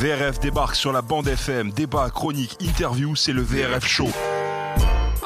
VRF 0.00 0.40
débarque 0.40 0.76
sur 0.76 0.94
la 0.94 1.02
bande 1.02 1.28
FM, 1.28 1.72
débat, 1.72 2.08
chronique, 2.08 2.56
interview, 2.62 3.14
c'est 3.14 3.34
le 3.34 3.42
VRF 3.42 3.86
Show. 3.86 4.08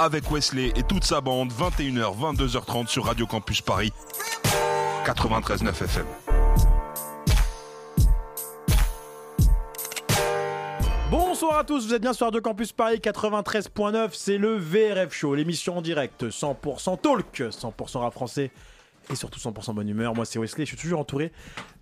Avec 0.01 0.29
Wesley 0.33 0.73
et 0.75 0.83
toute 0.83 1.05
sa 1.05 1.21
bande, 1.21 1.53
21h, 1.53 2.19
22h30 2.19 2.89
sur 2.89 3.05
Radio 3.05 3.25
Campus 3.25 3.61
Paris, 3.61 3.93
93.9 5.07 5.69
FM. 5.69 6.07
Bonsoir 11.09 11.59
à 11.59 11.63
tous, 11.63 11.87
vous 11.87 11.95
êtes 11.95 12.03
bien 12.03 12.13
sur 12.13 12.27
Radio 12.27 12.41
Campus 12.41 12.73
Paris 12.73 12.97
93.9, 12.97 14.09
c'est 14.13 14.39
le 14.39 14.57
VRF 14.57 15.15
Show, 15.15 15.37
l'émission 15.37 15.79
en 15.79 15.83
direct 15.83 16.25
100% 16.25 17.01
talk, 17.01 17.53
100% 17.53 17.99
rap 17.99 18.13
français 18.13 18.51
et 19.11 19.15
surtout 19.17 19.39
100% 19.39 19.75
bonne 19.75 19.89
humeur. 19.89 20.15
Moi 20.15 20.25
c'est 20.25 20.39
Wesley, 20.39 20.65
je 20.65 20.71
suis 20.71 20.77
toujours 20.77 21.01
entouré 21.01 21.33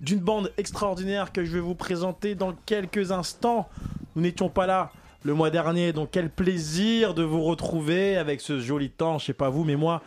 d'une 0.01 0.21
bande 0.21 0.53
extraordinaire 0.57 1.33
que 1.33 1.45
je 1.45 1.53
vais 1.53 1.61
vous 1.61 1.75
présenter 1.75 2.35
dans 2.35 2.55
quelques 2.67 3.13
instants. 3.13 3.69
Nous 4.17 4.23
n'étions 4.23 4.49
pas 4.49 4.67
là 4.67 4.93
le 5.25 5.35
mois 5.35 5.51
dernier, 5.51 5.93
donc 5.93 6.09
quel 6.11 6.31
plaisir 6.31 7.15
de 7.15 7.23
vous 7.23 7.43
retrouver 7.43 8.17
avec 8.17 8.41
ce 8.41 8.61
joli 8.61 8.91
temps, 8.91 9.19
je 9.19 9.27
sais 9.27 9.33
pas 9.33 9.51
vous, 9.51 9.65
mais 9.65 9.77
moi 9.77 10.03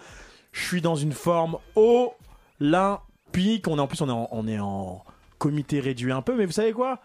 je 0.51 0.65
suis 0.65 0.81
dans 0.81 0.95
une 0.95 1.13
forme 1.13 1.57
olympique. 1.75 3.67
On 3.67 3.77
est 3.77 3.81
en 3.81 3.87
plus 3.87 4.01
on 4.01 4.09
est 4.09 4.11
en, 4.11 4.27
on 4.31 4.47
est 4.47 4.59
en 4.59 5.03
comité 5.37 5.79
réduit 5.79 6.11
un 6.11 6.21
peu, 6.21 6.35
mais 6.35 6.45
vous 6.45 6.51
savez 6.51 6.73
quoi? 6.73 6.99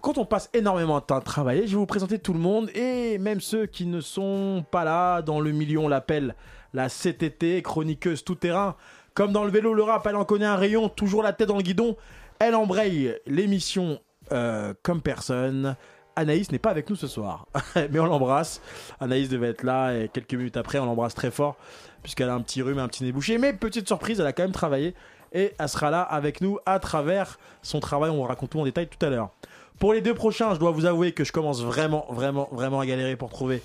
Quand 0.00 0.16
on 0.16 0.24
passe 0.24 0.48
énormément 0.54 0.98
de 0.98 1.04
temps 1.04 1.16
à 1.16 1.20
travailler, 1.20 1.66
je 1.66 1.72
vais 1.72 1.76
vous 1.76 1.84
présenter 1.86 2.18
tout 2.18 2.32
le 2.32 2.38
monde 2.38 2.70
et 2.74 3.18
même 3.18 3.40
ceux 3.40 3.66
qui 3.66 3.84
ne 3.84 4.00
sont 4.00 4.64
pas 4.70 4.82
là 4.82 5.20
dans 5.20 5.40
le 5.40 5.52
milieu, 5.52 5.78
on 5.78 5.88
l'appelle 5.88 6.34
la 6.72 6.88
CTT, 6.88 7.60
chroniqueuse 7.62 8.24
tout 8.24 8.34
terrain. 8.34 8.76
Comme 9.14 9.32
dans 9.32 9.44
le 9.44 9.50
vélo, 9.50 9.74
le 9.74 9.82
rap, 9.82 10.06
elle 10.06 10.16
en 10.16 10.24
connaît 10.24 10.46
un 10.46 10.56
rayon, 10.56 10.88
toujours 10.88 11.22
la 11.22 11.32
tête 11.32 11.48
dans 11.48 11.56
le 11.56 11.62
guidon. 11.62 11.96
Elle 12.38 12.54
embraye 12.54 13.14
l'émission 13.26 14.00
euh, 14.32 14.72
comme 14.82 15.02
personne. 15.02 15.76
Anaïs 16.16 16.50
n'est 16.52 16.58
pas 16.58 16.70
avec 16.70 16.90
nous 16.90 16.96
ce 16.96 17.06
soir, 17.06 17.46
mais 17.90 17.98
on 17.98 18.06
l'embrasse. 18.06 18.60
Anaïs 19.00 19.28
devait 19.28 19.48
être 19.48 19.62
là 19.62 19.92
et 19.94 20.08
quelques 20.08 20.34
minutes 20.34 20.56
après, 20.56 20.78
on 20.78 20.86
l'embrasse 20.86 21.14
très 21.14 21.30
fort 21.30 21.56
puisqu'elle 22.02 22.28
a 22.28 22.34
un 22.34 22.40
petit 22.40 22.62
rhume 22.62 22.78
et 22.78 22.82
un 22.82 22.88
petit 22.88 23.04
nez 23.04 23.12
bouché. 23.12 23.38
Mais 23.38 23.52
petite 23.52 23.86
surprise, 23.86 24.20
elle 24.20 24.26
a 24.26 24.32
quand 24.32 24.42
même 24.42 24.52
travaillé 24.52 24.94
et 25.32 25.52
elle 25.58 25.68
sera 25.68 25.90
là 25.90 26.02
avec 26.02 26.40
nous 26.40 26.58
à 26.66 26.78
travers 26.78 27.38
son 27.62 27.80
travail. 27.80 28.10
On 28.10 28.16
vous 28.16 28.22
raconte 28.22 28.50
tout 28.50 28.60
en 28.60 28.64
détail 28.64 28.88
tout 28.88 29.04
à 29.04 29.10
l'heure. 29.10 29.30
Pour 29.78 29.92
les 29.92 30.00
deux 30.00 30.14
prochains, 30.14 30.54
je 30.54 30.58
dois 30.58 30.72
vous 30.72 30.84
avouer 30.84 31.12
que 31.12 31.24
je 31.24 31.32
commence 31.32 31.62
vraiment, 31.62 32.06
vraiment, 32.10 32.48
vraiment 32.52 32.80
à 32.80 32.86
galérer 32.86 33.16
pour 33.16 33.30
trouver 33.30 33.62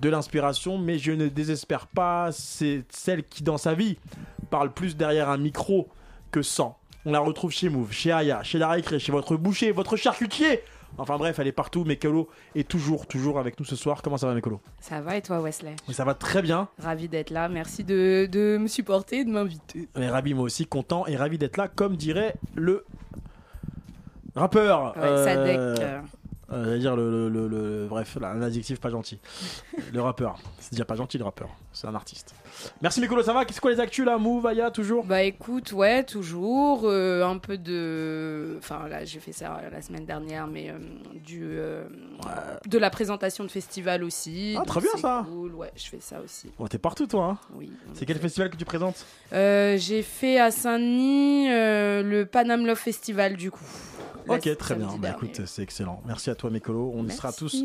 de 0.00 0.08
l'inspiration, 0.08 0.78
mais 0.78 0.98
je 0.98 1.12
ne 1.12 1.28
désespère 1.28 1.86
pas. 1.86 2.30
C'est 2.32 2.84
celle 2.90 3.24
qui, 3.24 3.42
dans 3.42 3.58
sa 3.58 3.74
vie, 3.74 3.98
parle 4.50 4.72
plus 4.72 4.96
derrière 4.96 5.28
un 5.28 5.38
micro 5.38 5.88
que 6.30 6.42
sans. 6.42 6.78
On 7.04 7.12
la 7.12 7.20
retrouve 7.20 7.52
chez 7.52 7.68
Move, 7.68 7.92
chez 7.92 8.12
Aya, 8.12 8.42
chez 8.42 8.58
la 8.58 8.68
récré, 8.68 8.98
chez 8.98 9.12
votre 9.12 9.36
boucher, 9.36 9.70
votre 9.70 9.96
charcutier. 9.96 10.60
Enfin 10.98 11.18
bref, 11.18 11.38
elle 11.38 11.46
est 11.46 11.52
partout. 11.52 11.84
Mekolo 11.84 12.28
est 12.54 12.66
toujours, 12.66 13.06
toujours 13.06 13.38
avec 13.38 13.60
nous 13.60 13.66
ce 13.66 13.76
soir. 13.76 14.00
Comment 14.02 14.16
ça 14.16 14.26
va, 14.26 14.34
Mekolo? 14.34 14.60
Ça 14.80 15.00
va 15.00 15.16
et 15.16 15.22
toi, 15.22 15.40
Wesley? 15.40 15.76
Ça 15.90 16.04
va 16.04 16.14
très 16.14 16.42
bien. 16.42 16.68
Ravi 16.78 17.08
d'être 17.08 17.30
là. 17.30 17.48
Merci 17.48 17.84
de, 17.84 18.26
de 18.30 18.56
me 18.58 18.66
supporter, 18.66 19.24
de 19.24 19.30
m'inviter. 19.30 19.88
Est 19.94 20.08
ravi, 20.08 20.32
moi 20.32 20.44
aussi, 20.44 20.66
content 20.66 21.06
et 21.06 21.16
ravi 21.16 21.38
d'être 21.38 21.58
là, 21.58 21.68
comme 21.68 21.96
dirait 21.96 22.34
le 22.54 22.84
rappeur. 24.34 24.96
Ouais, 24.96 25.02
euh, 25.02 25.24
Sadek. 25.24 26.04
Euh, 26.52 26.64
j'allais 26.64 26.78
dire 26.78 26.96
le, 26.96 27.10
le- 27.10 27.28
le- 27.28 27.48
le- 27.48 27.86
bref, 27.88 28.16
là, 28.20 28.30
un 28.30 28.42
adjectif 28.42 28.80
pas 28.80 28.90
gentil. 28.90 29.18
le 29.92 30.00
rappeur. 30.00 30.38
C'est 30.60 30.72
déjà 30.72 30.84
pas 30.84 30.94
gentil 30.94 31.18
le 31.18 31.24
rappeur. 31.24 31.48
C'est 31.72 31.86
un 31.86 31.94
artiste. 31.94 32.34
Merci 32.80 33.00
Mikolo, 33.00 33.22
ça 33.22 33.32
va? 33.32 33.44
Qu'est-ce 33.44 33.60
quoi 33.60 33.70
les 33.70 33.80
actus 33.80 34.04
là? 34.06 34.16
Move, 34.18 34.46
Aya, 34.46 34.70
toujours? 34.70 35.04
Bah 35.04 35.22
écoute, 35.22 35.72
ouais, 35.72 36.04
toujours. 36.04 36.82
euh, 36.84 37.24
un 37.24 37.38
peu 37.38 37.58
de. 37.58 38.56
Enfin 38.58 38.88
là, 38.88 39.04
j'ai 39.04 39.18
fait 39.20 39.32
ça 39.32 39.60
la 39.70 39.82
semaine 39.82 40.06
dernière, 40.06 40.46
mais 40.46 40.70
euh, 40.70 40.78
du. 41.14 41.42
euh, 41.44 41.84
De 42.66 42.78
la 42.78 42.90
présentation 42.90 43.44
de 43.44 43.50
festival 43.50 44.02
aussi. 44.04 44.56
Ah, 44.58 44.62
très 44.64 44.80
bien, 44.80 44.90
ça. 44.98 45.24
Cool, 45.28 45.54
ouais, 45.54 45.72
je 45.76 45.86
fais 45.88 46.00
ça 46.00 46.20
aussi. 46.24 46.50
Bon, 46.58 46.66
t'es 46.66 46.78
partout 46.78 47.06
toi. 47.06 47.24
Hein 47.24 47.38
Oui. 47.54 47.70
c'est 47.92 48.06
quel 48.06 48.18
festival 48.18 48.50
que 48.50 48.56
tu 48.56 48.64
présentes? 48.64 49.04
J'ai 49.32 50.02
fait 50.02 50.38
à 50.38 50.50
Saint-Denis 50.50 51.48
le 51.48 52.24
Panam 52.24 52.64
Love 52.66 52.78
Festival 52.78 53.36
du 53.36 53.50
coup. 53.50 53.64
Ok, 54.28 54.56
très 54.56 54.74
bien. 54.74 54.88
Bah 54.98 55.10
écoute, 55.16 55.42
c'est 55.46 55.62
excellent. 55.62 56.02
Merci 56.06 56.30
à 56.30 56.34
toi 56.34 56.50
Mikolo. 56.50 56.92
On 56.94 57.06
y 57.06 57.10
sera 57.10 57.32
tous 57.32 57.62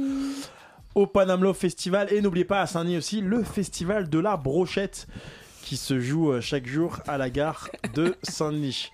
au 0.96 1.08
Panam 1.08 1.44
Love 1.44 1.58
Festival. 1.58 2.12
Et 2.14 2.22
n'oubliez 2.22 2.46
pas 2.46 2.62
à 2.62 2.68
Saint-Denis 2.68 2.98
aussi 2.98 3.22
le 3.22 3.44
festival 3.44 4.10
de 4.10 4.20
la 4.20 4.38
brochette 4.38 5.08
qui 5.64 5.78
se 5.78 6.00
joue 6.00 6.32
euh, 6.32 6.42
chaque 6.42 6.66
jour 6.68 7.00
à 7.08 7.18
la 7.18 7.30
gare 7.30 7.70
de 7.94 8.16
Saint-Denis. 8.24 8.92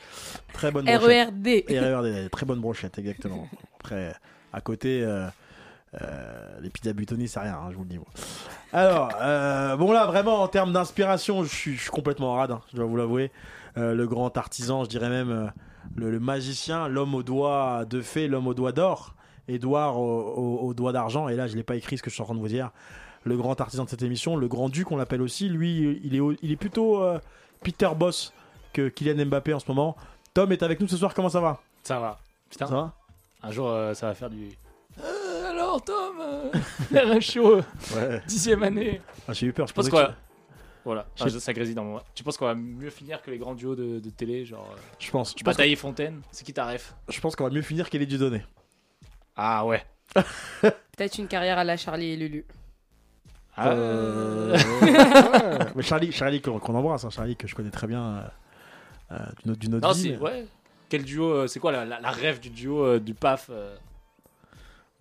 Très 0.54 0.72
bonne 0.72 0.86
brochette. 0.86 1.02
RERD. 1.02 1.64
RERD, 1.70 2.30
très 2.30 2.46
bonne 2.46 2.60
brochette, 2.60 3.00
exactement. 3.00 3.48
Après, 3.80 4.14
à 4.54 4.62
côté, 4.62 5.02
euh, 5.02 5.28
euh, 6.02 6.60
les 6.62 6.70
pizzas 6.70 6.94
butonnées, 6.94 7.28
c'est 7.28 7.40
rien, 7.40 7.56
hein, 7.56 7.70
je 7.72 7.78
vous 7.78 7.84
le 7.84 7.90
dis. 7.90 7.98
moi. 7.98 8.08
Alors, 8.74 9.10
euh, 9.22 9.76
bon 9.78 9.92
là, 9.92 10.06
vraiment, 10.06 10.42
en 10.44 10.48
termes 10.48 10.74
d'inspiration, 10.74 11.44
je 11.44 11.50
suis, 11.50 11.76
je 11.76 11.82
suis 11.84 11.90
complètement 11.90 12.36
rade, 12.36 12.52
hein, 12.52 12.62
je 12.72 12.78
dois 12.78 12.86
vous 12.86 12.98
l'avouer. 12.98 13.32
Euh, 13.78 13.96
le 13.96 14.06
grand 14.08 14.36
artisan, 14.38 14.84
je 14.84 14.90
dirais 14.90 15.10
même 15.10 15.52
le, 15.96 16.12
le 16.12 16.20
magicien, 16.20 16.88
l'homme 16.88 17.16
aux 17.16 17.24
doigts 17.24 17.86
de 17.86 18.02
fée, 18.02 18.28
l'homme 18.28 18.48
aux 18.48 18.54
doigts 18.54 18.72
d'or, 18.72 19.16
Edouard 19.48 19.98
au, 20.00 20.60
au- 20.62 20.74
doigts 20.74 20.92
d'argent. 20.92 21.28
Et 21.30 21.36
là, 21.36 21.48
je 21.48 21.56
l'ai 21.56 21.64
pas 21.64 21.76
écrit 21.76 21.98
ce 21.98 22.04
que 22.04 22.10
je 22.10 22.16
suis 22.16 22.22
en 22.22 22.26
train 22.26 22.36
de 22.36 22.40
vous 22.40 22.48
dire. 22.48 22.72
Le 23.24 23.36
grand 23.38 23.60
artisan 23.60 23.84
de 23.86 23.90
cette 23.90 24.04
émission, 24.04 24.36
le 24.36 24.48
grand 24.48 24.70
duc, 24.70 24.92
on 24.92 24.98
l'appelle 24.98 25.22
aussi. 25.22 25.50
Lui, 25.50 26.00
il 26.04 26.16
est, 26.16 26.20
au- 26.20 26.34
il 26.42 26.52
est 26.52 26.56
plutôt 26.58 27.02
euh, 27.04 27.20
Peter 27.64 27.90
Boss 27.96 28.34
que 28.74 28.90
Kylian 28.90 29.26
Mbappé 29.26 29.54
en 29.54 29.60
ce 29.60 29.66
moment. 29.68 29.96
Tom 30.34 30.52
est 30.52 30.64
avec 30.64 30.80
nous 30.80 30.88
ce 30.88 30.98
soir, 30.98 31.14
comment 31.14 31.30
ça 31.30 31.40
va? 31.42 31.62
Ça 31.84 32.00
va. 32.00 32.20
Putain, 32.50 32.68
Ça 32.68 32.74
va? 32.76 32.94
Un 33.44 33.52
jour 33.52 33.70
euh, 33.70 33.94
ça 33.94 34.08
va 34.08 34.14
faire 34.16 34.30
du. 34.30 34.50
Euh, 35.04 35.50
alors 35.52 35.82
Tom, 35.84 36.16
euh, 36.20 36.50
RHO, 36.94 37.56
Ouais. 37.96 38.22
dixième 38.28 38.64
année. 38.64 39.02
Ah, 39.28 39.34
j'ai 39.34 39.48
eu 39.48 39.54
peur. 39.54 39.68
Je 39.68 39.72
Je 39.72 39.76
pense 39.76 39.90
que. 39.90 39.96
Voilà, 40.88 41.06
Je 41.18 41.24
Ah, 41.26 41.30
ça 41.30 41.52
grésille 41.52 41.76
dans 41.76 41.84
moi. 41.84 42.02
Tu 42.16 42.24
penses 42.24 42.38
qu'on 42.38 42.46
va 42.46 42.56
mieux 42.56 42.90
finir 42.90 43.22
que 43.22 43.30
les 43.30 43.38
grands 43.38 43.56
duos 43.56 43.76
de, 43.76 44.00
de 44.00 44.10
télé, 44.10 44.46
genre 44.46 44.70
euh, 44.74 44.80
je 45.00 45.12
pense, 45.12 45.34
pense, 45.34 45.44
Bataille 45.44 45.74
et 45.74 45.76
Fontaine 45.76 46.22
C'est 46.32 46.46
qui 46.46 46.54
ta 46.54 46.66
ref 46.66 46.96
je 47.10 47.20
pense 47.20 47.36
qu'on 47.36 47.44
va 47.44 47.50
mieux 47.50 47.62
finir 47.62 47.90
qu'elle 47.90 48.02
est 48.02 48.06
du 48.06 48.18
donné. 48.18 48.42
Ah 49.36 49.66
ouais. 49.66 49.84
Peut-être 50.62 51.18
une 51.18 51.28
carrière 51.28 51.58
à 51.58 51.66
la 51.66 51.76
Charlie 51.76 52.12
et 52.12 52.16
Lulu. 52.16 52.46
Ah, 53.58 53.72
Euh, 53.72 54.58
ouais. 54.82 55.60
Mais 55.76 55.84
Charlie, 55.84 56.12
Charlie 56.14 56.42
qu'on 56.42 56.58
qu'on 56.60 56.74
embrasse, 56.76 57.04
hein, 57.04 57.10
Charlie 57.10 57.36
que 57.36 57.48
je 57.48 57.54
connais 57.56 57.70
très 57.72 57.88
bien 57.88 58.04
euh, 58.04 58.22
euh, 59.12 59.18
d'une 59.44 59.52
autre, 59.52 59.60
d'une 59.60 59.76
autre 59.76 59.88
Non, 59.90 59.94
vie. 59.94 60.02
c'est. 60.04 60.10
mais- 60.12 60.18
Ouais. 60.20 60.46
Quel 60.90 61.04
duo 61.04 61.26
euh, 61.30 61.48
C'est 61.48 61.60
quoi 61.60 61.74
la, 61.74 61.84
la, 61.84 62.00
la 62.00 62.12
rêve 62.12 62.40
du 62.40 62.50
duo 62.50 62.82
euh, 62.86 63.00
du 63.02 63.14
PAF 63.14 63.48
euh, 63.52 63.76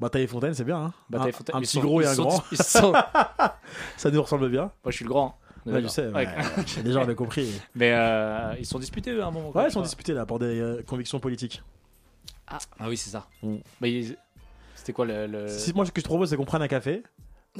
Bataille 0.00 0.22
et 0.22 0.26
Fontaine, 0.26 0.52
c'est 0.52 0.64
bien. 0.64 0.78
Hein 0.86 0.92
Bataille 1.08 1.28
et 1.28 1.34
un, 1.34 1.36
Fontaine 1.36 1.56
un 1.56 1.60
petit 1.60 1.76
sont- 1.76 1.80
gros 1.80 2.00
et 2.02 2.06
un 2.06 2.14
sont- 2.14 2.24
grand. 2.24 2.42
sont- 2.54 2.90
Moi 2.90 3.06
Ça 3.96 4.10
nous 4.10 4.20
ressemble 4.20 4.48
bien. 4.50 4.72
je 4.86 4.90
suis 4.90 5.04
le 5.04 5.10
grand. 5.10 5.38
Ouais, 5.66 5.82
je 5.82 5.88
sais. 5.88 6.06
Ouais. 6.08 6.26
ouais. 6.26 6.82
Les 6.84 6.92
gens 6.92 7.02
avaient 7.02 7.14
compris. 7.14 7.60
Mais 7.74 7.92
euh, 7.92 8.54
ils 8.58 8.66
sont 8.66 8.78
disputés 8.78 9.10
eux, 9.12 9.22
à 9.22 9.26
un 9.26 9.30
moment. 9.30 9.50
quoi, 9.50 9.62
Ouais, 9.62 9.68
ils 9.68 9.72
sont 9.72 9.82
disputés 9.82 10.12
là 10.12 10.24
pour 10.26 10.38
des 10.38 10.60
euh, 10.60 10.82
convictions 10.86 11.18
politiques. 11.20 11.62
Ah 12.48 12.58
oui, 12.88 12.96
c'est 12.96 13.10
ça. 13.10 13.26
Mm. 13.42 13.56
Mais 13.80 14.02
c'était 14.74 14.92
quoi 14.92 15.04
le. 15.06 15.26
le... 15.26 15.48
Si, 15.48 15.72
moi, 15.72 15.84
ce 15.84 15.90
que 15.90 16.00
je 16.00 16.04
te 16.04 16.08
propose, 16.08 16.30
c'est 16.30 16.36
qu'on 16.36 16.44
prenne 16.44 16.62
un 16.62 16.68
café. 16.68 17.02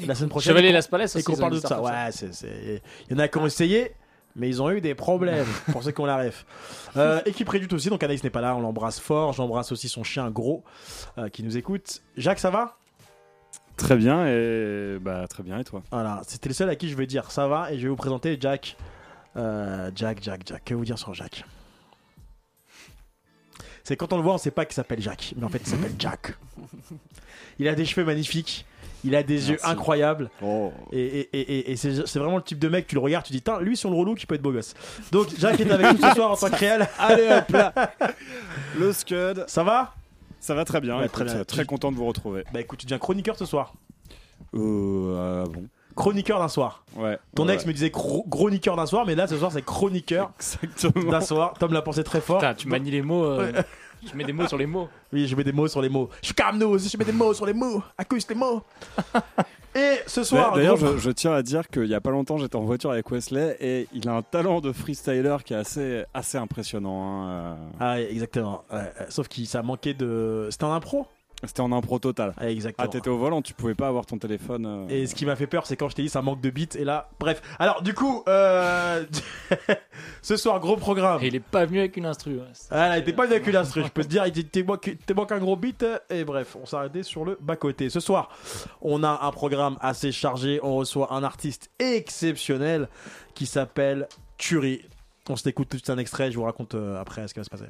La 0.06 0.14
semaine 0.14 0.28
prochaine. 0.28 0.52
Chevalier 0.52 0.72
Las 0.72 0.88
Palais 0.88 1.06
et 1.16 1.22
qu'on 1.22 1.36
parle 1.36 1.54
de 1.54 1.60
ça. 1.60 1.80
Ouais, 1.80 2.10
c'est, 2.12 2.32
c'est- 2.34 2.82
il 3.08 3.12
y 3.12 3.16
en 3.16 3.18
a 3.18 3.28
qui 3.28 3.38
ont 3.38 3.46
essayé, 3.46 3.92
mais 4.36 4.46
ils 4.48 4.60
ont 4.62 4.70
eu 4.70 4.80
des 4.82 4.94
problèmes 4.94 5.46
pour 5.72 5.82
ceux 5.82 5.90
qui 5.90 6.00
ont 6.02 6.06
la 6.06 6.18
ref. 6.18 6.44
Euh, 6.96 7.20
équipe 7.24 7.48
réduite 7.48 7.72
aussi, 7.72 7.88
donc 7.88 8.02
Anaïs 8.02 8.22
n'est 8.22 8.30
pas 8.30 8.42
là, 8.42 8.54
on 8.54 8.60
l'embrasse 8.60 9.00
fort. 9.00 9.32
J'embrasse 9.32 9.72
aussi 9.72 9.88
son 9.88 10.04
chien 10.04 10.30
gros 10.30 10.64
euh, 11.16 11.28
qui 11.30 11.42
nous 11.42 11.56
écoute. 11.56 12.02
Jacques, 12.16 12.38
ça 12.40 12.50
va? 12.50 12.76
Très 13.76 13.96
bien 13.96 14.26
et 14.26 14.98
bah 15.00 15.26
très 15.28 15.42
bien 15.42 15.58
et 15.58 15.64
toi 15.64 15.82
Voilà, 15.92 16.22
c'était 16.26 16.48
le 16.48 16.54
seul 16.54 16.68
à 16.70 16.76
qui 16.76 16.88
je 16.88 16.96
vais 16.96 17.06
dire 17.06 17.30
ça 17.30 17.46
va 17.46 17.70
et 17.72 17.76
je 17.78 17.82
vais 17.82 17.88
vous 17.88 17.96
présenter 17.96 18.36
Jack. 18.40 18.76
Euh, 19.36 19.90
Jack, 19.94 20.18
Jack, 20.22 20.40
Jack. 20.46 20.64
Que 20.64 20.74
vous 20.74 20.84
dire 20.84 20.98
sur 20.98 21.12
Jack? 21.12 21.44
C'est 23.84 23.96
quand 23.96 24.12
on 24.12 24.16
le 24.16 24.22
voit, 24.22 24.34
on 24.34 24.38
sait 24.38 24.50
pas 24.50 24.64
qu'il 24.64 24.74
s'appelle 24.74 25.00
Jack, 25.00 25.34
mais 25.36 25.44
en 25.44 25.48
fait 25.48 25.58
il 25.58 25.66
s'appelle 25.68 25.92
Jack. 25.98 26.34
Il 27.58 27.68
a 27.68 27.74
des 27.74 27.84
cheveux 27.86 28.04
magnifiques, 28.04 28.66
il 29.02 29.14
a 29.14 29.22
des 29.22 29.48
yeux 29.50 29.58
incroyables 29.64 30.28
Oh 30.42 30.72
et, 30.92 30.98
et- 31.00 31.28
et- 31.40 31.40
et- 31.58 31.70
et 31.72 31.76
c'est 31.76 32.06
c'est 32.06 32.18
vraiment 32.18 32.36
le 32.36 32.42
type 32.42 32.58
de 32.58 32.68
mec, 32.68 32.86
tu 32.86 32.94
le 32.96 33.00
regardes, 33.00 33.24
tu 33.24 33.32
dis, 33.32 33.40
Tain, 33.40 33.60
lui 33.60 33.78
sur 33.78 33.88
le 33.90 33.96
relou 33.96 34.14
qui 34.14 34.26
peut 34.26 34.34
être 34.34 34.42
beau 34.42 34.52
gosse. 34.52 34.74
Donc 35.10 35.28
Jack 35.38 35.58
est 35.60 35.70
avec 35.70 35.92
nous 35.98 36.06
ce 36.08 36.14
soir 36.14 36.30
en 36.32 36.36
tant 36.36 36.50
que 36.50 36.56
réel. 36.56 36.86
Allez 36.98 37.28
hop 37.30 37.48
là 37.50 37.72
Le 38.78 38.92
Scud 38.92 39.44
Ça 39.46 39.62
va? 39.64 39.94
Ça 40.46 40.54
va 40.54 40.64
très 40.64 40.80
bien, 40.80 40.96
Ouais, 40.98 41.06
écoute, 41.06 41.26
très 41.26 41.34
bien. 41.34 41.44
très 41.44 41.64
content 41.64 41.90
de 41.90 41.96
vous 41.96 42.06
retrouver. 42.06 42.44
Bah 42.54 42.60
écoute, 42.60 42.78
tu 42.78 42.86
deviens 42.86 42.98
chroniqueur 43.00 43.36
ce 43.36 43.44
soir. 43.44 43.74
Euh, 44.54 45.42
ah 45.44 45.48
bon 45.50 45.64
Chroniqueur 45.96 46.38
d'un 46.38 46.46
soir. 46.46 46.84
Ouais. 46.94 47.18
Ton 47.34 47.48
ouais, 47.48 47.54
ex 47.54 47.66
me 47.66 47.72
disait 47.72 47.90
chroniqueur 47.90 48.76
d'un 48.76 48.86
soir, 48.86 49.04
mais 49.06 49.16
là 49.16 49.26
ce 49.26 49.36
soir 49.36 49.50
c'est 49.50 49.64
chroniqueur 49.64 50.30
Exactement. 50.38 51.10
d'un 51.10 51.20
soir. 51.20 51.54
Tom 51.58 51.72
l'a 51.72 51.82
pensé 51.82 52.04
très 52.04 52.20
fort. 52.20 52.38
Putain, 52.38 52.54
tu 52.54 52.68
manies 52.68 52.92
les 52.92 53.02
mots. 53.02 53.24
euh, 53.24 53.50
Tu 54.08 54.14
mets 54.16 54.22
des 54.24 54.32
mots 54.32 54.46
sur 54.46 54.58
les 54.58 54.66
mots. 54.66 54.88
Oui, 55.12 55.26
je 55.26 55.34
mets 55.34 55.42
des 55.42 55.50
mots 55.52 55.66
sur 55.66 55.82
les 55.82 55.88
mots. 55.88 56.10
Je 56.20 56.26
suis 56.26 56.34
comme 56.34 56.58
nous 56.58 56.68
aussi, 56.68 56.88
je 56.90 56.96
mets 56.96 57.04
des 57.04 57.12
mots 57.12 57.34
sur 57.34 57.44
les 57.46 57.54
mots. 57.54 57.82
Accuse 57.98 58.28
les 58.28 58.34
mots. 58.36 58.62
Et 59.76 59.98
ce 60.06 60.24
soir, 60.24 60.54
D'ailleurs, 60.54 60.76
gros- 60.78 60.92
je, 60.92 60.98
je 60.98 61.10
tiens 61.10 61.32
à 61.34 61.42
dire 61.42 61.68
qu'il 61.68 61.84
y 61.86 61.94
a 61.94 62.00
pas 62.00 62.10
longtemps, 62.10 62.38
j'étais 62.38 62.56
en 62.56 62.62
voiture 62.64 62.90
avec 62.92 63.10
Wesley 63.10 63.56
et 63.60 63.86
il 63.92 64.08
a 64.08 64.12
un 64.14 64.22
talent 64.22 64.60
de 64.62 64.72
freestyler 64.72 65.36
qui 65.44 65.52
est 65.52 65.56
assez, 65.56 66.04
assez 66.14 66.38
impressionnant. 66.38 67.02
hein, 67.26 67.28
euh. 67.30 67.54
Ah, 67.80 68.00
exactement. 68.00 68.64
Ouais, 68.72 68.78
ouais. 68.78 68.92
sauf 69.10 69.28
qu'il 69.28 69.46
ça 69.46 69.62
manquait 69.62 69.92
de. 69.94 70.48
C'était 70.50 70.64
un 70.64 70.72
impro? 70.74 71.06
C'était 71.44 71.60
en 71.60 71.70
impro 71.72 71.98
total. 71.98 72.32
Ah, 72.38 72.48
Exactement. 72.50 72.88
Ah, 72.88 72.90
t'étais 72.90 73.10
au 73.10 73.18
volant, 73.18 73.42
tu 73.42 73.52
pouvais 73.52 73.74
pas 73.74 73.88
avoir 73.88 74.06
ton 74.06 74.16
téléphone. 74.18 74.64
euh, 74.66 74.88
Et 74.88 75.06
ce 75.06 75.14
qui 75.14 75.26
m'a 75.26 75.36
fait 75.36 75.46
peur, 75.46 75.66
c'est 75.66 75.76
quand 75.76 75.88
je 75.90 75.94
t'ai 75.94 76.02
dit 76.02 76.08
ça 76.08 76.22
manque 76.22 76.40
de 76.40 76.48
bits. 76.50 76.68
Et 76.78 76.84
là, 76.84 77.10
bref. 77.20 77.42
Alors, 77.58 77.82
du 77.82 77.92
coup, 77.92 78.22
euh... 78.26 79.04
ce 80.22 80.36
soir, 80.36 80.58
gros 80.60 80.76
programme. 80.76 81.22
Et 81.22 81.26
il 81.28 81.34
est 81.34 81.40
pas 81.40 81.66
venu 81.66 81.78
avec 81.80 81.96
une 81.98 82.06
instru. 82.06 82.36
ouais. 82.36 82.42
Ah 82.70 82.88
là, 82.88 82.96
il 82.98 83.02
était 83.02 83.12
pas 83.12 83.24
avec 83.24 83.46
une 83.46 83.56
instru, 83.56 83.82
je 83.84 83.88
peux 83.88 84.02
te 84.02 84.08
dire, 84.08 84.26
il 84.26 84.44
t'es 84.48 84.62
manque, 84.62 85.32
un 85.32 85.38
gros 85.38 85.56
beat. 85.56 85.84
Et 86.10 86.24
bref, 86.24 86.56
on 86.60 86.64
s'est 86.64 86.76
arrêté 86.76 87.02
sur 87.02 87.24
le 87.24 87.36
bas-côté. 87.40 87.90
Ce 87.90 88.00
soir, 88.00 88.30
on 88.80 89.02
a 89.04 89.20
un 89.22 89.30
programme 89.30 89.76
assez 89.80 90.12
chargé. 90.12 90.58
On 90.62 90.76
reçoit 90.76 91.12
un 91.12 91.22
artiste 91.22 91.70
exceptionnel 91.78 92.88
qui 93.34 93.44
s'appelle 93.46 94.08
Turi. 94.38 94.82
On 95.28 95.36
s'écoute 95.36 95.68
tout 95.68 95.92
un 95.92 95.98
extrait, 95.98 96.30
je 96.30 96.36
vous 96.36 96.44
raconte 96.44 96.74
euh, 96.76 97.00
après 97.00 97.26
ce 97.28 97.34
qui 97.34 97.40
va 97.40 97.44
se 97.44 97.50
passer. 97.50 97.64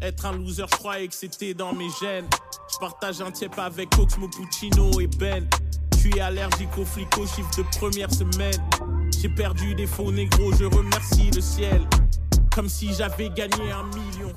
Être 0.00 0.26
un 0.26 0.32
loser, 0.32 0.64
je 0.70 0.76
croyais 0.76 1.08
que 1.08 1.14
c'était 1.14 1.54
dans 1.54 1.72
mes 1.72 1.88
gènes. 2.00 2.26
Je 2.72 2.78
partage 2.78 3.20
un 3.20 3.30
tiep 3.32 3.58
avec 3.58 3.88
Oxmo 3.98 4.28
Puccino 4.28 5.00
et 5.00 5.08
Ben. 5.18 5.46
Je 5.94 5.98
suis 5.98 6.20
allergique 6.20 6.76
aux 6.78 6.84
flics 6.84 7.18
au 7.18 7.26
chiffre 7.26 7.50
de 7.58 7.62
première 7.76 8.10
semaine. 8.12 8.54
J'ai 9.20 9.28
perdu 9.28 9.74
des 9.74 9.86
faux 9.88 10.12
négros, 10.12 10.52
je 10.54 10.64
remercie 10.64 11.30
le 11.34 11.40
ciel. 11.40 11.82
Comme 12.54 12.68
si 12.68 12.94
j'avais 12.94 13.28
gagné 13.30 13.72
un 13.72 13.82
million. 13.84 14.32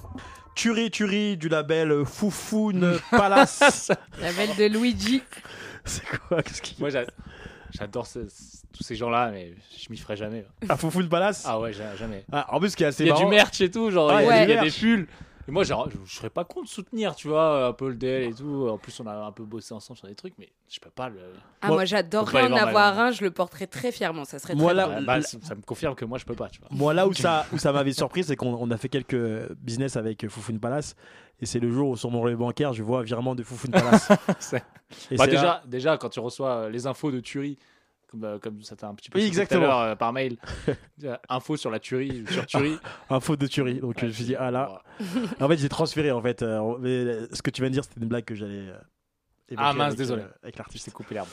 Turi 0.56 0.90
Turi 0.90 1.38
du 1.38 1.48
label 1.48 2.06
Foufoune 2.06 3.00
Palace. 3.12 3.92
La 4.19 4.34
belle 4.34 4.56
de 4.58 4.66
Luigi. 4.66 5.22
c'est 5.86 6.04
quoi 6.28 6.42
Qu'est-ce 6.42 6.62
qui... 6.63 6.75
Moi, 6.80 6.90
j'a- 6.90 7.06
j'adore 7.72 8.08
ce- 8.08 8.19
tous 8.74 8.84
ces 8.84 8.96
gens-là, 8.96 9.30
mais 9.31 9.54
je 9.80 9.88
m'y 9.92 9.98
ferai 9.98 10.18
jamais. 10.18 10.44
Ah, 10.68 10.75
Foufoune 10.75 11.08
Palace 11.08 11.44
Ah 11.48 11.60
ouais, 11.60 11.72
ja- 11.72 11.96
jamais. 11.96 12.25
Ah, 12.31 12.48
En 12.50 12.60
plus, 12.60 12.72
ce 12.72 12.75
qui 12.78 12.84
est 12.84 12.88
assez 12.88 13.04
Il 13.04 13.08
y 13.10 13.12
a 13.12 13.16
du 13.16 13.25
merch 13.28 13.62
et 13.62 13.69
tout, 13.69 13.92
genre 13.92 14.10
Ah, 14.12 14.24
il 14.24 14.25
y 14.25 14.44
il 14.44 14.50
y 14.50 14.54
y 14.54 14.58
a 14.58 14.63
des 14.63 14.72
pulls. 14.72 15.08
Et 15.48 15.52
moi, 15.52 15.64
genre, 15.64 15.90
je, 15.90 15.98
je 16.06 16.16
serais 16.16 16.30
pas 16.30 16.44
contre 16.44 16.70
soutenir, 16.70 17.16
tu 17.16 17.28
vois, 17.28 17.68
un 17.68 17.74
peu 17.74 17.90
le 17.90 17.96
DL 17.96 18.24
et 18.30 18.34
tout. 18.34 18.68
En 18.70 18.78
plus, 18.78 19.00
on 19.00 19.08
a 19.08 19.14
un 19.16 19.32
peu 19.32 19.44
bossé 19.44 19.74
ensemble 19.74 19.98
sur 19.98 20.08
des 20.08 20.16
trucs, 20.16 20.34
mais 20.38 20.50
je 20.70 20.80
peux 20.80 20.90
pas 20.90 21.10
le. 21.10 21.20
Ah, 21.62 21.68
Moi- 21.68 21.78
moi, 21.78 21.86
j'adorerais 21.86 22.44
en 22.44 22.50
voir 22.50 22.68
avoir 22.68 22.96
mal. 22.96 23.08
un, 23.08 23.12
je 23.12 23.24
le 23.24 23.32
porterais 23.32 23.68
très 23.68 23.92
fièrement. 23.92 24.24
Ça 24.26 24.40
serait 24.40 24.56
Moi, 24.56 24.68
très 24.72 24.76
là- 24.76 24.84
drôle. 24.86 25.00
Ouais, 25.00 25.06
bah, 25.06 25.22
ça, 25.22 25.38
ça 25.42 25.56
me 25.56 25.62
confirme 25.62 25.96
que 25.96 26.06
moi, 26.06 26.18
je 26.18 26.26
peux 26.26 26.36
pas, 26.36 26.50
tu 26.50 26.60
vois. 26.60 26.70
Moi, 26.72 26.94
là 26.94 27.08
où 27.08 27.14
ça, 27.14 27.46
où 27.54 27.58
ça 27.58 27.72
m'avait 27.72 27.94
surpris, 27.94 28.24
c'est 28.24 28.36
qu'on 28.36 28.54
on 28.54 28.70
a 28.72 28.78
fait 28.78 28.90
quelques 28.90 29.52
business 29.56 29.96
avec 29.98 30.28
Foufoune 30.30 30.60
Palace. 30.60 30.96
Et 31.40 31.46
c'est 31.48 31.60
le 31.60 31.72
jour 31.72 31.90
où 31.90 31.98
sur 31.98 32.12
mon 32.12 32.22
relevé 32.22 32.38
bancaire, 32.38 32.72
je 32.74 32.84
vois 32.84 33.02
virement 33.02 33.34
de 33.34 33.42
Foufoune 33.44 33.72
Palace. 33.72 34.10
Et 35.10 35.16
Bah, 35.16 35.26
déjà, 35.26 35.42
là- 35.44 35.64
déjà, 35.66 35.98
quand 35.98 36.10
tu 36.10 36.20
reçois 36.20 36.50
euh, 36.50 36.70
les 36.70 36.86
infos 36.86 37.12
de 37.12 37.20
tuerie, 37.20 37.58
comme, 38.12 38.24
euh, 38.25 38.40
comme 38.40 38.62
ça 38.62 38.75
t'a 38.75 38.88
un 38.88 38.94
petit 38.96 39.10
peu 39.10 39.18
Oui, 39.18 39.25
cité 39.25 39.36
tout 39.36 39.40
à 39.40 39.44
exactement. 39.44 39.68
l'heure, 39.68 39.80
euh, 39.80 39.96
par 39.96 40.12
mail, 40.12 40.38
euh, 41.04 41.16
info 41.30 41.56
sur 41.56 41.72
la 41.72 41.80
tuerie, 41.80 42.25
sur 42.30 42.46
tuerie. 42.46 42.78
faute 43.22 43.40
de 43.40 43.48
tuerie. 43.48 43.80
Donc 43.80 44.00
je 44.00 44.06
me 44.06 44.12
suis 44.12 44.25
dit, 44.25 44.36
ah 44.36 44.52
là. 44.52 44.81
En 45.40 45.48
fait, 45.48 45.58
j'ai 45.58 45.69
transféré 45.69 46.12
en 46.12 46.22
fait. 46.22 46.42
euh, 46.44 46.78
mais, 46.80 47.34
ce 47.34 47.42
que 47.42 47.50
tu 47.50 47.62
viens 47.62 47.69
de 47.69 47.74
dire, 47.75 47.84
c'était 47.84 48.02
une 48.02 48.08
blague 48.08 48.25
que 48.25 48.36
j'allais. 48.36 48.68
Ah, 49.58 49.74
mince, 49.74 49.88
avec, 49.88 49.98
désolé. 49.98 50.24
avec 50.44 50.58
l'artiste. 50.58 50.86
t'ai 50.86 50.92
coupé 50.92 51.16
l'herbe. 51.16 51.28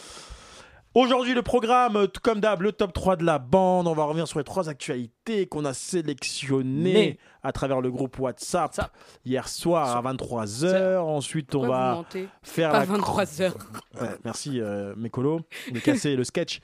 Aujourd'hui, 0.99 1.33
le 1.33 1.43
programme, 1.43 1.95
euh, 1.95 2.07
tout 2.09 2.21
comme 2.21 2.41
d'hab, 2.41 2.61
le 2.61 2.73
top 2.73 2.93
3 2.93 3.15
de 3.15 3.25
la 3.25 3.39
bande. 3.39 3.87
On 3.87 3.93
va 3.95 4.03
revenir 4.03 4.27
sur 4.27 4.41
les 4.41 4.45
trois 4.45 4.69
actualités 4.69 5.47
qu'on 5.47 5.65
a 5.65 5.73
sélectionnées 5.73 6.93
Mais- 6.93 7.19
à 7.45 7.53
travers 7.53 7.81
le 7.81 7.89
groupe 7.89 8.19
WhatsApp 8.19 8.75
Ça. 8.75 8.91
hier 9.25 9.49
soir 9.49 9.97
à 9.97 10.03
23h. 10.03 10.99
Ensuite, 10.99 11.55
on 11.55 11.61
Pourquoi 11.61 11.79
va 11.79 12.05
faire 12.43 12.73
Pas 12.73 12.81
la 12.81 12.85
23 12.85 13.41
heures. 13.43 13.55
Ouais, 14.01 14.09
merci 14.25 14.61
euh, 14.61 14.93
Mécolo 14.97 15.43
de 15.73 15.79
casser 15.79 16.17
le 16.17 16.25
sketch. 16.25 16.59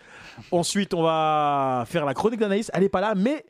Ensuite, 0.50 0.94
on 0.94 1.04
va 1.04 1.84
faire 1.86 2.04
la 2.04 2.14
chronique 2.14 2.40
d'Anaïs. 2.40 2.72
Elle 2.74 2.80
n'est 2.82 2.88
pas 2.88 3.00
là, 3.00 3.14
mais 3.14 3.46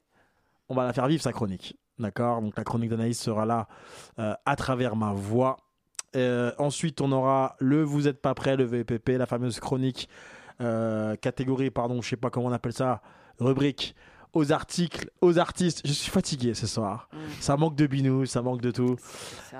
on 0.69 0.75
va 0.75 0.84
la 0.84 0.92
faire 0.92 1.06
vivre 1.06 1.22
sa 1.22 1.32
chronique. 1.32 1.78
D'accord? 1.98 2.42
Donc 2.42 2.58
la 2.58 2.64
chronique 2.64 2.90
d'Anaïs 2.90 3.19
sera 3.19 3.46
là 3.46 3.69
euh, 4.19 4.34
à 4.44 4.54
travers 4.54 4.96
ma 4.96 5.14
voix. 5.14 5.56
Euh, 6.14 6.52
ensuite, 6.58 7.00
on 7.00 7.10
aura 7.10 7.56
le 7.58 7.82
Vous 7.82 8.06
êtes 8.06 8.20
pas 8.20 8.34
prêt, 8.34 8.54
le 8.58 8.64
VPP, 8.64 9.16
la 9.16 9.25
fameuse 9.25 9.60
chronique 9.60 10.10
euh, 10.60 11.16
catégorie, 11.16 11.70
pardon, 11.70 12.00
je 12.02 12.08
sais 12.08 12.16
pas 12.16 12.30
comment 12.30 12.46
on 12.46 12.52
appelle 12.52 12.72
ça, 12.72 13.00
rubrique 13.40 13.94
aux 14.32 14.50
articles, 14.52 15.10
aux 15.20 15.38
artistes. 15.38 15.82
Je 15.84 15.92
suis 15.92 16.10
fatigué 16.10 16.54
ce 16.54 16.66
soir. 16.66 17.08
Mm. 17.12 17.16
Ça 17.40 17.56
manque 17.56 17.76
de 17.76 17.86
binous, 17.86 18.26
ça 18.26 18.42
manque 18.42 18.60
de 18.60 18.70
tout. 18.70 18.96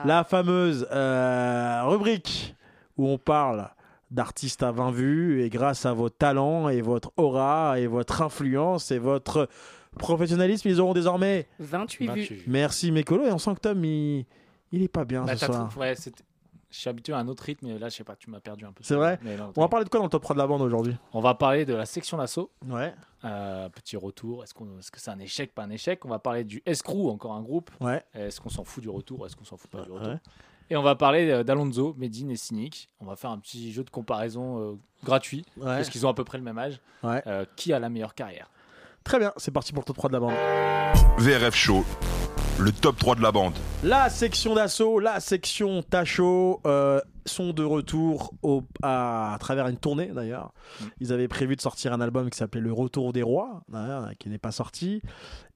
La 0.05 0.25
fameuse 0.25 0.87
euh, 0.91 1.83
rubrique 1.85 2.55
où 2.97 3.09
on 3.09 3.19
parle 3.19 3.71
d'artistes 4.11 4.63
à 4.63 4.71
20 4.73 4.91
vues 4.93 5.43
et 5.43 5.49
grâce 5.51 5.87
à 5.87 5.93
vos 5.93 6.09
talents 6.11 6.69
et 6.69 6.81
votre 6.81 7.13
aura 7.17 7.79
et 7.81 7.87
votre 7.87 8.23
influence 8.23 8.91
et 8.91 8.99
votre 8.99 9.49
professionnalisme, 9.99 10.69
ils 10.69 10.81
auront 10.81 10.93
désormais. 10.93 11.49
28 11.61 12.07
vues. 12.13 12.21
28. 12.23 12.43
Merci 12.49 12.93
Mécolo 12.93 13.27
et 13.27 13.33
on 13.33 13.39
sent 13.39 13.55
que 13.55 13.61
Tom 13.61 13.85
il, 13.85 14.25
il 14.73 14.83
est 14.83 14.89
pas 14.89 15.05
bien 15.05 15.25
Bah, 15.25 15.37
ce 15.37 15.47
soir. 15.47 15.71
ouais, 15.79 15.95
je 16.75 16.81
suis 16.81 16.91
habitué 16.91 17.13
à 17.13 17.19
un 17.19 17.29
autre 17.29 17.45
rythme, 17.45 17.69
mais 17.69 17.79
là, 17.79 17.89
je 17.89 17.95
sais 17.97 18.03
pas, 18.05 18.17
tu 18.17 18.29
m'as 18.31 18.41
perdu 18.41 18.65
un 18.65 18.73
peu. 18.73 18.83
C'est 18.83 18.97
vrai 18.97 19.19
Mais 19.23 19.37
non, 19.37 19.53
On 19.57 19.61
va 19.61 19.69
parler 19.69 19.85
de 19.85 19.91
quoi 19.91 19.99
dans 20.01 20.05
le 20.07 20.11
top 20.11 20.23
3 20.23 20.35
de 20.35 20.41
la 20.41 20.47
bande 20.49 20.61
aujourd'hui? 20.61 20.97
On 21.13 21.21
va 21.21 21.35
parler 21.35 21.65
de 21.65 21.73
la 21.75 21.87
section 21.87 22.19
d'assaut. 22.19 22.51
Ouais, 22.69 22.93
Euh, 23.25 23.69
petit 23.69 23.97
retour. 23.97 24.43
Est-ce 24.43 24.53
qu'on, 24.53 24.79
est-ce 24.79 24.91
que 24.91 25.01
c'est 25.01 25.11
un 25.11 25.19
échec, 25.21 25.55
pas 25.55 25.63
un 25.63 25.71
échec? 25.71 26.05
On 26.05 26.09
va 26.09 26.19
parler 26.19 26.43
du 26.45 26.63
Escrew, 26.67 27.09
encore 27.11 27.33
un 27.35 27.43
groupe. 27.43 27.71
ouais, 27.81 28.03
Est-ce 28.13 28.41
qu'on 28.41 28.51
s'en 28.51 28.65
fout 28.65 28.83
du 28.83 28.91
retour? 28.91 29.25
Est-ce 29.25 29.37
qu'on 29.37 29.45
s'en 29.45 29.57
fout 29.57 29.71
pas 29.71 29.83
du 29.83 29.91
retour? 29.93 30.09
Ouais. 30.09 30.19
Et 30.71 30.77
on 30.77 30.83
va 30.83 30.95
parler 30.97 31.31
euh, 31.31 31.45
d'Alonso, 31.45 31.95
Medine 31.97 32.31
et 32.31 32.37
Cynic. 32.37 32.89
On 32.99 33.05
va 33.07 33.17
faire 33.17 33.31
un 33.31 33.39
petit 33.39 33.71
jeu 33.73 33.85
de 33.85 33.91
comparaison 33.91 34.73
euh, 34.73 34.79
gratuit, 35.05 35.45
ouais. 35.59 35.65
parce 35.65 35.91
qu'ils 35.91 36.07
ont 36.07 36.09
à 36.11 36.15
peu 36.15 36.25
près 36.25 36.39
le 36.39 36.45
même 36.45 36.59
âge. 36.59 36.81
Ouais. 37.03 37.23
Euh, 37.27 37.45
qui 37.57 37.73
a 37.73 37.79
la 37.79 37.89
meilleure 37.89 38.15
carrière? 38.15 38.51
Très 39.05 39.19
bien, 39.19 39.33
c'est 39.37 39.51
parti 39.51 39.73
pour 39.73 39.83
le 39.83 39.85
top 39.85 39.97
3 39.99 40.09
de 40.09 40.15
la 40.15 40.21
bande. 40.21 40.33
VRF 41.19 41.55
Show, 41.55 41.85
le 42.59 42.73
top 42.73 42.97
3 42.99 43.17
de 43.17 43.21
la 43.23 43.33
bande. 43.33 43.53
La 43.83 44.09
section 44.09 44.55
d'assaut, 44.55 44.99
la 44.99 45.21
section 45.21 45.83
Tacho 45.83 46.63
euh, 46.67 47.01
sont 47.27 47.53
de 47.53 47.63
retour 47.63 48.33
au, 48.43 48.63
à, 48.83 49.35
à 49.35 49.39
travers 49.39 49.69
une 49.69 49.77
tournée 49.77 50.07
d'ailleurs. 50.07 50.55
Ils 51.01 51.13
avaient 51.13 51.29
prévu 51.29 51.55
de 51.55 51.61
sortir 51.61 51.93
un 51.93 52.01
album 52.01 52.31
qui 52.31 52.39
s'appelait 52.39 52.63
Le 52.63 52.73
Retour 52.73 53.13
des 53.13 53.23
Rois, 53.23 53.63
d'ailleurs, 53.69 54.09
qui 54.19 54.31
n'est 54.31 54.39
pas 54.39 54.53
sorti. 54.53 55.03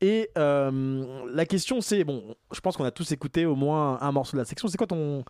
Et 0.03 0.29
euh, 0.37 1.25
la 1.33 1.47
question 1.47 1.81
c'est, 1.81 2.05
bon, 2.05 2.37
je 2.53 2.61
pense 2.61 2.77
qu'on 2.77 2.85
a 2.85 2.91
tous 2.91 3.11
écouté 3.13 3.47
au 3.47 3.57
moins 3.57 3.99
un 4.03 4.13
morceau 4.13 4.37
de 4.37 4.43
la 4.43 4.45
section. 4.45 4.69
C'est 4.69 4.77
quoi 4.77 4.87
ton, 4.87 5.25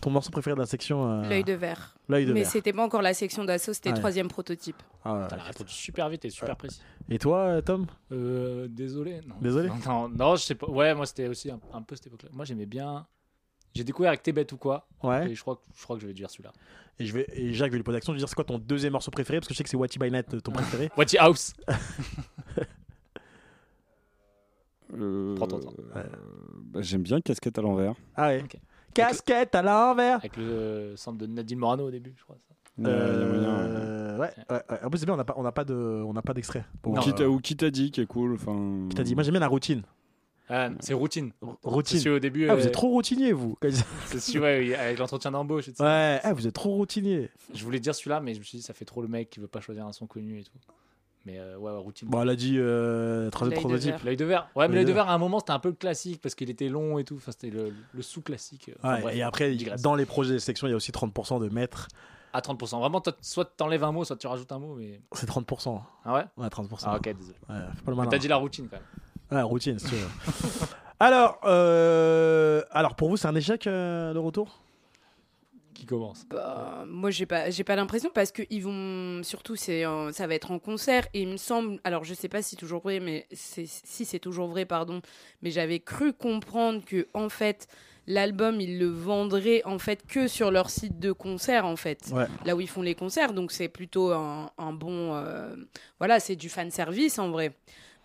ton 0.00 0.10
morceau 0.10 0.30
préféré 0.30 0.54
de 0.54 0.60
la 0.60 0.66
section 0.66 1.10
euh, 1.10 1.28
L'œil 1.28 1.44
de 1.44 1.52
verre. 1.54 1.96
L'œil 2.08 2.26
de 2.26 2.32
Mais 2.32 2.40
verre. 2.42 2.50
c'était 2.50 2.72
pas 2.72 2.84
encore 2.84 3.02
la 3.02 3.14
section 3.14 3.44
d'assaut, 3.44 3.72
c'était 3.72 3.88
Ouais. 3.90 3.94
le 3.94 4.00
troisième 4.00 4.28
prototype. 4.28 4.80
Ah 5.04 5.14
ouais. 5.14 5.26
T'as 5.28 5.36
répondu 5.36 5.72
super 5.72 6.08
vite 6.08 6.24
et 6.24 6.30
super 6.30 6.56
précis. 6.56 6.80
Et 7.10 7.18
toi, 7.18 7.60
Tom? 7.62 7.86
Euh, 8.12 8.68
désolé. 8.68 9.20
Non. 9.26 9.34
Désolé? 9.40 9.68
Non, 9.68 9.76
non, 9.86 10.08
non, 10.08 10.36
je 10.36 10.42
sais 10.42 10.54
pas. 10.54 10.68
Ouais, 10.68 10.94
moi 10.94 11.06
c'était 11.06 11.28
aussi 11.28 11.50
un, 11.50 11.58
un 11.72 11.82
peu 11.82 11.96
cette 11.96 12.06
époque-là. 12.08 12.28
Moi 12.32 12.44
j'aimais 12.44 12.66
bien. 12.66 13.06
J'ai 13.74 13.84
découvert 13.84 14.08
avec 14.10 14.22
T'es 14.22 14.32
bête 14.32 14.50
ou 14.52 14.56
quoi 14.56 14.86
Ouais. 15.02 15.30
Et 15.30 15.34
je 15.34 15.40
crois, 15.42 15.56
que- 15.56 15.62
je 15.76 15.82
crois 15.82 15.96
que 15.96 16.02
je 16.02 16.06
vais 16.06 16.14
dire 16.14 16.30
celui-là. 16.30 16.52
Et, 16.98 17.04
je 17.04 17.12
vais, 17.12 17.26
et 17.34 17.52
Jacques, 17.52 17.68
je 17.68 17.72
vais 17.72 17.76
lui 17.78 17.82
poser 17.84 17.96
l'action. 17.96 18.12
Je 18.14 18.16
vais 18.16 18.20
dire, 18.20 18.28
c'est 18.28 18.34
quoi 18.34 18.44
ton 18.44 18.58
deuxième 18.58 18.92
morceau 18.94 19.10
préféré? 19.10 19.38
Parce 19.38 19.48
que 19.48 19.52
je 19.54 19.58
sais 19.58 19.64
que 19.64 19.68
c'est 19.68 19.76
Watty 19.76 19.98
by 19.98 20.10
Night, 20.10 20.42
ton 20.42 20.50
préféré. 20.52 20.90
Watch 20.96 21.12
It 21.12 21.18
House 21.20 21.52
Euh, 24.96 25.34
Prends 25.34 25.48
ton 25.48 25.58
temps. 25.60 25.72
bah, 25.94 26.80
J'aime 26.80 27.02
bien 27.02 27.20
Casquette 27.20 27.58
à 27.58 27.62
l'envers. 27.62 27.94
Ah 28.14 28.28
ouais. 28.28 28.42
Ok. 28.44 28.56
Casquette 28.96 29.54
à 29.54 29.62
l'envers. 29.62 30.16
Avec 30.18 30.36
le 30.36 30.44
euh, 30.44 30.96
centre 30.96 31.18
de 31.18 31.26
Nadine 31.26 31.58
Morano 31.58 31.88
au 31.88 31.90
début, 31.90 32.14
je 32.16 32.24
crois. 32.24 32.36
ça. 32.48 32.54
Euh, 32.88 33.44
a. 33.44 33.48
Euh, 33.48 34.18
ouais, 34.18 34.30
ouais, 34.50 34.62
ouais. 34.70 34.78
En 34.84 34.90
plus, 34.90 34.98
c'est 34.98 35.06
bien, 35.06 35.14
on 35.14 35.18
n'a 35.18 35.24
pas, 35.24 35.34
on 35.36 35.42
n'a 35.42 35.52
pas 35.52 35.64
de, 35.64 35.74
on 35.74 36.12
n'a 36.12 36.22
pas 36.22 36.34
d'extrait. 36.34 36.64
Ou 36.84 37.38
qui 37.40 37.56
t'a 37.56 37.70
dit 37.70 37.90
qui 37.90 38.00
est 38.00 38.06
cool. 38.06 38.34
Enfin. 38.34 38.86
Qui 38.90 38.96
t'a 38.96 39.02
dit 39.02 39.14
Moi, 39.14 39.22
j'aime 39.24 39.32
bien 39.32 39.40
la 39.40 39.48
routine. 39.48 39.82
Ah, 40.48 40.68
c'est 40.78 40.94
routine. 40.94 41.32
R- 41.42 41.56
routine. 41.64 41.98
celui 41.98 42.16
au 42.16 42.20
début. 42.20 42.48
Ah, 42.48 42.54
vous 42.54 42.64
êtes 42.66 42.72
trop 42.72 42.88
routinier, 42.88 43.32
vous. 43.32 43.58
C'est 44.06 44.20
celui 44.20 44.38
ouais, 44.38 44.74
avec 44.76 44.98
l'entretien 44.98 45.32
d'embauche. 45.32 45.66
et 45.66 45.72
tout 45.72 45.78
ça. 45.78 45.84
Ouais, 45.84 46.20
ah, 46.22 46.32
vous 46.32 46.46
êtes 46.46 46.54
trop 46.54 46.70
routinier. 46.70 47.30
Je 47.52 47.64
voulais 47.64 47.80
dire 47.80 47.94
celui-là, 47.96 48.20
mais 48.20 48.32
je 48.32 48.38
me 48.38 48.44
suis 48.44 48.58
dit, 48.58 48.62
ça 48.62 48.72
fait 48.72 48.84
trop 48.84 49.02
le 49.02 49.08
mec 49.08 49.28
qui 49.28 49.40
veut 49.40 49.48
pas 49.48 49.60
choisir 49.60 49.84
un 49.86 49.92
son 49.92 50.06
connu 50.06 50.38
et 50.38 50.44
tout. 50.44 50.52
Mais 51.26 51.38
euh, 51.40 51.56
ouais, 51.58 51.72
ouais, 51.72 51.78
routine. 51.78 52.08
Bon, 52.08 52.22
elle 52.22 52.28
a 52.30 52.36
dit 52.36 52.54
euh, 52.56 53.28
troisième 53.30 53.54
L'œil 53.56 53.64
de 53.64 53.68
prototype. 53.68 53.90
verre. 53.90 54.04
L'œil 54.04 54.16
de 54.16 54.24
verre. 54.24 54.48
Ouais, 54.54 54.68
mais 54.68 54.76
L'œil 54.76 54.84
de 54.84 54.92
verre, 54.92 55.08
à 55.10 55.12
un 55.12 55.18
moment, 55.18 55.40
c'était 55.40 55.50
un 55.52 55.58
peu 55.58 55.70
le 55.70 55.74
classique 55.74 56.20
parce 56.22 56.36
qu'il 56.36 56.48
était 56.50 56.68
long 56.68 56.98
et 57.00 57.04
tout. 57.04 57.16
Enfin, 57.16 57.32
c'était 57.32 57.50
le, 57.50 57.74
le 57.92 58.02
sous-classique. 58.02 58.70
Enfin, 58.78 58.94
Ouais, 58.94 59.00
bref, 59.02 59.16
et 59.16 59.22
après, 59.22 59.50
digresse. 59.50 59.82
dans 59.82 59.96
les 59.96 60.06
projets 60.06 60.34
de 60.34 60.38
section, 60.38 60.68
il 60.68 60.70
y 60.70 60.72
a 60.72 60.76
aussi 60.76 60.92
30% 60.92 61.40
de 61.40 61.48
maîtres. 61.52 61.88
À 62.32 62.40
30%. 62.40 62.78
Vraiment, 62.78 63.00
toi, 63.00 63.12
soit 63.22 63.44
t'enlèves 63.56 63.82
un 63.82 63.90
mot, 63.92 64.04
soit 64.04 64.16
tu 64.16 64.28
rajoutes 64.28 64.52
un 64.52 64.58
mot. 64.60 64.76
Mais... 64.76 65.00
C'est 65.12 65.28
30%. 65.28 65.80
Ah 66.04 66.14
ouais? 66.14 66.24
Ouais, 66.36 66.46
30%. 66.46 66.68
Ah 66.84 66.96
ok, 66.96 67.02
désolé. 67.02 67.36
Ouais, 67.48 67.56
pas 67.84 67.90
le 67.90 67.94
malin. 67.96 68.08
T'as 68.10 68.18
dit 68.18 68.28
la 68.28 68.36
routine 68.36 68.68
quand 68.68 68.76
même. 68.76 69.38
Ouais, 69.38 69.42
routine, 69.42 69.78
si 69.80 69.86
tu 69.88 69.94
veux. 69.96 70.06
alors, 71.00 71.40
euh, 71.44 72.62
alors, 72.70 72.94
pour 72.94 73.08
vous, 73.08 73.16
c'est 73.16 73.26
un 73.26 73.34
échec, 73.34 73.66
euh, 73.66 74.12
le 74.12 74.20
retour? 74.20 74.60
Qui 75.76 75.84
commence? 75.84 76.24
Bah, 76.30 76.84
moi, 76.88 77.10
j'ai 77.10 77.26
pas, 77.26 77.50
j'ai 77.50 77.62
pas 77.62 77.76
l'impression 77.76 78.08
parce 78.14 78.32
que 78.32 78.40
ils 78.48 78.62
vont 78.62 79.22
surtout, 79.22 79.56
c'est, 79.56 79.84
en- 79.84 80.10
ça 80.10 80.26
va 80.26 80.34
être 80.34 80.50
en 80.50 80.58
concert 80.58 81.06
et 81.12 81.20
il 81.20 81.28
me 81.28 81.36
semble, 81.36 81.78
alors 81.84 82.02
je 82.02 82.14
sais 82.14 82.28
pas 82.28 82.40
si 82.40 82.50
c'est 82.50 82.56
toujours 82.56 82.80
vrai, 82.80 82.98
mais 82.98 83.26
c'est, 83.30 83.66
si 83.66 84.06
c'est 84.06 84.18
toujours 84.18 84.48
vrai, 84.48 84.64
pardon, 84.64 85.02
mais 85.42 85.50
j'avais 85.50 85.78
cru 85.80 86.14
comprendre 86.14 86.82
que 86.82 87.06
en 87.12 87.28
fait 87.28 87.68
l'album 88.06 88.58
ils 88.60 88.78
le 88.78 88.86
vendraient 88.86 89.62
en 89.66 89.78
fait 89.78 90.06
que 90.06 90.28
sur 90.28 90.50
leur 90.50 90.70
site 90.70 90.98
de 90.98 91.12
concert 91.12 91.66
en 91.66 91.76
fait, 91.76 92.08
Ouais. 92.10 92.24
là 92.46 92.56
où 92.56 92.60
ils 92.62 92.68
font 92.70 92.80
les 92.82 92.94
concerts, 92.94 93.34
donc 93.34 93.52
c'est 93.52 93.68
plutôt 93.68 94.12
un, 94.12 94.50
un 94.56 94.72
bon, 94.72 95.14
euh, 95.14 95.54
voilà, 95.98 96.20
c'est 96.20 96.36
du 96.36 96.48
fan 96.48 96.70
service 96.70 97.18
en 97.18 97.28
vrai. 97.30 97.52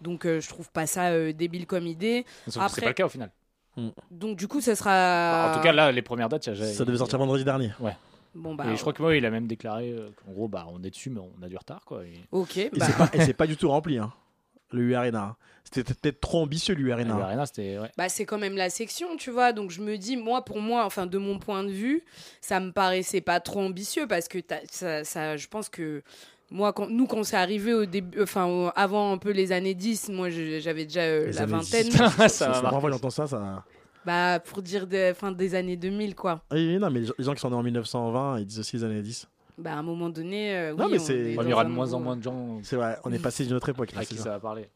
Donc 0.02 0.26
euh, 0.26 0.42
je 0.42 0.50
trouve 0.50 0.70
pas 0.72 0.88
ça 0.88 1.12
euh, 1.12 1.32
débile 1.32 1.68
comme 1.68 1.88
idée. 1.88 2.26
Sauf 2.50 2.64
Après- 2.64 2.76
c'est 2.76 2.82
pas 2.82 2.88
le 2.90 2.94
cas 2.96 3.06
au 3.06 3.10
final. 3.10 3.32
Mm. 3.78 3.90
Donc 4.12 4.38
du 4.38 4.48
coup, 4.48 4.62
ça 4.62 4.76
sera. 4.76 4.92
Bah, 4.92 5.52
En 5.52 5.58
tout 5.58 5.64
cas, 5.64 5.72
là, 5.72 5.92
les 5.92 6.02
premières 6.02 6.30
dates, 6.30 6.48
y 6.48 6.50
a 6.50 6.56
Ça 6.56 6.86
devait 6.86 6.98
sortir 6.98 7.20
vendredi 7.20 7.44
dernier. 7.44 7.72
Bon 8.34 8.56
bah. 8.56 8.66
Et 8.72 8.76
je 8.76 8.82
crois 8.82 8.94
que 8.94 9.02
moi, 9.02 9.16
il 9.16 9.26
a 9.26 9.30
même 9.30 9.48
déclaré 9.48 9.92
euh, 9.92 10.10
qu'en 10.24 10.32
gros, 10.32 10.48
bah, 10.48 10.66
on 10.72 10.82
est 10.84 10.90
dessus, 10.90 11.10
mais 11.10 11.20
on 11.20 11.44
a 11.44 11.50
du 11.50 11.58
retard, 11.58 11.84
quoi. 11.86 12.04
Et- 12.06 12.24
Ok. 12.32 12.58
Et 12.58 12.70
bah, 12.78 12.86
c'est 13.20 13.34
pas, 13.34 13.46
du 13.46 13.58
tout 13.58 13.68
rempli, 13.70 13.98
hein, 13.98 14.14
le 14.72 14.84
U 14.84 14.96
Arena. 14.96 15.36
C'était 15.66 15.94
peut-être 15.94 16.20
trop 16.22 16.42
ambitieux, 16.42 16.74
l'U 16.74 16.90
Et 16.90 16.94
Arena. 16.94 17.18
l'Arena, 17.18 17.46
c'était. 17.46 17.78
Ouais. 17.78 17.92
Bah, 17.98 18.08
c'est 18.10 18.26
quand 18.26 18.38
même 18.38 18.56
la 18.56 18.70
section, 18.70 19.16
tu 19.18 19.32
vois. 19.32 19.52
Donc, 19.54 19.70
je 19.72 19.82
me 19.82 19.98
dis, 19.98 20.16
moi, 20.18 20.44
pour 20.46 20.60
moi, 20.62 20.86
enfin, 20.86 21.06
de 21.06 21.18
mon 21.18 21.40
point 21.40 21.64
de 21.64 21.72
vue, 21.72 22.04
ça 22.40 22.60
me 22.60 22.72
paraissait 22.72 23.22
pas 23.22 23.40
trop 23.42 23.60
ambitieux 23.62 24.08
parce 24.08 24.28
que 24.30 24.40
ça, 24.70 25.04
ça, 25.04 25.38
je 25.38 25.48
pense 25.48 25.68
que 25.70 26.02
moi, 26.52 26.74
quand, 26.74 26.90
nous, 26.90 27.08
quand 27.08 27.24
c'est 27.24 27.38
arrivé 27.38 27.74
au 27.74 27.86
début, 27.86 28.22
enfin, 28.22 28.72
avant 28.76 29.14
un 29.14 29.18
peu 29.18 29.32
les 29.32 29.54
années 29.54 29.74
10, 29.74 30.10
moi, 30.10 30.30
j'avais 30.30 30.84
déjà 30.84 31.02
euh, 31.02 31.32
la 31.32 31.46
vingtaine. 31.46 31.88
10. 31.88 31.98
Ça 32.28 32.48
que 32.48 32.92
j'entends 32.92 33.10
ça, 33.10 33.26
ça. 33.26 33.64
bah, 34.06 34.40
pour 34.40 34.62
dire 34.62 34.86
des, 34.86 35.14
fin, 35.16 35.32
des 35.32 35.56
années 35.56 35.78
2000, 35.78 36.14
quoi. 36.14 36.42
Oui, 36.52 36.74
oui, 36.74 36.78
non, 36.78 36.90
mais 36.90 37.00
les 37.00 37.24
gens 37.24 37.34
qui 37.34 37.40
sont 37.40 37.50
nés 37.50 37.56
en 37.56 37.64
1920, 37.64 38.40
ils 38.40 38.46
disent 38.46 38.60
aussi 38.60 38.76
les 38.76 38.84
années 38.84 39.02
10. 39.02 39.28
Bah, 39.58 39.74
à 39.74 39.78
un 39.78 39.84
moment 39.84 40.10
donné, 40.10 40.56
euh, 40.56 40.76
Non, 40.76 40.88
oui, 40.88 40.98
mais 40.98 41.00
on 41.00 41.44
est 41.44 41.46
Il 41.46 41.50
y 41.50 41.54
aura 41.54 41.64
de 41.64 41.70
moins 41.70 41.94
en 41.94 42.00
moins 42.02 42.18
de 42.18 42.24
gens 42.24 42.60
C'est 42.64 42.76
vrai, 42.76 42.98
on 43.06 43.14
est 43.14 43.20
passé 43.20 43.46
d'une 43.46 43.56
autre 43.56 43.70
époque. 43.70 43.94
là, 43.94 44.02
à 44.02 44.04
c'est 44.04 44.16
qui 44.16 44.22
ça 44.22 44.32
va 44.32 44.40
parler. 44.40 44.68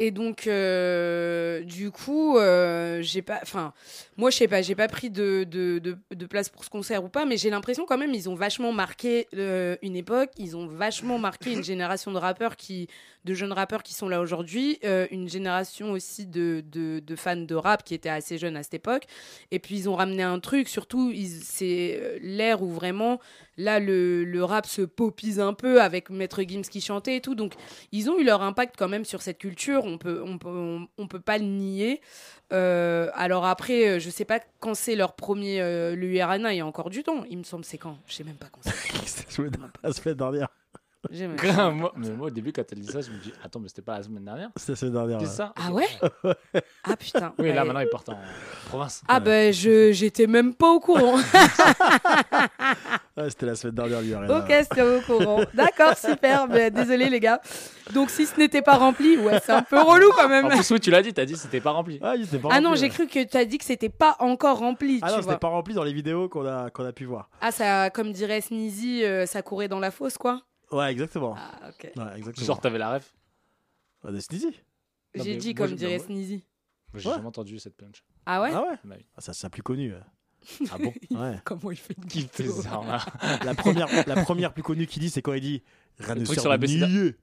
Et 0.00 0.10
donc, 0.10 0.48
euh, 0.48 1.60
du 1.62 1.92
coup, 1.92 2.36
euh, 2.36 3.00
j'ai 3.00 3.22
pas, 3.22 3.38
enfin, 3.42 3.72
moi, 4.16 4.30
je 4.30 4.36
sais 4.38 4.48
pas, 4.48 4.60
j'ai 4.60 4.74
pas 4.74 4.88
pris 4.88 5.08
de, 5.08 5.44
de, 5.44 5.78
de, 5.78 5.96
de 6.12 6.26
place 6.26 6.48
pour 6.48 6.64
ce 6.64 6.70
concert 6.70 7.04
ou 7.04 7.08
pas, 7.08 7.24
mais 7.24 7.36
j'ai 7.36 7.48
l'impression 7.48 7.86
quand 7.86 7.96
même, 7.96 8.12
ils 8.12 8.28
ont 8.28 8.34
vachement 8.34 8.72
marqué 8.72 9.28
euh, 9.36 9.76
une 9.82 9.94
époque, 9.94 10.30
ils 10.36 10.56
ont 10.56 10.66
vachement 10.66 11.18
marqué 11.18 11.52
une 11.52 11.62
génération 11.64 12.10
de 12.10 12.18
rappeurs 12.18 12.56
qui, 12.56 12.88
de 13.24 13.34
jeunes 13.34 13.52
rappeurs 13.52 13.82
qui 13.82 13.94
sont 13.94 14.08
là 14.08 14.20
aujourd'hui, 14.20 14.78
euh, 14.84 15.06
une 15.10 15.28
génération 15.28 15.92
aussi 15.92 16.26
de, 16.26 16.62
de, 16.70 17.16
fans 17.16 17.36
de 17.36 17.54
rap 17.54 17.84
qui 17.84 17.94
étaient 17.94 18.08
assez 18.08 18.38
jeunes 18.38 18.56
à 18.56 18.62
cette 18.62 18.74
époque. 18.74 19.04
Et 19.50 19.58
puis, 19.58 19.76
ils 19.76 19.88
ont 19.88 19.94
ramené 19.94 20.22
un 20.22 20.40
truc, 20.40 20.68
surtout, 20.68 21.12
c'est 21.42 21.98
euh, 22.00 22.18
l'ère 22.20 22.62
où 22.62 22.70
vraiment, 22.70 23.20
là, 23.56 23.80
le, 23.80 24.24
le 24.24 24.44
rap 24.44 24.66
se 24.66 24.82
popise 24.82 25.40
un 25.40 25.54
peu 25.54 25.80
avec 25.80 26.10
Maître 26.10 26.42
Gims 26.42 26.62
qui 26.62 26.80
chantait 26.80 27.16
et 27.16 27.20
tout. 27.20 27.34
Donc, 27.34 27.54
ils 27.92 28.10
ont 28.10 28.18
eu 28.18 28.24
leur 28.24 28.42
impact 28.42 28.74
quand 28.78 28.88
même 28.88 29.04
sur 29.04 29.22
cette 29.22 29.38
culture. 29.38 29.84
On 29.84 29.98
peut, 29.98 30.22
on 30.24 30.38
peut, 30.38 30.86
on, 30.98 31.06
peut 31.06 31.20
pas 31.20 31.38
le 31.38 31.44
nier. 31.44 32.00
Euh, 32.52 33.10
alors 33.14 33.46
après, 33.46 33.98
je 34.00 34.10
sais 34.10 34.24
pas 34.24 34.40
quand 34.60 34.74
c'est 34.74 34.96
leur 34.96 35.14
premier 35.14 35.60
euh, 35.60 35.94
le. 35.96 36.14
Il 36.14 36.56
y 36.56 36.60
a 36.60 36.66
encore 36.66 36.90
du 36.90 37.02
temps. 37.02 37.24
Il 37.28 37.38
me 37.38 37.42
semble 37.42 37.64
c'est 37.64 37.78
quand? 37.78 37.98
Je 38.06 38.14
sais 38.14 38.24
même 38.24 38.36
pas 38.36 38.46
quand 38.52 38.60
c'est. 38.62 38.72
La 39.82 39.92
semaine 39.92 40.14
dernière. 40.14 40.48
Même- 41.10 41.74
moi, 41.76 41.92
mais 41.96 42.10
moi, 42.10 42.26
au 42.26 42.30
début, 42.30 42.52
quand 42.52 42.62
elle 42.70 42.80
dit 42.80 42.86
ça, 42.90 43.00
je 43.00 43.10
me 43.10 43.18
dis 43.18 43.32
Attends, 43.44 43.60
mais 43.60 43.68
c'était 43.68 43.82
pas 43.82 43.96
la 43.98 44.02
semaine 44.02 44.24
dernière 44.24 44.50
C'était 44.56 44.72
la 44.72 44.76
semaine 44.76 44.92
dernière. 44.94 45.18
Ouais. 45.18 45.24
que 45.24 45.30
ça 45.30 45.52
Ah 45.56 45.72
ouais 45.72 45.88
Ah 46.84 46.96
putain. 46.96 47.32
Oui, 47.38 47.48
là, 47.52 47.60
Ouais. 47.62 47.64
maintenant, 47.66 47.80
ils 47.80 47.88
partent 47.88 48.08
en 48.10 48.18
province. 48.68 49.02
Ah 49.08 49.20
ben 49.20 49.52
je 49.52 49.92
j'étais 49.92 50.26
même 50.26 50.54
pas 50.54 50.70
au 50.70 50.80
courant. 50.80 51.16
Ouais, 53.16 53.30
c'était 53.30 53.46
la 53.46 53.54
semaine 53.54 53.76
dernière, 53.76 54.00
l'U 54.02 54.12
Arena. 54.14 54.38
ok, 54.40 54.52
c'était 54.68 54.82
au 54.82 55.00
courant. 55.02 55.40
D'accord, 55.54 55.96
super. 55.96 56.48
Mais 56.48 56.72
désolé 56.72 57.08
les 57.08 57.20
gars. 57.20 57.40
Donc 57.92 58.10
si 58.10 58.26
ce 58.26 58.36
n'était 58.36 58.60
pas 58.60 58.74
rempli, 58.76 59.16
ouais, 59.18 59.38
c'est 59.44 59.52
un 59.52 59.62
peu 59.62 59.80
relou 59.80 60.10
quand 60.16 60.28
même. 60.28 60.46
En 60.46 60.48
plus, 60.48 60.68
oui, 60.72 60.80
tu 60.80 60.90
l'as 60.90 61.00
dit, 61.00 61.12
t'as 61.14 61.24
dit 61.24 61.36
c'était 61.36 61.60
pas 61.60 61.70
rempli. 61.70 62.00
Ah, 62.02 62.16
il 62.16 62.24
était 62.24 62.38
pas 62.38 62.48
Ah 62.50 62.60
non, 62.60 62.70
rempli, 62.70 62.80
j'ai 62.80 62.86
ouais. 62.88 62.92
cru 62.92 63.06
que 63.06 63.22
tu 63.24 63.36
as 63.36 63.44
dit 63.44 63.58
que 63.58 63.64
c'était 63.64 63.88
pas 63.88 64.16
encore 64.18 64.58
rempli. 64.58 64.98
Ah 65.00 65.10
tu 65.10 65.14
non, 65.16 65.22
c'était 65.22 65.36
pas 65.38 65.46
rempli 65.46 65.74
dans 65.74 65.84
les 65.84 65.92
vidéos 65.92 66.28
qu'on 66.28 66.44
a, 66.44 66.70
qu'on 66.70 66.84
a 66.84 66.92
pu 66.92 67.04
voir. 67.04 67.28
Ah 67.40 67.52
ça, 67.52 67.88
comme 67.90 68.10
dirait 68.10 68.40
Sneezy, 68.40 69.04
euh, 69.04 69.26
ça 69.26 69.42
courait 69.42 69.68
dans 69.68 69.78
la 69.78 69.92
fosse 69.92 70.18
quoi. 70.18 70.40
Ouais, 70.76 70.90
exactement. 70.92 71.34
Ah 71.36 71.68
ok. 71.70 71.90
Ouais, 71.96 72.16
exactement. 72.16 72.46
Genre, 72.46 72.60
t'avais 72.60 72.78
la 72.78 72.94
ref 72.94 73.14
Ouais, 74.02 74.12
de 74.12 74.20
Sneezy. 74.20 74.46
Non, 75.16 75.24
J'ai 75.24 75.32
mais 75.32 75.36
dit 75.38 75.54
moi, 75.54 75.66
comme 75.68 75.76
dirait 75.76 75.98
Sneezy. 75.98 76.44
J'ai 76.94 77.08
Ouais. 77.08 77.14
jamais 77.16 77.26
entendu 77.26 77.58
cette 77.58 77.76
punch. 77.76 78.04
Ah 78.26 78.40
ouais 78.42 78.50
Ah 78.52 78.62
ouais 78.62 78.96
vie. 78.96 79.06
ah, 79.16 79.20
Ça, 79.20 79.32
c'est 79.32 79.44
la 79.44 79.50
plus 79.50 79.62
connue. 79.62 79.92
ouais. 79.92 80.00
Ah 80.72 80.78
bon 80.78 80.92
Ouais. 81.10 81.38
Comment 81.44 81.70
il 81.70 81.76
fait 81.76 81.96
une 81.96 82.04
Qui 82.06 82.28
fait 82.28 82.48
ça 82.48 82.80
là 82.84 83.04
la, 83.44 83.54
première, 83.54 83.88
la 84.06 84.22
première 84.24 84.52
plus 84.52 84.62
connue 84.62 84.86
qu'il 84.86 85.00
dit, 85.00 85.10
c'est 85.10 85.22
quand 85.22 85.32
il 85.32 85.40
dit 85.40 85.62
Rien 85.98 86.14
Le 86.14 86.20
ne 86.20 86.24
truc 86.26 86.34
sert 86.34 86.42
sur 86.42 86.50
la 86.50 86.56
de 86.58 86.60
Bessida. 86.62 86.86
nier. 86.88 87.16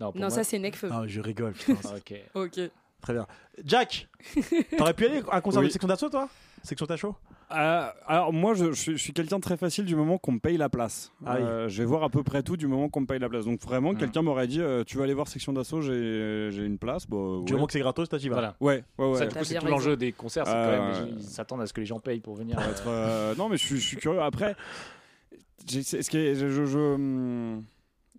Non, 0.00 0.12
pour 0.12 0.20
Non, 0.20 0.28
moi- 0.28 0.30
ça 0.30 0.44
c'est 0.44 0.58
Necfeu. 0.58 0.88
Ah, 0.92 1.04
je 1.06 1.20
rigole, 1.20 1.52
putain. 1.54 1.76
Ah, 1.84 1.94
Ok. 1.96 2.14
Ok. 2.34 2.60
Très 3.00 3.12
bien. 3.12 3.26
Jack, 3.64 4.08
t'aurais 4.76 4.94
pu 4.94 5.06
aller 5.06 5.22
à 5.30 5.36
un 5.36 5.40
concert 5.40 5.60
Oui. 5.60 5.68
de 5.68 5.72
section 5.72 5.88
d'assaut, 5.88 6.10
toi? 6.10 6.28
Section 6.64 6.86
Tacho? 6.86 7.14
Euh, 7.50 7.88
alors 8.06 8.32
moi, 8.32 8.52
je, 8.54 8.72
je 8.72 8.94
suis- 8.96 9.12
quelqu'un 9.14 9.36
de 9.36 9.40
très 9.42 9.56
facile 9.56 9.86
du 9.86 9.96
moment 9.96 10.18
qu'on 10.18 10.32
me 10.32 10.38
paye 10.38 10.58
la 10.58 10.68
place. 10.68 11.12
Ah 11.24 11.36
oui. 11.38 11.42
Euh, 11.42 11.68
je 11.68 11.78
vais 11.78 11.86
voir 11.86 12.02
à 12.04 12.10
peu 12.10 12.22
près 12.22 12.42
tout 12.42 12.58
du 12.58 12.66
moment 12.66 12.90
qu'on 12.90 13.00
me 13.00 13.06
paye 13.06 13.18
la 13.18 13.28
place. 13.30 13.46
Donc 13.46 13.60
vraiment, 13.62 13.92
Mm. 13.94 13.98
quelqu'un 13.98 14.20
m'aurait 14.22 14.46
dit, 14.46 14.60
euh, 14.60 14.84
tu 14.84 14.98
vas 14.98 15.04
aller 15.04 15.14
voir 15.14 15.28
section 15.28 15.52
d'assaut, 15.54 15.80
j'ai 15.80 16.50
j'ai 16.52 16.64
une 16.66 16.76
place. 16.78 17.06
Bon, 17.06 17.40
Du 17.40 17.52
ouais. 17.52 17.56
moment 17.56 17.66
que 17.66 17.72
c'est 17.72 17.78
gratos, 17.80 18.08
toi, 18.08 18.18
t'y 18.18 18.28
vas. 18.28 18.34
Voilà. 18.34 18.56
ouais, 18.60 18.84
ouais, 18.98 19.06
ouais. 19.10 19.18
Ça, 19.18 19.26
T'as 19.26 19.32
du 19.32 19.38
coup, 19.38 19.44
c'est 19.44 19.58
tout 19.60 19.66
l'enjeu 19.66 19.96
des 19.96 20.12
concerts, 20.12 20.46
c'est 20.46 20.52
Euh, 20.54 20.76
quand 20.92 21.00
même, 21.06 21.16
ils 21.18 21.22
s'attendent 21.24 21.62
à 21.62 21.66
ce 21.66 21.72
que 21.72 21.80
les 21.80 21.86
gens 21.86 22.00
payent 22.00 22.20
pour 22.20 22.34
venir. 22.34 22.56
Pour 22.56 22.64
être, 22.66 22.86
euh, 22.86 23.34
non, 23.36 23.48
mais 23.48 23.56
je 23.56 23.64
suis, 23.64 23.76
je 23.76 23.86
suis 23.86 23.96
curieux. 23.96 24.20
Après, 24.20 24.54
j'ai- 25.66 25.82
c'est- 25.82 26.02
ce 26.02 26.10
qui 26.10 26.18
est- 26.18 26.34
je, 26.34 26.48
je- 26.48 26.66
je, 26.66 26.78
hum, 26.78 27.64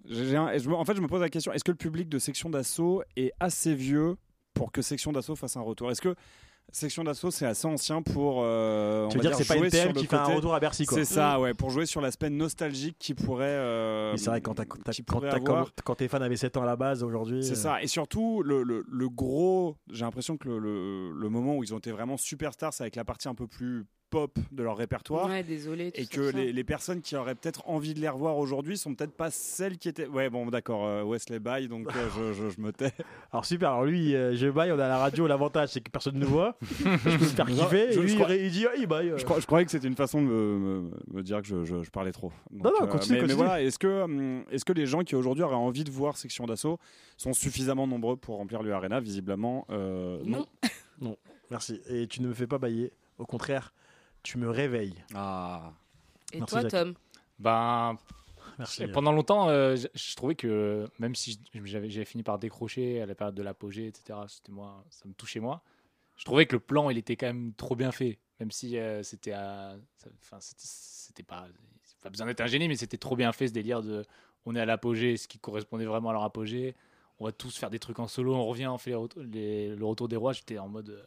j'ai 0.09 0.36
un- 0.38 0.57
je 0.57 0.67
me- 0.69 0.75
en 0.75 0.86
fait, 0.86 0.95
je 0.95 1.01
me 1.01 1.07
pose 1.07 1.21
la 1.21 1.29
question 1.29 1.51
est-ce 1.53 1.63
que 1.63 1.71
le 1.71 1.77
public 1.77 2.09
de 2.09 2.17
section 2.19 2.50
d'assaut 2.50 3.03
est 3.15 3.31
assez 3.39 3.75
vieux 3.75 4.15
pour 4.55 4.71
que 4.71 4.81
section 4.81 5.12
d'assaut 5.12 5.36
fasse 5.36 5.55
un 5.55 5.62
retour? 5.62 5.91
Est-ce 5.91 6.01
que 6.01 6.15
section 6.72 7.04
d'assaut 7.04 7.32
c'est 7.32 7.46
assez 7.46 7.68
ancien 7.68 8.02
pour 8.02 8.42
euh, 8.44 9.06
on 9.06 9.10
Tu 9.10 9.18
veux 9.18 9.24
va 9.24 9.30
dire 9.30 9.38
que 9.38 9.44
c'est 9.44 9.48
pas 9.48 9.58
jouer 9.60 9.70
une 9.88 9.94
le 9.94 10.00
qui 10.00 10.06
fait 10.08 10.16
un 10.16 10.24
retour 10.24 10.54
à 10.54 10.60
Bercy, 10.60 10.86
quoi. 10.86 10.98
C'est 10.98 11.06
ça, 11.06 11.40
ouais, 11.40 11.54
pour 11.54 11.70
jouer 11.70 11.86
sur 11.86 12.02
l'aspect 12.02 12.30
nostalgique 12.30 12.96
qui 13.00 13.14
pourrait. 13.14 13.46
euh, 13.48 14.12
Mais 14.12 14.18
c'est 14.18 14.30
vrai, 14.30 14.42
quand, 14.42 14.54
t'as- 14.56 14.66
t'as- 14.66 14.92
qui 14.92 15.04
quand, 15.04 15.18
pourrait 15.18 15.30
t'as- 15.30 15.38
avoir. 15.38 15.66
quand- 15.66 15.82
quand 15.84 15.96
tes 15.96 16.08
fans 16.08 16.22
avaient 16.22 16.38
7 16.38 16.58
ans 16.58 16.64
à 16.64 16.66
la 16.66 16.76
base, 16.76 17.04
aujourd'hui. 17.04 17.44
C'est 17.44 17.52
euh, 17.54 17.56
ça. 17.56 17.82
Et 17.82 17.88
surtout, 17.88 18.42
le, 18.44 18.64
le- 18.64 18.86
le 18.90 19.10
gros, 19.10 19.78
j'ai 19.92 20.06
l'impression 20.06 20.38
que 20.38 20.48
le, 20.48 20.60
le- 20.60 21.12
le 21.12 21.30
moment 21.30 21.56
où 21.58 21.64
ils 21.64 21.74
ont 21.74 21.78
été 21.80 21.92
vraiment 21.92 22.18
superstars, 22.18 22.74
c'est 22.74 22.84
avec 22.84 22.96
la 22.96 23.06
partie 23.06 23.28
un 23.28 23.36
peu 23.36 23.48
plus 23.48 23.86
pop 24.10 24.38
de 24.51 24.63
leur 24.63 24.78
répertoire. 24.78 25.28
Ouais, 25.30 25.44
désolé. 25.44 25.92
tout 25.92 26.01
Et 26.01 26.06
que 26.06 26.22
les, 26.36 26.51
les 26.51 26.63
personnes 26.63 27.01
qui 27.01 27.16
auraient 27.16 27.36
peut-être 27.36 27.68
envie 27.70 27.94
de 27.94 28.00
les 28.00 28.10
revoir 28.10 28.38
aujourd'hui 28.38 28.78
sont 28.78 28.96
peut-être 28.96 29.13
pas 29.13 29.32
celles 29.32 29.78
qui 29.78 29.88
étaient. 29.89 30.08
Ouais, 30.08 30.30
bon, 30.30 30.46
d'accord, 30.48 30.86
euh, 30.86 31.04
Wesley 31.04 31.39
Bay, 31.39 31.68
donc 31.68 31.88
euh, 31.96 32.08
je, 32.18 32.34
je- 32.34 32.50
je 32.50 32.62
me 32.62 32.72
tais. 32.72 32.92
Alors 33.32 33.46
super, 33.46 33.70
alors 33.72 33.86
lui, 33.86 34.16
euh, 34.16 34.36
je 34.36 34.48
baille, 34.48 34.72
on 34.72 34.80
est 34.80 34.82
à 34.82 34.88
la 34.88 34.98
radio, 34.98 35.28
l'avantage 35.28 35.70
c'est 35.70 35.82
que 35.82 35.92
personne 35.92 36.16
ne 36.16 36.22
nous 36.22 36.28
voit. 36.28 36.58
je 36.62 36.84
peux 36.84 36.89
me 37.12 37.18
faire 37.18 37.46
kiffer. 37.46 37.92
je- 37.92 38.00
et 38.00 38.04
lui, 38.04 38.16
crois- 38.16 38.36
il 38.36 38.51
dit, 38.51 38.66
ah, 38.68 38.75
il 38.78 38.88
baille. 38.88 39.10
euh. 39.12 39.18
Je, 39.18 39.25
crois- 39.25 39.39
je 39.39 39.46
croyais 39.46 39.66
que 39.66 39.72
c'était 39.72 39.88
une 39.88 39.96
façon 39.96 40.22
de 40.22 40.28
me, 40.28 40.58
me- 40.60 40.92
me 41.13 41.22
dire 41.24 41.42
que 41.42 41.48
je, 41.48 41.63
je- 41.66 41.84
je 41.84 41.89
parlais 41.92 42.12
trop. 42.12 42.32
Donc, 42.51 42.63
Non, 42.63 42.72
non, 42.82 42.88
continue, 42.88 43.16
mais, 43.18 43.22
mais 43.22 43.28
continue. 43.34 43.36
voilà, 43.46 43.62
est-ce 43.62 43.78
que, 43.80 44.01
hum, 44.04 44.44
est-ce 44.51 44.66
que 44.66 44.74
les 44.74 44.86
gens 44.88 45.04
qui 45.04 45.16
aujourd'hui 45.16 45.44
auraient 45.44 45.56
envie 45.56 45.84
de 45.84 45.92
voir 45.92 46.18
Section 46.18 46.46
d'Assaut 46.48 46.80
sont 47.18 47.34
suffisamment 47.34 47.86
nombreux 47.88 48.18
pour 48.18 48.38
remplir 48.38 48.63
le 48.63 48.74
Arena? 48.74 49.00
Visiblement, 49.00 49.66
euh, 49.70 50.20
non. 50.25 50.46
Non. 51.00 51.16
Merci. 51.51 51.80
Et 51.89 52.08
tu 52.08 52.22
ne 52.22 52.28
me 52.28 52.34
fais 52.34 52.48
pas 52.48 52.58
bailler. 52.58 52.92
Au 53.18 53.25
contraire, 53.25 53.74
tu 54.31 54.38
me 54.38 54.50
réveilles. 54.50 54.95
Ah. 55.13 55.74
Et 56.33 56.39
Merci, 56.39 56.53
toi. 56.59 56.63
Tom? 56.65 56.93
Ben, 57.39 57.98
Merci. 58.57 58.83
Et 58.83 58.88
pendant 58.88 59.12
longtemps, 59.12 59.50
euh, 59.50 59.75
je, 59.75 59.88
je 59.93 60.15
trouvais 60.15 60.36
que 60.36 60.88
même 61.00 61.15
si 61.15 61.39
j'avais 61.63 62.05
fini 62.05 62.24
par 62.24 62.38
décrocher 62.39 63.01
à 63.01 63.05
la 63.05 63.15
période 63.15 63.36
de 63.36 63.41
l'apogée, 63.43 63.88
etc., 63.88 64.19
c'était 64.27 64.51
moi, 64.51 64.83
ça 64.89 65.07
me 65.07 65.13
touchait 65.13 65.39
moi. 65.39 65.62
Je 66.17 66.25
trouvais 66.25 66.45
que 66.45 66.55
le 66.55 66.59
plan, 66.59 66.89
il 66.89 66.98
était 66.98 67.15
quand 67.15 67.27
même 67.27 67.53
trop 67.53 67.75
bien 67.77 67.91
fait, 67.93 68.19
même 68.41 68.51
si 68.51 68.77
euh, 68.77 69.01
c'était, 69.03 69.33
enfin, 69.33 70.38
c'était, 70.41 70.63
c'était 70.65 71.24
pas, 71.24 71.48
pas 72.03 72.09
besoin 72.09 72.27
d'être 72.27 72.41
un 72.41 72.48
génie, 72.48 72.67
mais 72.67 72.75
c'était 72.75 72.98
trop 72.98 73.15
bien 73.15 73.31
fait 73.31 73.48
ce 73.48 73.53
délire 73.53 73.81
de, 73.81 74.03
on 74.45 74.53
est 74.55 74.59
à 74.59 74.65
l'apogée, 74.65 75.15
ce 75.15 75.29
qui 75.29 75.39
correspondait 75.39 75.86
vraiment 75.86 76.09
à 76.09 76.13
leur 76.13 76.24
apogée. 76.24 76.75
On 77.19 77.25
va 77.25 77.31
tous 77.31 77.57
faire 77.57 77.69
des 77.69 77.79
trucs 77.79 78.00
en 78.00 78.07
solo, 78.07 78.36
on 78.36 78.45
revient, 78.45 78.67
on 78.67 78.77
fait 78.77 78.89
les 78.91 78.95
retours- 78.98 79.24
les- 79.24 79.74
le 79.75 79.86
retour 79.86 80.09
des 80.09 80.15
rois. 80.17 80.33
J'étais 80.33 80.57
en 80.57 80.67
mode, 80.67 80.89
euh, 80.89 81.03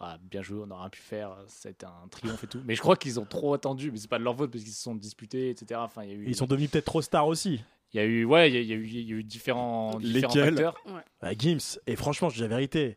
ah, 0.00 0.18
bien 0.22 0.42
joué, 0.42 0.62
on 0.66 0.70
aurait 0.70 0.90
pu 0.90 1.00
faire, 1.00 1.30
a 1.30 1.68
été 1.68 1.84
un 1.86 2.08
triomphe 2.10 2.42
et 2.44 2.46
tout. 2.46 2.60
Mais 2.64 2.74
je 2.74 2.80
crois 2.80 2.96
qu'ils 2.96 3.20
ont 3.20 3.26
trop 3.26 3.54
attendu, 3.54 3.90
mais 3.92 3.98
c'est 3.98 4.08
pas 4.08 4.18
de 4.18 4.24
leur 4.24 4.36
faute 4.36 4.50
parce 4.50 4.64
qu'ils 4.64 4.72
se 4.72 4.82
sont 4.82 4.94
disputés, 4.94 5.50
etc. 5.50 5.80
Enfin, 5.84 6.04
il 6.04 6.08
y 6.10 6.12
a 6.12 6.16
eu, 6.16 6.24
Ils 6.26 6.34
sont 6.36 6.46
devenus 6.46 6.70
peut-être 6.70 6.86
trop 6.86 7.02
stars 7.02 7.26
aussi. 7.26 7.62
il 7.92 7.96
y 7.98 8.00
a 8.00 8.04
eu, 8.06 8.24
ouais, 8.24 8.50
il 8.50 8.54
y 8.54 8.58
a, 8.58 8.60
y 8.62 8.72
eu, 8.78 8.86
il 8.86 9.08
y 9.10 9.12
a 9.12 9.16
eu 9.16 9.22
différents, 9.22 9.98
différents 9.98 10.32
Lesquels 10.34 10.44
facteurs. 10.56 10.82
Bah, 11.20 11.32
Gims, 11.38 11.78
et 11.86 11.96
franchement, 11.96 12.28
je 12.30 12.36
dis 12.36 12.40
la 12.40 12.48
vérité. 12.48 12.96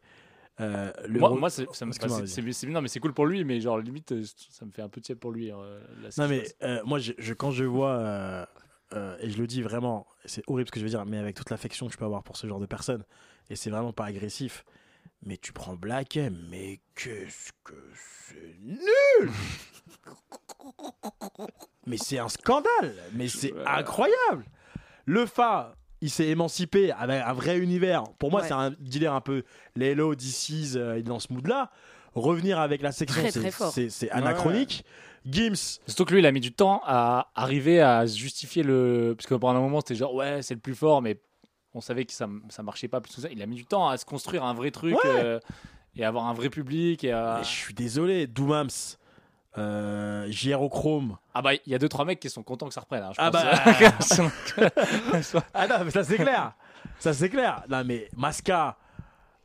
euh, 0.60 0.92
le 1.08 1.20
Moi, 1.20 1.50
ça 1.50 1.86
me- 1.86 1.92
c'est- 2.54 2.68
non, 2.68 2.82
mais 2.82 2.88
c'est 2.88 3.00
cool 3.00 3.14
pour 3.14 3.26
lui, 3.26 3.44
mais 3.44 3.60
genre 3.60 3.80
limite, 3.80 4.12
euh, 4.12 4.24
ça 4.50 4.66
me 4.66 4.72
fait 4.72 4.82
un 4.84 4.90
peu 4.90 5.02
tiède 5.02 5.18
pour 5.20 5.32
lui. 5.32 5.52
euh, 5.52 5.82
là, 6.02 6.10
Non 6.18 6.28
mais 6.28 6.44
euh, 6.62 6.82
moi 6.86 7.00
je, 7.00 7.14
je- 7.18 7.34
quand 7.34 7.50
je 7.52 7.64
vois 7.64 7.94
euh, 7.98 8.46
euh, 8.94 9.18
et 9.20 9.30
je 9.32 9.38
le 9.40 9.48
dis 9.48 9.62
vraiment 9.64 10.06
c'est 10.26 10.44
horrible 10.48 10.68
ce 10.68 10.72
que 10.72 10.80
je 10.80 10.86
veux 10.86 10.90
dire 10.92 11.04
mais 11.06 11.18
avec 11.18 11.36
toute 11.36 11.50
l'affection 11.50 11.88
que 11.88 11.94
je 11.94 11.98
peux 11.98 12.06
avoir 12.06 12.22
pour 12.24 12.38
ce 12.38 12.46
genre 12.46 12.60
de 12.60 12.68
personnes 12.68 13.04
et 13.50 13.56
c'est 13.56 13.72
vraiment 13.72 13.94
pas 13.94 14.06
agressif 14.06 14.64
mais 15.26 15.38
tu 15.38 15.54
prends 15.54 15.76
Black 15.76 16.18
M 16.18 16.38
mais 16.50 16.80
qu'est-ce 16.96 17.52
que 17.64 17.74
c'est 17.96 18.56
nul 18.62 19.32
mais 21.88 21.98
c'est 21.98 22.20
un 22.20 22.30
scandale 22.30 22.94
mais 23.14 23.28
c'est 23.28 23.54
incroyable 23.66 24.46
le 25.06 25.26
Fa 25.26 25.76
il 26.02 26.10
s'est 26.10 26.28
émancipé 26.28 26.92
avec 26.92 27.22
un 27.24 27.34
vrai 27.34 27.58
univers 27.58 28.04
pour 28.20 28.32
moi 28.32 28.42
Ouais. 28.42 28.48
c'est 28.48 28.54
un 28.54 28.72
dealer 28.80 29.14
un 29.14 29.22
peu 29.22 29.44
Lelo, 29.76 30.16
DC's 30.16 30.76
euh, 30.76 30.96
il 30.98 31.00
est 31.00 31.04
dans 31.04 31.20
ce 31.20 31.32
mood 31.32 31.48
là 31.48 31.72
revenir 32.16 32.60
avec 32.60 32.82
la 32.82 32.92
section 32.92 33.24
c'est- 33.30 33.40
très 33.40 33.52
fort. 33.52 33.72
c'est 33.72 33.90
c'est 33.90 34.10
anachronique 34.12 34.84
Gims 35.26 35.80
Surtout 35.88 36.04
que 36.04 36.12
lui, 36.14 36.20
il 36.20 36.26
a 36.26 36.34
mis 36.34 36.42
du 36.42 36.52
temps 36.52 36.82
à 36.86 37.32
arriver 37.34 37.80
à 37.80 38.06
se 38.06 38.18
justifier 38.18 38.62
le. 38.62 39.14
Parce 39.18 39.26
que 39.26 39.36
pendant 39.36 39.60
un 39.60 39.62
moment, 39.62 39.80
c'était 39.80 39.96
genre, 39.96 40.14
ouais, 40.14 40.42
c'est 40.42 40.54
le 40.54 40.60
plus 40.60 40.76
fort, 40.76 41.02
mais 41.02 41.18
on 41.74 41.82
savait 41.82 42.06
que 42.06 42.14
ça, 42.14 42.28
ça 42.50 42.64
marchait 42.64 42.88
pas 42.88 43.02
plus 43.02 43.16
que 43.16 43.22
ça. 43.22 43.28
Il 43.32 43.42
a 43.42 43.46
mis 43.46 43.56
du 43.56 43.66
temps 43.66 43.88
à 43.88 43.98
se 43.98 44.06
construire 44.06 44.44
un 44.44 44.54
vrai 44.54 44.72
truc. 44.72 44.96
Ouais. 44.96 45.02
euh, 45.06 45.40
et 45.96 46.04
avoir 46.04 46.26
un 46.28 46.34
vrai 46.34 46.50
public. 46.50 47.04
Et, 47.04 47.12
Mais 47.14 47.44
Je 47.44 47.48
suis 47.50 47.74
désolé, 47.74 48.26
Doomams, 48.28 48.70
euh. 49.58 50.28
Ah 51.34 51.42
bah, 51.42 51.54
il 51.54 51.62
y 51.72 51.76
a 51.76 51.78
deux 51.80 51.90
trois 51.90 52.06
mecs 52.06 52.20
qui 52.20 52.30
sont 52.30 52.44
contents 52.44 52.68
que 52.68 52.74
ça 52.74 52.82
reprenne. 52.82 53.04
hein, 53.04 53.12
je 53.14 53.22
Ah 53.22 53.30
pense. 53.32 54.18
bah. 54.18 54.72
Ah 55.54 55.68
non, 55.68 55.76
mais 55.86 55.92
ça 55.92 56.04
c'est 56.04 56.18
clair. 56.18 56.54
Ça 57.00 57.14
c'est 57.14 57.30
clair. 57.30 57.64
Non, 57.70 57.84
mais 57.86 58.10
Masca, 58.16 58.78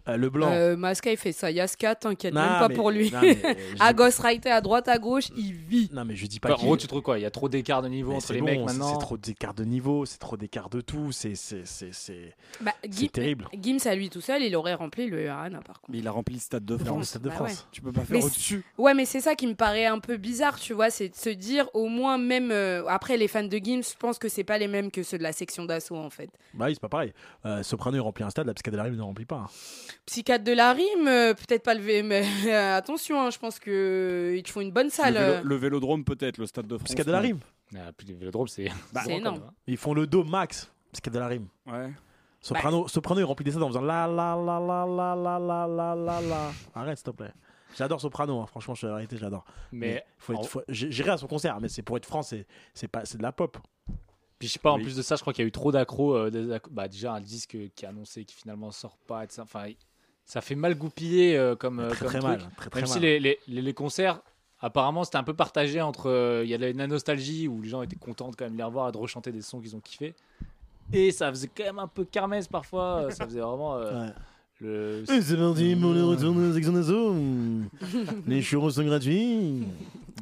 euh, 0.08 0.16
le 0.16 0.30
blanc. 0.30 0.50
Euh, 0.52 0.76
Masca, 0.76 1.10
il 1.10 1.16
fait 1.16 1.32
ça. 1.32 1.50
Yaska, 1.50 1.94
t'inquiète 1.94 2.34
Non, 2.34 2.40
même 2.40 2.58
pas 2.58 2.68
mais- 2.68 2.74
pour 2.74 2.90
lui. 2.90 3.10
non, 3.10 3.20
mais, 3.22 3.38
à 3.80 3.92
Ghostwriter, 3.92 4.50
à 4.50 4.60
droite, 4.60 4.88
à 4.88 4.98
gauche, 4.98 5.28
il 5.36 5.52
vit. 5.54 5.90
Non, 5.92 6.04
mais 6.04 6.16
je 6.16 6.26
dis 6.26 6.40
pas 6.40 6.52
Enfin, 6.52 6.62
en 6.62 6.64
gros, 6.66 6.76
tu 6.76 6.86
trouves 6.86 7.02
quoi? 7.02 7.18
Il 7.18 7.22
y 7.22 7.26
a 7.26 7.30
trop 7.30 7.48
d'écart 7.48 7.82
de 7.82 7.88
niveau 7.88 8.10
Mais 8.10 8.16
entre 8.16 8.32
les 8.32 8.40
bon, 8.40 8.46
mecs 8.46 8.60
maintenant. 8.64 8.92
C'est 8.94 8.98
trop 9.00 9.16
d'écart 9.16 9.54
de 9.54 9.64
niveau, 9.64 10.04
c'est 10.06 10.18
trop 10.18 10.36
d'écart 10.36 10.68
de 10.70 10.80
tout. 10.80 11.12
C'est 11.12 11.34
c'est 11.34 11.66
c'est 11.66 11.92
c'est 11.92 12.34
Bah, 12.60 12.72
terrible. 13.12 13.46
Gims, 13.60 13.78
à 13.86 13.94
lui 13.94 14.10
tout 14.10 14.20
seul, 14.20 14.42
il 14.42 14.54
aurait 14.56 14.74
rempli 14.74 15.06
le 15.06 15.28
Arena, 15.28 15.60
par 15.60 15.80
contre. 15.80 15.90
Mais 15.92 15.98
il 15.98 16.08
a 16.08 16.10
rempli 16.10 16.34
le 16.34 16.40
stade 16.40 16.64
de 16.64 16.76
Dans 16.76 16.84
le 16.84 16.84
France. 16.84 17.08
Stade 17.08 17.22
de 17.22 17.28
Bah 17.28 17.34
France. 17.34 17.66
Tu 17.72 17.80
peux 17.82 17.92
pas 17.92 18.04
faire 18.04 18.24
au-dessus. 18.24 18.64
Ouais, 18.78 18.94
mais 18.94 19.04
c'est 19.04 19.20
ça 19.20 19.34
qui 19.34 19.46
me 19.46 19.54
paraît 19.54 19.86
un 19.86 19.98
peu 19.98 20.16
bizarre, 20.16 20.58
tu 20.58 20.72
vois, 20.72 20.90
c'est 20.90 21.08
de 21.08 21.14
se 21.16 21.30
dire 21.30 21.68
au 21.74 21.86
moins 21.88 22.18
même 22.18 22.50
euh, 22.50 22.84
après 22.88 23.16
les 23.16 23.28
fans 23.28 23.44
de 23.44 23.56
Gims, 23.58 23.82
je 23.82 23.96
pense 23.98 24.18
que 24.18 24.28
c'est 24.28 24.44
pas 24.44 24.58
les 24.58 24.68
mêmes 24.68 24.90
que 24.90 25.02
ceux 25.02 25.18
de 25.18 25.22
la 25.22 25.32
section 25.32 25.64
d'assaut 25.64 25.96
en 25.96 26.10
fait. 26.10 26.30
Bah 26.54 26.66
oui, 26.66 26.74
c'est 26.74 26.80
pas 26.80 26.88
pareil. 26.88 27.12
Euh, 27.46 27.62
Soprano 27.62 27.96
il 27.96 28.00
remplit 28.00 28.24
un 28.24 28.30
stade, 28.30 28.46
la 28.46 28.54
Psychiatre 28.54 28.72
de 28.72 28.76
la 28.78 28.84
Rime 28.84 28.96
ne 28.96 29.02
remplit 29.02 29.24
pas. 29.24 29.36
hein. 29.36 29.48
Psychiatre 30.08 30.42
de 30.44 30.52
la 30.52 30.72
rime, 30.72 31.06
euh, 31.06 31.34
peut-être 31.34 31.62
pas 31.62 31.74
le 31.74 31.80
V, 31.82 32.02
mais 32.02 32.24
euh, 32.46 32.76
attention, 32.76 33.20
hein, 33.20 33.30
je 33.30 33.38
pense 33.38 33.58
que 33.58 33.70
euh, 34.32 34.36
ils 34.36 34.42
te 34.42 34.50
font 34.50 34.60
une 34.62 34.72
bonne 34.72 34.86
Le, 34.86 34.90
salle. 34.90 35.14
vélo- 35.14 35.42
le 35.44 35.56
vélodrome 35.56 36.02
peut-être, 36.04 36.38
le 36.38 36.46
stade 36.46 36.66
de 36.66 36.76
France. 36.78 36.86
Psychiatre 36.86 37.08
de 37.08 37.12
la 37.12 37.20
Rime. 37.20 37.40
Ah, 37.76 37.92
puis 37.96 38.06
le 38.08 38.14
vélodrome, 38.14 38.48
c'est. 38.48 38.70
Bah, 38.92 39.02
C'est 39.04 39.12
énorme. 39.18 39.38
même, 39.40 39.48
hein. 39.48 39.54
Ils 39.66 39.76
font 39.76 39.92
le 39.92 40.06
dos 40.06 40.24
max. 40.24 40.72
Psychiatre 40.92 41.14
de 41.14 41.18
la 41.20 41.26
Rime. 41.28 41.46
Ouais. 41.66 41.92
Soprano, 42.40 42.82
Bah. 42.84 42.88
Soprano 42.88 43.20
il 43.20 43.24
remplit 43.24 43.44
des 43.44 43.50
stades 43.50 43.62
en 43.64 43.68
faisant 43.68 43.82
la 43.82 44.06
la 44.06 44.34
la 44.36 44.58
la 44.60 44.86
la 44.86 45.14
la 45.14 45.38
la 45.38 45.66
la 45.66 45.94
la 45.94 46.20
la. 46.22 46.50
Arrête 46.74 46.96
s'il 46.96 47.04
te 47.04 47.10
plaît. 47.10 47.32
J'adore 47.76 48.00
Soprano, 48.00 48.40
hein. 48.40 48.46
franchement, 48.46 48.72
je 48.74 48.78
suis 48.78 48.86
la 48.86 48.94
vérité, 48.94 49.18
j'adore. 49.18 49.44
Mais 49.72 50.02
faut 50.16 50.32
être- 50.32 50.64
j'irai 50.68 51.10
à 51.10 51.18
son 51.18 51.26
concert, 51.26 51.60
mais 51.60 51.68
c'est 51.68 51.82
pour 51.82 51.98
être 51.98 52.06
franc, 52.06 52.22
c'est 52.22 52.46
c'est 52.72 52.88
pas, 52.88 53.04
c'est 53.04 53.18
de 53.18 53.22
la 53.22 53.32
pop. 53.32 53.58
Puis 54.38 54.46
je 54.48 54.52
sais 54.54 54.58
pas, 54.60 54.70
en 54.70 54.78
plus 54.78 54.96
de 54.96 55.02
ça, 55.02 55.16
je 55.16 55.20
crois 55.20 55.32
qu'il 55.34 55.42
y 55.42 55.46
a 55.46 55.48
eu 55.48 55.52
trop 55.52 55.72
d'accros. 55.72 56.14
euh, 56.14 56.58
bah, 56.70 56.86
déjà, 56.88 57.12
un 57.12 57.20
disque 57.20 57.56
qui 57.74 57.84
est 57.84 57.88
annoncé 57.88 58.24
qui 58.24 58.36
finalement 58.36 58.70
sort 58.70 58.96
pas. 59.08 59.24
Enfin, 59.40 59.64
ça 60.28 60.40
fait 60.42 60.54
mal 60.54 60.74
goupiller 60.76 61.36
euh, 61.36 61.56
comme, 61.56 61.80
euh, 61.80 61.88
très 61.88 61.98
comme 62.00 62.08
très 62.08 62.18
truc. 62.20 62.30
mal, 62.30 62.50
très 62.56 62.70
Même 62.80 62.86
si 62.86 63.00
les, 63.00 63.18
les, 63.18 63.38
les- 63.48 63.62
les 63.62 63.72
concerts, 63.74 64.20
apparemment, 64.60 65.02
c'était 65.04 65.16
un 65.16 65.22
peu 65.24 65.34
partagé 65.34 65.80
entre. 65.80 66.08
euh, 66.10 66.42
Il 66.44 66.50
y 66.50 66.54
a 66.54 66.58
de 66.58 66.66
la 66.78 66.86
nostalgie 66.86 67.48
où 67.48 67.62
les 67.62 67.68
gens 67.70 67.80
étaient 67.82 67.96
contents 67.96 68.30
de 68.30 68.36
quand 68.36 68.44
même 68.44 68.56
les 68.56 68.62
revoir 68.62 68.90
et 68.90 68.92
de 68.92 68.98
rechanter 68.98 69.32
des 69.32 69.40
sons 69.42 69.58
qu'ils 69.60 69.74
ont 69.74 69.80
kiffé. 69.80 70.14
Et 70.92 71.10
ça 71.12 71.30
faisait 71.30 71.48
quand 71.54 71.64
même 71.64 71.78
un 71.78 71.88
peu 71.88 72.04
kermesse 72.04 72.46
parfois. 72.46 73.04
euh, 73.06 73.10
Ça 73.10 73.24
faisait 73.26 73.40
vraiment. 73.40 73.76
Ouais. 73.78 74.12
le... 74.60 75.04
Et 75.10 75.22
c'est 75.22 75.36
parti 75.36 75.74
pour 75.76 75.92
le 75.92 76.04
retour 76.04 76.34
de 76.34 76.48
la 76.48 76.52
section 76.54 76.72
d'assaut. 76.72 77.14
Les 78.26 78.42
churros 78.42 78.70
sont 78.70 78.84
gratuits. 78.84 79.64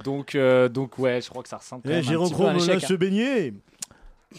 Donc, 0.04 0.36
donc, 0.72 0.98
ouais, 0.98 1.20
je 1.20 1.28
crois 1.30 1.42
que 1.42 1.48
ça 1.48 1.56
ressemble 1.56 1.82
quand 1.82 1.88
même 1.90 1.98
un 1.98 2.24
petit 2.28 2.34
peu 2.34 2.46
à 2.46 2.50
un 2.50 2.56
échec, 2.56 2.84
hein. 2.84 2.86
se 2.86 2.94
baigner. 2.94 3.54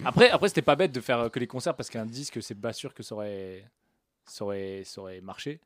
Après, 0.06 0.30
après 0.30 0.48
c'était 0.50 0.62
pas 0.62 0.76
bête 0.76 0.92
de 0.92 1.02
faire 1.02 1.30
que 1.32 1.40
les 1.40 1.48
concerts 1.48 1.76
parce 1.76 1.90
qu'un 1.90 2.06
disque, 2.06 2.42
c'est 2.44 2.56
pas 2.56 2.74
sûr 2.74 2.94
que 2.94 3.02
ça 3.04 3.16
aurait, 3.16 3.64
ça 4.28 4.46
aurait, 4.46 4.84
ça 4.86 5.02
aurait 5.02 5.22
marché. 5.22 5.60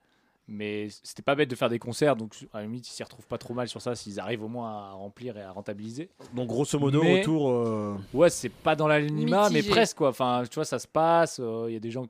Mais 0.48 0.90
c'était 1.04 1.22
pas 1.22 1.36
bête 1.36 1.50
de 1.50 1.56
faire 1.56 1.70
des 1.70 1.80
concerts, 1.80 2.16
donc 2.16 2.34
à 2.54 2.58
la 2.58 2.64
limite, 2.64 2.86
ils 2.88 2.92
s'y 2.92 3.04
retrouvent 3.04 3.28
pas 3.28 3.38
trop 3.38 3.54
mal 3.54 3.68
sur 3.70 3.82
ça 3.82 3.96
s'ils 3.96 4.20
arrivent 4.20 4.44
au 4.44 4.48
moins 4.50 4.90
à 4.90 4.92
remplir 4.92 5.38
et 5.38 5.42
à 5.42 5.52
rentabiliser. 5.52 6.10
Donc 6.34 6.48
grosso 6.48 6.78
modo, 6.78 7.02
Mais- 7.04 7.20
retour. 7.20 7.50
euh, 7.52 7.96
Ouais, 8.14 8.30
c'est 8.30 8.50
pas 8.50 8.76
dans 8.76 8.88
l'anonymat, 8.88 9.50
mais 9.50 9.64
presque 9.64 9.98
quoi. 9.98 10.10
Enfin, 10.10 10.44
tu 10.50 10.56
vois, 10.56 10.66
ça 10.66 10.80
se 10.80 10.88
passe. 10.88 11.40
euh, 11.40 11.66
Il 11.70 11.74
y 11.74 11.78
a 11.78 11.80
des 11.80 11.92
gens 11.92 12.06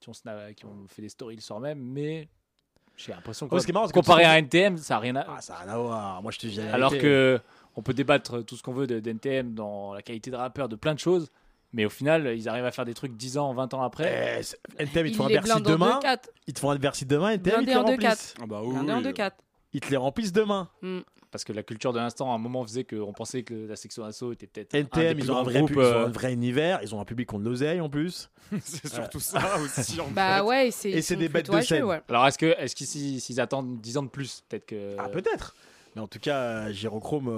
qui 0.00 0.08
ont, 0.08 0.12
sna- 0.12 0.54
qui 0.54 0.64
ont 0.64 0.86
fait 0.88 1.02
des 1.02 1.08
stories 1.10 1.34
le 1.36 1.42
soir 1.42 1.60
même, 1.60 1.80
mais 1.80 2.28
j'ai 2.96 3.12
l'impression 3.12 3.46
que 3.48 3.54
Ouais, 3.54 3.60
ce 3.60 3.66
qui 3.66 3.72
est 3.72 3.74
marrant, 3.74 3.86
c'est 3.88 3.92
que 3.92 3.98
comparé 3.98 4.22
tu- 4.22 4.28
à 4.28 4.38
NTM, 4.38 4.76
ça 4.78 4.96
a 4.96 4.98
rien 5.00 5.16
à. 5.16 5.26
Ah, 5.28 5.40
ça 5.42 5.52
n'a 5.54 5.58
rien 5.60 5.72
à 5.74 5.78
voir. 5.78 6.22
Moi, 6.22 6.32
je 6.32 6.38
te 6.38 6.46
dis. 6.46 6.60
Alors 6.60 6.96
que 6.96 7.40
on 7.76 7.82
peut 7.82 7.94
débattre 7.94 8.42
tout 8.44 8.56
ce 8.56 8.62
qu'on 8.62 8.72
veut 8.72 8.86
de 8.86 9.00
d'NTM 9.00 9.54
dans 9.54 9.92
la 9.92 10.00
qualité 10.02 10.30
de 10.30 10.36
rappeur, 10.36 10.68
de 10.68 10.76
plein 10.76 10.94
de 10.94 10.98
choses, 11.00 11.30
mais 11.72 11.84
au 11.84 11.90
final, 11.90 12.34
ils 12.36 12.48
arrivent 12.48 12.64
à 12.64 12.70
faire 12.72 12.84
des 12.84 12.94
trucs 12.94 13.16
10 13.16 13.38
ans, 13.38 13.52
20 13.54 13.74
ans 13.74 13.82
après. 13.82 14.40
Eh, 14.78 14.82
NTM, 14.82 15.06
ils 15.06 15.12
te 15.12 15.16
font 15.16 15.24
un 15.26 15.28
les 15.28 15.34
Bercy 15.34 15.62
demain. 15.62 16.00
2-4. 16.02 16.18
Ils 16.46 16.54
te 16.54 16.58
font 16.60 16.70
un 16.70 16.76
Bercy 16.76 17.06
demain. 17.06 17.30
NTM, 17.30 17.60
ils 17.62 17.66
te 17.66 17.70
en 17.72 17.84
deux, 17.84 17.90
remplissent. 17.92 18.34
Ah 18.42 18.46
bah 18.46 18.60
oui. 18.64 18.76
En. 18.76 19.00
2-4. 19.02 19.30
Ils 19.74 19.80
te 19.80 19.90
les 19.90 19.96
remplissent 19.96 20.32
demain. 20.32 20.68
Parce 21.30 21.44
que 21.44 21.54
la 21.54 21.62
culture 21.62 21.94
de 21.94 21.98
l'instant, 21.98 22.30
à 22.30 22.34
un 22.34 22.38
moment, 22.38 22.62
faisait 22.62 22.84
qu'on 22.84 23.14
pensait 23.14 23.42
que 23.42 23.54
la 23.54 23.74
section 23.74 24.04
d'assaut 24.04 24.32
était 24.32 24.46
peut-être. 24.46 24.74
NTM, 24.74 25.18
ils 25.18 25.32
ont, 25.32 25.36
un 25.38 25.42
grands 25.42 25.44
vrai, 25.44 25.58
groupes, 25.60 25.70
pu- 25.70 25.76
ils 25.78 25.80
ont 25.80 25.84
euh, 25.84 26.06
un 26.06 26.10
vrai 26.10 26.34
univers. 26.34 26.80
Ils 26.82 26.94
ont 26.94 27.00
un 27.00 27.06
public 27.06 27.26
qui 27.30 27.34
ont 27.34 27.38
de 27.38 27.46
l'oseille 27.46 27.80
en 27.80 27.88
plus. 27.88 28.28
c'est 28.62 28.86
surtout 28.86 29.18
ça 29.18 29.40
aussi. 29.64 29.98
en 29.98 30.08
Bah 30.08 30.36
fait. 30.36 30.42
ouais, 30.42 30.70
c'est 30.70 30.90
Et 30.90 31.00
c'est 31.00 31.16
des 31.16 31.30
bêtes 31.30 31.50
de 31.50 31.58
scène. 31.62 31.84
ouais. 31.84 32.02
Alors, 32.10 32.26
est-ce 32.26 32.36
que, 32.36 32.54
est-ce 32.58 32.76
qu'ils 32.76 32.86
s'ils- 32.86 33.40
attendent 33.40 33.80
10 33.80 33.96
ans 33.96 34.02
de 34.02 34.08
plus, 34.10 34.42
peut-être 34.46 34.66
que. 34.66 34.94
Ah, 34.98 35.08
peut-être. 35.08 35.54
Mais 35.96 36.02
en 36.02 36.06
tout 36.06 36.18
cas, 36.18 36.36
euh, 36.38 36.72
Gyrochrome 36.72 37.28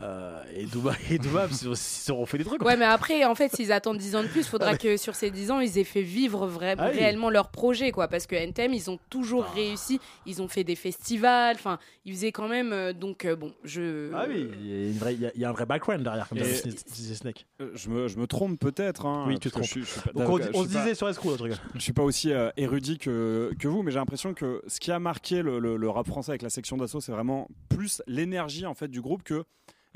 euh, 0.00 0.40
et 0.54 0.64
Douma 0.66 0.92
et 1.10 1.16
ils 1.18 2.10
auront 2.12 2.26
fait 2.26 2.38
des 2.38 2.44
trucs. 2.44 2.62
Ouais, 2.64 2.76
mais 2.76 2.84
après, 2.84 3.24
en 3.24 3.34
fait, 3.34 3.54
s'ils 3.54 3.72
attendent 3.72 3.98
10 3.98 4.16
ans 4.16 4.22
de 4.22 4.28
plus, 4.28 4.46
faudra 4.48 4.76
que 4.76 4.96
sur 4.96 5.14
ces 5.14 5.30
10 5.30 5.50
ans, 5.50 5.60
ils 5.60 5.76
aient 5.78 5.84
fait 5.84 6.02
vivre 6.02 6.48
vra- 6.48 6.74
Ah 6.78 6.88
oui. 6.92 6.98
réellement 6.98 7.30
leur 7.30 7.50
projet, 7.50 7.90
quoi. 7.90 8.06
Parce 8.08 8.26
que 8.26 8.36
NTM, 8.36 8.72
ils 8.74 8.90
ont 8.90 8.98
toujours 9.10 9.44
réussi. 9.44 10.00
Ils 10.26 10.40
ont 10.40 10.48
fait 10.48 10.62
des 10.64 10.76
festivals. 10.76 11.56
Enfin, 11.56 11.78
ils 12.04 12.12
faisaient 12.12 12.32
quand 12.32 12.48
même. 12.48 12.72
euh, 12.72 12.92
donc, 12.92 13.24
euh, 13.24 13.34
bon, 13.36 13.52
je. 13.64 14.12
Ah 14.14 14.26
oui, 14.28 14.48
il 14.60 14.96
y, 15.20 15.26
a 15.26 15.30
y 15.36 15.44
un 15.44 15.52
vrai 15.52 15.66
background 15.66 16.02
derrière, 16.04 16.28
comme 16.28 16.38
disait 16.38 17.14
Snake. 17.14 17.46
Je 17.74 17.88
me, 17.88 18.06
je 18.08 18.18
me 18.18 18.26
trompe 18.26 18.58
peut-être. 18.60 19.06
hein, 19.06 19.24
Oui, 19.26 19.34
tu 19.38 19.48
te 19.48 19.54
trompes. 19.54 19.64
Je, 19.64 19.70
suis- 19.70 19.80
je 19.84 19.86
suis 19.90 20.00
pas- 20.00 20.12
Donc 20.12 20.28
on, 20.28 20.38
se 20.38 20.72
pas- 20.72 20.78
disait 20.80 20.94
sur 20.94 21.08
Escrew, 21.08 21.36
truc. 21.36 21.52
Je 21.74 21.80
suis 21.80 21.92
pas 21.92 22.02
aussi 22.04 22.32
euh, 22.32 22.50
érudit 22.56 22.98
que, 22.98 23.52
que 23.58 23.66
vous, 23.68 23.82
mais 23.82 23.90
j'ai 23.90 23.98
l'impression 23.98 24.32
que 24.34 24.62
ce 24.68 24.78
qui 24.80 24.92
a 24.92 24.98
marqué 24.98 25.42
le, 25.42 25.58
le- 25.58 25.76
le 25.76 25.88
rap 25.90 26.06
français 26.06 26.30
avec 26.32 26.42
la 26.42 26.50
section 26.50 26.76
d'assaut, 26.76 27.00
c'est 27.00 27.12
vraiment 27.12 27.48
plus 27.68 28.02
l'énergie 28.06 28.64
en 28.66 28.74
fait 28.74 28.88
du 28.88 29.00
groupe 29.00 29.22
que 29.22 29.44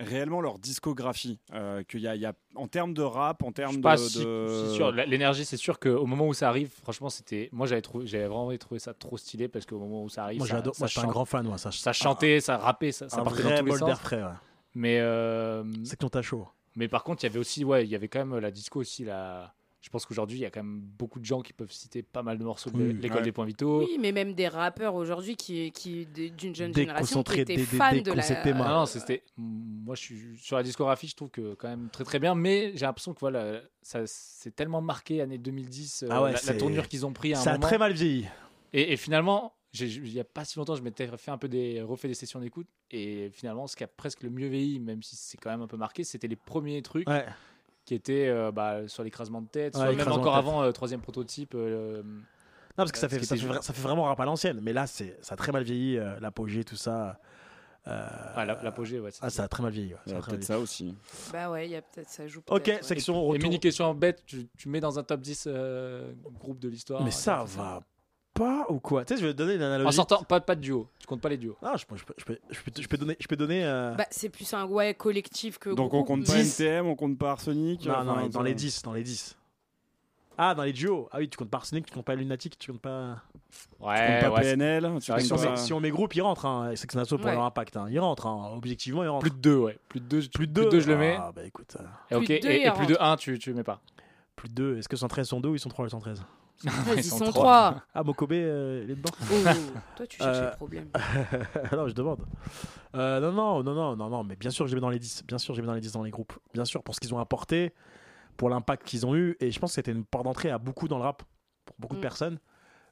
réellement 0.03 0.41
leur 0.41 0.59
discographie. 0.59 1.39
Euh, 1.55 1.83
qu'il 1.85 2.01
y 2.01 2.09
a, 2.09 2.15
il 2.15 2.21
y 2.21 2.27
a 2.27 2.33
en 2.55 2.69
termes 2.69 2.93
de 2.95 3.03
rap, 3.03 3.43
en 3.43 3.49
Je 3.49 3.53
termes 3.53 3.71
sais 3.73 3.79
de, 3.79 3.83
pas 3.83 3.97
si- 3.97 4.25
de- 4.25 4.65
c'est 4.69 4.75
sûr, 4.75 4.93
l'énergie, 4.93 5.45
c'est 5.45 5.57
sûr 5.57 5.79
qu'au 5.79 6.07
moment 6.07 6.27
où 6.29 6.35
ça 6.35 6.49
arrive, 6.49 6.71
franchement, 6.83 7.09
c'était. 7.11 7.49
Moi, 7.53 7.67
j'avais 7.67 7.83
trouvé, 7.83 8.07
j'avais 8.07 8.27
vraiment 8.27 8.55
trouvé 8.59 8.79
ça 8.79 8.93
trop 8.95 9.17
stylé 9.17 9.49
parce 9.49 9.65
qu'au 9.67 9.79
moment 9.79 10.05
où 10.05 10.09
ça 10.09 10.25
arrive, 10.25 10.39
Moi, 10.39 10.47
ça, 10.49 10.57
j'adore. 10.57 10.75
ça 10.75 10.81
Moi, 10.83 10.89
je 10.89 10.99
suis 10.99 11.07
un 11.07 11.11
grand 11.11 11.25
fan, 11.25 11.47
moi. 11.47 11.59
Ça, 11.59 11.71
ça 11.71 11.93
chantait, 11.93 12.41
ça 12.41 12.57
rappait, 12.59 12.93
ça, 12.93 13.09
ça 13.09 13.21
un 13.21 13.25
partait 13.25 13.43
vrai 13.43 13.53
dans 13.55 13.59
tous 13.61 13.65
les 13.65 13.71
bol 13.71 13.79
sens. 13.79 13.89
d'air 13.89 14.01
frais. 14.01 14.23
ouais. 14.23 14.29
Mais, 14.75 15.01
euh, 15.01 15.65
C'est 15.85 15.97
que 15.97 16.01
ton 16.01 16.09
t'as 16.09 16.23
chaud. 16.23 16.47
mais 16.77 16.89
par 16.89 17.05
contre, 17.05 17.23
il 17.23 17.27
y 17.27 17.31
avait 17.31 17.39
aussi, 17.39 17.65
ouais, 17.65 17.85
il 17.85 17.91
y 17.91 17.95
avait 17.95 18.09
quand 18.09 18.25
même 18.25 18.39
la 18.39 18.51
disco 18.51 18.81
aussi. 18.81 19.05
La... 19.05 19.53
Je 19.83 19.89
pense 19.91 20.07
qu'aujourd'hui, 20.07 20.39
il 20.39 20.41
y 20.43 20.45
a 20.47 20.51
quand 20.51 20.63
même 20.63 20.81
beaucoup 20.81 21.19
de 21.19 21.25
gens 21.25 21.43
qui 21.43 21.53
peuvent 21.53 21.73
citer 21.73 22.05
pas 22.05 22.23
mal 22.23 22.39
de 22.39 22.45
morceaux 22.45 22.71
de 22.71 22.77
Oui, 22.79 22.93
l'école 22.95 23.19
ouais. 23.19 23.23
des 23.25 23.33
points 23.33 23.45
vitaux. 23.45 23.81
Oui, 23.81 23.99
mais 24.01 24.13
même 24.13 24.33
des 24.33 24.47
rappeurs 24.47 24.95
aujourd'hui 24.95 25.35
qui, 25.35 25.73
qui 25.73 26.07
d'une 26.07 26.55
jeune 26.55 26.73
génération 26.73 27.23
qui 27.25 27.41
étaient 27.41 27.59
fans 27.59 27.91
de 27.91 27.97
la. 27.97 28.01
déconcepté, 28.03 28.51
Ah 28.51 28.55
moi. 28.55 28.69
non, 28.69 28.87
c'était. 28.87 29.25
Moi, 29.37 29.97
je 29.97 30.01
suis 30.01 30.39
sur 30.39 30.57
la 30.57 30.63
discographie, 30.63 31.09
je 31.09 31.17
trouve 31.17 31.31
que 31.31 31.55
quand 31.55 31.69
même 31.69 31.89
très 31.91 32.05
très 32.05 32.21
bien, 32.21 32.37
mais 32.37 32.71
j'ai 32.77 32.87
l'impression 32.87 33.13
que 33.13 33.19
voilà, 33.19 33.61
ça 33.83 34.03
c'est 34.07 34.55
tellement 34.55 34.81
marqué 34.81 35.21
année 35.21 35.39
2010, 35.39 36.05
euh, 36.05 36.09
Ah 36.13 36.23
ouais, 36.23 36.33
la- 36.47 36.55
tournure 36.55 36.87
qu'ils 36.87 37.05
ont 37.05 37.13
pris 37.13 37.35
à 37.35 37.39
un 37.41 37.43
Ça 37.43 37.53
a 37.55 37.59
très 37.59 37.77
mal 37.79 37.93
vieilli. 37.93 38.29
Et, 38.73 38.93
et 38.93 38.97
finalement, 38.97 39.53
il 39.75 40.13
y 40.13 40.21
a 40.21 40.25
pas 40.25 40.45
si 40.45 40.59
longtemps, 40.59 40.77
je 40.77 40.83
m'étais 40.83 41.09
fait 41.17 41.31
un 41.33 41.39
peu 41.39 41.49
des 41.49 41.83
refait 41.83 42.07
des 42.07 42.15
sessions 42.15 42.39
d'écoute, 42.39 42.69
et 42.93 43.31
finalement, 43.33 43.67
ce 43.67 43.75
qui 43.75 43.83
a 43.83 43.89
presque 43.89 44.23
le 44.23 44.31
mieux 44.31 44.47
vieilli, 44.47 44.79
même 44.79 45.03
si 45.03 45.17
c'est 45.17 45.39
quand 45.39 45.51
même 45.51 45.63
un 45.63 45.67
peu 45.67 45.77
marqué, 45.77 46.05
c'était 46.05 46.29
les 46.29 46.37
premiers 46.37 46.81
trucs 46.83 47.09
Ouais. 47.09 47.27
Qui 47.85 47.95
étaient 47.95 48.29
euh, 48.29 48.53
bah, 48.53 48.87
sur 48.89 49.03
l'écrasement 49.03 49.41
de 49.43 49.49
tête, 49.49 49.75
Ouais, 49.75 49.81
soit 49.87 49.95
même 49.95 50.13
encore 50.13 50.37
avant 50.37 50.63
euh, 50.63 50.71
troisième 50.73 51.01
prototype. 51.01 51.55
euh, 51.55 52.03
Non, 52.03 52.13
parce 52.77 52.93
que 52.93 52.99
ça 52.99 53.09
fait, 53.09 53.23
ça, 53.25 53.35
était 53.35 53.45
fait, 53.47 53.63
ça 53.63 53.73
vraiment 53.73 54.05
rap 54.05 54.21
à 54.21 54.25
l'ancienne. 54.25 54.61
Mais 54.63 54.73
là, 54.73 54.87
c'est, 54.87 55.19
ça 55.23 55.35
a 55.35 55.37
très 55.37 55.53
mal 55.53 55.63
vieilli, 55.65 55.99
euh, 55.99 56.19
l'apogée, 56.21 56.65
tout 56.65 56.77
ça. 56.77 57.19
Euh, 57.89 58.07
ah, 58.37 58.45
la- 58.45 58.63
l'apogée, 58.63 59.01
ouais. 59.01 59.11
c'est 59.11 59.19
ah, 59.23 59.31
ça 59.31 59.43
a 59.43 59.49
très 59.49 59.61
mal 59.63 59.73
vieilli. 59.73 59.93
ouais, 59.95 60.01
Il 60.07 60.13
y 60.13 60.15
a 60.15 60.19
peut-être 60.21 60.29
vieilli. 60.31 60.45
ça 60.45 60.59
aussi. 60.61 60.95
Bah 61.33 61.51
ouais, 61.51 61.67
il 61.67 61.73
y 61.73 61.77
a 61.77 61.83
peut-être 61.83 62.09
ça 62.09 62.29
joue. 62.29 62.39
Ok, 62.49 62.63
peut-être, 62.63 62.77
ouais. 62.77 62.83
section 62.87 63.15
Et 63.15 63.27
retour. 63.33 63.43
mini 63.43 63.59
question 63.59 63.93
bête, 63.95 64.23
tu, 64.25 64.47
tu 64.57 64.69
mets 64.69 64.79
dans 64.81 65.01
un 65.01 65.03
top 65.03 65.21
10 65.21 65.45
euh, 65.49 66.13
groupe 66.39 66.61
de 66.61 66.69
l'histoire. 66.69 67.03
Mais 67.03 67.11
ça 67.11 67.41
euh, 67.41 67.45
va 67.45 67.81
pas 68.35 68.67
ou 68.69 68.79
quoi? 68.81 69.05
Tu 69.05 69.15
sais, 69.15 69.21
je 69.21 69.27
vais 69.27 69.33
te 69.33 69.39
donner 69.39 69.55
une 69.55 69.63
analogie. 69.63 69.89
En 69.89 69.93
sortant, 69.93 70.23
pas, 70.25 70.41
pas 70.41 70.55
de 70.55 70.61
duo. 70.61 70.89
Tu 70.99 71.07
comptes 71.07 71.21
pas 71.21 71.29
les 71.29 71.37
duos. 71.37 71.57
Ah, 71.63 71.75
je, 71.77 71.85
peux, 71.85 71.97
je, 71.97 72.05
peux, 72.05 72.15
je, 72.17 72.25
peux, 72.25 72.39
je, 72.51 72.61
peux, 72.61 72.83
je 72.83 72.89
peux 72.89 72.97
donner. 72.97 73.17
Je 73.21 73.27
peux 73.29 73.37
donner 73.37 73.65
euh, 73.65 73.95
Bah, 73.95 74.07
c'est 74.11 74.29
plus 74.31 74.53
un 74.55 74.65
ouais 74.67 74.95
collectif 74.95 75.59
que. 75.59 75.71
Donc 75.71 75.93
on 75.95 75.99
groupe, 76.03 76.07
compte 76.07 76.27
pas 76.27 76.35
mais- 76.35 76.43
10. 76.43 76.61
NTM, 76.61 76.87
on 76.87 76.95
compte 76.97 77.19
pas 77.19 77.33
Arsenic. 77.33 77.85
non, 77.87 78.05
non, 78.05 78.13
enfin, 78.13 78.29
dans 78.29 78.41
ça- 78.41 78.45
les 78.45 78.55
10. 78.55 78.83
Dans 78.83 78.93
les 78.93 79.03
10. 79.03 79.37
Ah, 80.39 80.55
dans 80.55 80.63
les 80.63 80.73
duos. 80.73 81.09
Ah 81.13 81.19
oui, 81.19 81.29
tu 81.29 81.37
comptes 81.37 81.51
pas 81.51 81.59
Arsenic, 81.59 81.85
tu 81.87 81.93
comptes 81.93 82.07
pas 82.07 82.15
Lunatic, 82.15 82.59
tu 82.59 82.73
comptes 82.73 82.81
pas. 82.81 83.23
Tu 83.51 83.59
Ouais, 83.85 83.97
comptes 84.23 84.31
pas 84.33 84.37
ouais, 84.39 84.43
c'est- 84.45 84.57
PNL. 84.57 84.91
Tu 84.95 85.01
c'est 85.03 85.13
comptes 85.13 85.21
Si 85.21 85.33
on, 85.33 85.37
que 85.37 85.43
pas- 85.43 85.51
met, 85.51 85.57
si 85.59 85.73
on 85.75 85.81
met 85.81 85.91
groupe, 85.91 86.15
il 86.15 86.23
rentre. 86.23 86.47
Hein, 86.47 86.75
Sex 86.75 86.95
Nassau 86.95 87.19
pour 87.19 87.27
Ouais. 87.27 87.35
leur 87.35 87.45
impact. 87.45 87.77
Hein. 87.77 87.87
Il 87.91 88.01
rentre. 88.01 88.27
Hein. 88.27 88.51
Objectivement, 88.57 89.03
il 89.05 89.09
rentre. 89.09 89.21
plus 89.21 89.31
de 89.31 89.37
deux, 89.37 89.57
ouais. 89.57 89.79
Plus 89.91 90.01
de 90.01 90.07
deux, 90.07 90.21
plus 90.21 90.29
de 90.29 90.33
plus 90.33 90.47
de 90.47 90.53
2. 90.63 90.69
deux, 90.71 90.81
je 90.81 90.89
le 90.91 90.97
mets. 90.97 91.17
Ah, 91.21 91.33
bah 91.37 91.45
écoute. 91.45 91.77
euh, 91.79 91.85
Et, 92.11 92.15
ok, 92.15 92.25
Plus 92.25 92.35
de 92.37 92.41
deux, 92.41 92.49
et, 92.49 92.61
il 92.63 92.67
et 92.67 92.71
plus 92.73 92.87
de 92.87 92.95
rentre. 92.95 93.05
1, 93.05 93.17
tu, 93.17 93.39
tu 93.39 93.53
mets 93.53 93.63
pas. 93.63 93.81
plus 94.35 94.49
de 94.49 94.55
2. 94.55 94.79
Est-ce 94.79 94.89
que 94.89 94.97
113 94.97 95.29
sont 95.29 95.41
2 95.41 95.51
ou 95.51 95.55
ils 95.55 95.61
sont 95.61 95.69
3 95.69 95.85
les 95.85 95.91
113 95.91 96.25
Ils 96.97 97.05
sont 97.05 97.19
sont 97.19 97.31
trois. 97.31 97.83
Ah, 97.95 98.03
Mokobe, 98.05 98.33
euh, 98.33 98.83
il 98.85 98.91
est 98.91 98.95
dedans 98.97 99.11
Oh, 99.21 99.35
toi, 99.97 100.07
tu 100.07 100.19
cherches 100.19 100.37
Euh, 100.39 100.51
le 100.51 100.57
problème. 100.57 100.89
non, 101.73 101.89
je 101.89 101.95
demande. 101.95 102.21
Euh, 102.95 103.21
non, 103.21 103.33
non, 103.33 103.63
non, 103.63 103.75
non, 103.75 103.97
non, 103.97 104.09
non, 104.11 104.25
mais 104.25 104.37
bien 104.37 104.51
sûr, 104.51 104.67
les 104.67 104.75
mets 104.75 104.81
dans 104.81 104.91
les 104.91 104.99
10. 104.99 105.25
Bien 105.27 105.39
sûr, 105.39 105.55
les 105.55 105.61
mets 105.63 105.67
dans 105.67 105.75
les 105.75 105.81
10 105.81 105.93
dans 105.93 106.03
les 106.03 106.11
groupes. 106.11 106.33
Bien 106.53 106.65
sûr, 106.65 106.83
pour 106.83 106.95
ce 106.95 107.01
qu'ils 107.01 107.15
ont 107.15 107.19
apporté, 107.19 107.73
pour 108.37 108.49
l'impact 108.51 108.87
qu'ils 108.87 109.07
ont 109.07 109.15
eu. 109.17 109.37
Et 109.41 109.51
je 109.51 109.59
pense 109.59 109.71
que 109.71 109.75
c'était 109.77 109.93
une 109.93 110.05
porte 110.05 110.25
d'entrée 110.25 110.51
à 110.51 110.59
beaucoup 110.59 110.89
dans 110.89 110.99
le 110.99 111.05
rap, 111.05 111.23
pour 111.65 111.77
beaucoup 111.79 111.95
de 111.97 112.01
Mm. 112.01 112.03
personnes. 112.03 112.39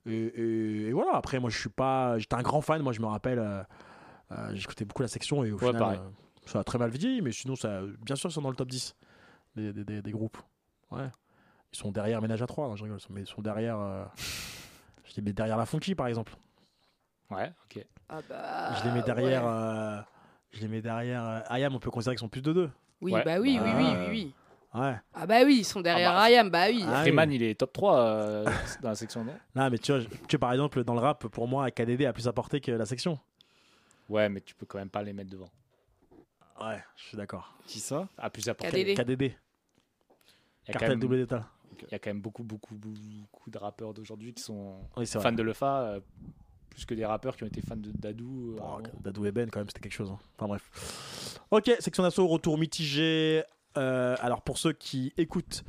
Et, 0.06 0.12
et- 0.14 0.86
et 0.88 0.92
voilà, 0.92 1.12
après, 1.14 1.38
moi, 1.38 1.50
je 1.50 1.58
suis 1.58 1.68
pas. 1.68 2.18
J'étais 2.18 2.34
un 2.36 2.42
grand 2.42 2.60
fan, 2.62 2.82
moi, 2.82 2.92
je 2.92 3.00
me 3.00 3.06
rappelle. 3.06 3.38
euh, 3.38 3.62
euh, 4.32 4.50
J'écoutais 4.54 4.84
beaucoup 4.84 5.02
la 5.02 5.08
section 5.08 5.44
et 5.44 5.50
au 5.52 5.58
Ouais, 5.58 5.66
final, 5.72 5.82
euh, 6.00 6.08
ça 6.46 6.60
a 6.60 6.64
très 6.64 6.78
mal 6.78 6.90
vieilli, 6.90 7.20
mais 7.20 7.32
sinon, 7.32 7.56
ça, 7.56 7.82
bien 8.04 8.16
sûr, 8.16 8.30
ils 8.30 8.32
sont 8.32 8.40
dans 8.42 8.50
le 8.50 8.56
top 8.56 8.68
10 8.68 8.94
des, 9.56 9.72
des- 9.72 9.84
des- 9.84 10.02
des 10.02 10.10
groupes. 10.12 10.38
Ouais. 10.90 11.08
Ils 11.72 11.78
sont 11.78 11.92
derrière 11.92 12.20
Ménage 12.20 12.42
à 12.42 12.46
3, 12.46 12.68
non, 12.68 12.76
je 12.76 12.82
rigole, 12.84 12.98
mais 13.10 13.20
ils 13.22 13.26
sont 13.26 13.42
derrière. 13.42 13.78
euh, 13.78 14.04
je 15.04 15.14
les 15.16 15.22
mets 15.22 15.32
derrière 15.32 15.56
la 15.56 15.66
Funky, 15.66 15.94
par 15.94 16.06
exemple. 16.08 16.32
Ouais, 17.30 17.52
ok. 17.64 17.84
Ah 18.08 18.18
bah, 18.28 18.74
je 18.74 18.84
les 18.88 18.90
mets 18.94 19.02
derrière. 19.02 19.44
ouais. 19.44 19.50
euh, 19.50 20.00
je 20.50 20.60
les 20.60 20.68
mets 20.68 20.82
derrière. 20.82 21.24
euh, 21.24 21.40
Ayam, 21.48 21.74
on 21.74 21.78
peut 21.78 21.90
considérer 21.90 22.16
qu'ils 22.16 22.20
sont 22.20 22.28
plus 22.28 22.42
de 22.42 22.52
deux. 22.52 22.70
Oui, 23.00 23.12
Ouais. 23.12 23.22
bah 23.24 23.38
oui, 23.38 23.58
oui, 23.62 23.70
oui, 23.76 23.84
Ah. 23.86 23.94
oui, 24.00 24.06
oui. 24.10 24.34
Ouais. 24.72 24.94
Ah 25.14 25.26
bah 25.26 25.42
oui, 25.44 25.58
ils 25.60 25.64
sont 25.64 25.80
derrière 25.80 26.10
Ah 26.12 26.14
bah, 26.16 26.22
Ayam, 26.22 26.50
bah 26.50 26.66
oui. 26.68 26.84
Ah, 26.86 27.00
Freeman, 27.02 27.28
oui. 27.28 27.36
il 27.36 27.42
est 27.42 27.54
top 27.58 27.72
3 27.72 27.98
euh, 28.00 28.44
dans 28.82 28.88
la 28.90 28.94
section, 28.94 29.24
non? 29.24 29.34
Non, 29.54 29.70
mais 29.70 29.78
tu 29.78 29.92
vois, 29.92 30.00
tu 30.28 30.36
vois, 30.36 30.38
par 30.40 30.52
exemple, 30.52 30.82
dans 30.84 30.94
le 30.94 31.00
rap, 31.00 31.26
pour 31.28 31.48
moi, 31.48 31.70
KDD 31.70 32.04
a 32.04 32.12
plus 32.12 32.26
apporté 32.28 32.60
que 32.60 32.70
la 32.72 32.86
section. 32.86 33.18
Ouais, 34.08 34.28
mais 34.28 34.40
tu 34.40 34.54
peux 34.56 34.66
quand 34.66 34.78
même 34.78 34.90
pas 34.90 35.02
les 35.02 35.12
mettre 35.12 35.30
devant. 35.30 35.48
Ouais, 36.60 36.82
je 36.96 37.04
suis 37.04 37.16
d'accord. 37.16 37.54
Qui 37.66 37.78
ça? 37.80 38.08
À 38.18 38.28
plus 38.28 38.48
apporter. 38.48 38.94
KDD. 38.96 38.96
KDD, 38.96 39.24
a 39.24 39.32
quand 40.66 40.72
cartel 40.72 40.88
même- 40.90 41.00
double 41.00 41.16
d'état. 41.16 41.48
Il 41.88 41.92
y 41.92 41.94
a 41.94 41.98
quand 41.98 42.10
même 42.10 42.20
beaucoup, 42.20 42.42
beaucoup, 42.44 42.74
beaucoup 42.74 43.50
de 43.50 43.58
rappeurs 43.58 43.94
d'aujourd'hui 43.94 44.32
qui 44.34 44.42
sont 44.42 44.76
Oui, 44.96 45.06
fans 45.06 45.20
vrai. 45.20 45.32
de 45.32 45.42
Lefa, 45.42 45.80
euh, 45.82 46.00
plus 46.70 46.84
que 46.84 46.94
des 46.94 47.04
rappeurs 47.04 47.36
qui 47.36 47.44
ont 47.44 47.48
été 47.48 47.60
fans 47.60 47.76
de 47.76 47.90
Dadou. 47.92 48.56
euh, 48.56 48.62
Oh. 48.62 48.80
Dadou 49.02 49.26
et 49.26 49.32
Ben, 49.32 49.50
quand 49.50 49.60
même, 49.60 49.68
c'était 49.68 49.80
quelque 49.80 49.92
chose. 49.92 50.10
hein. 50.10 50.18
Enfin 50.38 50.46
bref. 50.48 51.40
Ok, 51.50 51.70
section 51.80 52.02
d'assaut, 52.02 52.26
retour 52.26 52.58
mitigé. 52.58 53.42
Euh, 53.76 54.16
alors, 54.20 54.42
pour 54.42 54.58
ceux 54.58 54.72
qui 54.72 55.12
écoutent 55.16 55.64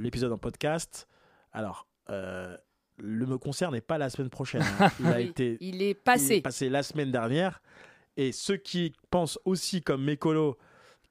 l'épisode 0.00 0.32
en 0.32 0.38
podcast, 0.38 1.08
alors, 1.52 1.86
euh, 2.10 2.56
le 2.98 3.38
concert 3.38 3.70
n'est 3.70 3.80
pas 3.80 3.98
la 3.98 4.10
semaine 4.10 4.30
prochaine. 4.30 4.62
hein. 4.80 4.88
Il 5.00 5.06
a 5.06 5.20
été 5.20 5.56
Il 5.60 5.76
est 5.76 5.76
il 5.76 5.82
est 5.90 5.94
passé. 5.94 6.40
passé 6.40 6.68
la 6.68 6.82
semaine 6.82 7.10
dernière. 7.10 7.62
Et 8.16 8.30
ceux 8.32 8.56
qui 8.56 8.92
pensent 9.10 9.38
aussi, 9.44 9.82
comme 9.82 10.04
Mécolo, 10.04 10.56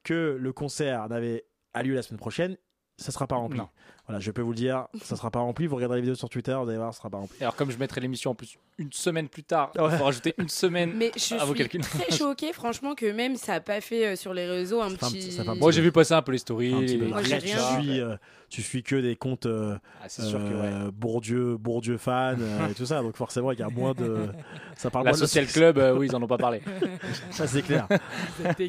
que 0.02 0.36
le 0.40 0.52
concert 0.52 1.08
n'avait 1.08 1.44
a 1.74 1.82
lieu 1.82 1.94
la 1.94 2.02
semaine 2.02 2.18
prochaine, 2.20 2.56
ça 2.96 3.12
sera 3.12 3.26
pas 3.26 3.36
rempli. 3.36 3.58
Non. 3.58 3.68
Voilà, 4.06 4.20
je 4.20 4.30
peux 4.30 4.42
vous 4.42 4.50
le 4.50 4.56
dire, 4.56 4.86
ça 5.02 5.16
sera 5.16 5.30
pas 5.30 5.38
rempli. 5.40 5.66
Vous 5.66 5.76
regarderez 5.76 5.96
la 5.98 6.02
vidéo 6.02 6.14
sur 6.14 6.28
Twitter, 6.28 6.54
vous 6.62 6.68
allez 6.68 6.76
voir, 6.76 6.92
ça 6.92 6.98
sera 6.98 7.08
pas 7.08 7.16
rempli. 7.16 7.38
Alors, 7.40 7.56
comme 7.56 7.70
je 7.70 7.78
mettrai 7.78 8.02
l'émission 8.02 8.32
en 8.32 8.34
plus 8.34 8.58
une 8.76 8.92
semaine 8.92 9.28
plus 9.30 9.44
tard, 9.44 9.70
il 9.74 9.80
Ouais. 9.80 9.96
faut 9.96 10.04
rajouter 10.04 10.34
une 10.36 10.50
semaine. 10.50 10.92
Mais 10.94 11.10
je 11.16 11.36
à 11.36 11.38
vos 11.46 11.54
suis 11.54 11.58
calculs. 11.60 11.80
très 11.80 12.10
choquée, 12.14 12.52
franchement, 12.52 12.94
que 12.94 13.10
même 13.10 13.36
ça 13.36 13.54
a 13.54 13.60
pas 13.60 13.80
fait 13.80 14.08
euh, 14.08 14.16
sur 14.16 14.34
les 14.34 14.46
réseaux 14.46 14.82
un 14.82 14.90
Ça 14.90 14.96
fait 14.98 15.06
un 15.06 15.10
petit. 15.10 15.40
un 15.48 15.54
Moi, 15.54 15.72
j'ai 15.72 15.80
vu 15.80 15.90
passer 15.90 16.12
un 16.12 16.20
peu 16.20 16.32
les 16.32 16.38
stories. 16.38 16.86
Les- 16.86 16.98
Moi, 16.98 17.22
j'ai 17.22 17.38
tu, 17.38 17.46
rien 17.46 17.80
suis, 17.80 18.00
euh, 18.00 18.16
tu 18.50 18.60
suis 18.60 18.82
que 18.82 18.96
des 18.96 19.16
comptes 19.16 19.46
euh, 19.46 19.78
Ah, 20.02 20.08
c'est 20.08 20.22
sûr 20.22 20.38
que 20.38 20.44
ouais. 20.44 20.50
euh, 20.52 20.90
Bourdieu, 20.92 21.56
Bourdieu 21.56 21.96
fan 21.96 22.36
euh, 22.42 22.68
et 22.68 22.74
tout 22.74 22.84
ça, 22.84 23.00
donc 23.00 23.16
forcément 23.16 23.52
il 23.52 23.58
y 23.58 23.62
a 23.62 23.70
moins 23.70 23.94
de. 23.94 24.28
Ça 24.76 24.90
parle 24.90 25.06
La 25.06 25.12
moins 25.12 25.18
de- 25.20 25.24
Social 25.26 25.46
Club, 25.50 25.78
euh, 25.78 25.96
oui, 25.96 26.08
ils 26.10 26.14
en 26.16 26.22
ont 26.22 26.26
pas 26.26 26.36
parlé. 26.36 26.60
Ça 27.30 27.46
c'est 27.46 27.62
clair. 27.62 27.88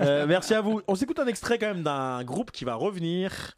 Euh, 0.01 0.25
merci 0.27 0.53
à 0.53 0.61
vous. 0.61 0.81
On 0.87 0.95
s'écoute 0.95 1.19
un 1.19 1.27
extrait 1.27 1.57
quand 1.59 1.67
même 1.67 1.83
d'un 1.83 2.23
groupe 2.23 2.51
qui 2.51 2.63
va 2.63 2.75
revenir. 2.75 3.57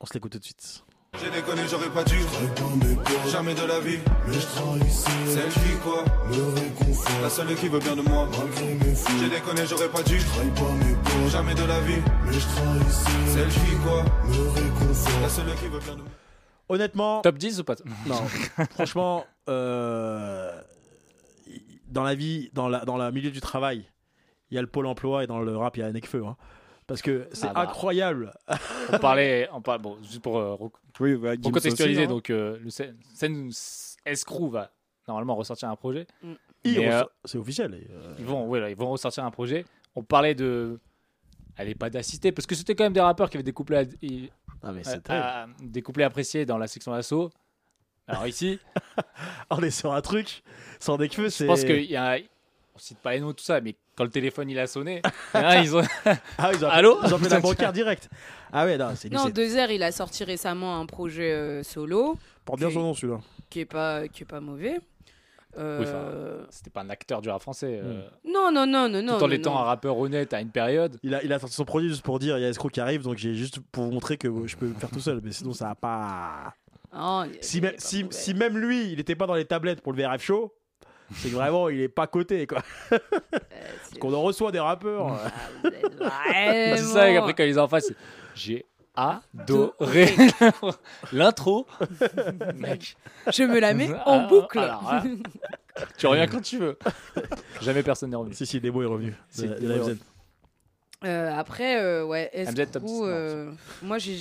On 0.00 0.06
se 0.06 0.14
l'écoute 0.14 0.32
tout 0.32 0.38
de 0.38 0.44
suite. 0.44 0.84
J'ai 1.20 1.30
déconné, 1.30 1.62
j'aurais 1.68 1.90
pas 1.90 2.04
dû. 2.04 2.16
Jamais 3.30 3.54
de 3.54 3.66
la 3.66 3.80
vie. 3.80 3.98
Celle 5.26 5.48
qui 5.48 5.76
quoi? 5.82 6.04
La 7.22 7.30
seule 7.30 7.54
qui 7.56 7.68
veut 7.68 7.78
bien 7.80 7.96
de 7.96 8.02
moi. 8.02 8.28
J'ai 9.18 9.28
déconné, 9.28 9.66
j'aurais 9.66 9.88
pas 9.88 10.02
dû. 10.02 10.20
Jamais 11.30 11.54
de 11.54 11.64
la 11.64 11.80
vie. 11.80 12.02
Celle 13.26 13.48
qui 13.48 13.76
quoi? 13.84 14.04
La 15.22 15.28
seule 15.28 15.54
qui 15.56 15.68
veut 15.68 15.80
bien 15.80 15.94
de 15.96 16.02
moi. 16.02 16.10
Honnêtement, 16.70 17.22
Top 17.22 17.38
10 17.38 17.60
ou 17.60 17.64
pas? 17.64 17.76
non. 18.06 18.22
franchement, 18.72 19.24
euh, 19.48 20.60
dans 21.86 22.02
la 22.02 22.14
vie, 22.14 22.50
dans 22.52 22.68
la, 22.68 22.84
dans 22.84 22.98
le 22.98 23.10
milieu 23.10 23.30
du 23.30 23.40
travail, 23.40 23.86
il 24.50 24.54
y 24.54 24.58
a 24.58 24.60
le 24.60 24.66
pôle 24.66 24.86
emploi 24.86 25.24
et 25.24 25.26
dans 25.26 25.40
le 25.40 25.56
rap, 25.56 25.78
il 25.78 25.80
y 25.80 25.82
a 25.82 25.90
Necfeu. 25.90 26.26
Hein. 26.26 26.36
Parce 26.88 27.02
que 27.02 27.28
c'est 27.32 27.46
Ah 27.48 27.52
bah. 27.54 27.60
incroyable. 27.60 28.32
On 28.92 28.98
parlait, 28.98 29.48
on 29.52 29.60
parle, 29.60 29.80
bon, 29.82 29.98
juste 30.02 30.20
pour, 30.22 30.38
euh, 30.38 30.56
Oui, 30.98 31.16
pour 31.16 31.52
contextualiser, 31.52 32.00
aussi, 32.00 32.06
hein. 32.06 32.08
donc 32.08 32.30
euh, 32.30 32.58
le 32.60 32.70
scène- 32.70 32.96
scène 33.14 33.50
Escrew 34.06 34.50
va 34.50 34.72
normalement 35.06 35.36
ressortir 35.36 35.68
un 35.68 35.76
projet. 35.76 36.06
Ressort- 36.64 36.78
euh, 36.90 37.04
C'est 37.24 37.38
officiel. 37.38 37.74
et, 37.74 37.86
euh, 37.92 38.14
Ils 38.18 38.24
vont, 38.24 38.46
ouais, 38.48 38.58
là, 38.58 38.70
ils 38.70 38.76
vont 38.76 38.90
ressortir 38.90 39.22
un 39.24 39.30
projet. 39.30 39.64
On 39.94 40.02
parlait 40.02 40.34
de, 40.34 40.80
allez 41.56 41.74
pas 41.74 41.90
d'assister, 41.90 42.32
parce 42.32 42.46
que 42.46 42.54
c'était 42.54 42.74
quand 42.74 42.84
même 42.84 42.92
des 42.94 43.00
rappeurs 43.00 43.28
qui 43.30 43.36
avaient 43.36 43.44
des 43.44 43.52
couplets, 43.52 43.76
à- 43.78 43.84
Ah, 44.62 44.72
mais 44.72 44.82
à- 45.08 45.46
des 45.62 45.82
couplets 45.82 46.04
appréciés 46.04 46.46
dans 46.46 46.58
la 46.58 46.66
section 46.66 46.92
d'assaut. 46.92 47.30
Alors 48.06 48.26
ici, 48.26 48.58
On 49.50 49.62
est 49.62 49.70
sur 49.70 49.92
un 49.92 50.00
truc 50.00 50.42
sans 50.80 50.96
Necfeu, 50.96 51.24
je 51.24 51.28
c'est. 51.28 51.46
pense 51.46 51.64
qu'il 51.64 51.84
y 51.84 51.96
a, 51.96 52.16
on 52.74 52.78
cite 52.78 52.98
pas 52.98 53.12
les 53.12 53.20
noms 53.20 53.34
tout 53.34 53.44
ça, 53.44 53.60
mais 53.60 53.76
quand 53.98 54.04
le 54.04 54.10
téléphone 54.10 54.48
il 54.48 54.58
a 54.58 54.66
sonné, 54.68 55.02
il 55.34 55.40
y 55.40 55.42
en 55.44 55.46
a, 55.46 55.56
ils 55.58 55.76
ont, 55.76 55.82
Ah, 56.38 56.52
ils 56.54 56.64
ont 56.64 56.68
Allô 56.68 56.98
Ils 57.04 57.12
ont 57.12 57.18
fait 57.18 57.28
la 57.28 57.40
bancaire 57.48 57.72
direct. 57.72 58.08
Ah 58.52 58.64
ouais, 58.64 58.78
non, 58.78 58.92
c'est 58.94 59.12
Non, 59.12 59.26
Airs, 59.28 59.70
il 59.72 59.82
a 59.82 59.92
sorti 59.92 60.22
récemment 60.24 60.78
un 60.80 60.86
projet 60.86 61.32
euh, 61.32 61.62
solo 61.64 62.16
porte 62.44 62.60
bien 62.60 62.70
son 62.70 62.80
nom 62.80 62.94
celui-là. 62.94 63.18
qui 63.50 63.60
est 63.60 63.64
pas, 63.66 64.08
qui 64.08 64.22
est 64.22 64.26
pas 64.26 64.40
mauvais. 64.40 64.78
Euh, 65.58 66.38
Oui, 66.40 66.46
c'était 66.50 66.70
pas 66.70 66.82
un 66.82 66.90
acteur 66.90 67.20
du 67.20 67.28
rap 67.30 67.42
français. 67.42 67.80
euh, 67.82 68.06
Non, 68.24 68.50
non, 68.52 68.66
non, 68.66 68.88
non, 68.88 69.02
non. 69.02 69.18
tout 69.18 69.24
en 69.24 69.28
non, 69.28 69.34
étant 69.34 69.54
non. 69.54 69.58
un 69.60 69.64
rappeur 69.64 69.98
honnête 69.98 70.32
à 70.32 70.40
une 70.40 70.50
période. 70.50 70.96
Il 71.02 71.14
a, 71.14 71.22
il 71.24 71.32
a 71.32 71.38
sorti 71.40 71.56
son 71.56 71.64
produit 71.64 71.88
juste 71.88 72.02
pour 72.02 72.18
dire 72.20 72.38
il 72.38 72.42
y 72.42 72.44
a 72.44 72.48
Escroc 72.48 72.70
qui 72.70 72.80
arrive, 72.80 73.02
donc 73.02 73.16
j'ai 73.16 73.34
juste 73.34 73.58
pour 73.72 73.84
vous 73.84 73.90
montrer 73.90 74.16
que 74.18 74.28
je 74.46 74.56
peux 74.56 74.66
le 74.68 74.74
faire 74.74 74.90
tout 74.90 75.00
seul, 75.00 75.20
mais 75.24 75.32
sinon 75.32 75.52
ça 75.52 75.70
a 75.70 75.74
pas. 75.74 76.54
Si, 77.40 77.60
même- 77.60 77.70
est 77.70 77.74
pas 77.74 77.80
si, 77.80 78.04
mauvais. 78.04 78.14
si 78.16 78.34
même 78.34 78.56
lui, 78.56 78.92
il 78.92 78.96
n'était 78.98 79.16
pas 79.16 79.26
dans 79.26 79.34
les 79.34 79.44
tablettes 79.44 79.80
pour 79.82 79.92
le 79.92 80.02
VRF 80.02 80.22
show, 80.22 80.54
c'est 81.14 81.28
que 81.30 81.34
vraiment 81.34 81.68
il 81.68 81.80
est 81.80 81.88
pas 81.88 82.06
coté 82.06 82.46
quoi. 82.46 82.62
Euh, 82.92 82.98
Parce 83.20 83.90
qu'on 84.00 84.12
en 84.14 84.22
reçoit 84.22 84.52
des 84.52 84.60
rappeurs. 84.60 85.18
Ah, 86.02 86.22
C'est 86.76 86.76
ça, 86.78 87.10
et 87.10 87.16
après 87.16 87.34
quand 87.34 87.44
ils 87.44 87.58
en 87.58 87.68
face, 87.68 87.86
c'est- 87.88 87.96
j'ai 88.34 88.66
adoré 88.94 90.14
l'intro. 91.12 91.66
Mec, 92.54 92.96
Je 93.32 93.42
me 93.44 93.58
la 93.60 93.74
mets 93.74 93.90
Ah, 93.94 94.08
en 94.10 94.26
boucle. 94.28 94.58
alors, 94.58 94.82
là, 94.92 95.02
tu 95.96 96.06
reviens 96.08 96.26
quand 96.26 96.40
tu 96.40 96.58
veux. 96.58 96.76
Jamais 97.62 97.82
personne 97.82 98.10
n'est 98.10 98.16
revenu. 98.16 98.34
si 98.34 98.44
si, 98.46 98.60
Demo 98.60 98.82
est 98.82 98.86
revenu. 98.86 99.14
Si, 99.30 99.42
de- 99.48 99.54
de 99.54 99.68
la. 99.68 99.76
Euh, 101.08 101.32
après, 101.38 101.80
euh, 101.80 102.04
ouais, 102.04 102.28
MZ 102.34 102.54
top 102.72 102.82
10, 102.82 102.90
Escrew, 102.92 103.06
non, 103.06 103.06
euh, 103.06 103.50
moi 103.82 103.98
j'ai 103.98 104.16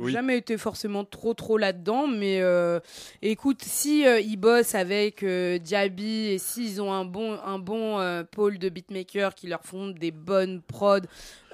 Oui. 0.00 0.12
jamais 0.12 0.38
été 0.38 0.56
forcément 0.58 1.04
trop 1.04 1.34
trop 1.34 1.58
là-dedans, 1.58 2.06
mais 2.08 2.40
euh, 2.40 2.80
écoute, 3.22 3.62
si 3.62 4.06
euh, 4.06 4.18
ils 4.20 4.36
bossent 4.36 4.74
avec 4.74 5.22
euh, 5.22 5.58
Diaby 5.58 6.28
et 6.28 6.38
s'ils 6.38 6.80
ont 6.82 6.92
un 6.92 7.04
bon 7.04 7.38
un 7.44 7.58
bon 7.58 7.98
euh, 8.00 8.24
pôle 8.24 8.58
de 8.58 8.68
beatmakers 8.68 9.34
qui 9.34 9.46
leur 9.46 9.62
font 9.64 9.88
des 9.88 10.10
bonnes 10.10 10.62
prods 10.62 11.00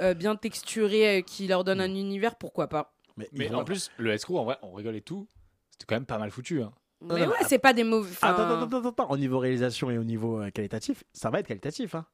euh, 0.00 0.14
bien 0.14 0.36
texturées, 0.36 1.18
euh, 1.18 1.20
qui 1.22 1.46
leur 1.46 1.64
donnent 1.64 1.80
un 1.80 1.94
univers, 1.94 2.36
pourquoi 2.36 2.68
pas? 2.68 2.94
Mais, 3.32 3.52
en 3.54 3.64
plus, 3.64 3.90
le 3.98 4.12
escroc, 4.12 4.38
en 4.38 4.44
vrai, 4.44 4.58
on 4.62 4.72
rigole 4.72 4.94
et 4.96 5.00
tout. 5.00 5.26
C'était 5.70 5.86
quand 5.86 5.96
même 5.96 6.06
pas 6.06 6.18
mal 6.18 6.30
foutu. 6.30 6.62
hein. 6.62 6.72
Mais 7.02 7.20
non, 7.26 7.32
ouais, 7.32 7.36
c'est 7.46 7.58
pas 7.58 7.72
des 7.72 7.84
mauvais. 7.84 8.14
Attends, 8.22 8.42
attends, 8.44 8.62
attends, 8.62 8.78
attends, 8.78 8.88
attends. 8.88 9.10
Au 9.10 9.16
niveau 9.18 9.38
réalisation 9.38 9.90
et 9.90 9.98
au 9.98 10.04
niveau 10.04 10.40
euh, 10.40 10.50
qualitatif, 10.50 11.04
ça 11.12 11.30
va 11.30 11.40
être 11.40 11.46
qualitatif. 11.46 11.94
Hein. 11.94 12.06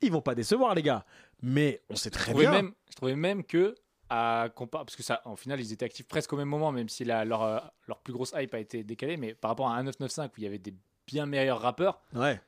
Ils 0.00 0.12
vont 0.12 0.20
pas 0.20 0.34
décevoir 0.34 0.74
les 0.74 0.82
gars. 0.82 1.04
Mais 1.42 1.80
on 1.90 1.96
sait 1.96 2.10
très 2.10 2.34
bien. 2.34 2.50
même, 2.50 2.72
je 2.90 2.96
trouvais 2.96 3.16
même 3.16 3.42
que, 3.44 3.74
à 4.10 4.48
parce 4.70 4.96
que 4.96 5.02
ça, 5.02 5.20
en 5.24 5.36
final, 5.36 5.60
ils 5.60 5.72
étaient 5.72 5.84
actifs 5.84 6.06
presque 6.08 6.32
au 6.32 6.36
même 6.36 6.48
moment, 6.48 6.72
même 6.72 6.88
si 6.88 7.04
la- 7.04 7.24
leur, 7.24 7.42
euh, 7.42 7.58
leur 7.86 7.98
plus 7.98 8.12
grosse 8.12 8.32
hype 8.36 8.54
a 8.54 8.58
été 8.58 8.82
décalée. 8.84 9.16
Mais 9.16 9.34
par 9.34 9.50
rapport 9.50 9.68
à 9.68 9.76
un 9.76 9.82
995 9.82 10.28
où 10.28 10.32
il 10.38 10.44
y 10.44 10.46
avait 10.46 10.58
des 10.58 10.74
bien 11.06 11.26
meilleurs 11.26 11.60
rappeurs, 11.60 12.00
Ouais. 12.14 12.40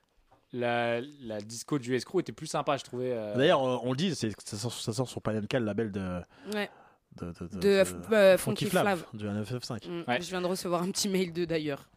la, 0.52 1.00
la 1.00 1.40
disco 1.40 1.78
du 1.78 1.94
escroc 1.94 2.20
était 2.20 2.32
plus 2.32 2.46
sympa, 2.46 2.76
je 2.76 2.84
trouvais. 2.84 3.12
euh, 3.12 3.36
D'ailleurs, 3.36 3.62
on 3.62 3.90
le 3.90 3.96
dit, 3.96 4.14
c'est- 4.14 4.34
ça 4.44 4.56
sort, 4.56 4.72
ça 4.72 4.92
sort 4.92 5.08
sur 5.08 5.20
Panenka, 5.22 5.58
le 5.58 5.66
label 5.66 5.92
de 5.92 6.20
ouais, 6.54 6.70
de, 7.16 7.32
de, 7.32 7.58
de, 7.58 7.84
euh, 8.14 8.38
Funky 8.38 8.66
Flav. 8.66 8.84
Flav, 8.84 9.04
du 9.14 9.24
995. 9.26 9.88
Mm, 9.88 10.04
Ouais. 10.08 10.20
Je 10.20 10.28
viens 10.30 10.40
de 10.40 10.46
recevoir 10.46 10.82
un 10.82 10.90
petit 10.90 11.08
mail 11.08 11.32
d'eux 11.32 11.46
d'ailleurs. 11.46 11.88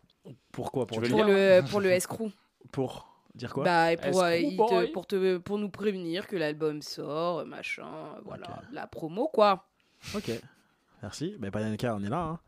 Pourquoi 0.51 0.85
Pour 0.87 1.01
Tu 1.01 1.09
le, 1.09 1.61
pour 1.69 1.79
le 1.81 1.89
escrew. 1.91 2.31
pour 2.71 3.12
dire 3.35 3.53
quoi 3.53 3.63
Bah, 3.63 3.91
et 3.93 3.97
pour, 3.97 4.21
euh, 4.23 4.35
il 4.37 4.57
te- 4.57 4.91
pour, 4.91 5.05
te, 5.07 5.37
pour 5.37 5.57
nous 5.57 5.69
prévenir 5.69 6.27
que 6.27 6.35
l'album 6.35 6.81
sort, 6.81 7.45
machin, 7.45 7.85
voilà, 8.25 8.61
la 8.71 8.87
promo 8.87 9.27
quoi. 9.27 9.67
Ok. 10.15 10.31
Merci. 11.01 11.35
Mais 11.39 11.51
Panenka, 11.51 11.95
on 11.95 12.03
est 12.03 12.09
là. 12.09 12.19
Hein. 12.23 12.39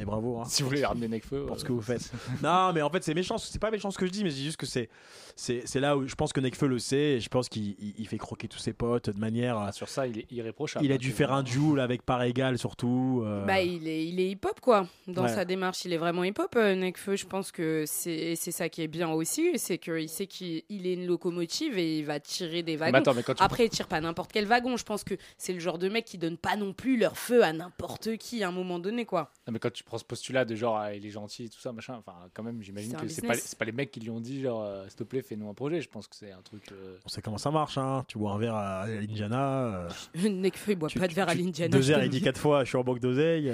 Et 0.00 0.04
bravo. 0.04 0.38
Hein. 0.38 0.44
Si 0.46 0.62
vous 0.62 0.68
voulez 0.68 0.84
ramener 0.84 1.08
Necfeu. 1.08 1.44
pour 1.46 1.58
ce 1.58 1.64
euh, 1.64 1.68
que 1.68 1.72
vous 1.72 1.80
faites. 1.82 2.12
non, 2.42 2.72
mais 2.72 2.82
en 2.82 2.90
fait, 2.90 3.02
c'est 3.02 3.14
méchant. 3.14 3.36
C'est 3.38 3.58
pas 3.60 3.70
méchant 3.70 3.90
ce 3.90 3.98
que 3.98 4.06
je 4.06 4.12
dis, 4.12 4.22
mais 4.22 4.30
je 4.30 4.36
dis 4.36 4.44
juste 4.44 4.56
que 4.56 4.66
c'est, 4.66 4.88
c'est, 5.34 5.62
c'est 5.66 5.80
là 5.80 5.96
où 5.96 6.06
je 6.06 6.14
pense 6.14 6.32
que 6.32 6.38
Nekfeu 6.40 6.68
le 6.68 6.78
sait. 6.78 6.96
Et 7.16 7.20
je 7.20 7.28
pense 7.28 7.48
qu'il 7.48 7.70
il- 7.80 7.94
il 7.98 8.06
fait 8.06 8.18
croquer 8.18 8.46
tous 8.46 8.58
ses 8.60 8.72
potes 8.72 9.10
de 9.10 9.18
manière. 9.18 9.58
ah, 9.58 9.72
sur 9.72 9.88
ça, 9.88 10.06
il 10.06 10.18
est 10.20 10.30
irréprochable. 10.30 10.84
il 10.84 10.92
a 10.92 10.94
hein, 10.94 10.98
dû 10.98 11.10
faire 11.10 11.32
un 11.32 11.42
duel 11.42 11.80
avec 11.80 12.02
part 12.02 12.22
égale, 12.22 12.58
surtout. 12.58 13.22
euh, 13.24 13.44
Bah, 13.44 13.60
il 13.60 13.88
est, 13.88 14.06
il 14.06 14.20
est 14.20 14.30
hip-hop 14.30 14.60
quoi. 14.60 14.86
Dans 15.08 15.24
Ouais. 15.24 15.28
sa 15.34 15.44
démarche, 15.44 15.84
il 15.84 15.92
est 15.92 15.96
vraiment 15.98 16.22
hip-hop. 16.22 16.54
Euh, 16.56 16.76
Nekfeu, 16.76 17.16
je 17.16 17.26
pense 17.26 17.50
que 17.50 17.82
c'est 17.86 18.36
c'est 18.36 18.52
ça 18.52 18.68
qui 18.68 18.82
est 18.82 18.88
bien 18.88 19.10
aussi. 19.10 19.58
C'est 19.58 19.78
qu'il 19.78 20.08
sait 20.08 20.26
qu'il 20.28 20.62
il 20.68 20.86
est 20.86 20.94
une 20.94 21.06
locomotive 21.06 21.76
et 21.76 21.98
il 21.98 22.04
va 22.04 22.20
tirer 22.20 22.62
des 22.62 22.72
Mais 22.74 22.78
wagons. 22.78 22.98
attends, 22.98 23.14
mais 23.14 23.22
quand 23.24 23.34
tu 23.34 23.42
Après, 23.42 23.64
il 23.66 23.70
tire 23.70 23.88
pas 23.88 24.00
n'importe 24.00 24.30
quel 24.32 24.46
wagon. 24.46 24.76
Je 24.76 24.84
pense 24.84 25.02
que 25.02 25.14
c'est 25.38 25.52
le 25.52 25.58
genre 25.60 25.78
de 25.78 25.88
mec 25.88 26.04
qui 26.04 26.18
donne 26.18 26.36
pas 26.36 26.54
non 26.56 26.72
plus 26.72 26.96
leur 26.98 27.18
feu 27.18 27.42
à 27.42 27.52
n'importe 27.52 28.16
qui 28.16 28.44
à 28.44 28.48
un 28.48 28.52
moment 28.52 28.78
donné, 28.78 29.04
quoi. 29.04 29.32
Non, 29.46 29.52
mais 29.52 29.58
quand 29.58 29.72
tu 29.72 29.82
prends 29.88 29.98
ce 29.98 30.04
postulat 30.04 30.44
de 30.44 30.54
genre, 30.54 30.76
ah, 30.76 30.94
il 30.94 31.04
est 31.04 31.10
gentil 31.10 31.44
et 31.44 31.48
tout 31.48 31.58
ça, 31.58 31.72
machin. 31.72 31.96
Enfin, 31.98 32.14
quand 32.34 32.42
même, 32.42 32.62
j'imagine 32.62 32.94
que 32.94 33.08
c'est 33.08 33.26
pas, 33.26 33.34
pas 33.58 33.64
les 33.64 33.72
mecs 33.72 33.90
qui 33.90 34.00
lui 34.00 34.10
ont 34.10 34.20
dit, 34.20 34.42
genre, 34.42 34.62
euh, 34.62 34.84
s'il 34.86 34.96
te 34.96 35.04
plaît, 35.04 35.22
fais-nous 35.22 35.48
un 35.48 35.54
projet. 35.54 35.80
Je 35.80 35.88
pense 35.88 36.06
que 36.06 36.14
c'est 36.14 36.30
un 36.30 36.42
truc. 36.42 36.62
euh, 36.72 36.98
On 37.04 37.08
sait 37.08 37.22
comment 37.22 37.38
ça 37.38 37.50
marche, 37.50 37.78
hein. 37.78 38.04
Tu 38.06 38.18
bois 38.18 38.32
un 38.32 38.38
verre 38.38 38.54
à, 38.54 38.80
à 38.82 38.86
l'Indiana. 38.86 39.64
euh, 39.64 39.88
Nekfeu, 40.28 40.72
il 40.72 40.76
boit 40.76 40.88
tu- 40.88 40.98
pas 40.98 41.06
de 41.06 41.10
tu- 41.10 41.16
verre 41.16 41.28
à 41.28 41.34
l'Indiana. 41.34 41.76
Deux 41.76 41.82
te 41.82 42.04
il 42.04 42.10
dit 42.10 42.20
quatre 42.22 42.40
fois, 42.40 42.64
je 42.64 42.68
suis 42.68 42.78
en 42.78 42.84
banque 42.84 43.00
d'oseille. 43.00 43.52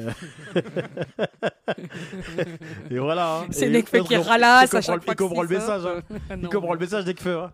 Et 2.90 2.99
voilà. 2.99 3.38
hein. 3.40 3.47
C'est 3.51 3.68
l'autre, 3.70 3.90
qui 3.90 4.14
il 4.14 4.20
à 4.77 4.83
chaque 4.83 4.83
fois 4.83 4.99
Il 5.09 5.14
comprend 5.16 5.42
le 5.42 5.49
message. 5.49 5.87
hein. 5.87 6.03
Il 6.42 6.49
comprend 6.49 6.73
le 6.75 6.79
message 6.81 7.05
d'Ekfeu. 7.05 7.44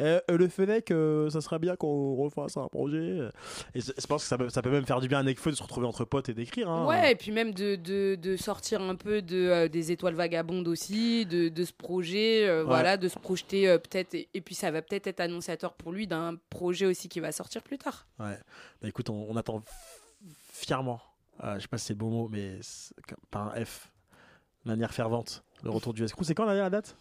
Euh, 0.00 0.20
le 0.28 0.48
Fennec, 0.48 0.90
euh, 0.90 1.28
ça 1.30 1.40
serait 1.40 1.58
bien 1.58 1.74
qu'on 1.76 2.14
refasse 2.14 2.56
un 2.56 2.68
projet. 2.68 3.30
Et 3.74 3.80
je 3.80 3.92
je 3.98 4.06
pense 4.06 4.22
que 4.22 4.28
ça 4.28 4.38
peut, 4.38 4.48
ça 4.48 4.62
peut 4.62 4.70
même 4.70 4.86
faire 4.86 5.00
du 5.00 5.08
bien 5.08 5.18
à 5.18 5.22
Nekfeu 5.22 5.50
de 5.50 5.56
se 5.56 5.62
retrouver 5.62 5.86
entre 5.86 6.04
potes 6.04 6.28
et 6.28 6.34
d'écrire. 6.34 6.70
Hein. 6.70 6.86
Ouais, 6.86 7.12
et 7.12 7.14
puis 7.16 7.32
même 7.32 7.52
de, 7.52 7.76
de, 7.76 8.14
de 8.14 8.36
sortir 8.36 8.80
un 8.80 8.94
peu 8.94 9.22
de, 9.22 9.36
euh, 9.36 9.68
des 9.68 9.90
étoiles 9.90 10.14
vagabondes 10.14 10.68
aussi, 10.68 11.26
de, 11.26 11.48
de 11.48 11.64
ce 11.64 11.72
projet, 11.72 12.46
euh, 12.48 12.62
voilà, 12.64 12.96
de 12.96 13.08
se 13.08 13.18
projeter 13.18 13.66
peut-être, 13.78 14.14
et, 14.14 14.28
et 14.34 14.40
puis 14.40 14.54
ça 14.54 14.70
va 14.70 14.82
peut-être 14.82 15.06
être 15.06 15.20
annonciateur 15.20 15.74
pour 15.74 15.92
lui 15.92 16.06
d'un 16.06 16.36
projet 16.50 16.86
aussi 16.86 17.08
qui 17.08 17.20
va 17.20 17.32
sortir 17.32 17.62
plus 17.62 17.78
tard. 17.78 18.06
Ouais. 18.18 18.38
Bah 18.80 18.88
écoute, 18.88 19.10
on, 19.10 19.26
on 19.28 19.36
attend 19.36 19.62
fièrement. 20.52 21.00
je 21.42 21.60
sais 21.60 21.68
pas 21.68 21.78
si 21.78 21.86
c'est 21.86 21.92
le 21.94 21.98
bon 21.98 22.10
mot, 22.10 22.28
mais 22.28 22.60
par 23.30 23.54
un 23.54 23.64
F. 23.64 23.90
De 24.64 24.70
manière 24.70 24.92
fervente. 24.92 25.44
Le 25.62 25.70
retour 25.70 25.94
du 25.94 26.02
escroc. 26.04 26.24
C'est 26.24 26.34
quand 26.34 26.44
la 26.44 26.68
date? 26.68 26.96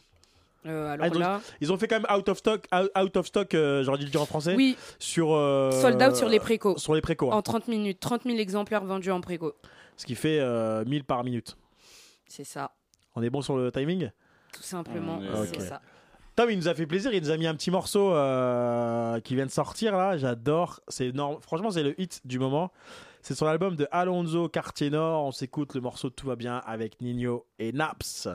Euh, 0.65 0.93
alors 0.93 1.05
Ah, 1.05 1.09
donc, 1.09 1.19
là, 1.19 1.41
Ils 1.61 1.71
ont 1.71 1.77
fait 1.77 1.87
quand 1.87 1.99
même 2.01 2.17
out 2.17 2.27
of 2.29 2.37
stock, 2.37 2.65
out, 2.73 2.89
out 2.99 3.17
of 3.17 3.25
stock, 3.27 3.53
euh, 3.53 3.83
j'aurais 3.83 3.97
dû 3.99 4.05
le 4.05 4.09
dire 4.11 4.21
en 4.21 4.25
français. 4.25 4.55
oui, 4.55 4.75
Sur. 4.99 5.33
euh, 5.33 5.71
sold 5.71 6.01
out 6.01 6.15
sur 6.15 6.27
les 6.29 6.39
précos. 6.39 6.77
Sur 6.77 6.93
les 6.95 7.01
précos. 7.01 7.31
hein. 7.31 7.35
En 7.37 7.41
30 7.41 7.67
minutes, 7.67 7.99
30 7.99 8.23
000 8.23 8.37
exemplaires 8.37 8.83
vendus 8.83 9.11
en 9.11 9.21
préco. 9.21 9.53
Ce 9.95 10.05
qui 10.05 10.15
fait 10.15 10.39
euh, 10.39 10.83
1000 10.85 11.03
par 11.03 11.23
minute. 11.23 11.57
C'est 12.27 12.43
ça, 12.43 12.71
On 13.15 13.21
est 13.23 13.29
bon 13.29 13.41
sur 13.41 13.55
le 13.57 13.71
timing? 13.71 14.09
Tout 14.53 14.63
simplement, 14.63 15.19
Ah, 15.33 15.43
c'est 15.45 15.61
ça. 15.61 15.81
Tom, 16.35 16.51
il 16.51 16.57
nous 16.57 16.67
a 16.67 16.75
fait 16.75 16.85
plaisir. 16.85 17.11
Il 17.13 17.21
nous 17.23 17.31
a 17.31 17.37
mis 17.37 17.47
un 17.47 17.55
petit 17.55 17.71
morceau 17.71 18.13
euh, 18.13 19.19
qui 19.21 19.33
vient 19.35 19.45
de 19.47 19.51
sortir 19.51 19.95
là. 19.97 20.17
J'adore. 20.17 20.81
C'est 20.87 21.07
énorme. 21.07 21.37
Franchement, 21.41 21.71
c'est 21.71 21.81
le 21.83 21.99
hit 21.99 22.21
du 22.25 22.37
moment. 22.37 22.71
C'est 23.23 23.33
sur 23.33 23.45
l'album 23.47 23.75
de 23.75 23.87
Alonso 23.91 24.47
Quartier 24.47 24.91
Nord. 24.91 25.25
On 25.25 25.31
s'écoute 25.31 25.73
le 25.73 25.81
morceau 25.81 26.09
Tout 26.11 26.27
va 26.27 26.35
bien 26.35 26.57
avec 26.65 27.01
Nino 27.01 27.45
et 27.57 27.71
Naps. 27.71 28.27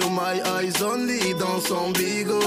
My 0.00 0.40
eyes 0.56 0.80
only 0.82 1.34
dans 1.34 1.60
son 1.60 1.92
bigot. 1.92 2.40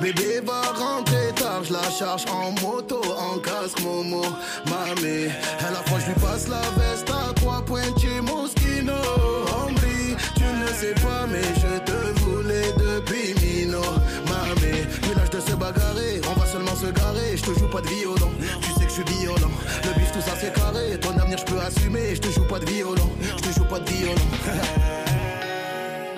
Bébé 0.00 0.40
va 0.44 0.62
rentrer 0.72 1.32
tard, 1.34 1.64
je 1.64 1.72
la 1.72 1.90
charge 1.90 2.24
en 2.30 2.52
moto, 2.60 3.00
en 3.18 3.38
casque 3.38 3.80
Momo. 3.82 4.22
Mamé, 4.66 5.28
à 5.60 5.70
la 5.70 5.82
fois 5.86 5.98
je 6.00 6.06
lui 6.06 6.20
passe 6.20 6.48
la 6.48 6.60
veste 6.78 7.10
à 7.10 7.32
trois 7.34 7.62
points 7.62 7.82
chez 8.00 8.20
Moschino. 8.20 8.94
Hombre, 9.56 9.80
tu 10.36 10.44
ne 10.44 10.66
sais 10.66 10.94
pas, 10.94 11.26
mais 11.30 11.42
je 11.42 11.78
te 11.80 12.20
voulais 12.20 12.72
depuis 12.76 13.34
Mino. 13.42 13.80
Mamé, 14.28 14.86
plus 15.02 15.14
l'âge 15.14 15.30
de 15.30 15.40
se 15.40 15.56
bagarrer, 15.56 16.20
on 16.30 16.38
va 16.38 16.46
seulement 16.46 16.76
se 16.76 16.86
garer. 16.86 17.36
Je 17.36 17.42
te 17.42 17.58
joue 17.58 17.68
pas 17.68 17.80
de 17.80 17.88
violon, 17.88 18.30
tu 18.60 18.70
sais 18.72 18.84
que 18.84 18.90
je 18.90 19.02
suis 19.02 19.20
violent. 19.20 19.50
Le 19.84 19.98
bif, 19.98 20.12
tout 20.12 20.20
ça 20.20 20.36
c'est 20.40 20.52
carré, 20.52 20.98
ton 21.00 21.16
avenir 21.18 21.38
je 21.38 21.44
peux 21.44 21.60
assumer. 21.60 22.14
Je 22.14 22.20
te 22.20 22.30
joue 22.30 22.46
pas 22.46 22.58
de 22.58 22.66
violon, 22.66 23.10
je 23.20 23.42
te 23.42 23.54
joue 23.58 23.64
pas 23.64 23.80
de 23.80 23.90
violon. 23.90 24.14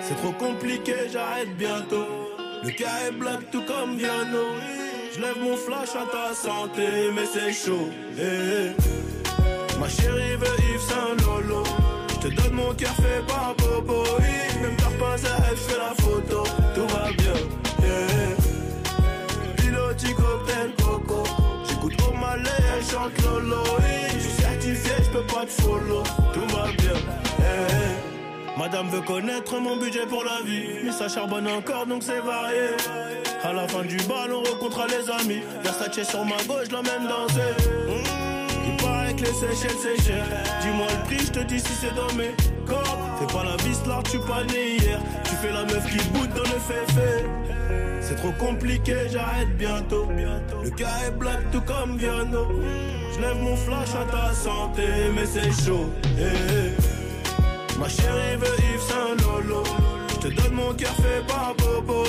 c'est 0.08 0.16
trop 0.16 0.32
compliqué, 0.32 0.94
j'arrête 1.12 1.56
bientôt. 1.56 2.06
Le 2.62 2.70
cas 2.70 3.06
est 3.08 3.12
black 3.12 3.50
tout 3.50 3.62
comme 3.66 3.96
Viano. 3.96 4.44
Je 5.14 5.20
lève 5.20 5.38
mon 5.40 5.56
flash 5.56 5.90
à 5.94 6.06
ta 6.10 6.34
santé, 6.34 6.86
mais 7.14 7.26
c'est 7.26 7.52
chaud. 7.52 7.88
eh. 8.18 8.70
Ma 9.80 9.88
chérie 9.88 10.36
veut 10.36 10.56
Yves 10.72 10.80
Saint 10.80 11.16
Lolo. 11.24 11.62
Je 12.08 12.28
te 12.28 12.34
donne 12.34 12.54
mon 12.54 12.74
cœur 12.74 12.94
fait 12.96 13.22
par 13.26 13.54
Bobo. 13.56 14.04
Oui, 14.18 14.60
Même 14.62 14.76
t'as 14.76 14.98
pas 14.98 15.16
elle 15.50 15.56
fait 15.56 15.78
la 15.78 15.94
photo. 16.02 16.44
Tout 16.74 16.86
va 16.94 17.10
bien. 17.12 17.34
eh. 17.84 19.60
Piloti 19.62 20.14
cocktail 20.14 20.70
coco. 20.82 21.22
J'écoute 21.68 21.94
au 22.08 22.12
malais, 22.16 22.50
elle 22.76 22.84
chante 22.84 23.22
Lolo. 23.22 23.62
Je 24.14 24.18
suis 24.20 24.30
certifié, 24.42 24.92
je 25.04 25.10
peux 25.18 25.26
pas 25.26 25.44
te 25.46 25.50
follow. 25.62 26.02
Madame 28.66 28.88
veut 28.88 29.00
connaître 29.02 29.60
mon 29.60 29.76
budget 29.76 30.06
pour 30.06 30.24
la 30.24 30.44
vie. 30.44 30.82
Mais 30.84 30.90
ça 30.90 31.08
charbonne 31.08 31.46
encore 31.46 31.86
donc 31.86 32.02
c'est 32.02 32.18
varié. 32.18 32.70
À 33.44 33.52
la 33.52 33.68
fin 33.68 33.84
du 33.84 33.96
bal, 34.08 34.32
on 34.32 34.42
rencontre 34.42 34.88
les 34.88 35.08
amis. 35.08 35.40
Versace 35.62 36.02
sur 36.02 36.24
ma 36.24 36.34
gauche, 36.48 36.68
l'emmène 36.72 37.06
danser. 37.06 37.54
Mmh, 37.86 38.66
il 38.66 38.76
paraît 38.84 39.14
que 39.14 39.20
les 39.20 39.32
Seychelles 39.34 39.78
c'est 39.80 40.02
cher. 40.02 40.24
Dis-moi 40.62 40.86
le 40.90 41.04
prix, 41.06 41.26
je 41.26 41.30
te 41.30 41.44
dis 41.44 41.60
si 41.60 41.72
c'est 41.80 41.94
dans 41.94 42.12
mes 42.14 42.34
cordes. 42.66 42.98
Fais 43.20 43.32
pas 43.32 43.44
la 43.44 43.56
vis 43.62 43.86
là, 43.86 44.00
tu 44.10 44.18
pas 44.18 44.42
né 44.52 44.78
hier. 44.80 44.98
Tu 45.22 45.36
fais 45.36 45.52
la 45.52 45.62
meuf 45.62 45.86
qui 45.88 46.04
boude 46.08 46.30
dans 46.30 46.42
le 46.42 46.58
féfé. 46.58 47.24
C'est 48.00 48.16
trop 48.16 48.32
compliqué, 48.32 48.96
j'arrête 49.12 49.56
bientôt. 49.56 50.08
Le 50.64 50.70
cas 50.70 51.06
est 51.06 51.12
black 51.12 51.38
tout 51.52 51.60
comme 51.60 51.96
Viano. 51.98 52.48
Je 53.14 53.20
lève 53.20 53.38
mon 53.40 53.54
flash 53.54 53.90
à 53.94 54.10
ta 54.10 54.34
santé, 54.34 54.82
mais 55.14 55.24
c'est 55.24 55.52
chaud. 55.64 55.88
eh, 56.18 56.22
eh. 56.24 56.95
Ma 57.78 57.88
chérie 57.88 58.36
veut 58.36 58.56
Yves 58.72 58.80
Saint 58.80 59.16
Lolo. 59.22 59.62
Je 60.08 60.16
te 60.16 60.28
donne 60.28 60.54
mon 60.54 60.72
cœur 60.74 60.94
fait 60.96 61.26
par 61.26 61.54
Bobo. 61.56 62.04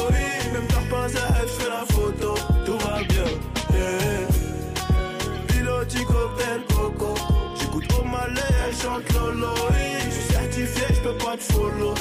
Même 0.54 0.68
t'as 0.70 0.90
pas 0.90 1.08
elle 1.08 1.48
fait 1.48 1.70
la 1.70 1.86
photo. 1.94 2.36
Tout 2.66 2.78
va 2.78 3.04
bien. 3.04 3.26
yeah. 3.74 4.28
Piloti 5.48 6.04
cocktail 6.06 6.62
coco. 6.74 7.14
J'écoute 7.60 7.94
au 8.00 8.04
malais, 8.06 8.42
elle 8.68 8.76
chante 8.76 9.14
Lolo. 9.14 9.54
Je 10.06 10.12
suis 10.12 10.34
certifié, 10.34 10.84
je 10.96 11.02
peux 11.02 11.18
pas 11.18 11.36
te 11.36 11.44
follow. 11.44 11.94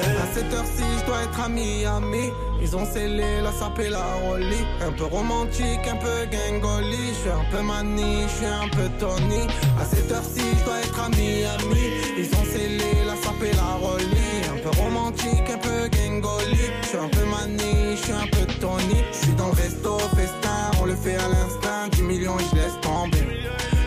À 0.00 0.26
cette 0.34 0.52
heure-ci, 0.52 0.84
je 1.00 1.06
dois 1.06 1.22
être 1.22 1.40
à 1.40 1.48
Miami. 1.48 2.30
Ils 2.62 2.76
ont 2.76 2.84
scellé 2.84 3.40
la 3.42 3.52
sape 3.52 3.78
la 3.78 4.04
rollie. 4.26 4.64
Un 4.86 4.92
peu 4.92 5.04
romantique, 5.04 5.86
un 5.86 5.96
peu 5.96 6.26
gangoli. 6.30 7.08
Je 7.08 7.20
suis 7.20 7.30
un 7.30 7.44
peu 7.50 7.62
mani, 7.62 8.22
je 8.22 8.36
suis 8.36 8.46
un 8.46 8.68
peu 8.68 8.88
Tony. 8.98 9.46
À 9.80 9.84
cette 9.84 10.10
heure-ci, 10.10 10.42
je 10.58 10.64
dois 10.64 10.80
être 10.80 11.00
à 11.00 11.08
Miami. 11.08 11.86
Ils 12.18 12.30
ont 12.38 12.44
scellé 12.44 13.04
la 13.06 13.16
sape 13.16 13.42
la 13.54 13.86
rollie. 13.86 14.40
Un 14.52 14.58
peu 14.62 14.70
romantique, 14.80 15.50
un 15.52 15.58
peu 15.58 15.88
gangoli. 15.88 16.64
Je 16.82 16.88
suis 16.88 16.98
un 16.98 17.08
peu 17.08 17.24
mani, 17.24 17.96
je 17.96 18.02
suis 18.02 18.12
un 18.12 18.26
peu 18.26 18.46
Tony. 18.60 19.04
Je 19.12 19.16
suis 19.16 19.34
dans 19.34 19.46
le 19.48 19.52
resto, 19.52 19.98
festin, 20.16 20.70
on 20.80 20.86
le 20.86 20.96
fait 20.96 21.16
à 21.16 21.28
l'instinct. 21.28 21.88
10 21.92 22.02
millions, 22.02 22.38
je 22.38 22.56
laisse 22.56 22.80
tomber. 22.80 23.24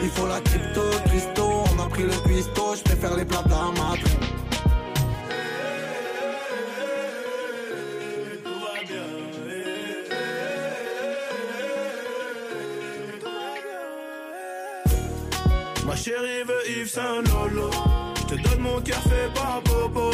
Il 0.02 0.10
faut 0.10 0.28
la 0.28 0.42
crypto, 0.42 0.82
Christo. 1.06 1.64
On 1.76 1.82
a 1.82 1.90
pris 1.90 2.04
le 2.04 2.18
cuistot, 2.26 2.76
je 2.76 2.84
préfère 2.84 3.16
les 3.16 3.26
plats 3.26 3.44
de 3.44 3.50
la. 3.50 4.33
Chérie 16.04 16.44
veut 16.44 16.70
Yves 16.70 16.90
Saint 16.90 17.22
Lolo. 17.22 17.70
Je 18.18 18.24
te 18.36 18.42
donne 18.42 18.60
mon 18.60 18.82
cœur 18.82 19.02
fait 19.04 19.34
par 19.34 19.62
Bobo. 19.62 20.12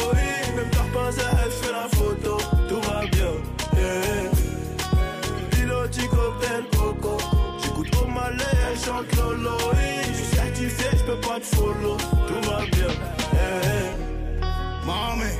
Même 0.56 0.70
t'as 0.70 0.88
pas 0.96 1.10
elle 1.10 1.50
fait 1.50 1.72
la 1.72 1.88
photo. 1.88 2.38
Tout 2.68 2.80
va 2.88 3.00
bien. 3.06 3.32
yeah. 3.74 4.30
Piloti 5.50 6.06
cocktail 6.06 6.64
coco. 6.76 7.16
J'écoute 7.62 7.96
au 8.02 8.06
malais, 8.06 8.56
elle 8.70 8.78
chante 8.78 9.16
Lolo. 9.16 9.56
Je 10.08 10.12
suis 10.14 10.36
certifié, 10.36 10.86
je 10.92 11.04
peux 11.04 11.20
pas 11.20 11.40
te 11.40 11.46
follow. 11.56 11.96
Tout 12.28 12.40
va 12.48 12.58
bien. 12.66 12.92
yeah. 13.34 13.96
Mami, 14.86 15.32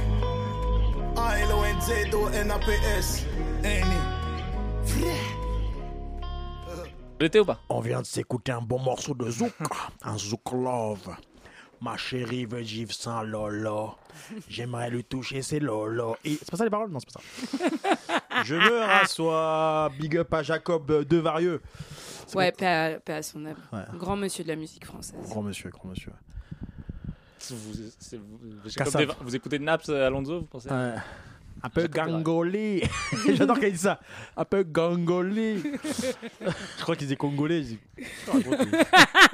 A-L-O-N-Z-O-N-A-P-S. 1.17 3.09
Annie. 3.65 4.10
L'été 7.21 7.39
ou 7.41 7.45
pas? 7.45 7.61
On 7.69 7.81
vient 7.81 8.01
de 8.01 8.07
s'écouter 8.07 8.53
un 8.53 8.63
bon 8.63 8.79
morceau 8.79 9.15
de 9.15 9.31
Zouk. 9.31 9.53
un 10.03 10.17
Zouk 10.17 10.53
Love. 10.53 11.15
Ma 11.83 11.97
chérie 11.97 12.45
veut 12.45 12.63
Yves 12.63 12.93
sans 12.93 13.23
Lolo. 13.23 13.95
J'aimerais 14.49 14.91
lui 14.91 15.03
toucher 15.05 15.41
ses 15.43 15.61
Lolo. 15.61 16.17
Et 16.25 16.37
c'est 16.37 16.51
pas 16.51 16.57
ça 16.59 16.65
les 16.65 16.71
paroles? 16.71 16.91
Non, 16.91 16.99
c'est 17.01 17.11
pas 17.13 17.21
ça. 17.21 18.43
Je 18.45 18.55
me 18.55 18.79
rassois. 18.81 19.91
Big 19.99 20.17
up 20.19 20.33
à 20.35 20.43
Jacob 20.43 21.05
Devarieux. 21.07 21.61
Ouais, 22.35 22.53
paix 22.53 22.67
à, 22.67 23.01
paix 23.01 23.15
à 23.15 23.23
son 23.23 23.45
âme. 23.47 23.57
Ouais. 23.73 23.81
Grand 23.99 24.17
monsieur 24.17 24.45
de 24.45 24.49
la 24.49 24.57
musique 24.57 24.85
française. 24.85 25.19
Grand 25.29 25.43
monsieur, 25.43 25.71
grand 25.71 25.89
monsieur. 25.89 26.13
vous, 27.51 27.57
vous- 27.57 28.69
Desva- 28.69 29.17
vous 29.21 29.37
écoutez 29.37 29.59
Naps 29.59 29.89
euh, 29.89 30.07
Alonso, 30.07 30.41
vous 30.41 30.47
pensez? 30.47 30.69
Ouais. 30.71 30.95
Un 31.63 31.69
peu 31.69 31.87
gangolé. 31.89 32.83
J'adore 33.35 33.59
qu'elle 33.59 33.73
dise 33.73 33.83
ça. 33.83 34.01
Un 34.37 34.45
peu 34.45 34.63
gangolé. 34.63 35.57
je 36.79 36.83
crois 36.83 36.97
qu'ils 36.97 37.07
étaient 37.07 37.17
congolais. 37.17 37.63
je 37.63 37.69
dis, 37.69 37.79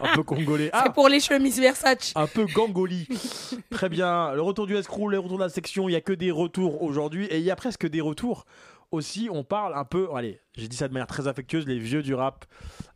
Un 0.03 0.15
peu 0.15 0.23
congolais. 0.23 0.71
Ah, 0.73 0.85
C'est 0.87 0.93
pour 0.93 1.09
les 1.09 1.21
chemises 1.21 1.59
Versace. 1.61 2.13
un 2.15 2.27
peu 2.27 2.47
gangoli. 2.47 3.07
Très 3.71 3.89
bien. 3.89 4.33
Le 4.35 4.43
retour 4.43 4.67
du 4.67 4.77
escroc, 4.77 5.09
le 5.09 5.19
retour 5.19 5.39
de 5.39 5.45
la 5.45 5.49
section. 5.49 5.89
Il 5.89 5.93
y 5.93 5.97
a 5.97 6.01
que 6.01 6.13
des 6.13 6.31
retours 6.31 6.83
aujourd'hui. 6.83 7.27
Et 7.27 7.39
il 7.39 7.45
y 7.45 7.51
a 7.51 7.57
presque 7.57 7.87
des 7.89 8.01
retours 8.01 8.45
aussi. 8.91 9.29
On 9.33 9.45
parle 9.45 9.75
un 9.75 9.85
peu. 9.85 10.09
Allez, 10.15 10.41
j'ai 10.57 10.69
dit 10.69 10.77
ça 10.77 10.89
de 10.89 10.93
manière 10.93 11.07
très 11.07 11.27
affectueuse. 11.29 11.67
Les 11.67 11.79
vieux 11.79 12.03
du 12.03 12.15
rap. 12.15 12.45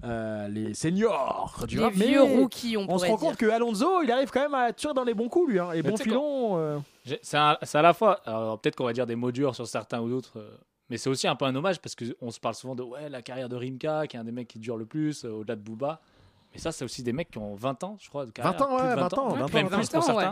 euh, 0.04 0.48
les 0.48 0.74
seniors 0.74 1.64
du 1.68 1.76
Les 1.76 1.82
rap. 1.84 1.92
vieux 1.94 2.24
mais 2.24 2.40
rookies, 2.40 2.76
on 2.76 2.86
On 2.88 2.98
se 2.98 3.04
rend 3.06 3.16
dire. 3.16 3.18
compte 3.28 3.36
que 3.36 3.46
Alonso, 3.50 4.02
il 4.02 4.10
arrive 4.10 4.30
quand 4.30 4.40
même 4.42 4.54
à 4.54 4.72
tuer 4.72 4.92
dans 4.94 5.04
les 5.04 5.14
bons 5.14 5.28
coups, 5.28 5.50
lui. 5.52 5.58
Hein. 5.58 5.70
Les 5.72 5.82
Mais 5.82 5.90
bons 5.90 5.96
filons. 5.96 6.58
euh, 6.58 6.78
C'est 7.22 7.36
à, 7.36 7.58
c'est 7.62 7.78
à 7.78 7.82
la 7.82 7.92
fois, 7.92 8.20
alors 8.26 8.58
peut-être 8.60 8.76
qu'on 8.76 8.84
va 8.84 8.92
dire 8.92 9.06
des 9.06 9.16
mots 9.16 9.32
durs 9.32 9.54
sur 9.54 9.66
certains 9.66 10.00
ou 10.00 10.08
d'autres, 10.08 10.38
euh, 10.38 10.56
mais 10.88 10.96
c'est 10.96 11.10
aussi 11.10 11.28
un 11.28 11.36
peu 11.36 11.44
un 11.44 11.54
hommage 11.54 11.80
parce 11.80 11.94
qu'on 11.94 12.30
se 12.30 12.40
parle 12.40 12.54
souvent 12.54 12.74
de 12.74 12.82
ouais, 12.82 13.08
la 13.08 13.22
carrière 13.22 13.48
de 13.48 13.56
Rimka, 13.56 14.06
qui 14.06 14.16
est 14.16 14.20
un 14.20 14.24
des 14.24 14.32
mecs 14.32 14.48
qui 14.48 14.58
dure 14.58 14.76
le 14.76 14.86
plus, 14.86 15.24
euh, 15.24 15.30
au-delà 15.30 15.56
de 15.56 15.60
Booba. 15.62 16.00
Mais 16.52 16.58
ça, 16.58 16.72
c'est 16.72 16.84
aussi 16.84 17.04
des 17.04 17.12
mecs 17.12 17.30
qui 17.30 17.38
ont 17.38 17.54
20 17.54 17.84
ans, 17.84 17.96
je 18.00 18.08
crois, 18.08 18.26
de 18.26 18.32
carrière. 18.32 18.54
20 18.58 18.64
ans, 18.64 18.76
plus 18.76 18.84
de 18.84 18.88
ouais, 18.88 18.96
20 18.96 19.18
ans, 19.18 19.32
Ouais, 19.34 19.38
20 19.38 19.52
Même 19.54 19.66
ans, 19.66 19.68
plus 19.78 19.90
20 19.92 20.00
pour 20.00 20.10
ans, 20.10 20.16
ouais. 20.16 20.24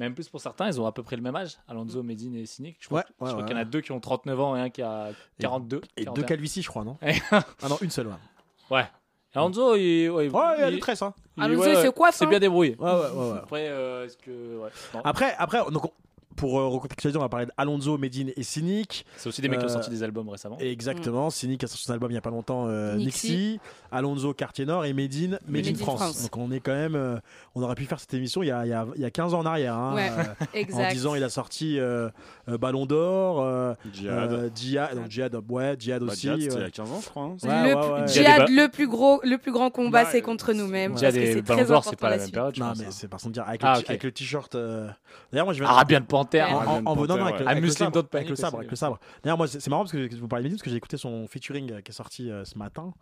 Même 0.00 0.14
plus 0.14 0.28
pour 0.30 0.40
certains, 0.40 0.66
ils 0.68 0.80
ont 0.80 0.86
à 0.86 0.92
peu 0.92 1.02
près 1.02 1.14
le 1.14 1.20
même 1.22 1.36
âge. 1.36 1.58
Alonso, 1.68 2.02
Medine 2.02 2.34
et 2.34 2.46
Cynic. 2.46 2.78
Je 2.80 2.86
crois, 2.86 3.04
Ouais, 3.20 3.28
ouais, 3.28 3.34
ouais. 3.34 3.42
qu'il 3.44 3.52
y 3.54 3.58
en 3.58 3.60
a 3.60 3.64
deux 3.66 3.82
qui 3.82 3.92
ont 3.92 4.00
39 4.00 4.40
ans 4.40 4.56
et 4.56 4.60
un 4.60 4.70
qui 4.70 4.80
a 4.80 5.10
42. 5.38 5.82
Et 5.98 6.00
deux 6.00 6.04
41. 6.06 6.24
calvities, 6.26 6.62
je 6.62 6.68
crois, 6.68 6.84
non 6.84 6.96
Ouais. 7.02 7.20
Ah 7.30 7.68
non, 7.68 7.76
une 7.82 7.90
seule, 7.90 8.06
ouais. 8.06 8.14
Ouais. 8.70 8.86
Alonso, 9.34 9.76
il, 9.76 10.08
ouais, 10.08 10.28
Ouais, 10.30 10.42
il 10.56 10.60
y 10.60 10.64
a 10.64 10.70
des 10.70 10.78
tresses, 10.80 11.02
hein. 11.02 11.12
Alonso, 11.38 11.60
ouais, 11.64 11.72
il 11.74 11.76
se 11.76 11.86
ouais, 11.86 11.92
coiffe, 11.92 12.14
C'est 12.16 12.26
bien 12.26 12.38
débrouillé. 12.40 12.76
Ouais, 12.78 12.90
ouais, 12.90 12.96
ouais. 13.14 13.30
ouais. 13.32 13.38
Après, 13.42 13.68
euh, 13.68 14.06
est-ce 14.06 14.16
que. 14.16 14.30
ouais, 14.58 14.70
non. 14.94 15.00
Après, 15.04 15.34
après 15.38 15.58
donc, 15.70 15.84
on- 15.84 15.92
pour 16.40 16.58
euh, 16.58 16.66
recontextualiser, 16.68 17.18
on 17.18 17.22
va 17.22 17.28
parler 17.28 17.46
d'Alonso, 17.58 17.98
Medine 17.98 18.32
et 18.34 18.42
Cynic. 18.42 19.04
C'est 19.18 19.28
aussi 19.28 19.42
des 19.42 19.48
mecs 19.48 19.58
qui 19.58 19.66
ont 19.66 19.68
euh, 19.68 19.72
sorti 19.72 19.90
des 19.90 20.02
albums 20.02 20.28
récemment. 20.30 20.56
Exactement. 20.58 21.28
Cynic 21.28 21.62
a 21.64 21.66
sorti 21.66 21.84
son 21.84 21.92
album 21.92 22.10
il 22.10 22.14
y 22.14 22.16
a 22.16 22.22
pas 22.22 22.30
longtemps, 22.30 22.64
euh, 22.66 22.96
Nixie. 22.96 23.28
Nixie. 23.30 23.60
Alonso, 23.92 24.32
Quartier 24.32 24.64
Nord 24.64 24.84
et 24.86 24.92
Medine, 24.94 25.38
Made 25.46 25.66
in 25.66 25.70
Made 25.72 25.76
in 25.76 25.84
France. 25.84 26.00
France. 26.00 26.22
Donc 26.22 26.36
on 26.38 26.50
est 26.50 26.60
quand 26.60 26.72
même. 26.72 26.94
euh, 26.94 27.18
on 27.54 27.62
aurait 27.62 27.74
pu 27.74 27.84
faire 27.84 28.00
cette 28.00 28.14
émission 28.14 28.42
il 28.42 28.46
y 28.46 28.50
a, 28.50 28.64
il 28.64 28.70
y 28.70 28.72
a, 28.72 28.86
il 28.96 29.02
y 29.02 29.04
a 29.04 29.10
15 29.10 29.34
ans 29.34 29.40
en 29.40 29.46
arrière. 29.46 29.74
hein, 29.76 29.94
Ouais, 29.94 30.08
euh, 30.10 30.22
en 30.54 30.58
Exact. 30.58 30.92
disant 30.92 31.14
il 31.14 31.22
a 31.24 31.28
sorti 31.28 31.78
euh, 31.78 32.08
euh, 32.48 32.56
Ballon 32.56 32.86
d'Or, 32.86 33.74
Djihad. 33.92 34.32
euh, 34.32 34.50
Djihad, 34.54 34.94
donc 34.94 35.10
Djihad, 35.10 35.34
ouais, 35.48 35.76
Djihad 35.78 36.02
Bah, 36.02 36.12
aussi. 36.12 36.20
Djihad, 36.22 36.40
c'était 36.40 36.54
il 36.56 36.60
y 36.62 36.64
a 36.64 36.70
15 36.70 36.90
ans, 36.90 37.00
je 37.02 37.08
crois. 37.10 37.22
hein. 37.24 37.36
Ouais, 37.42 37.68
le, 37.70 37.74
ouais, 37.76 38.00
ouais. 38.00 38.08
Djihad, 38.08 38.48
le 38.48 38.68
plus 38.68 38.88
gros, 38.88 39.20
le 39.24 39.36
plus 39.36 39.52
grand 39.52 39.70
combat, 39.70 40.04
Bah, 40.04 40.08
c'est 40.10 40.22
contre 40.22 40.52
nous-mêmes. 40.54 40.96
C'est 40.96 41.42
Ballons 41.42 41.42
très 41.44 41.64
d'Or, 41.66 41.84
c'est 41.84 41.96
pas 41.96 42.08
la 42.10 42.16
la 42.16 42.22
même 42.22 42.30
période. 42.30 42.54
je 42.54 42.60
Non, 42.60 42.68
pense, 42.68 42.78
mais 42.78 42.86
hein. 42.86 42.90
c'est 42.92 43.08
par 43.08 43.20
contre 43.20 43.32
dire 43.32 43.44
avec, 43.46 43.60
Ah, 43.62 43.74
le, 43.80 43.88
avec 43.90 44.04
le 44.04 44.12
t-shirt. 44.12 44.54
euh, 44.54 44.88
D'ailleurs, 45.32 45.46
moi 45.46 45.52
je 45.54 45.60
vais. 45.60 45.66
Arabian 45.66 46.00
Panther. 46.02 46.29
En, 46.34 46.66
en- 46.66 46.86
en 46.86 46.94
venant 46.94 47.14
avec, 47.24 47.62
le- 47.62 47.70
sabre, 47.70 48.04
avec 48.12 48.28
le 48.28 48.36
sabre, 48.36 48.58
avec 48.58 48.70
le 48.70 48.76
sabre. 48.76 48.98
D'ailleurs, 49.22 49.36
moi, 49.38 49.46
c'est 49.48 49.66
marrant 49.68 49.82
parce 49.84 49.92
que 49.92 50.16
vous 50.16 50.28
parlez 50.28 50.42
de 50.44 50.48
Medine 50.48 50.56
parce 50.58 50.64
que 50.64 50.70
j'ai 50.70 50.76
écouté 50.76 50.96
son 50.96 51.26
featuring 51.28 51.72
euh, 51.72 51.80
qui 51.80 51.90
est 51.90 51.94
sorti 51.94 52.30
euh, 52.30 52.44
ce 52.44 52.56
matin. 52.58 52.92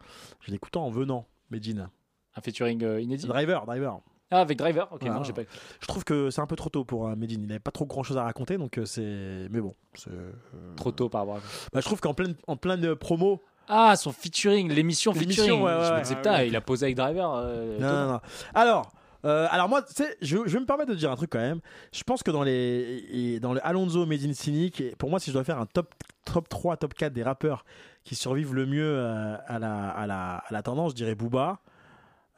Je 0.41 0.51
l'ai 0.51 0.57
écouté 0.57 0.79
en 0.79 0.91
venant, 0.91 1.27
Medine. 1.51 1.89
Un 2.37 2.41
featuring 2.41 2.83
euh, 2.85 3.01
inédit. 3.01 3.27
Driver, 3.27 3.65
Driver. 3.67 3.99
Ah, 4.31 4.41
avec 4.43 4.59
Driver 4.59 4.87
Ok, 4.93 5.03
non, 5.05 5.23
j'ai 5.25 5.33
pas. 5.33 5.43
Je 5.81 5.87
trouve 5.87 6.05
que 6.05 6.31
c'est 6.31 6.41
un 6.43 6.47
peu 6.47 6.55
trop 6.57 6.69
tôt 6.69 6.85
pour 6.85 7.09
euh, 7.09 7.17
Medine. 7.17 7.41
Il 7.43 7.49
n'avait 7.49 7.59
pas 7.61 7.71
trop 7.71 7.87
grand 7.87 8.03
chose 8.03 8.19
à 8.19 8.25
raconter, 8.25 8.59
donc 8.59 8.77
euh, 8.79 8.85
c'est. 8.85 9.49
Mais 9.51 9.61
bon, 9.61 9.75
c'est. 9.95 10.11
euh, 10.11 10.33
Trop 10.77 10.93
tôt 10.93 11.09
par 11.09 11.23
rapport 11.23 11.37
à. 11.37 11.41
Bah, 11.73 11.81
je 11.81 11.85
trouve 11.87 12.01
qu'en 12.01 12.13
pleine, 12.15 12.35
en 12.47 12.57
pleine 12.57 12.85
euh, 12.85 12.95
promo. 12.95 13.43
Ah, 13.69 13.97
son 13.97 14.13
featuring, 14.13 14.71
l'émission 14.73 15.13
featuring. 15.13 15.61
ouais, 15.63 15.75
ouais, 15.75 15.85
je 15.85 15.91
me 15.91 15.95
ouais. 15.97 16.03
disais, 16.03 16.15
Ah, 16.15 16.19
putain, 16.19 16.43
il 16.45 16.57
a 16.57 16.61
posé 16.61 16.85
avec 16.87 16.97
Driver. 16.97 17.35
euh, 17.35 17.79
Non, 17.79 17.89
non, 18.07 18.13
non. 18.15 18.21
Alors. 18.55 18.91
Euh, 19.25 19.47
alors 19.51 19.69
moi, 19.69 19.83
tu 19.83 19.93
sais, 19.95 20.17
je, 20.23 20.37
je 20.47 20.53
vais 20.55 20.61
me 20.61 20.67
permettre 20.67 20.91
de 20.91 20.95
dire 20.97 21.11
un 21.11 21.17
truc 21.17 21.31
quand 21.31 21.39
même. 21.41 21.61
Je 21.93 22.03
pense 22.05 22.23
que 22.23 22.31
dans 22.31 22.43
les 22.43 23.41
dans 23.41 23.53
le 23.53 23.67
Alonso 23.67 24.07
Medine 24.07 24.35
Cynic, 24.35 24.81
et 24.81 24.95
pour 24.97 25.11
moi, 25.11 25.19
si 25.21 25.31
je 25.31 25.33
dois 25.35 25.45
faire 25.45 25.59
un 25.59 25.67
top 25.67 25.95
top 26.25 26.49
3, 26.49 26.77
top 26.77 26.95
4 26.95 27.13
des 27.13 27.23
rappeurs 27.23 27.65
qui 28.05 28.15
survivent 28.15 28.55
le 28.55 28.67
mieux 28.67 28.85
euh, 28.99 29.37
à, 29.47 29.59
la, 29.59 29.89
à, 29.91 30.07
la, 30.07 30.37
à 30.37 30.53
la 30.53 30.63
tendance, 30.63 30.93
je 30.93 30.97
dirais 30.97 31.15
Booba, 31.15 31.61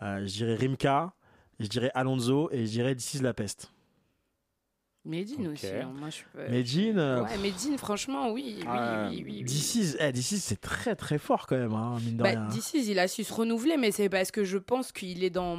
euh, 0.02 0.20
je 0.20 0.32
dirais 0.32 0.54
Rimka, 0.54 1.12
je 1.58 1.66
dirais 1.66 1.90
Alonso 1.94 2.48
et 2.52 2.66
je 2.66 2.70
dirais 2.70 2.94
This 2.94 3.14
is 3.14 3.20
la 3.20 3.34
peste. 3.34 3.70
Medine 5.04 5.48
aussi. 5.48 5.66
hein, 5.66 5.90
Moi, 5.98 6.10
je 6.10 6.14
suis 6.16 6.24
pas- 6.34 6.48
Medine, 6.48 6.98
euh, 6.98 7.22
Ouais, 7.22 7.38
Medine, 7.38 7.78
franchement, 7.78 8.30
oui. 8.32 8.56
oui, 8.58 8.64
Ah, 8.68 9.08
oui, 9.10 9.22
oui, 9.26 9.44
oui. 9.46 9.50
Is, 9.50 9.96
eh, 9.98 10.12
c'est 10.14 10.60
très 10.60 10.94
très 10.94 11.16
fort 11.18 11.46
quand 11.46 11.56
même, 11.56 11.72
hein, 11.72 11.96
mine 12.04 12.18
de 12.18 12.22
Bah, 12.22 12.28
rien. 12.30 12.48
D'ici, 12.48 12.84
il 12.86 12.98
a 12.98 13.08
su 13.08 13.24
se 13.24 13.32
renouveler, 13.32 13.78
mais 13.78 13.92
c'est 13.92 14.10
parce 14.10 14.30
que 14.30 14.44
je 14.44 14.58
pense 14.58 14.92
qu'il 14.92 15.24
est 15.24 15.30
dans. 15.30 15.58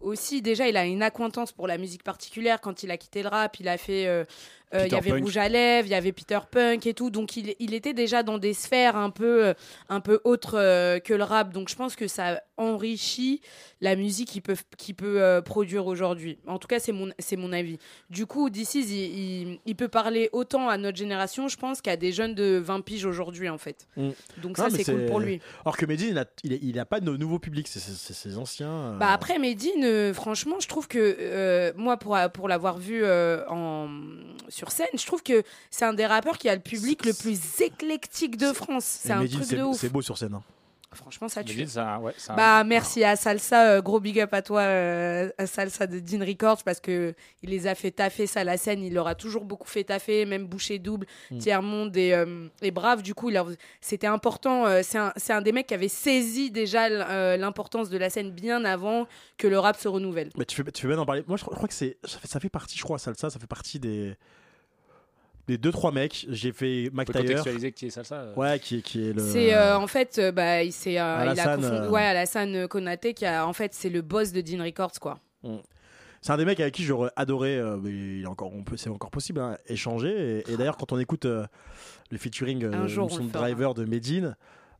Aussi, 0.00 0.42
déjà, 0.42 0.68
il 0.68 0.76
a 0.76 0.84
une 0.84 1.02
acquaintance 1.02 1.52
pour 1.52 1.66
la 1.66 1.78
musique 1.78 2.02
particulière. 2.02 2.60
Quand 2.60 2.82
il 2.82 2.90
a 2.90 2.96
quitté 2.96 3.22
le 3.22 3.28
rap, 3.28 3.58
il 3.60 3.68
a 3.68 3.76
fait. 3.76 4.26
Euh, 4.74 4.86
il 4.86 4.92
y 4.92 4.96
avait 4.96 5.10
Punk. 5.10 5.22
Rouge 5.24 5.36
à 5.36 5.48
lèvres, 5.48 5.86
il 5.88 5.90
y 5.92 5.94
avait 5.94 6.12
Peter 6.12 6.38
Punk 6.50 6.86
et 6.86 6.94
tout. 6.94 7.10
Donc, 7.10 7.36
il, 7.36 7.54
il 7.58 7.74
était 7.74 7.94
déjà 7.94 8.22
dans 8.22 8.38
des 8.38 8.52
sphères 8.54 8.96
un 8.96 9.10
peu, 9.10 9.46
euh, 9.46 9.54
un 9.88 10.00
peu 10.00 10.20
autres 10.24 10.58
euh, 10.58 10.98
que 10.98 11.14
le 11.14 11.24
rap. 11.24 11.52
Donc, 11.52 11.68
je 11.68 11.76
pense 11.76 11.96
que 11.96 12.06
ça 12.08 12.40
enrichit 12.56 13.40
la 13.80 13.94
musique 13.96 14.28
qu'il 14.30 14.42
peut, 14.42 14.56
peut 14.96 15.42
produire 15.44 15.86
aujourd'hui. 15.86 16.38
En 16.46 16.58
tout 16.58 16.66
cas, 16.66 16.80
c'est 16.80 16.90
mon, 16.92 17.10
mon 17.36 17.52
avis. 17.52 17.78
Du 18.10 18.26
coup, 18.26 18.50
d'ici, 18.50 18.80
il, 18.82 19.18
il, 19.52 19.58
il 19.66 19.76
peut 19.76 19.88
parler 19.88 20.28
autant 20.32 20.68
à 20.68 20.76
notre 20.78 20.98
génération, 20.98 21.46
je 21.48 21.56
pense, 21.56 21.80
qu'à 21.80 21.96
des 21.96 22.10
jeunes 22.12 22.34
de 22.34 22.56
20 22.58 22.80
piges 22.80 23.04
aujourd'hui, 23.06 23.48
en 23.48 23.58
fait. 23.58 23.86
Mm. 23.96 24.08
Donc, 24.42 24.58
Non, 24.58 24.64
ça, 24.64 24.70
c'est 24.70 24.84
cool 24.84 25.06
pour 25.06 25.20
lui. 25.20 25.40
Alors 25.64 25.76
que 25.76 25.86
Medine, 25.86 26.08
il 26.10 26.18
a, 26.18 26.24
il, 26.44 26.52
a- 26.52 26.56
il 26.60 26.78
a 26.80 26.84
pas 26.84 27.00
de 27.00 27.16
nouveau 27.16 27.38
public, 27.38 27.68
c'est 27.68 27.78
ses 27.80 28.36
anciens. 28.38 28.70
euh, 28.70 28.98
Bah 28.98 29.10
après 29.12 29.38
Medine, 29.38 29.84
euh, 29.84 30.12
franchement, 30.12 30.56
je 30.60 30.66
trouve 30.68 30.88
que 30.88 30.98
euh, 31.20 31.72
moi, 31.76 31.96
pour, 31.96 32.18
pour 32.34 32.48
l'avoir 32.48 32.78
vu 32.78 33.04
en, 33.06 33.88
sur 34.58 34.70
scène, 34.70 34.86
je 34.94 35.06
trouve 35.06 35.22
que 35.22 35.42
c'est 35.70 35.84
un 35.84 35.94
des 35.94 36.06
rappeurs 36.06 36.36
qui 36.38 36.48
a 36.48 36.54
le 36.54 36.60
public 36.60 37.06
le 37.06 37.12
plus 37.14 37.38
éclectique 37.60 38.36
de 38.36 38.52
France. 38.52 38.84
C'est 38.84 39.12
un 39.12 39.20
Medine, 39.20 39.40
truc 39.40 39.56
de 39.58 39.62
ouf. 39.62 39.76
c'est 39.78 39.88
beau 39.88 40.02
sur 40.02 40.18
scène. 40.18 40.34
hein. 40.34 40.42
Franchement, 40.94 41.28
ça 41.28 41.44
tue. 41.44 41.66
Ouais, 42.00 42.14
Bah 42.34 42.64
merci 42.64 43.04
à 43.04 43.14
Salsa, 43.14 43.72
euh, 43.72 43.82
gros 43.82 44.00
big 44.00 44.18
up 44.20 44.32
à 44.32 44.40
toi, 44.40 44.62
euh, 44.62 45.28
à 45.36 45.46
Salsa 45.46 45.86
de 45.86 45.98
Dean 46.00 46.24
Records 46.24 46.62
parce 46.64 46.80
que 46.80 47.14
il 47.42 47.50
les 47.50 47.66
a 47.66 47.74
fait 47.74 47.90
taffer 47.90 48.26
ça 48.26 48.42
la 48.42 48.56
scène, 48.56 48.82
il 48.82 48.94
leur 48.94 49.06
a 49.06 49.14
toujours 49.14 49.44
beaucoup 49.44 49.68
fait 49.68 49.84
taffer, 49.84 50.24
même 50.24 50.46
boucher 50.46 50.78
double, 50.78 51.06
Mm. 51.30 51.38
tiers 51.38 51.60
monde 51.62 51.94
et, 51.94 52.14
euh, 52.14 52.48
et 52.62 52.70
brave. 52.70 53.02
Du 53.02 53.14
coup, 53.14 53.28
leur- 53.28 53.50
c'était 53.82 54.06
important. 54.06 54.64
euh, 54.64 54.80
c'est 54.82 54.96
un, 54.96 55.12
c'est 55.16 55.34
un 55.34 55.42
des 55.42 55.52
mecs 55.52 55.66
qui 55.66 55.74
avait 55.74 55.88
saisi 55.88 56.50
déjà 56.50 56.88
l'importance 57.36 57.90
de 57.90 57.98
la 57.98 58.08
scène 58.08 58.30
bien 58.30 58.64
avant 58.64 59.06
que 59.36 59.46
le 59.46 59.58
rap 59.58 59.76
se 59.76 59.88
renouvelle. 59.88 60.30
Mais 60.38 60.46
tu 60.46 60.56
fais, 60.56 60.72
tu 60.72 60.80
fais 60.82 60.88
bien 60.88 60.96
d'en 60.96 61.04
parler. 61.06 61.22
Moi, 61.28 61.36
je, 61.36 61.42
crois- 61.42 61.52
je 61.54 61.58
crois 61.58 61.68
que 61.68 61.74
c'est, 61.74 61.98
ça 62.04 62.18
fait, 62.18 62.28
ça 62.28 62.40
fait 62.40 62.48
partie, 62.48 62.78
je 62.78 62.82
crois, 62.82 62.98
Salsa, 62.98 63.28
ça 63.28 63.38
fait 63.38 63.46
partie 63.46 63.78
des, 63.78 64.16
des 65.48 65.58
deux 65.58 65.72
trois 65.72 65.90
mecs. 65.90 66.26
J'ai 66.30 66.52
fait 66.52 66.90
Mac 66.92 67.08
Taylor, 67.10 67.22
contextualiser 67.26 67.72
qui 67.72 67.86
est 67.86 67.90
ça. 67.90 68.02
euh. 68.14 68.34
ouais, 68.36 68.58
qui, 68.60 68.76
est- 68.76 68.82
qui 68.82 69.08
est 69.08 69.12
le. 69.12 69.20
C'est 69.22 69.52
euh, 69.54 69.76
en 69.76 69.86
fait, 69.88 70.18
euh, 70.18 70.30
bah, 70.30 70.62
il, 70.62 70.72
c'est, 70.72 70.90
euh, 70.90 70.92
il 70.92 70.98
a 71.00 71.30
Alassane, 71.30 71.60
confond- 71.60 71.72
euh, 71.72 71.90
ouais, 71.90 72.02
Alassane 72.02 72.68
Konaté 72.68 73.14
qui 73.14 73.26
a, 73.26 73.46
en 73.46 73.52
fait, 73.52 73.74
c'est 73.74 73.88
le 73.90 74.02
boss 74.02 74.30
de 74.32 74.40
Dean 74.40 74.62
Records, 74.62 75.00
quoi. 75.00 75.18
C'est 76.20 76.32
un 76.32 76.36
des 76.36 76.44
mecs 76.44 76.60
avec 76.60 76.74
qui 76.74 76.84
j'aurais 76.84 77.10
adoré. 77.16 77.56
euh, 77.56 77.76
mais 77.82 77.90
il 77.90 78.22
est 78.22 78.26
encore, 78.26 78.52
on 78.54 78.62
peut, 78.62 78.76
c'est 78.76 78.90
encore 78.90 79.10
possible, 79.10 79.40
hein, 79.40 79.56
échanger. 79.68 80.42
Et, 80.46 80.52
et 80.52 80.56
d'ailleurs, 80.56 80.76
quand 80.76 80.92
on 80.92 80.98
écoute 80.98 81.24
euh, 81.26 81.46
le 82.10 82.18
featuring 82.18 82.64
euh, 82.64 82.72
Un 82.72 82.86
jour, 82.88 83.06
on 83.06 83.08
son 83.08 83.22
le 83.24 83.28
fera. 83.28 83.40
driver 83.40 83.72
de 83.74 83.84
Medine, 83.84 84.36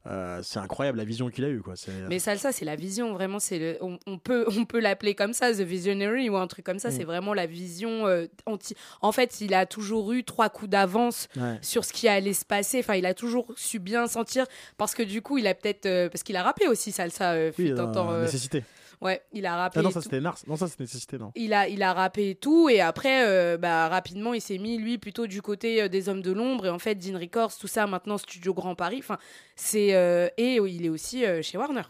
euh, 0.06 0.40
c'est 0.42 0.58
incroyable 0.58 0.96
la 0.98 1.04
vision 1.04 1.28
qu'il 1.28 1.44
a 1.44 1.48
eue, 1.48 1.60
quoi. 1.60 1.74
C'est, 1.76 1.90
Mais 2.08 2.18
Salsa, 2.18 2.52
c'est 2.52 2.64
la 2.64 2.76
vision, 2.76 3.12
vraiment. 3.12 3.38
C'est 3.38 3.58
le- 3.58 3.78
on, 3.82 3.98
on 4.06 4.18
peut, 4.18 4.46
on 4.56 4.64
peut 4.64 4.80
l'appeler 4.80 5.14
comme 5.14 5.32
ça, 5.32 5.52
The 5.52 5.60
Visionary 5.60 6.30
ou 6.30 6.36
un 6.36 6.46
truc 6.46 6.64
comme 6.64 6.78
ça. 6.78 6.88
Mm. 6.88 6.92
C'est 6.92 7.04
vraiment 7.04 7.34
la 7.34 7.46
vision 7.46 8.06
euh, 8.06 8.26
anti. 8.46 8.74
En 9.02 9.12
fait, 9.12 9.40
il 9.40 9.52
a 9.54 9.66
toujours 9.66 10.12
eu 10.12 10.24
trois 10.24 10.48
coups 10.48 10.70
d'avance 10.70 11.28
ouais. 11.36 11.58
sur 11.62 11.84
ce 11.84 11.92
qui 11.92 12.08
allait 12.08 12.32
se 12.32 12.44
passer. 12.46 12.78
Enfin, 12.78 12.94
il 12.94 13.04
a 13.06 13.12
toujours 13.14 13.52
su 13.56 13.78
bien 13.80 14.06
sentir 14.06 14.46
parce 14.78 14.94
que 14.94 15.02
du 15.02 15.20
coup, 15.20 15.36
il 15.36 15.46
a 15.46 15.54
peut-être 15.54 15.86
euh, 15.86 16.08
parce 16.08 16.22
qu'il 16.22 16.36
a 16.36 16.42
rappé 16.42 16.68
aussi 16.68 16.90
Salsa. 16.92 17.32
Euh, 17.32 17.52
Oui, 17.58 17.66
fut 17.66 17.72
un 17.72 17.88
euh, 17.88 17.92
temps, 17.92 18.10
euh, 18.12 18.22
nécessité. 18.22 18.64
Ouais, 19.00 19.22
il 19.32 19.46
a 19.46 19.56
rappé. 19.56 19.78
Ah 19.78 19.82
non, 19.82 19.90
ça 19.90 20.00
c'était 20.00 20.20
Nars. 20.20 20.38
Non, 20.46 20.56
ça 20.56 20.68
c'est 20.68 20.80
nécessité, 20.80 21.18
non. 21.18 21.32
Il 21.34 21.52
a, 21.52 21.68
il 21.68 21.82
a 21.82 21.92
rappé 21.92 22.30
et 22.30 22.34
tout, 22.34 22.68
et 22.68 22.80
après, 22.80 23.26
euh, 23.26 23.56
bah, 23.56 23.88
rapidement, 23.88 24.34
il 24.34 24.40
s'est 24.40 24.58
mis, 24.58 24.78
lui, 24.78 24.98
plutôt 24.98 25.26
du 25.26 25.42
côté 25.42 25.82
euh, 25.82 25.88
des 25.88 26.08
hommes 26.08 26.22
de 26.22 26.32
l'ombre, 26.32 26.66
et 26.66 26.70
en 26.70 26.78
fait, 26.78 26.94
Dean 26.94 27.18
Records, 27.18 27.56
tout 27.58 27.68
ça, 27.68 27.86
maintenant, 27.86 28.18
Studio 28.18 28.54
Grand 28.54 28.74
Paris, 28.74 28.98
enfin, 29.00 29.18
c'est... 29.56 29.94
euh, 29.94 30.28
et 30.36 30.56
il 30.56 30.84
est 30.84 30.90
aussi 30.90 31.24
chez 31.42 31.58
Warner. 31.58 31.82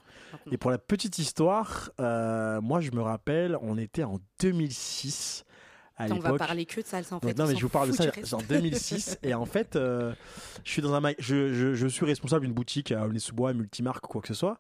Et 0.51 0.59
pour 0.59 0.71
la 0.71 0.79
petite 0.79 1.19
histoire, 1.19 1.91
moi 1.99 2.81
je 2.81 2.91
me 2.93 3.01
rappelle, 3.01 3.57
on 3.63 3.79
était 3.79 4.05
en 4.05 4.19
2006 4.41 5.45
à 5.99 6.07
on 6.13 6.19
va 6.19 6.35
parler 6.35 6.65
que 6.65 6.81
de 6.81 6.87
salsa, 6.87 7.17
en 7.17 7.21
fait. 7.21 7.37
non, 7.37 7.45
on 7.45 7.49
mais 7.49 7.57
je 7.57 7.63
vous 7.63 7.69
parle 7.69 7.89
de 7.91 7.95
ça, 7.95 8.37
en 8.37 8.43
2006. 8.43 9.19
et 9.23 9.35
en 9.35 9.47
fait, 9.47 9.75
euh, 9.75 10.13
je 10.65 10.71
suis 10.71 10.83
dans 10.83 10.95
un 10.95 11.13
je, 11.19 11.53
je, 11.53 11.75
je 11.75 11.87
suis 11.89 12.07
responsable 12.07 12.47
d'une 12.47 12.55
boutique 12.55 12.93
à 12.93 13.05
Aulnay-sous-Bois, 13.05 13.53
multimarque 13.53 14.05
ou 14.07 14.09
quoi 14.09 14.21
que 14.23 14.29
ce 14.29 14.35
soit. 14.35 14.59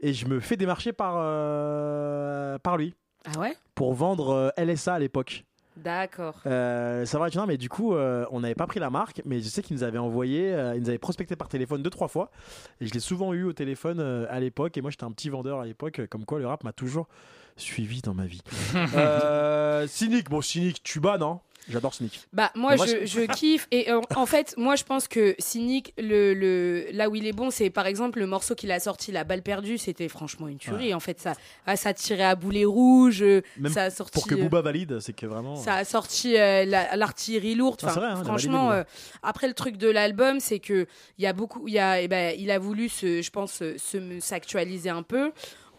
Et 0.00 0.12
je 0.12 0.26
me 0.26 0.40
fais 0.40 0.56
démarcher 0.56 0.92
par, 0.92 1.14
euh, 1.18 2.58
par 2.58 2.76
lui 2.76 2.94
Ah 3.24 3.38
ouais? 3.38 3.56
Pour 3.74 3.94
vendre 3.94 4.30
euh, 4.30 4.64
LSA 4.64 4.94
à 4.94 4.98
l'époque. 4.98 5.44
D'accord. 5.76 6.40
Euh, 6.46 7.06
ça 7.06 7.18
va, 7.18 7.30
tu 7.30 7.38
vois, 7.38 7.46
mais 7.46 7.56
du 7.56 7.68
coup, 7.68 7.94
euh, 7.94 8.26
on 8.32 8.40
n'avait 8.40 8.56
pas 8.56 8.66
pris 8.66 8.80
la 8.80 8.90
marque, 8.90 9.22
mais 9.24 9.40
je 9.40 9.48
sais 9.48 9.62
qu'il 9.62 9.76
nous 9.76 9.84
avait 9.84 9.98
envoyé, 9.98 10.52
euh, 10.52 10.74
il 10.74 10.82
nous 10.82 10.88
avait 10.88 10.98
prospecté 10.98 11.36
par 11.36 11.48
téléphone 11.48 11.82
deux, 11.82 11.90
trois 11.90 12.08
fois. 12.08 12.30
Et 12.80 12.86
je 12.86 12.92
l'ai 12.92 13.00
souvent 13.00 13.32
eu 13.32 13.44
au 13.44 13.52
téléphone 13.52 14.00
euh, 14.00 14.26
à 14.28 14.40
l'époque. 14.40 14.76
Et 14.76 14.82
moi, 14.82 14.90
j'étais 14.90 15.04
un 15.04 15.12
petit 15.12 15.28
vendeur 15.28 15.60
à 15.60 15.66
l'époque, 15.66 16.00
comme 16.10 16.24
quoi 16.24 16.40
le 16.40 16.46
rap 16.46 16.64
m'a 16.64 16.72
toujours 16.72 17.06
suivi 17.56 18.02
dans 18.02 18.14
ma 18.14 18.26
vie. 18.26 18.42
euh, 18.96 19.86
cynique, 19.86 20.28
bon, 20.30 20.40
cynique, 20.40 20.82
tuba, 20.82 21.16
non? 21.18 21.40
J'adore 21.68 21.92
Cynic. 21.94 22.20
Bah 22.32 22.50
moi, 22.54 22.76
Moi, 22.76 22.86
je, 22.86 23.04
je 23.06 23.20
kiffe 23.32 23.66
et 23.70 23.90
euh, 23.90 24.00
en 24.16 24.26
fait 24.26 24.54
moi 24.56 24.74
je 24.76 24.84
pense 24.84 25.06
que 25.08 25.34
Cynic 25.38 25.92
le, 25.98 26.32
le 26.34 26.86
là 26.92 27.08
où 27.10 27.14
il 27.14 27.26
est 27.26 27.32
bon 27.32 27.50
c'est 27.50 27.68
par 27.70 27.86
exemple 27.86 28.18
le 28.20 28.26
morceau 28.26 28.54
qu'il 28.54 28.72
a 28.72 28.80
sorti 28.80 29.12
la 29.12 29.24
balle 29.24 29.42
perdue 29.42 29.76
c'était 29.78 30.08
franchement 30.08 30.48
une 30.48 30.56
tuerie 30.58 30.94
en 30.94 31.00
fait 31.00 31.20
ça 31.20 31.34
ah, 31.66 31.76
ça 31.76 31.92
tirait 31.92 32.22
à 32.24 32.34
boulet 32.34 32.64
rouge 32.64 33.22
euh, 33.22 33.42
Même 33.58 33.72
ça 33.72 33.84
a 33.84 33.90
sorti 33.90 34.12
Pour 34.14 34.26
que 34.26 34.34
euh, 34.34 34.38
Booba 34.42 34.62
valide, 34.62 34.98
c'est 35.00 35.12
que 35.12 35.26
vraiment. 35.26 35.56
ça 35.56 35.74
a 35.74 35.84
sorti 35.84 36.36
euh, 36.38 36.64
la- 36.64 36.96
l'artillerie 36.96 37.54
lourde. 37.54 37.80
Ah, 37.82 37.86
Enfin, 37.90 38.00
vrai, 38.00 38.08
hein, 38.08 38.24
franchement, 38.24 38.70
euh, 38.72 38.82
après 39.22 39.46
le 39.48 39.54
truc 39.54 39.76
de 39.76 39.88
l'album, 39.88 40.40
c'est 40.40 40.58
que 40.60 40.86
il 41.18 41.24
y 41.24 41.26
a 41.26 41.32
beaucoup, 41.32 41.68
y 41.68 41.78
a, 41.78 42.00
eh 42.00 42.08
ben, 42.08 42.34
il 42.38 42.50
a 42.50 42.58
voulu 42.58 42.88
se, 42.88 43.20
je 43.22 43.30
pense, 43.30 43.52
se- 43.52 43.76
se 43.78 44.20
s'actualiser 44.20 44.90
un 44.90 45.02
peu 45.02 45.32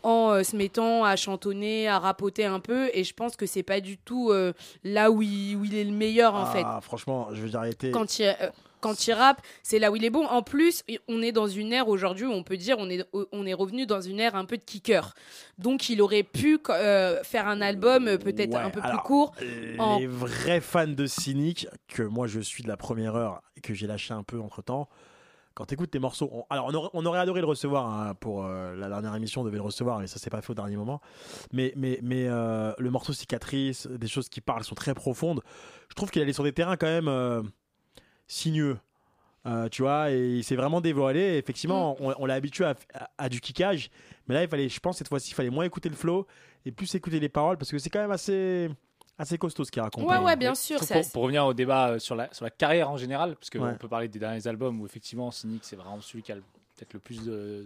en 0.03 0.31
euh, 0.31 0.43
se 0.43 0.55
mettant 0.55 1.03
à 1.03 1.15
chantonner, 1.15 1.87
à 1.87 1.99
rapoter 1.99 2.45
un 2.45 2.59
peu. 2.59 2.89
Et 2.93 3.03
je 3.03 3.13
pense 3.13 3.35
que 3.35 3.45
c'est 3.45 3.63
pas 3.63 3.81
du 3.81 3.97
tout 3.97 4.29
euh, 4.31 4.53
là 4.83 5.11
où 5.11 5.21
il, 5.21 5.55
où 5.55 5.65
il 5.65 5.75
est 5.75 5.83
le 5.83 5.91
meilleur 5.91 6.35
en 6.35 6.45
fait. 6.45 6.63
Ah, 6.65 6.79
franchement, 6.81 7.29
je 7.33 7.41
veux 7.41 7.49
dire. 7.49 7.61
Quand 7.91 8.19
il, 8.19 8.25
euh, 8.25 8.49
quand 8.81 9.07
il 9.07 9.11
rappe, 9.13 9.41
c'est 9.61 9.77
là 9.77 9.91
où 9.91 9.97
il 9.97 10.05
est 10.05 10.09
bon. 10.09 10.25
En 10.25 10.41
plus, 10.41 10.83
on 11.09 11.21
est 11.21 11.33
dans 11.33 11.47
une 11.47 11.73
ère 11.73 11.89
aujourd'hui 11.89 12.25
où 12.25 12.31
on 12.31 12.43
peut 12.43 12.55
dire 12.55 12.77
on 12.79 12.89
est, 12.89 13.05
on 13.33 13.45
est 13.45 13.53
revenu 13.53 13.85
dans 13.85 13.99
une 13.99 14.19
ère 14.21 14.35
un 14.35 14.45
peu 14.45 14.55
de 14.57 14.63
kicker. 14.63 15.13
Donc 15.57 15.89
il 15.89 16.01
aurait 16.01 16.23
pu 16.23 16.59
euh, 16.69 17.21
faire 17.23 17.47
un 17.47 17.59
album 17.59 18.17
peut-être 18.17 18.51
Ouais, 18.53 18.61
un 18.61 18.69
peu 18.69 18.79
alors, 18.81 19.01
plus 19.01 19.05
court. 19.07 19.33
en- 19.79 19.99
Les 19.99 20.07
vrais 20.07 20.61
fans 20.61 20.87
de 20.87 21.05
Cynic, 21.07 21.67
que 21.89 22.03
moi 22.03 22.27
je 22.27 22.39
suis 22.39 22.63
de 22.63 22.69
la 22.69 22.77
première 22.77 23.15
heure 23.17 23.41
et 23.57 23.61
que 23.61 23.73
j'ai 23.73 23.85
lâché 23.87 24.13
un 24.13 24.23
peu 24.23 24.39
entre 24.39 24.61
temps, 24.61 24.87
quand 25.55 25.65
tu 25.65 25.73
écoutes 25.73 25.91
tes 25.91 25.99
morceaux, 25.99 26.29
on- 26.31 26.45
alors 26.49 26.67
on 26.67 26.73
aurait, 26.73 26.89
on 26.93 27.05
aurait 27.05 27.19
adoré 27.19 27.41
le 27.41 27.47
recevoir 27.47 27.85
hein, 27.87 28.13
pour 28.15 28.45
euh, 28.45 28.75
la 28.75 28.87
dernière 28.89 29.15
émission, 29.15 29.41
on 29.41 29.43
devait 29.43 29.57
le 29.57 29.63
recevoir, 29.63 29.99
mais 29.99 30.07
ça 30.07 30.17
s'est 30.19 30.29
pas 30.29 30.41
fait 30.41 30.51
au 30.51 30.55
dernier 30.55 30.77
moment. 30.77 31.01
Mais, 31.51 31.73
mais, 31.75 31.99
mais 32.01 32.27
euh, 32.27 32.71
le 32.77 32.89
morceau 32.91 33.11
Cicatrice, 33.13 33.87
des 33.87 34.07
choses 34.07 34.29
qui 34.29 34.41
parlent 34.41 34.63
sont 34.63 34.75
très 34.75 34.93
profondes. 34.93 35.41
Je 35.89 35.95
trouve 35.95 36.11
qu'il 36.11 36.21
allait 36.21 36.33
sur 36.33 36.43
des 36.43 36.53
terrains 36.53 36.77
quand 36.77 36.87
même 36.87 37.07
euh, 37.09 37.41
sinueux. 38.27 38.77
Euh, 39.45 39.69
tu 39.69 39.83
vois, 39.83 40.11
et 40.11 40.35
il 40.37 40.43
s'est 40.43 40.57
vraiment 40.57 40.81
dévoilé. 40.81 41.19
Et 41.19 41.37
effectivement, 41.37 41.93
Mm. 41.99 42.03
on, 42.03 42.13
on 42.19 42.25
l'a 42.25 42.33
habitué 42.35 42.65
à, 42.65 42.75
à- 42.93 43.09
à 43.17 43.29
du 43.29 43.39
kickage, 43.39 43.89
mais 44.27 44.35
là, 44.35 44.43
il 44.43 44.49
fallait, 44.49 44.67
je 44.69 44.79
pense, 44.79 44.97
cette 44.97 45.07
fois-ci, 45.07 45.31
il 45.31 45.33
fallait 45.33 45.49
moins 45.49 45.63
écouter 45.63 45.87
le 45.89 45.95
flow 45.95 46.27
et 46.65 46.71
plus 46.71 46.93
écouter 46.93 47.19
les 47.21 47.29
paroles 47.29 47.57
parce 47.57 47.71
que 47.71 47.77
c'est 47.79 47.89
quand 47.89 48.01
même 48.01 48.11
assez, 48.11 48.69
assez 49.19 49.37
costaud 49.37 49.63
ce 49.65 49.69
qu'il 49.71 49.81
raconte. 49.81 50.05
Ouais, 50.05 50.15
hein. 50.15 50.23
ouais, 50.23 50.35
bien 50.35 50.55
sûr. 50.55 50.79
Pour, 51.13 51.21
revenir 51.23 51.45
au 51.45 51.53
débat 51.53 51.89
euh, 51.89 51.99
sur 51.99 52.15
la, 52.15 52.33
sur 52.33 52.43
la 52.45 52.49
carrière 52.51 52.89
en 52.89 52.97
général, 52.97 53.35
parce 53.35 53.49
qu'on 53.51 53.59
Ouais. 53.59 53.75
peut 53.75 53.87
parler 53.87 54.07
des 54.07 54.17
derniers 54.17 54.47
albums 54.47 54.79
où 54.81 54.85
effectivement 54.85 55.29
Cynic 55.29 55.63
c'est 55.63 55.75
vraiment 55.75 56.01
celui 56.01 56.23
qui 56.23 56.31
a 56.31 56.35
peut-être 56.35 56.93
le 56.93 56.99
plus 56.99 57.23
de, 57.23 57.65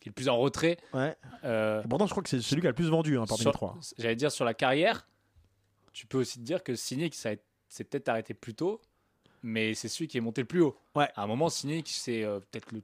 qui 0.00 0.08
est 0.08 0.10
le 0.10 0.14
plus 0.14 0.28
en 0.28 0.36
retrait. 0.38 0.78
Ouais. 0.92 1.14
Euh, 1.44 1.82
pourtant, 1.88 2.06
je 2.06 2.10
crois 2.12 2.22
que 2.22 2.28
c'est 2.30 2.40
celui 2.40 2.62
qui 2.62 2.66
a 2.66 2.70
le 2.70 2.74
plus 2.74 2.88
vendu 2.88 3.16
hein, 3.18 3.24
parmi 3.28 3.42
sur- 3.42 3.50
les 3.50 3.54
trois. 3.54 3.76
J'allais 3.98 4.16
dire 4.16 4.32
sur 4.32 4.44
la 4.44 4.54
carrière, 4.54 5.06
tu 5.92 6.06
peux 6.06 6.18
aussi 6.18 6.38
te 6.40 6.44
dire 6.44 6.64
que 6.64 6.74
Cynic 6.74 7.14
ça 7.14 7.30
a- 7.30 7.34
s'est 7.68 7.84
peut-être 7.84 8.08
arrêté 8.08 8.32
plus 8.34 8.54
tôt, 8.54 8.80
mais 9.42 9.74
c'est 9.74 9.88
celui 9.88 10.08
qui 10.08 10.16
est 10.18 10.22
monté 10.22 10.40
le 10.40 10.46
plus 10.48 10.62
haut. 10.62 10.76
Ouais. 10.96 11.08
À 11.14 11.22
un 11.24 11.26
moment, 11.26 11.48
Cynic 11.50 11.88
c'est 11.88 12.24
euh, 12.24 12.40
peut-être 12.40 12.72
le 12.72 12.82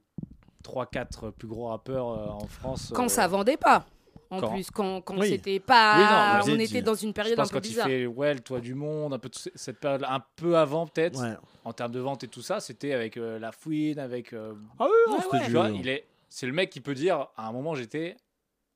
3-4 0.63 1.31
plus 1.31 1.47
gros 1.47 1.67
rappeurs 1.69 2.09
euh, 2.09 2.27
en 2.27 2.45
France. 2.47 2.91
quand 2.93 3.05
euh, 3.05 3.09
ça 3.09 3.27
vendait 3.27 3.57
pas. 3.57 3.85
En 4.31 4.39
quand- 4.39 4.53
plus, 4.53 4.71
quand, 4.71 5.01
quand 5.01 5.17
Oui. 5.19 5.27
c'était 5.29 5.59
pas. 5.59 5.97
Oui, 5.97 6.03
non, 6.03 6.45
mais 6.55 6.61
on 6.61 6.65
était 6.65 6.81
dans 6.81 6.95
une 6.95 7.09
Je 7.09 7.13
période 7.13 7.39
un 7.39 7.43
peu 7.43 7.49
quand 7.49 7.57
il 7.65 7.69
bizarre. 7.69 7.87
fait 7.87 8.05
ouais, 8.05 8.33
le 8.33 8.39
toit 8.39 8.61
du 8.61 8.73
monde, 8.73 9.13
un 9.13 9.19
peu 9.19 9.29
cette 9.33 9.79
période 9.79 10.03
un 10.07 10.23
peu 10.37 10.57
avant 10.57 10.87
peut-être 10.87 11.19
Ouais. 11.21 11.35
en 11.65 11.73
termes 11.73 11.91
de 11.91 11.99
vente 11.99 12.23
et 12.23 12.27
tout 12.29 12.41
ça, 12.41 12.59
c'était 12.61 12.93
avec 12.93 13.17
euh, 13.17 13.37
la 13.39 13.51
fouine, 13.51 13.99
avec 13.99 14.31
euh, 14.33 14.53
Ah 14.79 14.85
oui, 14.85 15.11
non, 15.13 15.17
Ouais, 15.33 15.39
ouais. 15.41 15.49
vois, 15.49 15.69
il 15.69 15.87
est 15.89 16.05
c'est 16.29 16.47
le 16.47 16.53
mec 16.53 16.69
qui 16.69 16.79
peut 16.79 16.93
dire 16.95 17.27
à 17.35 17.47
un 17.47 17.51
moment 17.51 17.75
j'étais 17.75 18.15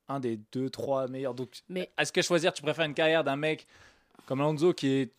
un 0.09 0.19
des 0.19 0.37
deux 0.51 0.69
trois 0.69 1.07
meilleurs. 1.07 1.33
Donc 1.33 1.49
Mais- 1.69 1.89
est-ce 1.97 2.11
que 2.11 2.21
choisir 2.21 2.51
tu 2.53 2.61
préfères 2.61 2.85
une 2.85 2.93
carrière 2.93 3.23
d'un 3.23 3.37
mec 3.37 3.65
comme 4.25 4.41
Alonso 4.41 4.73
qui 4.73 4.87
est 4.89 5.13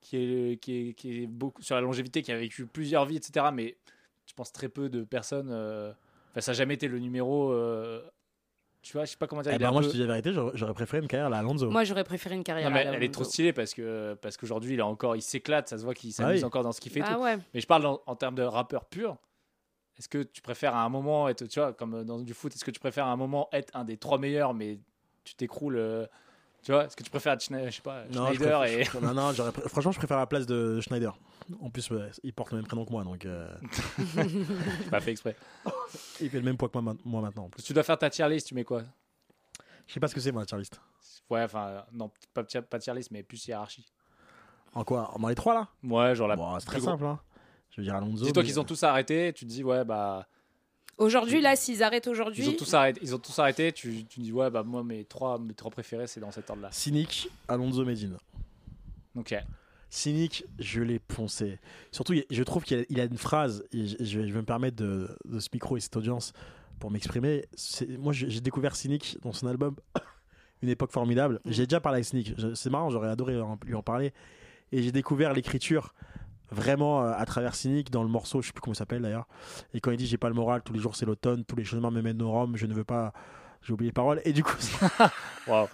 qui 0.00 0.16
est 0.16 0.56
qui 0.62 0.88
est, 0.88 0.94
qui 0.94 1.22
est 1.22 1.26
beaucoup 1.26 1.62
sur 1.62 1.74
la 1.74 1.82
longévité, 1.82 2.22
qui 2.22 2.32
a 2.32 2.36
vécu 2.38 2.64
plusieurs 2.66 3.04
vies, 3.04 3.16
etc. 3.16 3.46
Mais 3.52 3.76
je 4.26 4.32
pense 4.32 4.50
très 4.50 4.68
peu 4.70 4.88
de 4.88 5.04
personnes. 5.04 5.50
euh, 5.52 5.92
Enfin, 6.32 6.40
ça 6.40 6.50
n'a 6.52 6.56
jamais 6.56 6.74
été 6.74 6.88
le 6.88 6.98
numéro. 6.98 7.52
Tu 8.84 8.92
vois, 8.92 9.06
je 9.06 9.12
sais 9.12 9.16
pas 9.16 9.26
comment 9.26 9.40
dire. 9.40 9.52
Eh 9.54 9.58
ben, 9.58 9.70
moi, 9.70 9.80
peu- 9.80 9.86
je 9.86 9.92
te 9.92 9.96
dis 9.96 10.00
la 10.02 10.06
vérité, 10.20 10.30
j'aurais 10.54 10.74
préféré 10.74 11.02
une 11.02 11.08
carrière 11.08 11.32
à 11.32 11.38
Alonso. 11.38 11.70
Moi, 11.70 11.84
j'aurais 11.84 12.04
préféré 12.04 12.34
une 12.34 12.44
carrière. 12.44 12.68
Non, 12.68 12.74
mais 12.74 12.86
à 12.86 12.92
elle 12.92 13.02
est 13.02 13.08
trop 13.08 13.22
Alonso. 13.22 13.30
stylée 13.32 13.54
parce 13.54 13.72
que 13.72 14.12
parce 14.20 14.36
qu'aujourd'hui 14.36 14.74
il 14.74 14.80
a 14.82 14.86
encore 14.86 15.16
il 15.16 15.22
s'éclate 15.22 15.68
ça 15.70 15.78
se 15.78 15.84
voit 15.84 15.94
qu'il 15.94 16.12
s'amuse 16.12 16.40
oui. 16.40 16.44
encore 16.44 16.62
dans 16.64 16.72
ce 16.72 16.82
qu'il 16.82 16.92
fait 16.92 17.00
Ah 17.02 17.14
tout. 17.14 17.20
ouais. 17.22 17.38
mais 17.54 17.60
je 17.60 17.66
parle 17.66 17.86
en, 17.86 18.02
en 18.06 18.14
termes 18.14 18.34
de 18.34 18.42
rappeur 18.42 18.84
pur 18.84 19.16
est-ce 19.98 20.08
que 20.08 20.22
tu 20.22 20.42
préfères 20.42 20.74
à 20.74 20.82
un 20.82 20.88
moment 20.90 21.28
être 21.30 21.46
tu 21.46 21.60
vois 21.60 21.72
comme 21.72 22.04
dans 22.04 22.18
du 22.18 22.34
foot 22.34 22.54
est-ce 22.54 22.64
que 22.64 22.70
tu 22.70 22.80
préfères 22.80 23.06
à 23.06 23.10
un 23.12 23.16
moment 23.16 23.48
être 23.52 23.70
un 23.74 23.84
des 23.84 23.96
trois 23.96 24.18
meilleurs 24.18 24.52
mais 24.52 24.78
tu 25.24 25.34
t'écroules 25.34 25.76
euh, 25.78 26.06
tu 26.64 26.72
vois 26.72 26.86
est-ce 26.86 26.96
que 26.96 27.02
tu 27.04 27.10
préfères 27.10 27.36
Schne- 27.36 27.66
je 27.66 27.70
sais 27.76 27.82
pas 27.82 28.04
Non, 28.12 28.26
Schneider 28.28 28.60
préfère- 28.60 28.64
et 28.64 28.84
je- 28.84 28.98
non, 28.98 29.14
non, 29.14 29.32
franchement, 29.68 29.92
je 29.92 29.98
préfère 29.98 30.16
la 30.18 30.26
place 30.26 30.46
de 30.46 30.80
Schneider. 30.80 31.16
En 31.60 31.70
plus, 31.70 31.88
il 32.22 32.32
porte 32.32 32.50
le 32.52 32.56
même 32.58 32.66
prénom 32.66 32.84
que 32.86 32.90
moi, 32.90 33.04
donc 33.04 33.24
euh, 33.26 33.54
pas 34.90 35.00
fait 35.00 35.10
exprès 35.12 35.36
il 36.20 36.30
fait 36.30 36.38
le 36.38 36.44
même 36.44 36.56
poids 36.56 36.68
que 36.68 36.78
moi, 36.78 36.94
moi 37.04 37.20
maintenant. 37.22 37.44
En 37.44 37.48
plus. 37.50 37.62
tu 37.62 37.72
dois 37.72 37.82
faire 37.82 37.98
ta 37.98 38.10
tier 38.10 38.28
list 38.28 38.46
tu 38.48 38.54
mets 38.54 38.64
quoi? 38.64 38.82
Je 39.86 39.92
sais 39.92 40.00
pas 40.00 40.08
ce 40.08 40.14
que 40.14 40.20
c'est, 40.20 40.32
moi, 40.32 40.42
la 40.42 40.46
tier 40.46 40.58
list. 40.58 40.80
ouais 41.30 41.42
enfin 41.42 41.84
non 41.92 42.10
pas 42.32 42.44
tier- 42.44 42.62
pas 42.62 42.78
tier 42.78 42.94
list 42.94 43.10
mais 43.10 43.22
plus 43.22 43.46
hiérarchie 43.46 43.86
En 44.72 44.84
quoi? 44.84 45.12
Dans 45.18 45.28
les 45.28 45.34
trois, 45.34 45.54
là? 45.54 45.68
Ouais 45.82 46.14
genre 46.14 46.28
la 46.28 46.36
Bon, 46.36 46.58
C'est 46.58 46.66
très 46.66 46.78
gros- 46.78 46.86
simple. 46.90 47.04
Hein. 47.04 47.20
Je 47.70 47.80
veux 47.80 47.84
dire, 47.84 47.94
Alonso. 47.96 48.24
dis-toi 48.24 48.42
mais- 48.42 48.48
qu'ils 48.48 48.60
ont 48.60 48.64
tous 48.64 48.82
arrêté 48.84 49.32
tu 49.34 49.44
te 49.44 49.50
dis 49.50 49.62
ouais 49.64 49.84
bah 49.84 50.26
Aujourd'hui, 50.98 51.40
là, 51.40 51.56
s'ils 51.56 51.82
arrêtent 51.82 52.06
aujourd'hui. 52.06 52.44
ils 52.44 52.50
ont 52.50 52.56
tous 52.56 52.74
arrêté 52.74 53.00
ils 53.02 53.14
ont 53.14 53.18
tous 53.18 53.38
arrêté 53.38 53.72
tu, 53.72 54.04
tu 54.04 54.20
dis 54.20 54.32
ouais 54.32 54.50
bah 54.50 54.62
moi 54.62 54.84
mes 54.84 55.04
trois 55.04 55.38
mes 55.38 55.54
trois 55.54 55.70
préférés 55.70 56.06
c'est 56.06 56.20
dans 56.20 56.30
cet 56.30 56.50
ordre 56.50 56.62
là 56.62 56.68
Cynic, 56.70 57.28
Alonso, 57.48 57.84
Medine. 57.84 58.16
ok 59.16 59.34
Cynic, 59.90 60.44
je 60.58 60.82
l'ai 60.82 60.98
poncé. 60.98 61.60
Surtout, 61.92 62.14
je 62.28 62.42
trouve 62.42 62.64
qu'il 62.64 62.80
a, 62.80 62.82
il 62.88 63.00
a 63.00 63.04
une 63.04 63.16
phrase, 63.16 63.64
et 63.72 63.86
je, 63.86 63.96
je 64.00 64.18
vais, 64.18 64.40
me 64.40 64.42
permettre 64.42 64.74
de, 64.76 65.08
de 65.24 65.38
ce 65.38 65.48
micro 65.52 65.76
et 65.76 65.80
cette 65.80 65.96
audience 65.96 66.32
pour 66.80 66.90
m'exprimer. 66.90 67.44
Moi, 68.00 68.12
j'ai 68.12 68.40
découvert 68.40 68.74
Cynic 68.74 69.18
dans 69.22 69.32
son 69.32 69.46
album 69.46 69.76
Une 70.62 70.68
époque 70.68 70.90
formidable. 70.90 71.40
J'ai 71.44 71.66
déjà 71.66 71.78
parlé 71.78 71.98
avec 71.98 72.06
Cynic. 72.06 72.32
C'est 72.54 72.70
marrant, 72.70 72.90
j'aurais 72.90 73.08
adoré 73.08 73.38
lui 73.64 73.74
en 73.74 73.82
parler. 73.82 74.12
Et 74.72 74.82
j'ai 74.82 74.90
découvert 74.90 75.32
l'écriture 75.32 75.94
vraiment 76.54 77.02
euh, 77.04 77.12
à 77.16 77.24
travers 77.26 77.54
Cynic 77.54 77.90
dans 77.90 78.02
le 78.02 78.08
morceau, 78.08 78.40
je 78.40 78.46
sais 78.48 78.52
plus 78.52 78.60
comment 78.62 78.72
il 78.74 78.78
s'appelle 78.78 79.02
d'ailleurs. 79.02 79.26
Et 79.74 79.80
quand 79.80 79.90
il 79.90 79.96
dit 79.98 80.06
J'ai 80.06 80.16
pas 80.18 80.28
le 80.28 80.34
moral, 80.34 80.62
tous 80.62 80.72
les 80.72 80.80
jours 80.80 80.96
c'est 80.96 81.04
l'automne, 81.06 81.44
tous 81.44 81.56
les 81.56 81.64
chemins 81.64 81.90
me 81.90 82.00
mènent 82.00 82.22
au 82.22 82.30
Rome, 82.30 82.56
je 82.56 82.66
ne 82.66 82.72
veux 82.74 82.84
pas. 82.84 83.12
J'ai 83.62 83.72
oublié 83.72 83.88
les 83.88 83.92
paroles. 83.94 84.20
Et 84.26 84.32
du 84.34 84.44
coup, 84.44 84.54
Waouh. 85.46 85.66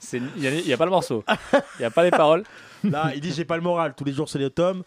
C'est- 0.00 0.20
Il 0.36 0.42
n'y 0.64 0.72
a 0.72 0.76
pas 0.76 0.84
le 0.84 0.90
morceau. 0.90 1.22
Il 1.52 1.80
n'y 1.80 1.84
a 1.84 1.90
pas 1.90 2.02
les 2.02 2.10
paroles. 2.10 2.42
Là, 2.82 3.12
il 3.14 3.20
dit 3.20 3.32
j'ai 3.32 3.44
pas 3.44 3.56
le 3.56 3.62
moral. 3.62 3.94
Tous 3.96 4.02
les 4.04 4.12
jours 4.12 4.28
c'est 4.28 4.38
l'automne. 4.40 4.82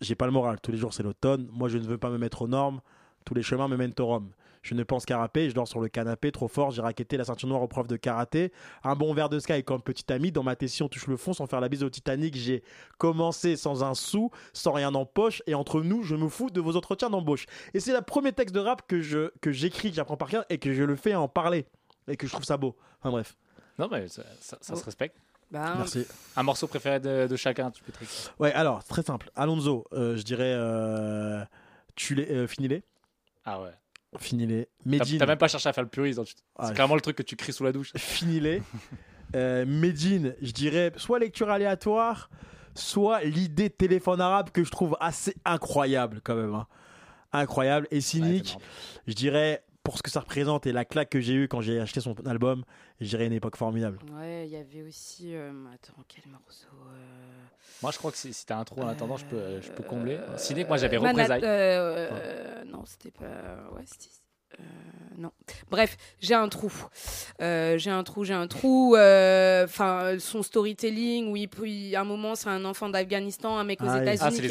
J'ai 0.00 0.16
pas 0.16 0.26
le 0.26 0.32
moral. 0.32 0.60
Tous 0.60 0.72
les 0.72 0.76
jours 0.78 0.92
c'est 0.92 1.04
l'automne. 1.04 1.48
Moi, 1.52 1.68
je 1.68 1.78
ne 1.78 1.84
veux 1.84 1.98
pas 1.98 2.10
me 2.10 2.18
mettre 2.18 2.42
aux 2.42 2.48
normes. 2.48 2.80
Tous 3.24 3.32
les 3.34 3.42
chemins 3.44 3.68
me 3.68 3.76
mènent 3.76 3.94
au 4.00 4.06
Rome. 4.06 4.30
Je 4.64 4.74
ne 4.74 4.82
pense 4.82 5.04
qu'à 5.04 5.18
rapper. 5.18 5.48
Je 5.50 5.54
dors 5.54 5.68
sur 5.68 5.78
le 5.80 5.88
canapé 5.88 6.32
trop 6.32 6.48
fort. 6.48 6.70
J'ai 6.72 6.80
raquetté 6.82 7.16
la 7.16 7.24
ceinture 7.24 7.46
noire 7.48 7.62
au 7.62 7.68
prof 7.68 7.86
de 7.86 7.96
karaté. 7.96 8.50
Un 8.82 8.96
bon 8.96 9.12
verre 9.14 9.28
de 9.28 9.38
sky 9.38 9.62
comme 9.62 9.82
petit 9.82 10.10
ami. 10.12 10.32
Dans 10.32 10.42
ma 10.42 10.56
tessie, 10.56 10.82
on 10.82 10.88
touche 10.88 11.06
le 11.06 11.16
fond 11.18 11.32
sans 11.34 11.46
faire 11.46 11.60
la 11.60 11.68
bise 11.68 11.84
au 11.84 11.90
Titanic. 11.90 12.34
J'ai 12.34 12.64
commencé 12.98 13.56
sans 13.56 13.84
un 13.84 13.94
sou, 13.94 14.30
sans 14.54 14.72
rien 14.72 14.94
en 14.94 15.04
poche. 15.04 15.42
Et 15.46 15.54
entre 15.54 15.82
nous, 15.82 16.02
je 16.02 16.16
me 16.16 16.28
fous 16.28 16.48
de 16.50 16.60
vos 16.60 16.76
entretiens 16.76 17.10
d'embauche. 17.10 17.46
Et 17.74 17.80
c'est 17.80 17.92
le 17.92 18.00
premier 18.00 18.32
texte 18.32 18.54
de 18.54 18.60
rap 18.60 18.82
que 18.88 19.00
je 19.02 19.30
que 19.42 19.52
j'écris, 19.52 19.90
que 19.90 19.96
j'apprends 19.96 20.16
par 20.16 20.28
cœur 20.30 20.44
et 20.48 20.58
que 20.58 20.72
je 20.72 20.82
le 20.82 20.96
fais 20.96 21.14
en 21.14 21.28
parler. 21.28 21.66
Et 22.08 22.16
que 22.16 22.26
je 22.26 22.32
trouve 22.32 22.44
ça 22.44 22.56
beau. 22.56 22.74
Enfin 23.00 23.10
bref. 23.10 23.36
Non, 23.78 23.88
mais 23.92 24.08
ça, 24.08 24.22
ça- 24.40 24.58
ça 24.60 24.76
se 24.76 24.84
respecte. 24.84 25.16
Bah, 25.50 25.74
Merci. 25.76 26.06
Un 26.36 26.42
morceau 26.42 26.66
préféré 26.66 27.00
de, 27.00 27.26
de 27.26 27.36
chacun, 27.36 27.70
tu 27.70 27.82
peux 27.82 27.92
te 27.92 27.98
Ouais, 28.38 28.52
alors, 28.54 28.82
très 28.82 29.02
simple. 29.02 29.30
Alonso, 29.36 29.84
euh, 29.92 30.16
je 30.16 30.22
dirais. 30.22 30.54
Euh, 30.56 31.44
tu 31.96 32.14
les, 32.14 32.30
euh, 32.30 32.46
finis-les. 32.46 32.82
Ah 33.44 33.60
ouais. 33.60 33.70
Finis-les. 34.18 34.64
T'as 34.84 34.90
Medine. 34.90 35.18
t'as 35.18 35.26
même 35.26 35.38
pas 35.38 35.48
cherché 35.48 35.68
à 35.68 35.72
faire 35.72 35.84
le 35.84 35.90
puriste. 35.90 36.16
donc 36.18 36.26
tu- 36.26 36.34
Ah, 36.56 36.68
C'est 36.68 36.74
clairement 36.74 36.94
le 36.94 37.00
truc 37.00 37.16
que 37.16 37.22
tu 37.22 37.36
cries 37.36 37.52
sous 37.52 37.64
la 37.64 37.72
douche. 37.72 37.92
Finis-les. 37.96 38.62
Euh, 39.34 39.64
Medine, 39.66 40.34
je 40.42 40.52
dirais 40.52 40.92
soit 40.96 41.18
lecture 41.18 41.50
aléatoire, 41.50 42.30
soit 42.74 43.22
l'idée 43.24 43.68
de 43.68 43.74
téléphone 43.74 44.20
arabe 44.20 44.50
que 44.50 44.62
je 44.64 44.70
trouve 44.70 44.96
assez 45.00 45.34
incroyable 45.44 46.20
quand 46.22 46.36
même. 46.36 46.54
hein. 46.54 46.66
Incroyable. 47.32 47.88
Et 47.90 48.00
cynique, 48.00 48.56
je 49.08 49.12
dirais, 49.14 49.64
pour 49.84 49.96
ce 49.98 50.02
que 50.02 50.10
ça 50.10 50.20
représente 50.20 50.66
et 50.66 50.72
la 50.72 50.84
claque 50.84 51.10
que 51.10 51.20
j'ai 51.20 51.34
eue 51.34 51.46
quand 51.46 51.60
j'ai 51.60 51.78
acheté 51.78 52.00
son 52.00 52.14
album, 52.26 52.64
je 53.00 53.06
dirais 53.06 53.26
une 53.26 53.32
époque 53.34 53.56
formidable. 53.56 53.98
Ouais, 54.16 54.46
il 54.46 54.52
y 54.52 54.56
avait 54.56 54.82
aussi. 54.82 55.34
euh, 55.36 55.52
Attends, 55.72 56.02
quel 56.08 56.24
morceau 56.32 56.66
euh, 56.88 57.44
Moi, 57.82 57.92
je 57.92 57.98
crois 57.98 58.10
que 58.10 58.16
si, 58.16 58.32
si 58.32 58.46
t'as 58.46 58.56
un 58.58 58.64
trou 58.64 58.82
en 58.82 58.88
attendant, 58.88 59.16
je 59.18 59.26
peux, 59.26 59.60
je 59.60 59.70
peux 59.70 59.82
combler. 59.84 60.14
euh, 60.16 60.36
Ciné, 60.38 60.64
que 60.64 60.68
moi, 60.68 60.78
j'avais 60.78 60.96
représailles. 60.96 61.42
euh, 61.44 62.08
euh, 62.12 62.64
non, 62.64 62.84
c'était 62.86 63.10
pas. 63.10 63.26
Ouais, 63.72 63.82
c'était. 63.86 64.10
Euh, 64.60 64.62
non. 65.16 65.30
Bref, 65.70 65.96
j'ai 66.20 66.34
un 66.34 66.48
trou. 66.48 66.72
Euh, 67.40 67.78
j'ai 67.78 67.90
un 67.90 68.02
trou, 68.02 68.24
j'ai 68.24 68.34
un 68.34 68.48
trou. 68.48 68.96
euh, 68.96 69.64
Enfin, 69.64 70.16
son 70.18 70.42
storytelling, 70.42 71.30
où 71.30 71.36
il, 71.36 71.48
peut- 71.48 71.68
il- 71.68 71.94
à 71.94 72.00
un 72.00 72.04
moment, 72.04 72.34
c'est 72.34 72.48
un 72.48 72.64
enfant 72.64 72.88
d'Afghanistan, 72.88 73.56
un 73.56 73.64
mec 73.64 73.80
aux 73.80 73.86
Ah. 73.88 74.02
États-Unis 74.02 74.18
Ah, 74.22 74.30
qui 74.30 74.48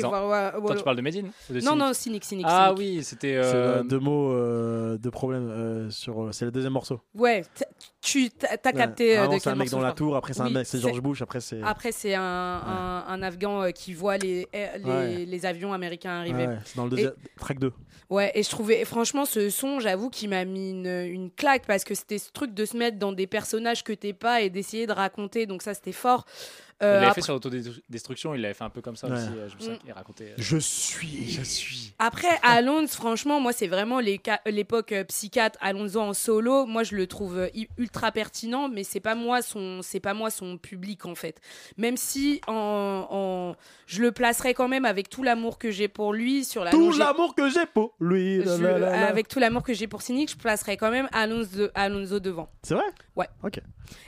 tu 0.78 0.84
parles 0.84 0.96
de 0.98 1.02
Medine 1.02 1.32
de 1.50 1.56
Non, 1.56 1.60
Cynic 1.62 1.78
non, 1.80 1.94
cynique, 1.94 2.24
cynique. 2.24 2.46
Ah 2.50 2.74
cynique. 2.76 2.80
oui, 2.98 3.04
c'était. 3.04 3.36
Euh, 3.36 3.44
euh, 3.80 3.84
deux 3.84 4.00
mots, 4.00 4.32
euh, 4.32 4.98
deux 4.98 5.12
problèmes. 5.12 5.50
euh, 5.50 5.90
sur, 5.90 6.30
c'est 6.34 6.46
le 6.46 6.52
deuxième 6.52 6.74
morceau. 6.74 7.02
Ouais, 7.14 7.44
tu 8.04 8.30
t'as 8.30 8.74
capté 8.74 9.18
euh, 9.18 9.24
Avant, 9.24 9.36
de 9.36 9.40
c'est 9.40 9.50
un 9.50 9.56
mec 9.56 9.70
dans 9.70 9.80
la 9.80 9.94
tour, 9.94 10.16
après 10.18 10.34
c'est 10.34 10.42
un 10.42 10.50
mec, 10.50 10.68
c'est 10.68 10.80
George 10.80 11.02
Bush, 11.02 11.22
après 11.22 11.40
c'est. 11.40 11.62
Après, 11.64 11.94
c'est 11.94 12.14
un, 12.16 12.22
un, 12.22 13.06
un 13.08 13.22
Afghan 13.24 13.64
euh, 13.64 13.70
qui 13.72 13.94
voit 13.94 14.18
les, 14.18 14.46
euh, 14.54 14.78
les, 14.78 14.84
Ouais. 14.84 15.26
les 15.26 15.46
avions 15.46 15.72
américains 15.72 16.12
arriver. 16.20 16.48
Ouais, 16.48 16.58
c'est 16.66 16.76
dans 16.76 16.84
le 16.84 16.90
deuxième 16.90 17.14
track 17.40 17.60
2. 17.60 17.72
Ouais, 18.10 18.32
et 18.36 18.44
je 18.44 18.50
trouvais, 18.50 18.84
franchement, 18.84 19.24
ce 19.26 19.50
son, 19.50 19.80
j'avoue, 19.80 20.10
qu'il 20.10 20.30
m'a 20.30 20.44
mis 20.44 20.72
une, 20.72 20.86
une 20.88 21.32
claque 21.32 21.66
parce 21.66 21.86
que 21.86 21.96
c'était 21.96 22.20
ce 22.20 22.30
truc 22.32 22.54
de 22.54 22.66
se 22.66 22.76
mettre 22.76 23.00
dans 23.00 23.14
des 23.14 23.26
personnages 23.26 23.84
que 23.84 23.94
t'es 23.94 24.14
pas 24.14 24.42
et 24.42 24.50
d'essayer 24.50 24.86
de 24.86 24.92
raconter. 24.92 25.46
Donc, 25.46 25.62
ça, 25.64 25.74
c'était 25.74 25.94
fort. 25.94 26.26
Il 26.82 26.86
Euh, 26.86 26.94
l'avait 26.96 27.06
après, 27.08 27.16
fait 27.16 27.22
sur 27.26 27.34
l'autodestruction, 27.34 28.34
il 28.36 28.42
l'avait 28.42 28.54
fait 28.54 28.64
un 28.64 28.70
peu 28.70 28.82
comme 28.82 28.96
ça 28.96 29.08
Ouais. 29.08 29.14
aussi. 29.14 29.28
Je 29.50 29.56
me 29.56 29.60
souviens 29.60 29.78
qu'il 29.78 29.92
racontait. 29.92 30.30
euh, 30.32 30.36
Je 30.38 30.58
suis. 30.58 31.30
Je 31.30 31.42
suis. 31.42 31.94
après, 32.00 32.28
Alonso, 32.42 32.88
franchement, 32.88 33.40
moi, 33.40 33.54
c'est 33.54 33.68
vraiment 33.68 34.00
l'époque 34.00 34.92
euh, 34.92 35.04
psychiatre. 35.06 35.58
Alonso 35.62 36.00
en 36.02 36.14
solo, 36.14 36.66
moi, 36.66 36.84
je 36.84 36.96
le 36.96 37.08
trouve 37.08 37.38
euh, 37.38 37.48
ultra 37.78 38.12
pertinent, 38.12 38.68
mais 38.70 38.84
c'est 38.84 39.00
pas 39.00 39.16
moi 39.16 39.42
son, 39.42 39.82
c'est 39.82 40.00
pas 40.00 40.14
moi 40.14 40.30
son 40.30 40.58
public 40.58 41.06
en 41.06 41.16
fait. 41.16 41.40
Même 41.78 41.98
si 41.98 42.42
en, 42.48 43.08
en- 43.10 43.56
je 43.88 44.02
le 44.02 44.12
placerai 44.12 44.54
quand 44.54 44.68
même 44.68 44.86
avec 44.86 45.10
tout 45.10 45.24
l'amour 45.24 45.58
que 45.58 45.72
j'ai 45.72 45.88
pour 45.88 46.14
lui 46.14 46.44
sur 46.44 46.64
la 46.64 46.72
Tout 46.72 46.92
l'amour 46.94 47.36
que 47.36 47.50
j'ai 47.50 47.66
pour 47.66 47.96
lui. 48.00 48.42
Je- 48.44 48.50
la, 48.50 48.58
la, 48.58 48.80
la, 48.80 48.90
la. 48.92 49.08
avec 49.08 49.28
tout 49.28 49.40
l'amour 49.40 49.64
que 49.64 49.74
j'ai 49.74 49.88
pour 49.88 50.02
Cynic, 50.02 50.32
je 50.32 50.38
placerai 50.38 50.78
quand 50.78 50.92
même 50.92 51.08
Alonso, 51.12 51.68
Alonso 51.76 52.20
devant. 52.20 52.50
C'est 52.64 52.74
vrai? 52.74 52.84
Ouais. 53.16 53.28
Ok. 53.44 53.60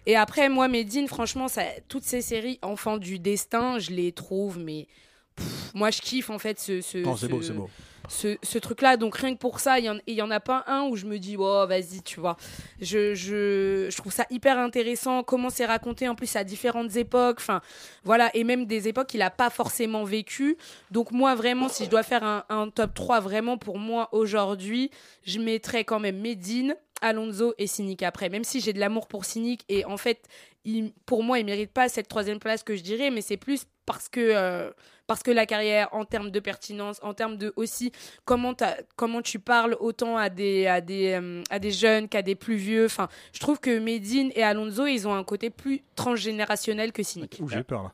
Et 0.08 0.16
après, 0.16 0.50
moi, 0.50 0.68
Medine, 0.68 1.08
franchement, 1.08 1.48
ça, 1.48 1.62
toutes 1.90 2.04
ces 2.04 2.22
séries 2.22 2.55
Enfants 2.62 2.98
du 2.98 3.20
destin, 3.20 3.80
je 3.80 3.92
les 3.92 4.12
trouve, 4.12 4.60
mais 4.60 4.88
pff, 5.36 5.74
moi, 5.74 5.92
je 5.92 6.02
kiffe 6.02 6.30
en 6.30 6.40
fait 6.40 6.60
ce, 6.60 6.82
ce, 6.82 6.98
Non, 7.00 7.16
ce- 7.16 7.26
beau, 7.28 7.42
c'est 7.42 7.54
beau. 7.54 7.70
ce, 8.08 8.38
ce 8.44 8.58
truc-là. 8.60 8.98
Donc 8.98 9.16
rien 9.18 9.34
que 9.34 9.40
pour 9.40 9.60
ça, 9.60 9.80
il 9.80 9.86
y 10.08 10.22
en- 10.22 10.32
a 10.32 10.40
pas 10.40 10.64
un 10.68 10.84
où 10.84 10.96
je 10.96 11.06
me 11.08 11.18
dis, 11.18 11.36
oh, 11.40 11.66
vas-y, 11.68 12.02
tu 12.04 12.20
vois. 12.20 12.38
Je, 12.80 13.16
je, 13.16 13.88
je 13.90 13.98
trouve 13.98 14.14
ça 14.14 14.26
hyper 14.30 14.58
intéressant, 14.60 15.24
comment 15.24 15.50
c'est 15.50 15.66
raconté 15.66 16.08
en 16.08 16.14
plus 16.16 16.36
à 16.36 16.44
différentes 16.44 16.96
époques. 16.98 17.38
Enfin, 17.40 17.62
voilà, 18.04 18.30
et 18.36 18.44
même 18.44 18.66
des 18.68 18.88
époques 18.88 19.08
qu'il 19.08 19.22
a 19.24 19.32
pas 19.32 19.50
forcément 19.50 20.04
vécu. 20.04 20.56
Donc 20.92 21.12
moi, 21.12 21.34
vraiment, 21.36 21.68
si 21.68 21.86
je 21.86 21.90
dois 21.90 22.04
faire 22.04 22.24
un, 22.24 22.44
un 22.50 22.70
top 22.70 22.94
3, 22.94 23.20
vraiment 23.22 23.58
pour 23.58 23.80
moi 23.80 24.10
aujourd'hui, 24.12 24.92
je 25.24 25.40
mettrais 25.40 25.84
quand 25.84 26.00
même 26.00 26.20
Medine, 26.20 26.76
Alonso 27.02 27.54
et 27.58 27.68
Cynic 27.68 28.04
après. 28.04 28.30
Même 28.30 28.44
si 28.44 28.60
j'ai 28.62 28.74
de 28.74 28.80
l'amour 28.80 29.08
pour 29.08 29.26
Cynic 29.26 29.64
et 29.70 29.86
en 29.86 29.98
fait, 29.98 30.28
il- 30.64 30.92
pour 31.06 31.24
moi, 31.24 31.40
il 31.40 31.46
mérite 31.46 31.72
pas 31.72 31.90
cette 31.90 32.08
troisième 32.08 32.40
place 32.40 32.64
que 32.64 32.76
je 32.76 32.82
dirais, 32.82 33.12
mais 33.12 33.22
c'est 33.22 33.38
plus 33.38 33.66
parce 33.86 34.10
que 34.10 34.20
euh, 34.20 34.72
parce 35.08 35.22
que 35.22 35.30
la 35.30 35.46
carrière, 35.46 35.90
en 35.92 36.04
termes 36.06 36.32
de 36.32 36.40
pertinence, 36.40 37.00
en 37.04 37.14
termes 37.14 37.38
de 37.38 37.54
aussi 37.58 37.92
comment 38.26 38.56
comment 38.96 39.22
tu 39.22 39.38
parles 39.38 39.78
autant 39.80 40.18
à 40.18 40.30
des 40.30 40.66
à 40.66 40.82
des 40.82 41.12
euh, 41.22 41.44
à 41.52 41.60
des 41.60 41.70
jeunes 41.70 42.10
qu'à 42.10 42.24
des 42.24 42.34
plus 42.34 42.56
vieux. 42.56 42.86
Enfin, 42.86 43.08
je 43.32 43.40
trouve 43.40 43.60
que 43.60 43.78
Medine 43.78 44.32
et 44.34 44.42
Alonso, 44.42 44.88
ils 44.88 45.08
ont 45.08 45.14
un 45.14 45.24
côté 45.24 45.52
plus 45.52 45.84
transgénérationnel 45.96 46.92
que 46.92 47.04
Cynic. 47.04 47.38
Ouh, 47.40 47.48
j'ai 47.50 47.60
eu 47.60 47.64
peur 47.64 47.84
là. 47.84 47.92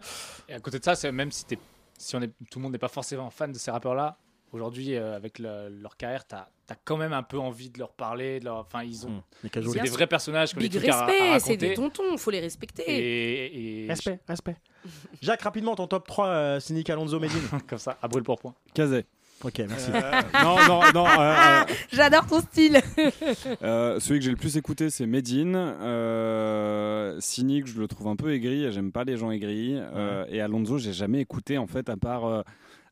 Et 0.48 0.54
à 0.54 0.60
côté 0.62 0.80
de 0.80 0.84
ça, 0.86 0.96
c'est 0.96 1.12
même 1.12 1.32
si, 1.32 1.44
t'es- 1.44 1.58
si 1.98 2.16
on 2.16 2.22
est, 2.22 2.32
tout 2.50 2.60
le 2.60 2.64
monde 2.64 2.72
n'est 2.72 2.78
pas 2.78 2.88
forcément 2.88 3.30
fan 3.30 3.52
de 3.52 3.58
ces 3.58 3.72
rappeurs-là, 3.72 4.18
aujourd'hui, 4.52 4.96
euh, 4.96 5.16
avec 5.16 5.40
le- 5.40 5.70
leur 5.82 5.98
carrière, 5.98 6.28
tu 6.28 6.36
as, 6.36 6.48
quand 6.86 6.96
même 6.98 7.12
un 7.14 7.24
peu 7.24 7.38
envie 7.38 7.70
de 7.70 7.80
leur 7.80 7.92
parler. 7.94 8.40
De 8.40 8.46
leur, 8.46 8.58
enfin, 8.58 8.84
ils 8.84 9.06
ont 9.06 9.10
Hum, 9.10 9.22
Les 9.44 9.50
c'est 9.54 9.80
des 9.82 9.90
vrais 9.90 10.08
personnages 10.08 10.54
ont 10.56 10.60
des 10.60 10.70
Big 10.70 10.78
trucs 10.80 10.90
à, 10.90 11.00
à 11.00 11.06
respect, 11.06 11.20
c'est 11.20 11.34
raconter. 11.34 11.58
des 11.58 11.74
tontons, 11.74 12.18
faut 12.18 12.32
les 12.32 12.40
respecter. 12.40 12.84
Et, 12.88 13.84
et- 13.84 13.88
Respect, 13.88 14.20
respect. 14.28 14.56
Jacques, 15.22 15.42
rapidement, 15.42 15.76
ton 15.76 15.88
top 15.88 16.08
3, 16.08 16.28
euh, 16.28 16.60
Cynic 16.62 16.90
Alonso 16.90 17.20
Medine. 17.20 17.42
comme 17.68 17.78
ça, 17.80 17.98
à 18.02 18.08
brûle 18.08 18.24
pour 18.24 18.40
point. 18.40 18.54
Kazé. 18.74 19.06
ok, 19.44 19.60
merci. 19.68 19.92
Euh, 19.94 20.22
non, 20.44 20.56
non, 20.68 20.82
non. 20.94 21.06
euh, 21.08 21.34
euh, 21.34 21.64
J'adore 21.92 22.26
ton 22.28 22.40
style. 22.40 22.80
euh, 23.62 24.00
celui 24.00 24.20
que 24.20 24.26
j'ai 24.26 24.32
le 24.32 24.38
plus 24.38 24.56
écouté, 24.56 24.90
c'est 24.90 25.06
Medine. 25.06 25.56
Euh, 25.56 27.18
Cynic, 27.20 27.68
je 27.68 27.80
le 27.80 27.88
trouve 27.88 28.08
un 28.08 28.16
peu 28.16 28.34
aigri. 28.34 28.72
J'aime 28.72 28.92
pas 28.92 29.04
les 29.04 29.18
gens 29.18 29.32
aigris. 29.32 29.76
Euh, 29.78 30.26
et 30.30 30.40
Alonso, 30.42 30.78
j'ai 30.78 30.94
jamais 30.94 31.20
écouté 31.20 31.58
en 31.58 31.68
fait, 31.68 31.90
à 31.90 31.98
part. 31.98 32.26
euh, 32.26 32.42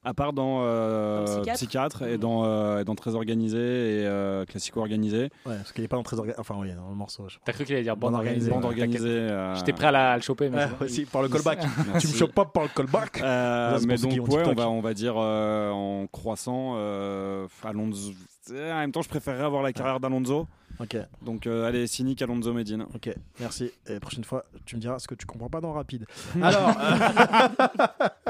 à 0.04 0.14
part 0.14 0.32
dans, 0.34 0.60
euh, 0.64 1.20
Dans 1.20 1.26
Psychiatre. 1.26 1.58
Psychiatre 1.58 2.02
et 2.04 2.18
dans, 2.18 2.45
euh, 2.45 2.80
et 2.80 2.86
dans 2.86 2.95
Très 2.95 3.16
Organisé 3.16 3.58
et 3.58 4.06
euh, 4.06 4.45
Classico 4.45 4.80
Organisé. 4.80 5.24
Ouais, 5.45 5.56
parce 5.58 5.72
qu'il 5.74 5.84
est 5.84 5.88
pas 5.89 5.97
dans 5.97 6.04
très 6.04 6.16
orga- 6.18 6.36
Enfin, 6.38 6.56
oui, 6.58 6.70
dans 6.74 6.89
le 6.89 6.95
morceau. 6.95 7.28
T'as 7.43 7.52
cru 7.52 7.66
qu'il 7.66 7.76
allait 7.76 7.84
dire 7.84 7.97
Bande 7.97 8.16
organisée. 8.16 8.50
Bande 8.50 8.64
ouais, 8.64 8.70
Organisée. 8.70 9.08
euh, 9.10 9.56
J'étais 9.56 9.74
prêt 9.74 9.88
à, 9.88 9.91
la- 9.91 10.12
à 10.14 10.16
le 10.16 10.22
choper, 10.22 10.50
mais 10.50 10.58
Ouais, 10.58 10.68
bon. 10.80 10.86
aussi, 10.86 11.06
par 11.06 11.22
le 11.22 11.28
callback. 11.30 11.60
tu 12.00 12.08
me 12.08 12.14
chopes 12.14 12.34
pas 12.34 12.45
par 12.45 12.64
le 12.64 12.70
callback. 12.70 13.22
Euh, 13.22 13.80
mais 13.86 13.97
donc 13.97 14.14
ouais, 14.30 14.43
on 14.47 14.54
va, 14.54 14.70
on 14.70 14.82
va 14.82 14.93
dire 14.93 15.16
euh, 15.18 15.70
en 15.72 16.08
croissant, 16.08 16.76
euh, 16.78 17.47
Alonso. 17.64 18.12
En 18.52 18.80
même 18.80 18.91
temps, 18.91 19.02
je 19.02 19.10
préférerais 19.10 19.43
avoir 19.43 19.62
la 19.64 19.74
carrière 19.74 20.00
d'Alonso. 20.00 20.47
Ok, 20.80 20.95
Donc 21.22 21.45
euh, 21.45 21.66
allez, 21.66 21.88
cynique 21.88 22.22
Alonso 22.22 22.54
Medine. 22.54 22.84
ok, 22.95 23.10
merci. 23.41 23.70
Et 23.88 23.93
la 23.93 24.00
prochaine 24.00 24.24
fois, 24.24 24.45
tu 24.66 24.78
me 24.78 24.82
diras 24.82 24.97
ce 25.00 25.08
que 25.10 25.16
tu 25.16 25.26
comprends 25.26 25.50
pas 25.50 25.60
dans 25.60 25.74
Rapide. 25.74 26.06
Alors, 26.41 26.70
euh, 26.70 28.08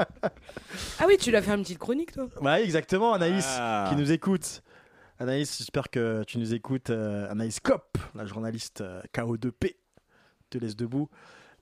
Ah 0.98 1.04
oui, 1.06 1.16
tu 1.18 1.30
l'as 1.30 1.42
fait 1.42 1.52
une 1.52 1.62
petite 1.62 1.78
chronique, 1.78 2.12
toi. 2.12 2.26
ouais, 2.40 2.64
exactement, 2.64 3.12
Anaïs, 3.14 3.46
Ah. 3.58 3.86
qui 3.88 3.96
nous 3.96 4.10
écoute. 4.10 4.62
Anaïs, 5.18 5.58
j'espère 5.58 5.90
que 5.90 6.24
tu 6.26 6.38
nous 6.38 6.52
écoutes. 6.54 6.90
euh, 6.90 7.30
Anaïs 7.30 7.60
Cop, 7.60 7.98
la 8.14 8.24
journaliste 8.26 8.80
euh, 8.80 9.00
KO2P, 9.14 9.76
te 10.48 10.58
laisse 10.58 10.74
debout. 10.76 11.08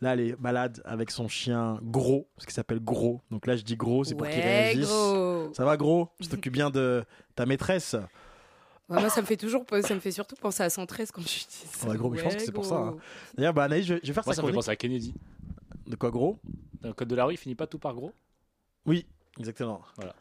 Là, 0.01 0.13
elle 0.15 0.21
est 0.21 0.41
malade 0.41 0.81
avec 0.85 1.11
son 1.11 1.27
chien 1.29 1.79
Gros, 1.83 2.29
parce 2.37 2.47
qu'il 2.47 2.55
s'appelle 2.55 2.79
Gros. 2.81 3.21
Donc 3.33 3.47
là, 3.47 3.57
je 3.57 3.63
dis 3.63 3.77
Gros, 3.77 4.05
c'est 4.05 4.15
pour 4.15 4.29
qu'il 4.29 4.39
Ouais, 4.39 4.45
réagisse. 4.71 4.87
gros. 4.89 5.53
Ça 5.55 5.65
va, 5.65 5.77
Gros? 5.77 6.09
Tu 6.21 6.29
t'occupes 6.29 6.53
bien 6.53 6.71
de 6.71 7.05
ta 7.35 7.45
maîtresse 7.47 7.97
Ouais, 8.89 9.01
moi, 9.01 9.11
ça 9.11 9.21
me 9.21 9.27
fait 9.27 9.37
toujours, 9.37 9.65
ça 9.83 9.95
me 9.95 10.01
fait 10.01 10.11
surtout 10.13 10.37
penser 10.37 10.63
à 10.63 10.71
113 10.71 11.11
quand 11.11 11.21
je 11.21 11.27
dis 11.27 11.47
ça. 11.73 11.89
Ouais, 11.89 11.97
gros, 11.97 12.09
mais 12.11 12.19
je 12.19 12.25
pense 12.25 12.37
que 12.37 12.43
c'est 12.43 12.53
pour 12.53 12.65
ça, 12.65 12.77
hein. 12.77 12.97
D'ailleurs, 13.37 13.53
bah, 13.55 13.65
Anaïs, 13.65 13.85
je, 13.87 13.95
je 14.03 14.07
vais 14.09 14.13
faire 14.15 14.23
Moi, 14.25 14.35
sa 14.35 14.37
ça 14.37 14.43
me 14.43 14.47
fait 14.49 14.53
chronique. 14.53 14.55
penser 14.55 14.71
à 14.71 14.77
Kennedy. 14.77 15.15
De 15.87 15.97
quoi, 15.97 16.11
Gros? 16.11 16.39
Dans 16.81 16.89
le 16.89 16.95
code 16.95 17.09
de 17.09 17.15
la 17.17 17.25
rue, 17.27 17.35
il 17.35 17.37
finit 17.37 17.55
pas 17.55 17.67
tout 17.67 17.79
par 17.79 17.95
gros? 17.95 18.13
Oui, 18.87 19.07
exactement. 19.39 19.83
Voilà. 19.97 20.15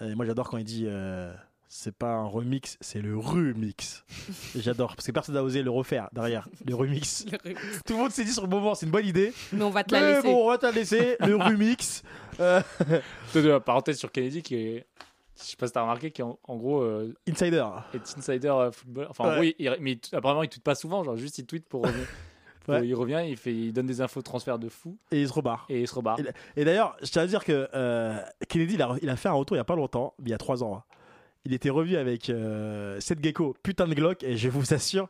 Et 0.00 0.14
moi, 0.14 0.26
j'adore 0.26 0.50
quand 0.50 0.58
il 0.58 0.64
dit 0.64 0.84
euh, 0.86 1.32
c'est 1.68 1.94
pas 1.96 2.12
un 2.12 2.24
remix, 2.26 2.76
c'est 2.80 3.00
le 3.00 3.16
remix. 3.16 4.04
Et 4.56 4.60
j'adore, 4.60 4.94
parce 4.96 5.06
que 5.06 5.12
personne 5.12 5.34
n'a 5.36 5.42
osé 5.42 5.62
le 5.62 5.70
refaire 5.70 6.08
derrière, 6.12 6.48
le 6.66 6.74
remix. 6.76 7.24
Tout 7.86 7.92
le 7.94 7.98
monde 7.98 8.10
s'est 8.10 8.24
dit 8.24 8.32
sur 8.32 8.42
le 8.42 8.48
moment, 8.48 8.74
c'est 8.74 8.86
une 8.86 8.92
bonne 8.92 9.06
idée. 9.06 9.32
Mais 9.52 9.62
on 9.64 9.70
va 9.70 9.82
te 9.84 9.94
la 9.94 10.00
Mais 10.00 10.14
laisser. 10.16 10.22
bon, 10.28 10.44
on 10.44 10.48
va 10.50 10.58
te 10.58 10.66
la 10.66 10.72
laisser, 10.72 11.16
le 11.20 11.36
remix. 11.42 12.02
Euh, 12.40 12.60
Peut-être 13.32 13.44
de 13.46 13.58
parenthèse 13.58 13.98
sur 13.98 14.10
Kennedy 14.12 14.42
qui 14.42 14.56
est. 14.56 14.86
Je 15.36 15.42
sais 15.42 15.56
pas 15.56 15.66
si 15.66 15.72
t'as 15.72 15.82
remarqué 15.82 16.10
qu'en 16.12 16.38
en 16.44 16.56
gros 16.56 16.80
euh, 16.82 17.12
Insider. 17.28 17.66
est 17.92 18.18
insider 18.18 18.48
euh, 18.48 18.70
football. 18.70 19.06
Enfin, 19.10 19.24
en 19.24 19.28
Ouais. 19.28 19.34
gros, 19.34 19.42
il- 19.42 19.54
il- 19.58 19.76
mais 19.80 19.92
il- 19.92 20.16
apparemment 20.16 20.42
il 20.44 20.48
tweet 20.48 20.62
pas 20.62 20.74
souvent, 20.76 21.02
genre 21.02 21.16
juste 21.16 21.38
il 21.38 21.46
tweet 21.46 21.66
pour 21.68 21.82
revenir. 21.82 22.06
Pour- 22.64 22.74
Ouais. 22.76 22.86
Il 22.88 22.94
revient, 22.94 23.22
il 23.28 23.36
fait, 23.36 23.52
il 23.52 23.72
donne 23.74 23.84
des 23.86 24.00
infos 24.00 24.20
de 24.20 24.24
transfert 24.24 24.58
de 24.58 24.70
fou 24.70 24.96
Et 25.10 25.20
il 25.20 25.28
se 25.28 25.34
rebarre. 25.34 25.66
et 25.68 25.82
il 25.82 25.86
se 25.88 25.94
rebarre. 25.94 26.18
Et- 26.18 26.60
Et 26.62 26.64
d'ailleurs, 26.64 26.96
je 27.02 27.10
tiens 27.10 27.20
à 27.22 27.26
dire 27.26 27.44
que 27.44 27.68
euh, 27.74 28.18
Kennedy, 28.48 28.74
il 28.74 28.82
a, 28.82 28.96
il 29.02 29.08
a 29.10 29.16
fait 29.16 29.28
un 29.28 29.32
retour 29.34 29.54
il 29.56 29.58
y 29.58 29.60
a 29.60 29.64
pas 29.64 29.76
longtemps, 29.76 30.14
il 30.22 30.30
y 30.30 30.32
a 30.32 30.38
trois 30.38 30.62
ans. 30.64 30.76
hein. 30.76 30.82
Il 31.44 31.52
était 31.52 31.70
revu 31.70 31.96
avec 31.96 32.30
euh, 32.30 32.98
Seth 33.00 33.22
Gecko, 33.22 33.54
putain 33.62 33.86
de 33.86 33.94
Glock, 33.94 34.22
et 34.22 34.36
je 34.36 34.48
vous 34.48 34.72
assure, 34.72 35.08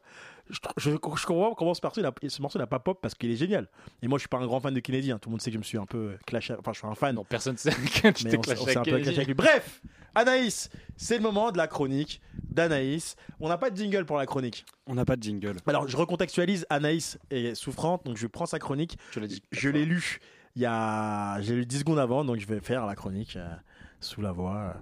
je, 0.50 0.58
je, 0.76 0.90
je 0.90 0.96
comprends 0.96 1.54
comment 1.54 1.74
ce 1.74 1.80
morceau, 1.82 2.00
il 2.00 2.06
a, 2.06 2.12
ce 2.28 2.42
morceau 2.42 2.58
n'a 2.58 2.66
pas 2.66 2.80
pop 2.80 2.98
parce 3.00 3.14
qu'il 3.14 3.30
est 3.30 3.36
génial. 3.36 3.68
Et 4.02 4.08
moi, 4.08 4.18
je 4.18 4.22
suis 4.22 4.28
pas 4.28 4.38
un 4.38 4.46
grand 4.46 4.60
fan 4.60 4.74
de 4.74 4.80
Kennedy, 4.80 5.12
hein. 5.12 5.18
tout 5.20 5.28
le 5.28 5.32
monde 5.32 5.40
sait 5.40 5.50
que 5.50 5.54
je 5.54 5.58
me 5.58 5.64
suis 5.64 5.78
un 5.78 5.86
peu 5.86 6.16
clashé, 6.26 6.54
enfin, 6.58 6.72
je 6.72 6.78
suis 6.78 6.86
un 6.88 6.94
fan. 6.94 7.14
Non, 7.14 7.24
personne 7.24 7.56
sait 7.56 7.70
que 8.02 8.08
tu 8.08 8.24
mais 8.24 8.30
t'es 8.32 8.38
on, 8.38 8.42
s'est- 8.42 8.54
clashé 8.54 8.62
on 8.62 8.66
s'est 8.66 8.76
un 8.76 8.80
avec 8.82 8.92
peu 8.94 9.00
clashé 9.00 9.16
avec 9.16 9.26
lui. 9.28 9.34
Bref, 9.34 9.80
Anaïs, 10.16 10.70
c'est 10.96 11.16
le 11.16 11.22
moment 11.22 11.50
de 11.52 11.56
la 11.56 11.66
chronique 11.68 12.20
d'Anaïs. 12.50 13.16
On 13.40 13.48
n'a 13.48 13.58
pas 13.58 13.70
de 13.70 13.76
jingle 13.76 14.04
pour 14.04 14.16
la 14.16 14.26
chronique. 14.26 14.64
On 14.86 14.94
n'a 14.94 15.04
pas 15.04 15.16
de 15.16 15.22
jingle. 15.22 15.56
Alors, 15.66 15.88
je 15.88 15.96
recontextualise. 15.96 16.66
Anaïs 16.70 17.18
est 17.30 17.54
souffrante, 17.54 18.04
donc 18.04 18.16
je 18.16 18.26
prends 18.26 18.46
sa 18.46 18.58
chronique. 18.58 18.98
Tu 19.12 19.20
l'as 19.20 19.26
dit. 19.26 19.42
Je 19.52 19.68
l'ai 19.70 19.84
lu 19.84 20.18
il 20.56 20.62
y 20.62 20.66
a. 20.66 21.40
J'ai 21.40 21.54
lu 21.56 21.64
10 21.66 21.80
secondes 21.80 21.98
avant, 21.98 22.24
donc 22.24 22.38
je 22.38 22.46
vais 22.46 22.60
faire 22.60 22.86
la 22.86 22.94
chronique 22.94 23.34
euh, 23.36 23.48
sous 24.00 24.20
la 24.20 24.30
voix 24.30 24.56
euh, 24.56 24.72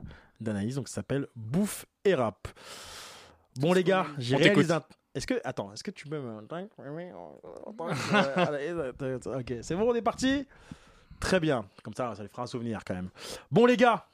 d'Anaïs. 0.43 0.75
Donc 0.75 0.89
ça 0.89 0.97
s'appelle 0.97 1.27
Bouffe 1.37 1.87
et 2.05 2.15
rap. 2.15 2.49
Bon, 3.57 3.73
les 3.73 3.85
gars, 3.85 4.07
j'ai 4.19 4.37
réalisé 4.37 4.73
un. 4.73 4.83
Est-ce 5.15 5.27
que. 5.27 5.41
Attends, 5.45 5.73
est-ce 5.73 5.85
que 5.85 5.91
tu 5.91 6.09
peux 6.09 6.21
me. 6.21 6.41
Ok, 9.39 9.53
c'est 9.63 9.77
bon, 9.77 9.91
on 9.91 9.95
est 9.95 10.03
parti 10.03 10.47
Très 11.21 11.39
bien. 11.39 11.67
Comme 11.83 11.95
ça, 11.95 12.15
ça 12.15 12.23
lui 12.23 12.29
fera 12.29 12.43
un 12.43 12.47
souvenir 12.47 12.81
quand 12.85 12.95
même. 12.95 13.11
Bon, 13.51 13.67
les 13.67 13.77
gars, 13.77 14.07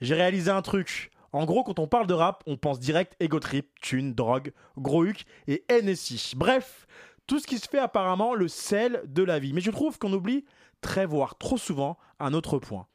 j'ai 0.00 0.14
réalisé 0.14 0.50
un 0.50 0.62
truc. 0.62 1.10
En 1.32 1.44
gros, 1.44 1.62
quand 1.62 1.78
on 1.78 1.86
parle 1.86 2.06
de 2.08 2.14
rap, 2.14 2.42
on 2.46 2.56
pense 2.56 2.80
direct 2.80 3.14
ego 3.20 3.38
trip, 3.38 3.68
thune, 3.80 4.14
drogue, 4.14 4.52
gros 4.76 5.04
huc 5.04 5.26
et 5.46 5.64
NSI. 5.70 6.34
Bref, 6.36 6.88
tout 7.26 7.38
ce 7.38 7.46
qui 7.46 7.58
se 7.58 7.68
fait 7.68 7.78
apparemment 7.78 8.34
le 8.34 8.48
sel 8.48 9.02
de 9.06 9.22
la 9.22 9.38
vie. 9.38 9.52
Mais 9.52 9.60
je 9.60 9.70
trouve 9.70 9.98
qu'on 9.98 10.12
oublie 10.12 10.44
très 10.80 11.06
voire 11.06 11.38
trop 11.38 11.56
souvent 11.56 11.98
un 12.18 12.34
autre 12.34 12.58
point. 12.58 12.86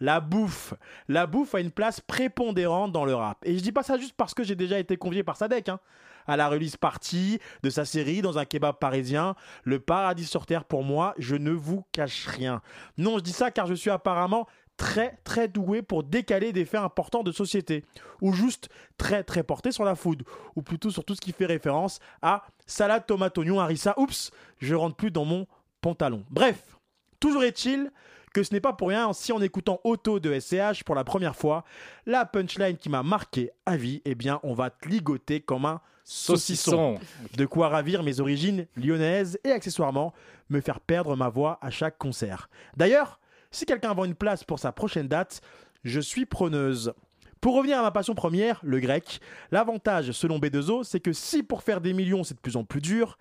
La 0.00 0.20
bouffe. 0.20 0.74
La 1.08 1.26
bouffe 1.26 1.54
a 1.54 1.60
une 1.60 1.70
place 1.70 2.00
prépondérante 2.00 2.92
dans 2.92 3.04
le 3.04 3.14
rap. 3.14 3.38
Et 3.44 3.56
je 3.56 3.62
dis 3.62 3.72
pas 3.72 3.82
ça 3.82 3.98
juste 3.98 4.14
parce 4.16 4.34
que 4.34 4.44
j'ai 4.44 4.54
déjà 4.54 4.78
été 4.78 4.96
convié 4.96 5.22
par 5.22 5.36
Sadek, 5.36 5.68
hein, 5.68 5.80
à 6.26 6.36
la 6.36 6.48
release 6.48 6.76
party 6.76 7.38
de 7.62 7.70
sa 7.70 7.84
série 7.84 8.22
dans 8.22 8.38
un 8.38 8.44
kebab 8.44 8.78
parisien. 8.78 9.34
Le 9.64 9.80
paradis 9.80 10.26
sur 10.26 10.46
terre 10.46 10.64
pour 10.64 10.84
moi, 10.84 11.14
je 11.18 11.36
ne 11.36 11.50
vous 11.50 11.84
cache 11.92 12.26
rien. 12.26 12.62
Non, 12.96 13.18
je 13.18 13.24
dis 13.24 13.32
ça 13.32 13.50
car 13.50 13.66
je 13.66 13.74
suis 13.74 13.90
apparemment 13.90 14.46
très 14.78 15.18
très 15.24 15.48
doué 15.48 15.82
pour 15.82 16.04
décaler 16.04 16.52
des 16.52 16.64
faits 16.64 16.80
importants 16.80 17.24
de 17.24 17.32
société, 17.32 17.84
ou 18.22 18.32
juste 18.32 18.70
très 18.96 19.24
très 19.24 19.42
porté 19.42 19.72
sur 19.72 19.84
la 19.84 19.96
food, 19.96 20.22
ou 20.56 20.62
plutôt 20.62 20.90
sur 20.90 21.04
tout 21.04 21.14
ce 21.14 21.20
qui 21.20 21.32
fait 21.32 21.46
référence 21.46 21.98
à 22.22 22.44
salade, 22.64 23.04
tomate, 23.04 23.36
oignon, 23.36 23.60
harissa. 23.60 23.92
Oups, 23.98 24.30
je 24.58 24.74
rentre 24.74 24.96
plus 24.96 25.10
dans 25.10 25.24
mon 25.24 25.46
pantalon. 25.80 26.24
Bref, 26.30 26.78
toujours 27.20 27.42
est-il 27.42 27.90
que 28.38 28.44
ce 28.44 28.54
n'est 28.54 28.60
pas 28.60 28.72
pour 28.72 28.90
rien 28.90 29.12
si 29.12 29.32
en 29.32 29.42
écoutant 29.42 29.80
Auto 29.82 30.20
de 30.20 30.38
SCH 30.38 30.84
pour 30.84 30.94
la 30.94 31.02
première 31.02 31.34
fois, 31.34 31.64
la 32.06 32.24
punchline 32.24 32.76
qui 32.76 32.88
m'a 32.88 33.02
marqué 33.02 33.50
à 33.66 33.76
vie, 33.76 34.00
eh 34.04 34.14
bien 34.14 34.38
on 34.44 34.54
va 34.54 34.70
te 34.70 34.88
ligoter 34.88 35.40
comme 35.40 35.64
un 35.64 35.80
saucisson. 36.04 37.00
De 37.36 37.46
quoi 37.46 37.68
ravir 37.68 38.04
mes 38.04 38.20
origines 38.20 38.68
lyonnaises 38.76 39.40
et 39.42 39.50
accessoirement 39.50 40.14
me 40.50 40.60
faire 40.60 40.78
perdre 40.78 41.16
ma 41.16 41.28
voix 41.28 41.58
à 41.62 41.70
chaque 41.70 41.98
concert. 41.98 42.48
D'ailleurs, 42.76 43.18
si 43.50 43.66
quelqu'un 43.66 43.92
vend 43.92 44.04
une 44.04 44.14
place 44.14 44.44
pour 44.44 44.60
sa 44.60 44.70
prochaine 44.70 45.08
date, 45.08 45.40
je 45.82 45.98
suis 45.98 46.24
preneuse. 46.24 46.92
Pour 47.40 47.54
revenir 47.54 47.78
à 47.78 47.82
ma 47.82 47.90
passion 47.92 48.14
première, 48.14 48.60
le 48.64 48.80
grec, 48.80 49.20
l'avantage 49.52 50.10
selon 50.10 50.38
B2O, 50.38 50.82
c'est 50.82 50.98
que 50.98 51.12
si 51.12 51.44
pour 51.44 51.62
faire 51.62 51.80
des 51.80 51.92
millions 51.92 52.24
c'est 52.24 52.34
de 52.34 52.40
plus 52.40 52.56
en 52.56 52.64
plus 52.64 52.80
dur, 52.80 53.16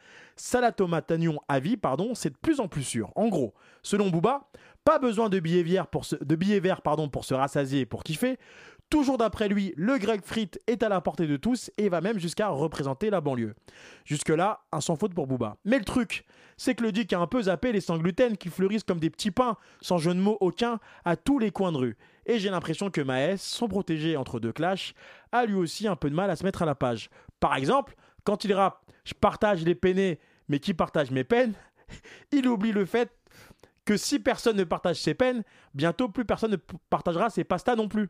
oignon 0.54 1.40
à 1.48 1.60
vie, 1.60 1.78
pardon, 1.78 2.16
c'est 2.16 2.32
de 2.32 2.38
plus 2.38 2.60
en 2.60 2.68
plus 2.68 2.84
sûr. 2.84 3.12
En 3.16 3.28
gros, 3.28 3.54
selon 3.84 4.10
Booba, 4.10 4.50
pas 4.88 5.00
besoin 5.00 5.28
de 5.28 5.42
billets 5.42 5.64
verts 5.64 5.88
pour 5.90 6.06
se, 6.06 7.34
rassasier 7.34 7.82
et 7.82 7.86
pour 7.86 8.06
kiffer. 8.06 8.38
Toujours 8.90 9.18
d'après 9.18 9.50
lui, 9.50 9.74
le 9.76 9.98
grec 9.98 10.22
frites 10.24 10.62
est 10.66 10.82
à 10.82 10.88
la 10.88 11.02
portée 11.02 11.28
de 11.28 11.36
tous 11.36 11.70
et 11.78 11.90
va 11.90 12.00
même 12.00 12.20
jusqu'à 12.20 12.48
représenter 12.48 13.10
la 13.10 13.20
banlieue. 13.20 13.54
Jusque-là, 14.06 14.62
un 14.72 14.80
sans 14.80 14.96
faute 14.96 15.14
pour 15.14 15.28
Booba. 15.28 15.58
Mais 15.66 15.78
le 15.78 15.84
truc, 15.84 16.24
c'est 16.56 16.74
que 16.74 16.84
le 16.84 16.94
Dick 16.94 17.12
a 17.12 17.20
un 17.20 17.28
peu 17.28 17.42
zappé 17.42 17.74
les 17.74 17.82
sans 17.82 17.98
gluten 17.98 18.38
qui 18.38 18.48
fleurissent 18.48 18.86
comme 18.86 19.02
des 19.02 19.10
petits 19.10 19.30
pains, 19.30 19.58
sans 19.82 19.98
jeu 19.98 20.14
de 20.14 20.22
mots 20.22 20.38
aucun, 20.40 20.80
à 21.04 21.18
tous 21.18 21.38
les 21.38 21.52
coins 21.52 21.74
de 21.74 21.78
rue. 21.80 21.98
Et 22.26 22.40
j'ai 22.40 22.50
l'impression 22.50 22.90
que 22.90 23.02
Maes, 23.02 23.36
son 23.36 23.68
protégé 23.68 24.16
entre 24.16 24.40
deux 24.40 24.54
clashs, 24.54 24.94
a 25.34 25.46
lui 25.46 25.56
aussi 25.56 25.90
un 25.90 25.98
peu 25.98 26.10
de 26.10 26.16
mal 26.16 26.30
à 26.30 26.38
se 26.38 26.46
mettre 26.46 26.62
à 26.62 26.66
la 26.66 26.76
page. 26.76 27.10
Par 27.42 27.58
exemple, 27.58 27.98
quand 28.24 28.46
il 28.46 28.54
rappe 28.54 28.86
Je 29.04 29.14
partage 29.14 29.66
les 29.66 29.76
peinés, 29.76 30.22
mais 30.48 30.60
qui 30.60 30.74
partage 30.74 31.12
mes 31.12 31.26
peines 31.26 31.56
il 32.32 32.48
oublie 32.48 32.72
le 32.72 32.86
fait 32.86 33.12
que 33.88 33.96
si 33.96 34.20
personne 34.20 34.58
ne 34.58 34.66
partage 34.66 34.98
ses 34.98 35.14
peines, 35.14 35.44
bientôt 35.74 36.10
plus 36.10 36.26
personne 36.26 36.52
ne 36.52 36.58
partagera 36.90 37.30
ses 37.30 37.46
pastas 37.46 37.78
non 37.78 37.88
plus. 37.88 38.10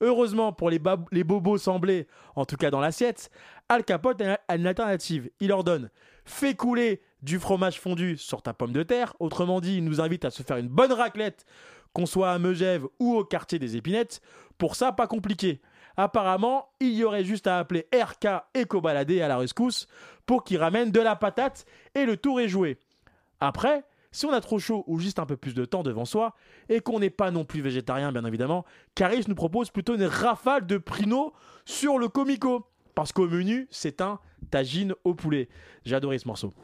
Heureusement 0.00 0.52
pour 0.52 0.70
les, 0.70 0.80
bobos 0.80 1.58
semblés, 1.58 2.08
en 2.34 2.44
tout 2.44 2.56
cas 2.56 2.72
dans 2.72 2.80
l'assiette, 2.80 3.30
Al 3.68 3.84
Capote 3.84 4.20
a 4.20 4.56
une 4.56 4.66
alternative. 4.66 5.30
Il 5.38 5.48
leur 5.48 5.62
donne 5.62 5.88
fais 6.24 6.54
couler 6.54 7.00
du 7.22 7.38
fromage 7.38 7.80
fondu 7.80 8.16
sur 8.16 8.42
ta 8.42 8.52
pomme 8.52 8.72
de 8.72 8.82
terre. 8.82 9.14
Autrement 9.20 9.60
dit, 9.60 9.76
il 9.76 9.84
nous 9.84 10.00
invite 10.00 10.24
à 10.24 10.30
se 10.30 10.42
faire 10.42 10.56
une 10.56 10.68
bonne 10.68 10.92
raclette, 10.92 11.44
qu'on 11.92 12.06
soit 12.06 12.32
à 12.32 12.38
Megève 12.38 12.86
ou 12.98 13.14
au 13.14 13.24
quartier 13.24 13.58
des 13.58 13.76
épinettes. 13.76 14.20
Pour 14.58 14.74
ça, 14.74 14.90
pas 14.90 15.06
compliqué. 15.06 15.60
Apparemment, 15.96 16.70
il 16.80 16.94
y 16.94 17.04
aurait 17.04 17.24
juste 17.24 17.46
à 17.46 17.58
appeler 17.58 17.86
RK 17.94 18.26
Eco-Baladé 18.56 19.20
à 19.20 19.28
la 19.28 19.36
rescousse 19.36 19.86
pour 20.26 20.42
qu'il 20.42 20.58
ramène 20.58 20.90
de 20.90 21.00
la 21.00 21.14
patate 21.14 21.66
et 21.94 22.04
le 22.04 22.16
tour 22.16 22.40
est 22.40 22.48
joué. 22.48 22.78
Après, 23.38 23.84
si 24.14 24.26
on 24.26 24.32
a 24.32 24.40
trop 24.40 24.60
chaud 24.60 24.84
ou 24.86 25.00
juste 25.00 25.18
un 25.18 25.26
peu 25.26 25.36
plus 25.36 25.54
de 25.54 25.64
temps 25.64 25.82
devant 25.82 26.04
soi, 26.04 26.36
et 26.68 26.80
qu'on 26.80 27.00
n'est 27.00 27.10
pas 27.10 27.32
non 27.32 27.44
plus 27.44 27.60
végétarien 27.60 28.12
bien 28.12 28.24
évidemment, 28.24 28.64
Caris 28.94 29.24
nous 29.26 29.34
propose 29.34 29.70
plutôt 29.70 29.96
une 29.96 30.04
rafale 30.04 30.66
de 30.66 30.78
prino 30.78 31.32
sur 31.64 31.98
le 31.98 32.08
comico. 32.08 32.64
Parce 32.94 33.10
qu'au 33.10 33.26
menu, 33.26 33.66
c'est 33.72 34.00
un 34.00 34.20
tagine 34.52 34.94
au 35.02 35.14
poulet. 35.14 35.48
J'ai 35.84 35.96
adoré 35.96 36.18
ce 36.18 36.28
morceau. 36.28 36.54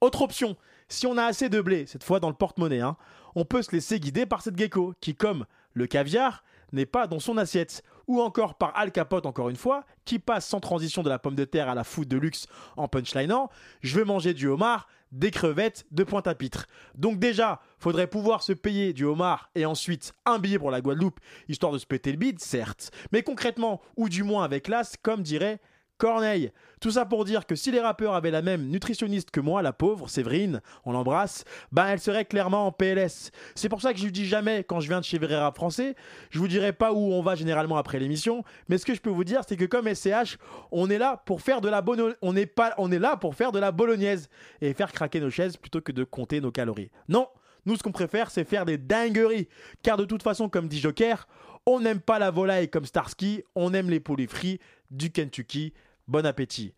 Autre 0.00 0.22
option, 0.22 0.56
si 0.88 1.08
on 1.08 1.16
a 1.16 1.24
assez 1.24 1.48
de 1.48 1.60
blé, 1.60 1.86
cette 1.86 2.04
fois 2.04 2.20
dans 2.20 2.28
le 2.28 2.36
porte-monnaie, 2.36 2.82
hein, 2.82 2.96
on 3.34 3.44
peut 3.44 3.62
se 3.62 3.72
laisser 3.72 3.98
guider 3.98 4.24
par 4.24 4.42
cette 4.42 4.56
gecko 4.56 4.94
qui, 5.00 5.16
comme 5.16 5.44
le 5.74 5.88
caviar, 5.88 6.44
n'est 6.72 6.86
pas 6.86 7.08
dans 7.08 7.18
son 7.18 7.36
assiette. 7.36 7.82
Ou 8.06 8.20
encore 8.20 8.54
par 8.54 8.76
Al 8.76 8.92
Capote, 8.92 9.26
encore 9.26 9.48
une 9.48 9.56
fois, 9.56 9.84
qui 10.04 10.20
passe 10.20 10.46
sans 10.46 10.60
transition 10.60 11.02
de 11.02 11.08
la 11.08 11.18
pomme 11.18 11.34
de 11.34 11.44
terre 11.44 11.68
à 11.68 11.74
la 11.74 11.82
food 11.82 12.06
de 12.06 12.16
luxe 12.16 12.46
en 12.76 12.86
punchlinant 12.86 13.50
Je 13.80 13.98
veux 13.98 14.04
manger 14.04 14.32
du 14.34 14.46
homard, 14.46 14.86
des 15.18 15.30
crevettes 15.30 15.86
de 15.90 16.04
Pointe-à-Pitre. 16.04 16.66
Donc, 16.94 17.18
déjà, 17.18 17.60
faudrait 17.78 18.06
pouvoir 18.06 18.42
se 18.42 18.52
payer 18.52 18.92
du 18.92 19.04
homard 19.04 19.50
et 19.54 19.66
ensuite 19.66 20.12
un 20.24 20.38
billet 20.38 20.58
pour 20.58 20.70
la 20.70 20.80
Guadeloupe, 20.80 21.20
histoire 21.48 21.72
de 21.72 21.78
se 21.78 21.86
péter 21.86 22.12
le 22.12 22.18
bide, 22.18 22.40
certes. 22.40 22.90
Mais 23.12 23.22
concrètement, 23.22 23.80
ou 23.96 24.08
du 24.08 24.22
moins 24.22 24.44
avec 24.44 24.68
l'as, 24.68 24.96
comme 25.02 25.22
dirait 25.22 25.60
Corneille. 25.98 26.52
Tout 26.80 26.90
ça 26.90 27.06
pour 27.06 27.24
dire 27.24 27.46
que 27.46 27.54
si 27.54 27.70
les 27.70 27.80
rappeurs 27.80 28.14
avaient 28.14 28.30
la 28.30 28.42
même 28.42 28.68
nutritionniste 28.68 29.30
que 29.30 29.40
moi, 29.40 29.62
la 29.62 29.72
pauvre 29.72 30.08
Séverine, 30.08 30.60
on 30.84 30.92
l'embrasse, 30.92 31.44
ben 31.72 31.86
elle 31.86 32.00
serait 32.00 32.26
clairement 32.26 32.66
en 32.66 32.72
PLS. 32.72 33.30
C'est 33.54 33.70
pour 33.70 33.80
ça 33.80 33.92
que 33.92 33.98
je 33.98 34.04
lui 34.04 34.12
dis 34.12 34.26
jamais 34.26 34.62
quand 34.62 34.80
je 34.80 34.88
viens 34.88 35.00
de 35.00 35.04
chez 35.04 35.18
Vrai 35.18 35.36
Rap 35.36 35.56
Français, 35.56 35.94
je 36.30 36.38
vous 36.38 36.48
dirai 36.48 36.74
pas 36.74 36.92
où 36.92 37.12
on 37.12 37.22
va 37.22 37.34
généralement 37.34 37.78
après 37.78 37.98
l'émission, 37.98 38.44
mais 38.68 38.76
ce 38.76 38.84
que 38.84 38.94
je 38.94 39.00
peux 39.00 39.10
vous 39.10 39.24
dire 39.24 39.40
c'est 39.48 39.56
que 39.56 39.64
comme 39.64 39.92
SCH, 39.92 40.36
on 40.70 40.90
est 40.90 40.98
là 40.98 41.22
pour 41.24 41.40
faire 41.40 41.62
de 41.62 41.68
la 41.68 41.82
on 42.20 42.32
n'est 42.32 42.46
pas 42.46 42.74
on 42.76 42.92
est 42.92 42.98
là 42.98 43.16
pour 43.16 43.34
faire 43.34 43.52
de 43.52 43.58
la 43.58 43.72
bolognaise 43.72 44.28
et 44.60 44.74
faire 44.74 44.92
craquer 44.92 45.20
nos 45.20 45.30
chaises 45.30 45.56
plutôt 45.56 45.80
que 45.80 45.92
de 45.92 46.04
compter 46.04 46.40
nos 46.42 46.50
calories. 46.50 46.90
Non, 47.08 47.28
nous 47.64 47.76
ce 47.76 47.82
qu'on 47.82 47.92
préfère 47.92 48.30
c'est 48.30 48.44
faire 48.44 48.66
des 48.66 48.76
dingueries 48.76 49.48
car 49.82 49.96
de 49.96 50.04
toute 50.04 50.22
façon 50.22 50.50
comme 50.50 50.68
dit 50.68 50.80
Joker, 50.80 51.26
on 51.64 51.80
n'aime 51.80 52.00
pas 52.00 52.18
la 52.18 52.30
volaille 52.30 52.68
comme 52.68 52.84
Starsky, 52.84 53.42
on 53.54 53.72
aime 53.72 53.90
les 53.90 54.00
poulets 54.00 54.26
frits 54.26 54.60
du 54.90 55.10
Kentucky. 55.10 55.72
Bon 56.08 56.24
appétit. 56.24 56.72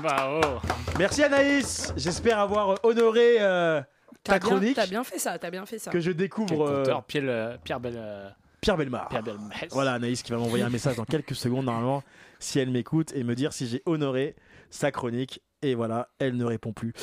Bravo. 0.00 0.60
Merci 0.98 1.22
Anaïs. 1.22 1.92
J'espère 1.96 2.38
avoir 2.38 2.82
honoré 2.84 3.36
euh, 3.40 3.82
ta 4.24 4.38
bien, 4.38 4.48
chronique 4.48 4.76
t'as 4.76 4.86
bien 4.86 5.04
fait 5.04 5.18
ça, 5.18 5.38
t'as 5.38 5.50
bien 5.50 5.66
fait 5.66 5.78
ça. 5.78 5.90
que 5.90 6.00
je 6.00 6.10
découvre 6.10 6.66
euh, 6.66 7.00
Pierre, 7.06 7.24
euh, 7.26 7.56
Pierre 7.62 7.80
Bell, 7.80 8.34
Pierre 8.60 8.76
Belmar. 8.78 9.08
Pierre. 9.08 9.24
Voilà 9.70 9.94
Anaïs 9.94 10.22
qui 10.22 10.32
va 10.32 10.38
m'envoyer 10.38 10.64
un 10.64 10.70
message 10.70 10.96
dans 10.96 11.04
quelques 11.04 11.34
secondes 11.34 11.66
normalement 11.66 12.02
si 12.38 12.58
elle 12.58 12.70
m'écoute 12.70 13.12
et 13.14 13.24
me 13.24 13.34
dire 13.34 13.52
si 13.52 13.66
j'ai 13.66 13.82
honoré 13.86 14.36
sa 14.70 14.90
chronique. 14.90 15.42
Et 15.62 15.74
voilà, 15.74 16.08
elle 16.18 16.36
ne 16.38 16.44
répond 16.46 16.72
plus. 16.72 16.94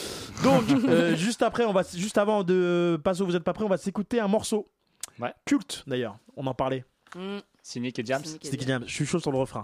Donc, 0.43 0.63
euh, 0.87 1.15
juste 1.15 1.43
après, 1.43 1.63
on 1.65 1.73
va, 1.73 1.83
juste 1.83 2.17
avant 2.17 2.43
de 2.43 2.99
passer 3.03 3.21
au 3.21 3.27
Vous 3.27 3.35
êtes 3.35 3.43
pas 3.43 3.53
prêts, 3.53 3.63
on 3.63 3.69
va 3.69 3.77
s'écouter 3.77 4.19
un 4.19 4.27
morceau. 4.27 4.71
Ouais. 5.19 5.31
Culte 5.45 5.83
d'ailleurs, 5.85 6.17
on 6.35 6.47
en 6.47 6.55
parlait. 6.55 6.83
Mm. 7.15 7.37
Cynic 7.61 7.99
et 7.99 8.03
James, 8.05 8.23
Cynic 8.25 8.67
et 8.67 8.79
Je 8.87 8.91
suis 8.91 9.05
chaud 9.05 9.19
sur 9.19 9.31
le 9.31 9.37
refrain. 9.37 9.61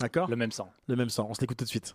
D'accord 0.00 0.30
le 0.30 0.36
même 0.36 0.50
sang. 0.50 0.72
Le 0.88 0.96
même 0.96 1.10
sang, 1.10 1.26
on 1.28 1.34
se 1.34 1.42
l'écoute 1.42 1.58
tout 1.58 1.64
de 1.64 1.68
suite. 1.68 1.94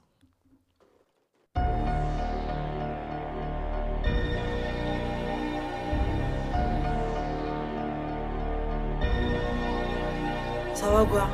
Ça 10.75 10.89
va 10.91 11.01
ou 11.01 11.05
quoi? 11.07 11.27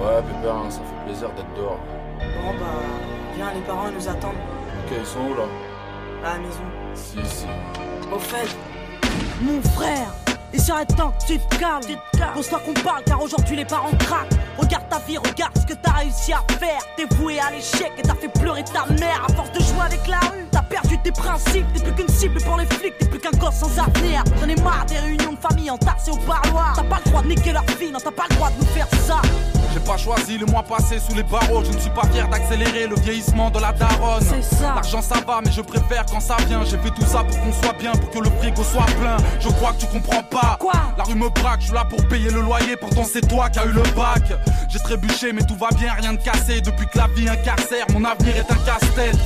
Ouais, 0.00 0.22
Pépère, 0.22 0.64
ça 0.68 0.80
fait 0.80 1.04
plaisir 1.04 1.30
d'être 1.34 1.54
dehors. 1.54 1.78
Bon 2.18 2.52
bah, 2.58 2.82
viens, 3.36 3.54
les 3.54 3.60
parents 3.60 3.88
ils 3.88 3.94
nous 3.94 4.08
attendent 4.08 4.34
Ok, 4.34 4.96
ils 4.98 5.06
sont 5.06 5.20
où 5.20 5.34
là? 5.34 5.44
À 6.24 6.34
la 6.34 6.38
maison. 6.40 6.64
Si, 6.94 7.24
si. 7.24 7.46
Au 8.12 8.18
fait, 8.18 8.56
mon 9.40 9.62
frère, 9.62 10.12
il 10.52 10.60
serait 10.60 10.86
temps 10.86 11.12
que 11.12 11.32
tu 11.32 11.38
te 11.38 11.56
calmes. 11.56 11.82
Pose-toi 12.34 12.60
qu'on 12.64 12.74
parle 12.74 13.02
car 13.04 13.22
aujourd'hui 13.22 13.56
les 13.56 13.64
parents 13.64 13.90
craquent. 13.98 14.34
Regarde 14.58 14.88
ta 14.88 14.98
vie, 15.00 15.18
regarde 15.18 15.52
ce 15.58 15.66
que 15.66 15.74
t'as 15.74 15.92
réussi 15.92 16.32
à 16.32 16.42
faire. 16.58 16.80
T'es 16.96 17.06
voué 17.16 17.38
à 17.38 17.50
l'échec 17.50 17.92
et 17.98 18.02
t'as 18.02 18.14
fait 18.14 18.28
pleurer 18.28 18.64
ta 18.64 18.86
mère. 18.94 19.24
À 19.28 19.32
force 19.32 19.52
de 19.52 19.60
jouer 19.60 19.84
avec 19.84 20.06
la 20.06 20.18
rue, 20.18 20.46
t'as 20.50 20.62
perdu 20.62 20.98
tes 20.98 21.12
principes. 21.12 21.66
T'es 21.74 21.80
plus 21.80 21.92
qu'une 21.92 22.14
cible 22.14 22.40
pour 22.42 22.56
les 22.56 22.66
flics, 22.66 22.98
t'es 22.98 23.06
plus 23.06 23.18
qu'un 23.18 23.30
gosse 23.38 23.56
sans 23.56 23.78
avenir. 23.78 24.22
J'en 24.40 24.48
ai 24.48 24.56
marre 24.56 24.86
des 24.86 24.98
réunions 24.98 25.32
de 25.32 25.38
famille 25.38 25.70
entassées 25.70 26.10
au 26.10 26.16
parloir. 26.16 26.72
T'as 26.76 26.84
pas 26.84 27.00
le 27.04 27.10
droit 27.10 27.22
de 27.22 27.28
niquer 27.28 27.52
leur 27.52 27.64
fille, 27.70 27.90
non, 27.90 27.98
t'as 28.02 28.10
pas 28.10 28.24
le 28.30 28.36
droit 28.36 28.50
de 28.50 28.58
nous 28.58 28.66
faire 28.66 28.88
ça. 29.06 29.20
J'ai 29.76 29.82
pas 29.82 29.98
choisi 29.98 30.38
le 30.38 30.46
mois 30.46 30.62
passé 30.62 30.98
sous 30.98 31.14
les 31.14 31.22
barreaux. 31.22 31.62
Je 31.62 31.70
ne 31.70 31.78
suis 31.78 31.90
pas 31.90 32.06
fier 32.06 32.26
d'accélérer 32.28 32.86
le 32.86 32.96
vieillissement 32.96 33.50
de 33.50 33.60
la 33.60 33.74
daronne. 33.74 34.22
C'est 34.22 34.56
ça. 34.56 34.72
L'argent 34.74 35.02
ça 35.02 35.16
va, 35.26 35.40
mais 35.44 35.52
je 35.52 35.60
préfère 35.60 36.06
quand 36.10 36.20
ça 36.20 36.36
vient. 36.48 36.64
J'ai 36.64 36.78
fait 36.78 36.90
tout 36.92 37.04
ça 37.04 37.22
pour 37.22 37.38
qu'on 37.38 37.52
soit 37.52 37.74
bien, 37.78 37.92
pour 37.92 38.08
que 38.08 38.18
le 38.20 38.30
frigo 38.38 38.64
soit 38.64 38.86
plein. 38.98 39.18
Je 39.38 39.50
crois 39.50 39.72
que 39.72 39.80
tu 39.80 39.86
comprends 39.88 40.22
pas. 40.22 40.56
Quoi? 40.58 40.72
La 40.96 41.04
rue 41.04 41.14
me 41.14 41.28
braque, 41.28 41.60
je 41.60 41.66
suis 41.66 41.74
là 41.74 41.84
pour 41.84 42.02
payer 42.08 42.30
le 42.30 42.40
loyer. 42.40 42.74
Pourtant 42.76 43.04
c'est 43.04 43.28
toi 43.28 43.50
qui 43.50 43.58
as 43.58 43.66
eu 43.66 43.72
le 43.72 43.82
bac. 43.94 44.22
J'ai 44.70 44.78
trébuché, 44.78 45.34
mais 45.34 45.42
tout 45.42 45.56
va 45.56 45.68
bien, 45.76 45.92
rien 45.92 46.14
de 46.14 46.22
cassé. 46.22 46.62
Depuis 46.62 46.86
que 46.86 46.96
la 46.96 47.08
vie 47.08 47.28
incarcère, 47.28 47.84
mon 47.92 48.02
avenir 48.02 48.34
est 48.34 48.50
un 48.50 48.56
casse-tête. 48.64 49.18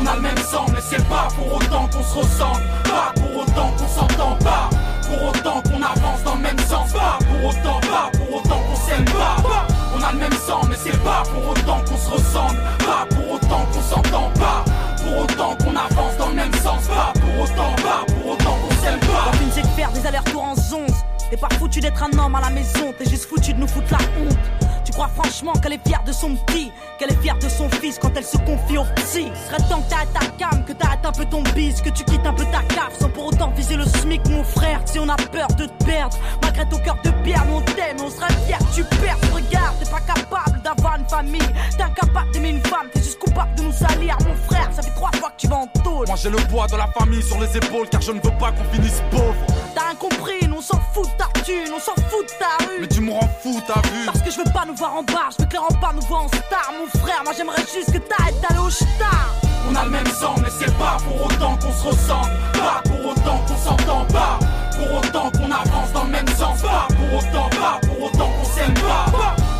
On 0.00 0.06
a 0.06 0.14
le 0.14 0.20
même 0.20 0.38
sang, 0.38 0.66
mais 0.72 0.80
c'est 0.88 1.04
pas 1.08 1.26
pour 1.34 1.52
autant 1.52 1.88
qu'on 1.88 2.04
se 2.04 2.18
ressemble. 2.18 2.62
Pas 2.84 3.12
pour 3.16 3.42
autant 3.42 3.72
qu'on 3.76 3.88
s'entend 3.88 4.36
pas. 4.36 4.70
Pour 5.02 5.30
autant 5.30 5.62
qu'on 5.62 5.82
avance 5.82 6.22
dans 6.24 6.36
le 6.36 6.42
même 6.42 6.58
sens. 6.60 6.92
Pas 6.92 7.18
pour 7.18 7.50
autant, 7.50 7.80
pas 7.80 8.08
pour 8.16 8.36
autant 8.36 8.60
qu'on 8.60 8.88
s'aime 8.88 9.04
pas. 9.06 9.75
A 10.06 10.12
le 10.12 10.18
même 10.18 10.32
sang, 10.32 10.60
mais 10.68 10.76
c'est 10.78 11.02
pas 11.02 11.22
pour 11.24 11.50
autant 11.50 11.80
qu'on 11.84 11.96
se 11.96 12.10
ressemble. 12.10 12.58
Pas 12.78 13.06
pour 13.14 13.32
autant 13.32 13.66
qu'on 13.72 13.80
s'entend 13.82 14.30
pas. 14.38 14.64
Pour 15.02 15.24
autant 15.24 15.56
qu'on 15.56 15.76
avance 15.76 16.16
dans 16.18 16.28
le 16.28 16.34
même 16.34 16.54
sens. 16.54 16.86
Pas 16.86 17.12
pour 17.14 17.42
autant, 17.42 17.74
pas 17.82 18.04
pour 18.12 18.32
autant 18.32 18.56
qu'on 18.62 18.74
s'aime 18.82 19.00
pas. 19.00 19.32
Sais 19.52 19.62
de 19.62 19.66
faire 19.68 19.90
des 19.92 20.06
allers-retours 20.06 20.44
en 20.44 20.54
zonze 20.54 21.04
T'es 21.30 21.36
pas 21.36 21.48
foutu 21.58 21.80
d'être 21.80 22.02
un 22.02 22.18
homme 22.18 22.34
à 22.36 22.40
la 22.40 22.50
maison 22.50 22.92
T'es 22.96 23.08
juste 23.08 23.24
foutu 23.24 23.52
de 23.52 23.58
nous 23.58 23.66
foutre 23.66 23.90
la 23.90 23.98
honte 24.20 24.65
crois 24.96 25.08
franchement 25.08 25.52
qu'elle 25.52 25.74
est 25.74 25.86
fière 25.86 26.02
de 26.04 26.12
son 26.12 26.34
petit, 26.36 26.72
qu'elle 26.98 27.10
est 27.10 27.20
fière 27.20 27.36
de 27.38 27.48
son 27.50 27.68
fils 27.68 27.98
quand 28.00 28.10
elle 28.16 28.24
se 28.24 28.38
confie 28.38 28.78
au 28.78 28.84
psy. 28.96 29.26
Serait 29.46 29.68
temps 29.68 29.82
que 29.82 29.90
t'arrêtes 29.90 30.12
ta 30.14 30.26
cam, 30.38 30.64
que 30.64 30.72
t'arrêtes 30.72 31.04
un 31.04 31.12
peu 31.12 31.26
ton 31.26 31.42
bis, 31.54 31.82
que 31.82 31.90
tu 31.90 32.02
quittes 32.04 32.24
un 32.24 32.32
peu 32.32 32.44
ta 32.44 32.62
cave 32.74 32.92
sans 32.98 33.10
pour 33.10 33.26
autant 33.26 33.50
viser 33.50 33.76
le 33.76 33.84
SMIC, 33.84 34.26
mon 34.30 34.42
frère. 34.42 34.80
Si 34.86 34.98
on 34.98 35.08
a 35.08 35.16
peur 35.16 35.48
de 35.48 35.66
te 35.66 35.84
perdre, 35.84 36.16
malgré 36.42 36.66
ton 36.66 36.78
cœur 36.78 36.96
de 37.04 37.10
pierre, 37.22 37.44
nous 37.46 37.56
on 37.56 37.60
t'aime, 37.60 37.98
on 38.02 38.08
serait 38.08 38.32
fier 38.46 38.58
tu 38.74 38.84
perds. 38.84 39.18
Regarde, 39.34 39.76
t'es 39.78 39.90
pas 39.90 40.00
capable 40.00 40.62
d'avoir 40.62 40.96
une 40.98 41.08
famille, 41.08 41.48
t'es 41.76 41.82
incapable 41.82 42.30
d'aimer 42.32 42.50
une 42.50 42.64
femme, 42.64 42.88
t'es 42.94 43.02
juste 43.02 43.18
coupable 43.18 43.54
de 43.56 43.62
nous 43.64 43.72
salir, 43.72 44.16
mon 44.26 44.34
frère. 44.46 44.70
Ça 44.72 44.80
fait 44.80 44.94
trois 44.94 45.10
fois 45.16 45.28
que 45.30 45.36
tu 45.36 45.46
vas 45.48 45.56
en 45.56 45.66
tôle. 45.84 46.06
Moi 46.06 46.16
j'ai 46.16 46.30
le 46.30 46.38
poids 46.48 46.66
de 46.68 46.76
la 46.76 46.86
famille 46.98 47.22
sur 47.22 47.38
les 47.38 47.54
épaules 47.54 47.88
car 47.90 48.00
je 48.00 48.12
ne 48.12 48.20
veux 48.20 48.36
pas 48.38 48.50
qu'on 48.52 48.64
finisse 48.72 49.02
pauvre. 49.10 49.34
T'as 49.74 49.88
rien 49.88 49.94
compris, 49.96 50.48
nous 50.48 50.56
on 50.56 50.62
s'en 50.62 50.80
fout 50.94 51.04
de 51.04 51.16
ta 51.18 51.28
thune, 51.42 51.70
on 51.74 51.80
s'en 51.80 51.94
fout 52.08 52.24
de 52.24 52.32
ta 52.38 52.64
rue. 52.64 52.80
Mais 52.80 52.88
tu 52.88 53.02
me 53.02 53.12
rends 53.12 53.28
fou, 53.42 53.60
t'as 53.66 53.82
vu 53.90 54.06
Parce 54.06 54.22
que 54.22 54.30
je 54.30 54.38
veux 54.38 54.52
pas 54.52 54.64
nous 54.66 54.74
voir 54.74 54.85
je 55.30 55.42
veux 55.42 55.48
que 55.48 55.52
les 55.52 55.58
remparts 55.58 55.94
nous 55.94 56.06
voient 56.06 56.22
en 56.22 56.28
star, 56.28 56.72
mon 56.78 57.00
frère. 57.00 57.22
Moi 57.24 57.32
j'aimerais 57.36 57.62
juste 57.72 57.92
que 57.92 57.98
t'arrêtes 57.98 58.40
d'aller 58.40 58.60
au 58.60 58.70
star. 58.70 59.34
On 59.68 59.74
a 59.74 59.84
le 59.84 59.90
même 59.90 60.06
sang, 60.06 60.34
mais 60.40 60.48
c'est 60.58 60.72
pas 60.78 60.96
pour 61.04 61.26
autant 61.26 61.56
qu'on 61.56 61.72
se 61.72 61.88
ressemble. 61.88 62.30
Pas 62.52 62.82
pour 62.84 63.10
autant 63.10 63.38
qu'on 63.46 63.56
s'entend 63.56 64.04
pas. 64.06 64.38
Pour 64.76 64.98
autant 64.98 65.30
qu'on 65.32 65.50
avance 65.50 65.92
dans 65.92 66.04
le 66.04 66.10
même 66.10 66.28
sens. 66.28 66.62
Pas 66.62 66.88
pour 66.88 67.18
autant, 67.18 67.48
pas 67.50 67.80
pour 67.86 68.02
autant 68.02 68.30
qu'on 68.30 68.44
s'aime 68.44 68.74
pas. 68.74 69.06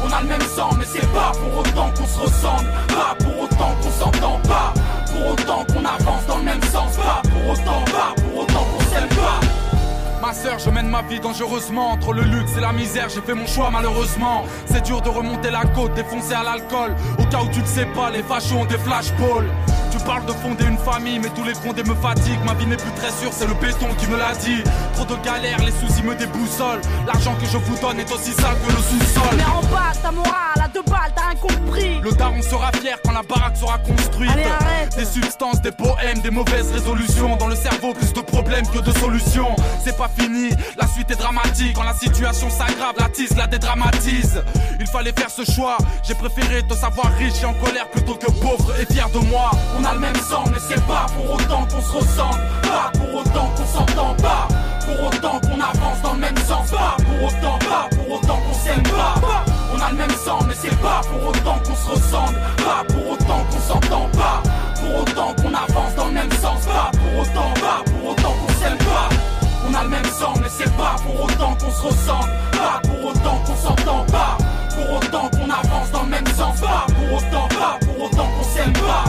On 0.05 0.13
a 0.13 0.21
le 0.23 0.29
même 0.29 0.47
sang, 0.55 0.71
mais 0.79 0.85
c'est 0.85 1.13
pas 1.13 1.33
pour 1.33 1.59
autant 1.59 1.91
qu'on 1.97 2.07
se 2.07 2.21
ressemble. 2.21 2.71
Pas 2.89 3.17
pour 3.19 3.43
autant 3.43 3.75
qu'on 3.83 4.05
s'entend 4.05 4.41
pas. 4.47 4.75
Pour 5.07 5.33
autant 5.33 5.65
qu'on 5.65 5.85
avance 5.85 6.27
dans 6.29 6.39
le 6.39 6.45
même 6.45 6.63
sens. 6.63 6.97
Pas 6.97 7.23
pour 7.23 7.53
autant, 7.53 7.85
pas 7.87 8.15
pour 8.23 8.43
autant 8.43 8.65
qu'on 8.65 8.95
s'aime 8.95 9.09
pas. 9.09 9.66
Ma 10.27 10.35
sœur, 10.35 10.59
je 10.59 10.71
mène 10.71 10.89
ma 10.89 11.03
vie 11.03 11.21
dangereusement 11.21 11.93
Entre 11.93 12.13
le 12.13 12.23
luxe 12.23 12.51
et 12.59 12.61
la 12.61 12.73
misère, 12.73 13.09
j'ai 13.09 13.21
fait 13.21 13.33
mon 13.33 13.47
choix 13.47 13.71
malheureusement 13.71 14.45
C'est 14.67 14.83
dur 14.83 15.01
de 15.01 15.09
remonter 15.09 15.53
la 15.53 15.63
côte, 15.67 15.95
défoncé 15.95 16.35
à 16.35 16.43
l'alcool 16.43 16.97
Au 17.21 17.25
cas 17.27 17.43
où 17.45 17.49
tu 17.49 17.61
ne 17.61 17.67
sais 17.67 17.87
pas, 17.87 18.11
les 18.11 18.25
fachos 18.25 18.57
ont 18.57 18.65
des 18.65 18.77
flashballs 18.79 19.49
tu 19.93 20.05
parles 20.05 20.27
de 20.27 20.33
fonder 20.33 20.65
une 20.67 20.77
famille, 20.77 21.19
mais 21.19 21.31
tous 21.31 21.45
les 21.45 21.55
fondés 21.55 21.83
me 21.83 21.95
fatiguent. 21.95 22.45
Ma 22.45 22.53
vie 22.55 22.67
n'est 22.67 22.77
plus 22.77 22.93
très 22.93 23.11
sûre, 23.11 23.31
c'est 23.33 23.47
le 23.47 23.55
béton 23.55 23.87
qui 23.99 24.07
me 24.09 24.19
l'a 24.19 24.35
dit. 24.35 24.63
Trop 24.95 25.07
de 25.07 25.17
galères, 25.25 25.59
les 25.65 25.73
soucis 25.73 26.03
me 26.03 26.15
déboussolent. 26.15 26.83
L'argent 27.07 27.35
que 27.41 27.47
je 27.47 27.57
vous 27.57 27.81
donne 27.81 27.99
est 27.99 28.13
aussi 28.13 28.33
sale 28.33 28.57
que 28.67 28.73
le 28.73 28.79
sous-sol. 28.79 29.37
Mais 29.37 29.45
en 29.45 29.63
bas, 29.73 29.93
ta 30.03 30.13
morale 30.13 30.66
à 30.77 30.83
deux 30.83 30.91
balles, 30.91 31.13
t'as 31.15 31.29
rien 31.29 31.35
compris. 31.37 32.01
Le 32.01 32.13
daron 32.13 32.43
sera 32.43 32.73
fier 32.73 32.99
quand 33.05 33.13
la 33.13 33.23
baraque 33.23 33.57
sera 33.57 33.79
construite. 33.79 34.31
Allez, 34.31 34.45
arrête. 34.45 34.97
Des 34.97 35.05
substances, 35.05 35.61
des 35.61 35.73
poèmes, 35.73 36.21
des 36.23 36.31
mauvaises 36.31 36.71
résolutions. 36.73 37.37
Dans 37.37 37.49
le 37.49 37.57
cerveau, 37.57 37.93
plus 37.95 38.13
de 38.13 38.21
problèmes 38.21 38.67
que 38.69 38.79
de 38.79 38.93
solutions. 38.99 39.55
C'est 39.85 39.97
pas 39.97 40.09
fini, 40.09 40.51
la 40.79 40.87
suite 40.87 41.11
est 41.11 41.17
dramatique. 41.17 41.75
Quand 41.75 41.85
la 41.85 41.95
situation 41.95 42.51
s'aggrave, 42.51 42.95
la 42.99 43.09
tisse 43.09 43.37
la 43.37 43.47
dédramatise. 43.47 44.43
Il 44.81 44.87
fallait 44.87 45.13
faire 45.13 45.31
ce 45.31 45.51
choix. 45.51 45.79
J'ai 46.03 46.15
préféré 46.15 46.63
te 46.63 46.75
savoir 46.75 47.13
riche 47.19 47.43
et 47.43 47.47
en 47.47 47.55
colère 47.55 47.89
plutôt 47.91 48.15
que 48.15 48.31
pauvre 48.33 48.73
et 48.81 48.93
fier 48.93 49.09
de 49.11 49.19
moi. 49.19 49.51
On 49.79 49.85
a 49.85 49.95
le 49.95 50.01
même 50.01 50.17
sang, 50.17 50.45
mais 50.51 50.59
c'est 50.69 50.85
pas 50.87 51.07
pour 51.17 51.35
autant 51.35 51.67
qu'on 51.67 51.81
se 51.81 51.93
ressemble. 51.93 52.41
Pas 52.63 52.91
pour 52.99 53.21
autant 53.21 53.51
qu'on 53.57 53.67
s'entend 53.67 54.15
pas. 54.15 54.49
Pour 54.85 55.07
autant 55.09 55.41
qu'on 55.41 55.61
avance 55.61 56.01
dans 56.03 56.13
le 56.13 56.21
même 56.21 56.37
sens. 56.39 56.71
Pas 56.71 56.97
pour 56.99 57.27
autant, 57.27 57.59
pas 57.59 57.89
pour 57.97 58.17
autant 58.17 58.41
qu'on 58.41 58.55
s'aime 58.55 58.83
pas. 58.83 59.15
On 59.47 59.56
a 59.87 59.91
le 59.91 59.99
même 59.99 60.11
sang, 60.11 60.39
mais 60.49 60.55
c'est 60.61 60.77
pas 60.81 61.01
pour 61.09 61.29
autant 61.29 61.59
qu'on 61.65 61.77
se 61.77 61.91
ressemble. 61.91 62.39
Pas 62.57 62.85
pour 62.93 63.13
autant 63.13 63.45
qu'on 63.51 63.61
s'entend 63.61 64.09
pas. 64.17 64.43
Pour 64.81 65.03
autant 65.03 65.35
qu'on 65.35 65.55
avance 65.55 65.95
dans 65.97 66.07
le 66.07 66.13
même 66.13 66.33
sens. 66.33 66.65
Pas 66.67 66.91
pour 66.93 67.23
autant, 67.23 67.53
pas 67.61 67.83
pour 67.85 68.11
autant 68.11 68.33
qu'on 68.33 68.53
s'aime 68.61 68.79
pas. 68.79 69.09
On 69.69 69.75
a 69.75 69.83
le 69.85 69.89
même 69.89 70.05
sang, 70.05 70.35
mais 70.43 70.49
c'est 70.49 70.77
pas 70.77 70.97
pour 71.05 71.25
autant 71.25 71.55
qu'on 71.55 71.71
se 71.71 71.83
ressemble. 71.83 72.31
Pas 72.53 72.81
pour 72.83 73.11
autant 73.11 73.39
qu'on 73.45 73.57
s'entend 73.57 74.05
pas. 74.11 74.39
Pour 74.75 74.97
autant 74.97 75.31
qu'on 75.31 75.51
avance 75.51 75.91
dans 75.93 76.03
le 76.03 76.09
même 76.09 76.27
sens. 76.37 76.61
Pas 76.61 76.87
pour 76.89 77.19
autant, 77.19 77.49
pas 77.49 77.79
pour 77.85 78.05
autant 78.05 78.29
qu'on 78.37 78.45
s'aime 78.45 78.73
pas. 78.73 79.05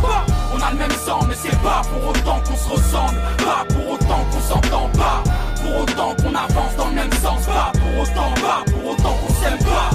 On 0.53 0.61
a 0.61 0.71
le 0.71 0.77
même 0.77 0.97
sang, 1.05 1.19
mais 1.27 1.35
c'est 1.41 1.61
pas 1.61 1.81
pour 1.89 2.09
autant 2.09 2.39
qu'on 2.45 2.55
se 2.55 2.69
ressemble. 2.69 3.19
Pas 3.37 3.65
pour 3.73 3.93
autant 3.93 4.25
qu'on 4.31 4.41
s'entend 4.41 4.89
pas. 4.89 5.23
Pour 5.61 5.81
autant 5.81 6.15
qu'on 6.21 6.35
avance 6.35 6.75
dans 6.77 6.87
le 6.87 6.95
même 6.95 7.13
sens. 7.13 7.45
Pas 7.45 7.71
pour 7.73 8.03
autant, 8.03 8.31
pas 8.41 8.63
pour 8.71 8.91
autant 8.91 9.15
qu'on 9.21 9.33
s'aime. 9.41 9.57
Pas, 9.59 9.89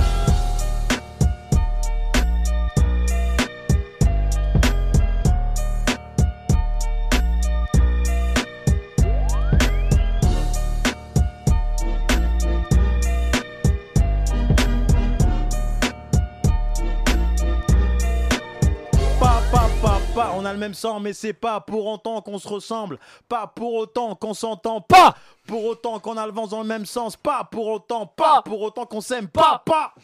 pas, 20.22 20.32
on 20.36 20.44
a 20.44 20.52
le 20.52 20.58
même 20.58 20.74
sang, 20.74 21.00
mais 21.00 21.12
c'est 21.12 21.32
pas 21.32 21.60
pour 21.60 21.86
autant 21.86 22.20
qu'on 22.20 22.38
se 22.38 22.48
ressemble, 22.48 22.98
pas 23.28 23.46
pour 23.46 23.74
autant 23.74 24.14
qu'on 24.14 24.34
s'entend, 24.34 24.80
pas 24.80 25.16
pour 25.46 25.64
autant 25.64 25.98
qu'on 25.98 26.16
avance 26.16 26.50
dans 26.50 26.62
le 26.62 26.68
même 26.68 26.86
sens, 26.86 27.16
pas 27.16 27.44
pour 27.44 27.68
autant, 27.68 28.06
pas 28.06 28.42
pour 28.42 28.60
autant 28.62 28.86
qu'on 28.86 29.00
s'aime, 29.00 29.28
pas, 29.28 29.62
pas. 29.64 29.94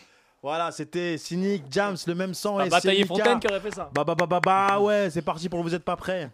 Voilà, 0.42 0.70
c'était 0.70 1.18
Cynic, 1.18 1.64
Jams, 1.70 1.96
le 2.06 2.14
même 2.14 2.32
sang 2.32 2.56
Bah, 2.58 2.66
et 2.66 2.68
Bataille. 2.68 3.04
Fontaine 3.04 3.40
qui 3.40 3.48
aurait 3.48 3.60
fait 3.60 3.74
ça. 3.74 3.90
Bah, 3.92 4.04
bah, 4.04 4.14
bah, 4.14 4.26
bah, 4.26 4.40
bah, 4.40 4.78
ouais, 4.78 5.08
c'est 5.10 5.22
parti 5.22 5.48
pour 5.48 5.62
Vous 5.62 5.74
êtes 5.74 5.84
pas 5.84 5.96
prêts. 5.96 6.30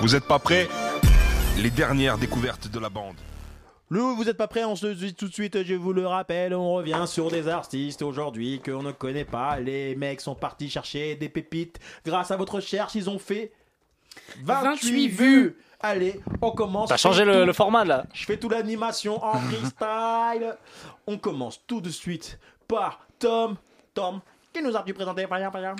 Vous 0.00 0.16
êtes 0.16 0.24
pas 0.26 0.38
prêts? 0.38 0.68
Les 1.58 1.70
dernières 1.70 2.18
découvertes 2.18 2.68
de 2.68 2.78
la 2.80 2.88
bande. 2.88 3.16
Le 3.92 3.98
vous 3.98 4.28
êtes 4.28 4.36
pas 4.36 4.46
prêts, 4.46 4.64
on 4.64 4.76
se 4.76 4.86
dit 4.86 5.14
tout 5.14 5.26
de 5.26 5.32
suite, 5.32 5.64
je 5.64 5.74
vous 5.74 5.92
le 5.92 6.06
rappelle, 6.06 6.54
on 6.54 6.74
revient 6.74 7.02
sur 7.06 7.28
des 7.28 7.48
artistes 7.48 8.02
aujourd'hui 8.02 8.60
qu'on 8.64 8.84
ne 8.84 8.92
connaît 8.92 9.24
pas. 9.24 9.58
Les 9.58 9.96
mecs 9.96 10.20
sont 10.20 10.36
partis 10.36 10.70
chercher 10.70 11.16
des 11.16 11.28
pépites. 11.28 11.80
Grâce 12.06 12.30
à 12.30 12.36
votre 12.36 12.54
recherche, 12.54 12.94
ils 12.94 13.10
ont 13.10 13.18
fait 13.18 13.50
28, 14.44 14.64
28 14.84 15.08
vues. 15.08 15.56
Allez, 15.80 16.20
on 16.40 16.52
commence. 16.52 16.88
T'as 16.88 16.98
changé 16.98 17.24
le, 17.24 17.52
format 17.52 17.84
là. 17.84 18.04
Je 18.12 18.26
fais 18.26 18.36
toute 18.36 18.52
l'animation 18.52 19.24
en 19.24 19.38
freestyle. 19.40 20.56
on 21.08 21.18
commence 21.18 21.60
tout 21.66 21.80
de 21.80 21.90
suite 21.90 22.38
par 22.68 23.00
Tom. 23.18 23.56
Tom, 23.92 24.20
qui 24.52 24.62
nous 24.62 24.72
présenté 24.94 25.26
Faya, 25.26 25.50
Faya 25.50 25.74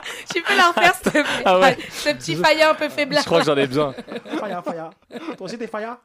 Tu 0.32 0.42
peux 0.42 0.56
la 0.56 0.68
refaire, 0.68 0.94
s'il 0.94 1.02
te 1.04 1.10
plaît. 1.10 1.24
Ah 1.44 1.58
ouais. 1.58 1.76
Ce 1.90 2.08
petit 2.10 2.36
faillant 2.36 2.70
un 2.70 2.74
peu 2.74 2.88
faiblard. 2.88 3.22
Je 3.22 3.26
crois 3.26 3.40
que 3.40 3.46
j'en 3.46 3.56
ai 3.56 3.66
besoin. 3.66 3.94
Faya, 4.38 4.62
Faya. 4.62 4.90
Toi 5.10 5.20
aussi, 5.40 5.58
t'es 5.58 5.66
Faya 5.66 5.98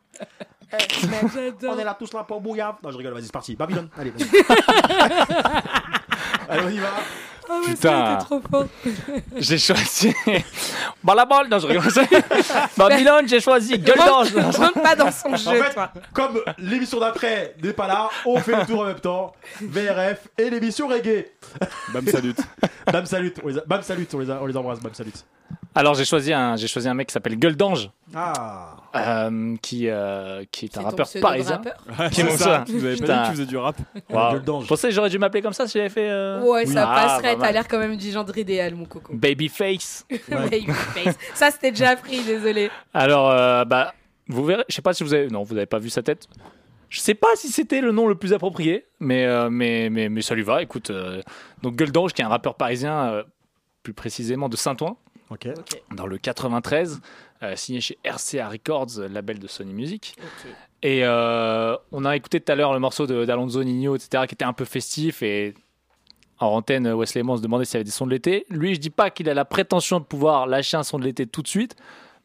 Eh, 0.74 1.08
mec, 1.08 1.54
on 1.64 1.78
est 1.80 1.84
là 1.84 1.96
tous 1.98 2.14
là 2.14 2.24
pour 2.24 2.42
bouillard. 2.42 2.78
Non, 2.84 2.92
je 2.92 2.98
rigole, 2.98 3.14
vas-y, 3.14 3.24
c'est 3.26 3.32
parti. 3.34 3.56
Babylone, 3.56 3.90
allez. 3.98 4.12
vas-y. 4.12 4.30
allez, 6.50 6.64
on 6.66 6.70
y 6.70 6.78
va. 6.80 6.88
Oh, 7.50 7.54
mais 7.68 7.74
Putain. 7.74 7.90
ça, 7.90 8.16
t'es 8.18 8.24
trop 8.26 8.42
fort. 8.50 8.66
J'ai 9.36 9.58
choisi. 9.58 10.14
Bah 11.04 11.16
la 11.16 11.26
balle, 11.26 11.48
non, 11.50 11.58
je 11.60 11.68
rigole. 11.68 11.84
Babylone, 12.78 13.28
j'ai 13.28 13.40
choisi. 13.40 13.78
Gueule 13.80 13.98
d'ange. 13.98 14.36
Rentre 14.36 14.60
rentre 14.60 14.82
pas 14.82 14.96
dans 14.96 15.12
son 15.12 15.34
En 15.34 15.36
jeu, 15.36 15.64
fait, 15.64 15.74
toi. 15.74 15.92
comme 16.14 16.42
l'émission 16.60 17.00
d'après 17.00 17.56
n'est 17.64 17.74
pas 17.74 17.88
là, 17.88 18.10
on 18.26 18.38
fait 18.40 18.56
le 18.56 18.66
tour 18.68 18.82
en 18.82 18.86
même 18.86 19.00
temps. 19.00 19.34
VRF 19.62 20.28
et 20.38 20.50
l'émission 20.50 20.88
reggae. 20.88 21.26
Bam 21.94 22.06
salut. 22.08 22.36
Bam 22.92 23.06
salut, 23.06 23.34
on 23.44 23.48
les, 23.48 23.58
a- 23.58 23.64
Bam 23.66 23.82
salut, 23.82 24.08
on 24.14 24.20
les, 24.20 24.30
a- 24.30 24.40
on 24.42 24.46
les 24.46 24.56
embrasse, 24.58 24.80
Bam 24.80 24.94
salut. 24.94 25.12
Alors 25.74 25.94
j'ai 25.94 26.04
choisi 26.06 26.34
un, 26.34 26.58
j'ai 26.58 26.68
choisi 26.68 26.88
un 26.90 26.94
mec 26.94 27.08
qui 27.08 27.14
s'appelle 27.14 27.38
Gueule 27.38 27.56
d'ange, 27.56 27.90
Ah. 28.14 28.76
euh, 28.94 29.56
qui, 29.62 29.88
euh, 29.88 30.44
qui 30.52 30.66
est 30.66 30.78
un 30.78 30.82
rappeur 30.82 31.08
parisien. 31.22 31.62
rappeur 31.64 32.10
Qui 32.12 32.22
est 32.22 32.24
mon 32.26 32.32
ça. 32.38 32.66
Vous 32.68 32.84
avez 32.86 32.98
pas 32.98 33.06
dit 33.20 33.22
qu'il 33.24 33.32
faisait 33.32 33.46
du 33.46 33.56
rap 33.58 33.78
Wow. 34.10 34.32
Gueule 34.34 34.42
d'ange. 34.44 34.64
Je 34.64 34.68
pensais 34.68 34.90
que 34.90 34.94
j'aurais 34.94 35.10
dû 35.10 35.18
m'appeler 35.18 35.42
comme 35.42 35.54
ça 35.54 35.68
si 35.68 35.78
j'avais 35.78 35.90
fait. 35.90 36.10
euh, 36.10 36.42
Ouais, 36.42 36.66
ça 36.66 36.90
Ah, 36.92 36.96
passerait. 37.08 37.22
pas 37.34 37.38
mal. 37.38 37.48
T'as 37.48 37.52
l'air 37.54 37.68
quand 37.70 37.80
même 37.80 37.96
du 37.96 38.12
genre 38.12 38.26
idéal, 38.38 38.76
mon 38.76 38.84
coco. 38.86 39.14
Babyface. 39.16 40.06
Babyface. 40.30 41.16
Ça, 41.36 41.52
c'était 41.52 41.72
déjà 41.72 41.96
pris, 41.96 42.22
désolé. 42.24 42.70
Alors, 42.94 43.30
euh, 43.32 43.64
bah, 43.64 43.94
vous 44.28 44.44
verrez. 44.44 44.66
Je 44.68 44.76
sais 44.76 44.82
pas 44.82 44.94
si 44.94 45.06
vous 45.06 45.14
avez. 45.14 45.28
Non, 45.30 45.44
vous 45.44 45.54
n'avez 45.56 45.68
pas 45.68 45.80
vu 45.80 45.90
sa 45.90 46.04
tête. 46.04 46.28
Je 46.90 47.00
sais 47.00 47.16
pas 47.16 47.30
si 47.36 47.48
c'était 47.48 47.80
le 47.80 47.94
nom 47.94 48.08
le 48.08 48.16
plus 48.16 48.34
approprié, 48.34 48.86
mais, 49.00 49.24
euh, 49.26 49.50
mais, 49.50 49.90
mais, 49.90 50.10
mais 50.10 50.22
ça 50.22 50.36
lui 50.36 50.44
va. 50.44 50.62
Écoute, 50.62 50.90
euh, 50.90 51.22
donc 51.62 51.78
Gueule 51.78 51.94
d'ange, 51.94 52.12
qui 52.12 52.22
est 52.22 52.26
un 52.26 52.28
rappeur 52.28 52.56
parisien, 52.56 53.06
euh, 53.14 53.24
plus 53.84 53.94
précisément 53.94 54.50
de 54.50 54.58
Saint-Ouen, 54.58 54.98
Dans 55.96 56.06
le 56.06 56.18
93, 56.18 57.02
euh, 57.44 57.56
signé 57.56 57.82
chez 57.82 57.98
RCA 58.06 58.50
Records, 58.50 59.00
label 59.10 59.40
de 59.40 59.48
Sony 59.48 59.74
Music. 59.74 60.16
Et 60.84 61.02
euh, 61.04 61.76
on 61.92 62.06
a 62.06 62.16
écouté 62.16 62.42
tout 62.42 62.52
à 62.52 62.56
l'heure 62.56 62.74
le 62.74 62.80
morceau 62.80 63.06
d'Alonso 63.06 63.64
Nino, 63.64 63.96
etc., 63.96 64.24
qui 64.28 64.36
était 64.36 64.46
un 64.46 64.54
peu 64.54 64.66
festif. 64.66 65.22
Et 65.22 65.54
en 66.40 66.48
antenne, 66.48 66.92
Wesley 66.92 67.22
se 67.22 67.42
demandait 67.42 67.66
s'il 67.66 67.76
y 67.76 67.78
avait 67.78 67.84
des 67.84 67.92
sons 67.92 68.06
de 68.06 68.12
l'été. 68.12 68.46
Lui, 68.50 68.76
je 68.76 68.80
dis 68.80 68.90
pas 68.90 69.10
qu'il 69.10 69.30
a 69.30 69.34
la 69.34 69.46
prétention 69.46 70.00
de 70.00 70.06
pouvoir 70.06 70.48
lâcher 70.48 70.78
un 70.78 70.84
son 70.84 70.98
de 71.00 71.04
l'été 71.04 71.28
tout 71.28 71.42
de 71.42 71.48
suite. 71.48 71.76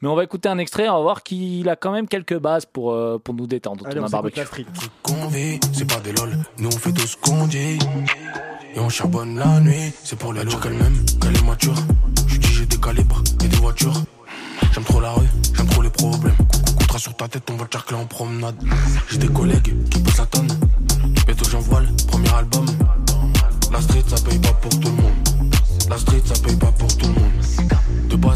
Mais 0.02 0.08
on 0.08 0.14
va 0.14 0.24
écouter 0.24 0.48
un 0.48 0.58
extrait, 0.58 0.88
on 0.90 0.96
va 0.96 1.00
voir 1.00 1.22
qu'il 1.22 1.66
a 1.70 1.76
quand 1.76 1.90
même 1.90 2.06
quelques 2.06 2.38
bases 2.38 2.66
pour, 2.66 2.92
euh, 2.92 3.18
pour 3.18 3.34
nous 3.34 3.46
détendre 3.46 3.86
Allez, 3.86 4.00
on 4.00 4.06
barbecue. 4.06 4.40
c'est 5.72 5.86
pas 5.88 6.00
des 6.00 6.12
lol. 6.12 6.36
Nous 6.58 6.68
on 6.68 6.78
fait 6.78 6.92
tout 6.92 7.06
ce 7.06 7.16
qu'on 7.16 7.46
dit 7.46 7.78
et 8.76 8.80
on 8.80 8.88
charbonne 8.88 9.38
la 9.38 9.60
nuit. 9.60 9.92
C'est 10.04 10.18
pour 10.18 10.32
la 10.32 10.46
jour 10.46 10.60
qu'elle 10.60 10.74
m'aime, 10.74 11.04
qu'elle 11.20 11.36
est 11.36 11.44
mature. 11.44 11.74
Je 12.28 12.36
dis 12.36 12.48
j'ai 12.52 12.66
des 12.66 12.76
calibres 12.78 13.22
et 13.42 13.48
des 13.48 13.56
voitures. 13.56 14.02
J'aime 14.72 14.84
trop 14.84 15.00
la 15.00 15.12
rue, 15.12 15.26
j'aime 15.54 15.66
trop 15.66 15.82
les 15.82 15.90
problèmes. 15.90 16.36
Coutera 16.78 16.98
sur 16.98 17.16
ta 17.16 17.28
tête, 17.28 17.50
on 17.50 17.56
va 17.56 17.64
te 17.64 17.72
charcler 17.72 17.96
en 17.96 18.06
promenade. 18.06 18.56
J'ai 19.10 19.18
des 19.18 19.28
collègues 19.28 19.74
qui 19.90 19.98
poussent 20.00 20.18
la 20.18 20.26
tonne. 20.26 20.48
Bientôt 21.26 21.48
j'envoile, 21.50 21.88
premier 22.06 22.32
album. 22.34 22.66
La 23.72 23.80
street 23.80 24.04
ça 24.06 24.16
paye 24.22 24.38
pas 24.38 24.52
pour 24.52 24.70
tout 24.78 24.88
le 24.88 25.02
monde. 25.02 25.54
La 25.88 25.98
street 25.98 26.22
ça 26.24 26.34
paye 26.44 26.56
pas 26.56 26.72
pour 26.72 26.96
tout 26.96 27.06
le 27.06 27.14
monde 27.14 27.25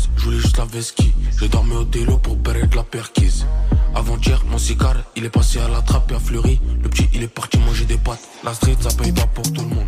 base, 0.01 0.09
je 0.17 0.25
voulais 0.25 0.39
juste 0.39 0.57
la 0.59 0.65
vesquille. 0.65 1.13
Je 1.37 1.47
dormais 1.47 1.77
au 1.77 1.85
délo 1.85 2.19
pour 2.19 2.39
pérer 2.39 2.67
de 2.67 2.77
la 2.77 2.85
perquise. 2.85 3.47
Avant-hier, 3.95 4.43
mon 4.47 4.59
cigare, 4.59 4.97
il 5.17 5.25
est 5.25 5.31
passé 5.31 5.59
à 5.59 5.69
la 5.69 5.81
trappe 5.81 6.11
et 6.13 6.15
à 6.15 6.19
fleuri. 6.19 6.61
Le 6.83 6.89
petit, 6.89 7.09
il 7.15 7.23
est 7.23 7.33
parti 7.33 7.59
manger 7.59 7.85
des 7.85 7.97
pâtes. 7.97 8.27
La 8.45 8.55
street, 8.55 8.77
ça 8.81 8.91
paye 8.97 9.13
pas 9.13 9.27
pour 9.27 9.45
tout 9.53 9.63
le 9.63 9.75
monde. 9.75 9.87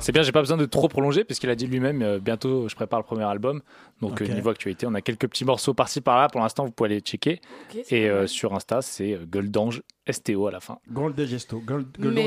C'est 0.00 0.12
bien, 0.12 0.22
j'ai 0.22 0.32
pas 0.32 0.40
besoin 0.40 0.58
de 0.58 0.66
trop 0.66 0.86
prolonger 0.88 1.24
puisqu'il 1.24 1.48
a 1.48 1.54
dit 1.54 1.66
lui-même 1.66 2.02
euh, 2.02 2.18
bientôt 2.18 2.68
je 2.68 2.74
prépare 2.74 3.00
le 3.00 3.06
premier 3.06 3.24
album. 3.24 3.62
Donc 4.02 4.20
euh, 4.20 4.24
okay. 4.24 4.32
euh, 4.32 4.34
niveau 4.34 4.50
actualité, 4.50 4.86
on 4.86 4.92
a 4.92 5.00
quelques 5.00 5.26
petits 5.28 5.46
morceaux 5.46 5.72
par-ci 5.72 6.02
par-là. 6.02 6.28
Pour 6.28 6.42
l'instant, 6.42 6.66
vous 6.66 6.72
pouvez 6.72 6.90
aller 6.90 7.00
checker. 7.00 7.40
Et 7.88 8.10
euh, 8.10 8.26
sur 8.26 8.52
Insta, 8.52 8.82
c'est 8.82 9.18
Goldange 9.26 9.82
STO 10.10 10.46
à 10.46 10.50
la 10.50 10.60
fin. 10.60 10.78
Gold 10.90 11.18
Gesto, 11.24 11.58
Gold, 11.60 11.86
Goldange 11.98 12.26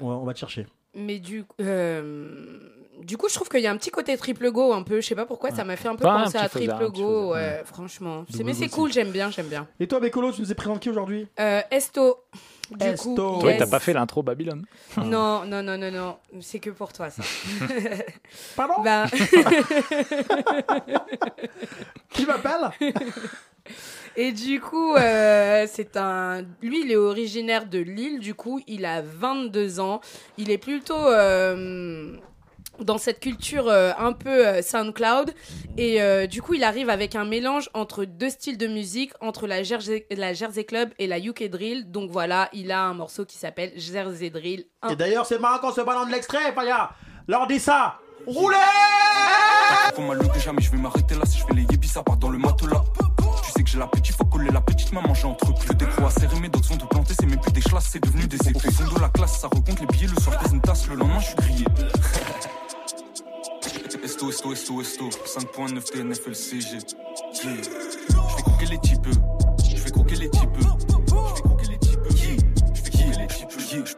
On 0.00 0.08
va, 0.08 0.14
on 0.14 0.24
va 0.24 0.32
te 0.32 0.38
chercher. 0.38 0.66
Mais 0.94 1.18
du 1.18 1.44
coup 1.44 1.56
du 3.02 3.16
coup, 3.16 3.28
je 3.28 3.34
trouve 3.34 3.48
qu'il 3.48 3.60
y 3.60 3.66
a 3.66 3.70
un 3.70 3.76
petit 3.76 3.90
côté 3.90 4.16
triple 4.16 4.50
go 4.50 4.72
un 4.72 4.82
peu. 4.82 5.00
Je 5.00 5.06
sais 5.06 5.14
pas 5.14 5.26
pourquoi, 5.26 5.50
ça 5.50 5.64
m'a 5.64 5.76
fait 5.76 5.88
un 5.88 5.96
peu 5.96 6.04
Pas 6.04 6.24
penser 6.24 6.38
à 6.38 6.48
triple 6.48 6.90
go. 6.90 7.32
Ouais, 7.32 7.62
franchement. 7.64 8.24
Mais 8.44 8.54
c'est 8.54 8.68
cool, 8.68 8.92
j'aime 8.92 9.10
bien, 9.10 9.30
j'aime 9.30 9.46
bien. 9.48 9.66
Et 9.80 9.86
toi, 9.86 10.00
Bécolo, 10.00 10.32
tu 10.32 10.40
nous 10.40 10.50
es 10.50 10.54
présenté 10.54 10.80
qui 10.80 10.90
aujourd'hui? 10.90 11.26
Euh, 11.40 11.60
Esto. 11.70 12.24
Du 12.70 12.84
Esto. 12.84 13.14
coup, 13.34 13.40
Toi, 13.42 13.50
yes. 13.52 13.58
t'as 13.60 13.66
pas 13.70 13.78
fait 13.78 13.92
l'intro 13.92 14.22
Babylone 14.24 14.64
Non, 14.96 15.44
non, 15.44 15.62
non, 15.62 15.78
non, 15.78 15.90
non. 15.92 16.16
C'est 16.40 16.58
que 16.58 16.70
pour 16.70 16.92
toi, 16.92 17.10
ça. 17.10 17.22
Pardon? 18.56 18.82
Ben, 18.82 19.06
Qui 22.10 22.26
m'appelle? 22.26 22.70
Et 24.16 24.32
du 24.32 24.60
coup, 24.60 24.94
euh, 24.94 25.66
c'est 25.70 25.96
un. 25.96 26.42
Lui, 26.62 26.82
il 26.84 26.90
est 26.92 26.96
originaire 26.96 27.66
de 27.66 27.78
Lille. 27.78 28.18
Du 28.18 28.34
coup, 28.34 28.60
il 28.66 28.84
a 28.84 29.02
22 29.02 29.78
ans. 29.80 30.00
Il 30.38 30.50
est 30.50 30.58
plutôt. 30.58 30.94
euh, 31.08 32.16
dans 32.80 32.98
cette 32.98 33.20
culture 33.20 33.68
euh, 33.68 33.92
un 33.98 34.12
peu 34.12 34.46
euh, 34.46 34.62
SoundCloud 34.62 35.32
et 35.76 36.00
euh, 36.02 36.26
du 36.26 36.42
coup 36.42 36.54
il 36.54 36.64
arrive 36.64 36.90
avec 36.90 37.14
un 37.14 37.24
mélange 37.24 37.70
entre 37.74 38.04
deux 38.04 38.30
styles 38.30 38.58
de 38.58 38.66
musique 38.66 39.12
entre 39.20 39.46
la 39.46 39.62
Jersey, 39.62 40.06
la 40.10 40.32
Jersey 40.32 40.64
Club 40.64 40.90
et 40.98 41.06
la 41.06 41.18
UK 41.18 41.48
Drill 41.50 41.90
donc 41.90 42.10
voilà 42.10 42.48
il 42.52 42.72
a 42.72 42.82
un 42.82 42.94
morceau 42.94 43.24
qui 43.24 43.36
s'appelle 43.36 43.72
Jersey 43.76 44.30
Drill 44.30 44.66
un. 44.82 44.90
Et 44.90 44.96
d'ailleurs, 44.96 45.26
c'est 45.26 45.38
marrant 45.38 45.58
qu'on 45.58 45.72
se 45.72 45.80
balance 45.80 46.06
de 46.08 46.12
l'extrait, 46.12 46.54
Paya. 46.54 46.90
Leur 47.28 47.46
dis 47.46 47.58
ça. 47.58 47.98
Roulez 48.26 48.56
Faut 49.94 50.02
m'allumer 50.02 50.38
jamais, 50.38 50.60
je 50.60 50.70
vais 50.70 50.78
m'arrêter 50.78 51.14
là. 51.14 51.24
Si 51.26 51.38
je 51.38 51.46
fais 51.46 51.54
les 51.54 51.62
yébis, 51.62 51.88
ça 51.88 52.02
part 52.02 52.16
dans 52.16 52.30
le 52.30 52.38
matelas. 52.38 52.82
Tu 53.44 53.52
sais 53.52 53.62
que 53.62 53.70
j'ai 53.70 53.78
l'appétit, 53.78 54.12
faut 54.12 54.24
coller 54.24 54.50
la 54.50 54.60
petite 54.60 54.92
maman, 54.92 55.14
j'ai 55.14 55.26
entrepris. 55.26 55.74
Des 55.76 55.86
croix 55.86 56.10
serrées, 56.10 56.40
mes 56.40 56.48
d'autres 56.48 56.66
sont 56.66 56.76
de 56.76 56.84
planter, 56.84 57.14
c'est 57.18 57.26
même 57.26 57.40
plus 57.40 57.52
des 57.52 57.60
chlasses, 57.60 57.88
c'est 57.92 58.02
devenu 58.02 58.26
des 58.26 58.36
épées. 58.48 58.68
Au 58.68 58.70
fond 58.70 58.94
de 58.94 59.00
la 59.00 59.08
classe, 59.08 59.38
ça 59.38 59.46
recompte 59.46 59.80
les 59.80 59.86
billets, 59.86 60.08
le 60.08 60.20
soir, 60.20 60.38
pèse 60.38 60.52
une 60.52 60.60
tasse, 60.60 60.88
le 60.88 60.96
lendemain, 60.96 61.20
je 61.20 61.26
suis 61.26 61.36
grillé. 61.36 61.64
Esto, 64.06 64.30
esto, 64.30 64.52
esto, 64.52 64.80
esto, 64.80 65.08
5.9 65.08 65.82
TNF 65.82 66.28
LCG. 66.28 66.78
Yeah. 67.42 67.56
Je 68.14 68.36
fais 68.36 68.42
croquer 68.42 68.66
les 68.66 68.78
types, 68.78 69.08
je 69.68 69.76
fais 69.76 69.90
croquer 69.90 70.14
les 70.14 70.30
types. 70.30 70.48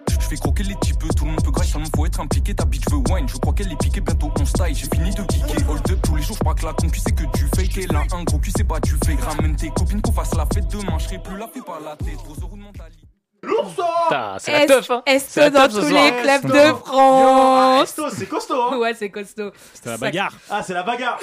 Je 0.08 0.26
fais 0.26 0.36
croquer 0.36 0.62
les 0.62 0.74
types, 0.76 0.98
tout 1.14 1.26
le 1.26 1.30
monde 1.30 1.44
peut 1.44 1.50
grailler, 1.50 1.70
seulement 1.70 1.88
faut 1.94 2.06
être 2.06 2.20
impliqué. 2.20 2.54
Ta 2.54 2.64
bitch 2.64 2.84
veut 2.90 3.02
wine, 3.12 3.28
je 3.28 3.36
crois 3.36 3.52
qu'elle 3.52 3.70
est 3.70 3.76
piquée, 3.76 4.00
bientôt 4.00 4.32
on 4.40 4.46
style. 4.46 4.74
J'ai 4.74 4.86
fini 4.86 5.10
de 5.10 5.22
geeker, 5.30 5.68
hold 5.68 5.90
up 5.90 5.98
tous 6.02 6.16
les 6.16 6.22
jours, 6.22 6.36
je 6.36 6.40
crois 6.40 6.54
que 6.54 6.64
la 6.64 6.72
concu 6.72 7.00
c'est 7.00 7.14
que 7.14 7.24
tu 7.36 7.44
fake. 7.54 7.76
Et 7.76 7.86
là, 7.88 8.02
un 8.10 8.24
gros 8.24 8.38
cul, 8.38 8.50
c'est 8.56 8.64
pas 8.64 8.80
tu 8.80 8.96
fais? 9.04 9.14
Ramène 9.16 9.56
tes 9.56 9.68
copines 9.68 10.00
qu'on 10.00 10.12
fasse 10.12 10.34
la 10.34 10.46
fête 10.46 10.68
demain, 10.68 10.96
je 10.98 11.04
serai 11.04 11.22
plus 11.22 11.36
là, 11.36 11.50
fais 11.52 11.60
pas 11.60 11.80
la 11.84 11.96
tête. 11.96 12.16
Pose 12.26 12.42
au 12.42 12.46
roue 12.46 12.56
de 12.56 12.62
mentalité. 12.62 12.97
L'ourson 13.48 13.82
Putain, 14.08 14.36
C'est 14.38 14.52
la 14.52 14.66
teuf, 14.66 14.90
hein 14.90 15.02
Esto 15.06 15.26
C'est 15.30 15.40
la 15.40 15.50
dans 15.50 15.62
teuf 15.62 15.72
ce 15.72 15.80
tous 15.80 15.88
soir. 15.88 16.04
les 16.04 16.10
clubs 16.22 16.44
Esto. 16.44 16.48
de 16.48 16.58
Ah, 16.58 16.74
France 16.84 17.88
Esto, 17.88 18.10
c'est 18.10 18.26
costaud, 18.26 18.62
hein 18.62 18.76
ouais 18.78 18.94
c'est 18.94 19.10
costaud 19.10 19.50
C'était 19.74 19.90
la 19.90 19.96
Ça- 19.96 20.00
bagarre. 20.00 20.32
Ah, 20.50 20.62
c'est 20.62 20.74
la 20.74 20.82
bagarre 20.82 21.18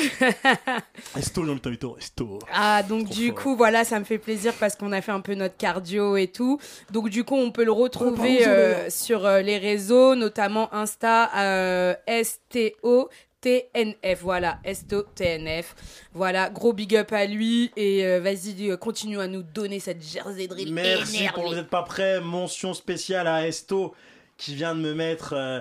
Esto, 1.18 1.44
non, 1.44 1.56
putain, 1.56 1.72
putain, 1.72 1.88
Esto. 2.00 2.40
Ah, 2.54 2.84
donc 2.84 3.06
du 3.10 3.28
fort. 3.30 3.36
coup, 3.42 3.56
voilà, 3.56 3.84
ça 3.84 4.00
me 4.00 4.06
fait 4.06 4.18
plaisir 4.18 4.54
parce 4.60 4.76
qu'on 4.76 4.92
a 4.92 5.02
fait 5.02 5.12
un 5.12 5.22
peu 5.22 5.34
notre 5.36 5.58
cardio 5.58 6.18
et 6.18 6.28
tout. 6.28 6.60
Donc 6.92 7.10
du 7.10 7.24
coup, 7.24 7.36
on 7.36 7.52
peut 7.52 7.64
le 7.64 7.72
retrouver 7.72 8.48
euh, 8.48 8.90
sur 8.90 9.26
euh, 9.26 9.42
les 9.42 9.58
réseaux, 9.58 10.16
notamment 10.16 10.74
Insta, 10.74 11.30
euh, 11.36 11.94
STO. 12.24 13.10
TNF, 13.46 14.22
voilà, 14.24 14.58
Esto 14.64 15.04
TNF. 15.04 15.76
Voilà, 16.14 16.50
gros 16.50 16.74
big 16.74 16.96
up 16.96 17.14
à 17.14 17.28
lui 17.28 17.72
et 17.76 18.04
euh, 18.04 18.20
vas-y, 18.20 18.72
euh, 18.72 18.78
continue 18.78 19.20
à 19.20 19.28
nous 19.28 19.44
donner 19.44 19.80
cette 19.80 20.04
jersey 20.04 20.48
drill 20.48 20.74
Merci 20.74 21.18
énervée. 21.18 21.36
pour 21.36 21.50
Vous 21.50 21.56
n'êtes 21.56 21.70
pas 21.70 21.84
prêts. 21.84 22.20
Mention 22.22 22.74
spéciale 22.74 23.28
à 23.28 23.48
Esto 23.48 23.94
qui 24.38 24.56
vient 24.56 24.74
de 24.74 24.80
me 24.80 24.96
mettre 24.96 25.34
euh, 25.34 25.60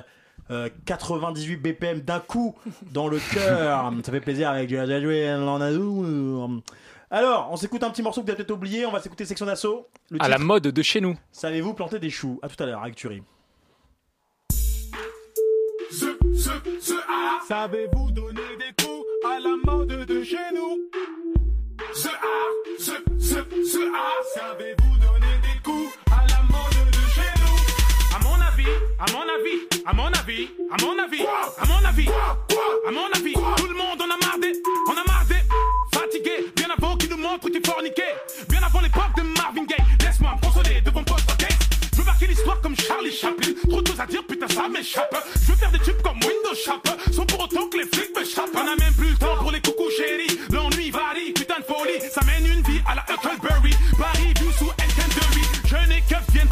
euh, 0.51 0.71
98 0.87 1.57
BPM 1.57 2.01
d'un 2.01 2.21
coup 2.21 2.55
dans 2.91 3.07
le 3.07 3.19
cœur. 3.35 3.93
Ça 4.03 4.13
fait 4.13 4.21
plaisir 4.21 4.49
avec 4.49 4.67
du 4.69 4.79
Alors, 7.11 7.49
on 7.51 7.57
s'écoute 7.57 7.83
un 7.83 7.91
petit 7.91 8.03
morceau 8.03 8.23
que 8.23 8.27
vous 8.27 8.33
avez 8.33 8.39
peut-être 8.39 8.57
oublié. 8.57 8.87
On 8.87 8.93
va 8.93 9.01
s'écouter 9.03 9.27
Section 9.27 9.45
d'Assaut. 9.45 9.89
À 10.21 10.31
la 10.31 10.39
mode 10.39 10.69
de 10.69 10.83
chez 10.83 11.03
nous. 11.03 11.19
Savez-vous 11.33 11.75
planter 11.75 11.99
des 11.99 12.11
choux? 12.11 12.41
À 12.43 12.49
tout 12.49 12.63
à 12.63 12.67
l'heure 12.67 12.83
avec 12.83 12.97
Turi. 16.45 16.79
Savez-vous 17.49 18.11
donner 18.11 18.57
des 18.59 18.85
coups 18.85 19.05
à 19.25 19.41
la 19.41 19.57
mode 19.65 19.89
de 20.07 20.23
chez 20.23 20.37
nous? 20.55 20.91
The 21.95 22.09
art, 22.09 22.55
ce, 22.79 22.93
ce, 23.19 23.37
ce 23.65 23.79
art. 23.95 24.25
Savez-vous 24.35 24.99
donner 24.99 25.37
des 25.43 25.63
coups 25.63 25.93
à 26.11 26.27
la 26.29 26.43
mode 26.43 26.91
de 26.91 27.03
chez 27.15 27.33
nous? 27.41 27.57
À 28.15 28.19
mon 28.23 28.35
avis, 28.35 28.69
à 28.99 29.07
mon 29.13 29.23
avis, 29.23 29.59
à 29.87 29.93
mon 29.95 30.13
avis, 30.13 30.49
à 30.71 30.77
mon 30.85 30.99
avis, 31.03 31.27
à 31.59 31.67
mon 31.67 31.85
avis, 31.89 32.09
à 32.09 32.91
mon 32.91 33.11
avis, 33.15 33.33
tout 33.57 33.67
le 33.69 33.75
monde 33.75 34.01
en 34.01 34.05
a 34.05 34.27
marre 34.27 34.39
des, 34.39 34.53
on 34.89 34.93
a 34.93 35.05
marre 35.07 35.25
des 35.27 35.43
fatigués. 35.97 36.53
Bien 36.57 36.69
avant 36.77 36.97
qu'ils 36.97 37.11
nous 37.11 37.17
montrent 37.17 37.49
qu'ils 37.49 37.65
forniquaient, 37.67 38.17
bien 38.49 38.63
avant 38.63 38.81
l'époque 38.81 39.15
de 39.17 39.23
Marvin 39.23 39.65
Gaye. 39.65 39.84
Comme 42.63 42.77
Charlie 42.77 43.13
Chaplin. 43.13 43.53
Trop 43.69 43.83
de 43.83 43.89
choses 43.89 44.01
à 44.01 44.07
dire, 44.07 44.25
putain, 44.27 44.49
ça 44.49 44.69
m'échappe. 44.69 45.15
Je 45.35 45.53
veux 45.53 45.57
faire 45.57 45.71
des 45.71 45.79
tubes 45.79 46.01
comme 46.03 46.17
Windows 46.17 46.55
Shop. 46.55 46.83
Sans 47.13 47.27
pour 47.27 47.41
autant 47.41 47.69
que 47.69 47.79
les 47.79 47.87
flics 47.87 48.17
m'échappent. 48.17 48.51
On 48.55 48.61
a 48.61 48.77
même 48.77 48.95
plus 48.95 49.11
le 49.11 49.17
temps 49.17 49.37
pour 49.39 49.51
les 49.51 49.61
coucous 49.61 49.91
chéris. 49.97 50.39
L'ennui 50.51 50.91
varie, 50.91 51.33
putain 51.33 51.61
de 51.61 51.65
folie. 51.65 52.01
Ça 52.11 52.21
mène 52.25 52.47
une 52.47 52.63
vie 52.63 52.81
à 52.87 52.95
la 52.95 53.05
Huckleberry. 53.09 53.75
Paris, 53.99 54.35
view 54.41 54.51
sous. 54.59 54.71
Je 55.67 55.89
n'ai 55.89 56.01
que 56.03 56.33
viennent 56.33 56.49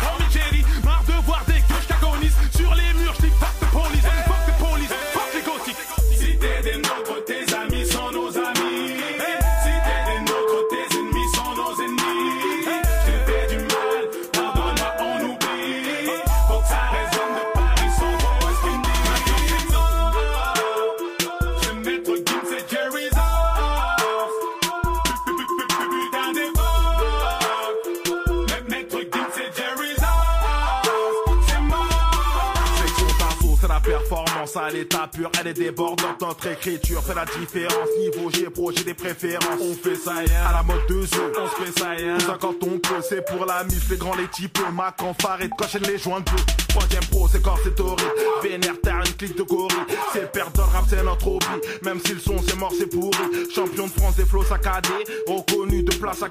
performance 33.92 34.56
à 34.56 34.70
l'état 34.70 35.08
pur. 35.12 35.30
Elle 35.38 35.48
est 35.48 35.52
débordante, 35.52 36.20
notre 36.20 36.46
écriture 36.46 37.02
fait 37.02 37.14
la 37.14 37.26
différence. 37.26 37.88
Niveau 37.98 38.30
G, 38.30 38.48
pro, 38.48 38.72
j'ai 38.72 38.84
des 38.84 38.94
préférences. 38.94 39.60
On 39.60 39.74
fait 39.74 39.96
ça 39.96 40.14
rien, 40.14 40.46
à 40.48 40.52
la 40.52 40.62
mode 40.62 40.86
de 40.88 41.02
jeu. 41.02 41.32
On 41.38 41.46
se 41.46 41.62
fait 41.62 41.78
ça 41.78 41.90
tout 41.96 42.26
ça 42.26 42.38
quand 42.40 42.54
on 42.62 42.78
peut. 42.78 43.02
C'est 43.06 43.24
pour 43.26 43.44
la 43.44 43.64
mif, 43.64 43.90
les 43.90 43.96
grands, 43.96 44.16
les 44.16 44.28
types. 44.28 44.58
Mac 44.72 45.02
en 45.02 45.12
de 45.12 45.48
cocher 45.58 45.78
les 45.80 45.98
joints 45.98 46.20
de. 46.20 46.32
Troisième 46.68 47.04
pro, 47.10 47.28
c'est 47.28 47.42
corps, 47.42 47.58
c'est 47.62 47.78
horrible. 47.80 48.02
Vénère, 48.42 48.80
terre, 48.82 49.02
une 49.06 49.12
clique 49.12 49.36
de 49.36 49.42
gorille. 49.42 49.76
C'est 50.14 50.32
perdre 50.32 50.52
le 50.56 50.62
rap, 50.62 50.84
c'est 50.88 51.02
notre 51.02 51.26
hobby. 51.26 51.46
Même 51.82 52.00
si 52.04 52.14
le 52.14 52.20
son, 52.20 52.36
c'est 52.46 52.56
mort, 52.56 52.72
c'est 52.78 52.86
pourri. 52.86 53.50
Champion 53.54 53.86
de 53.86 53.90
France 53.90 54.16
des 54.16 54.24
flots 54.24 54.44
saccadés. 54.44 55.04
Reconnu 55.26 55.82
de 55.82 55.94
place 55.96 56.22
à. 56.22 56.28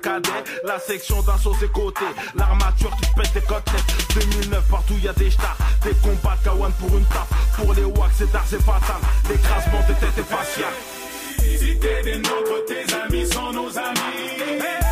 La 0.63 0.79
section 0.79 1.21
d'assaut, 1.21 1.55
c'est 1.59 1.71
côté. 1.71 2.05
L'armature 2.35 2.91
qui 2.97 3.07
pète 3.15 3.33
des 3.33 3.41
côtelettes. 3.41 4.15
2009, 4.15 4.63
partout 4.69 4.95
y 5.03 5.07
a 5.07 5.13
des 5.13 5.29
stars. 5.29 5.57
Des 5.83 5.93
combats 6.01 6.35
de 6.39 6.45
Kawan 6.45 6.71
pour 6.79 6.97
une 6.97 7.05
tape. 7.05 7.29
Pour 7.55 7.73
les 7.73 7.83
wax, 7.83 8.15
c'est 8.17 8.31
tard, 8.31 8.45
c'est 8.47 8.61
fatal. 8.61 9.01
L'écrasement 9.29 9.81
des 9.87 9.93
têtes 9.95 10.17
est 10.17 10.23
facial. 10.23 10.73
Si 11.37 11.77
t'es 11.79 12.01
des 12.03 12.17
nôtres, 12.17 12.65
tes 12.65 12.93
amis 12.95 13.25
sont 13.31 13.51
nos 13.51 13.77
amis. 13.77 14.90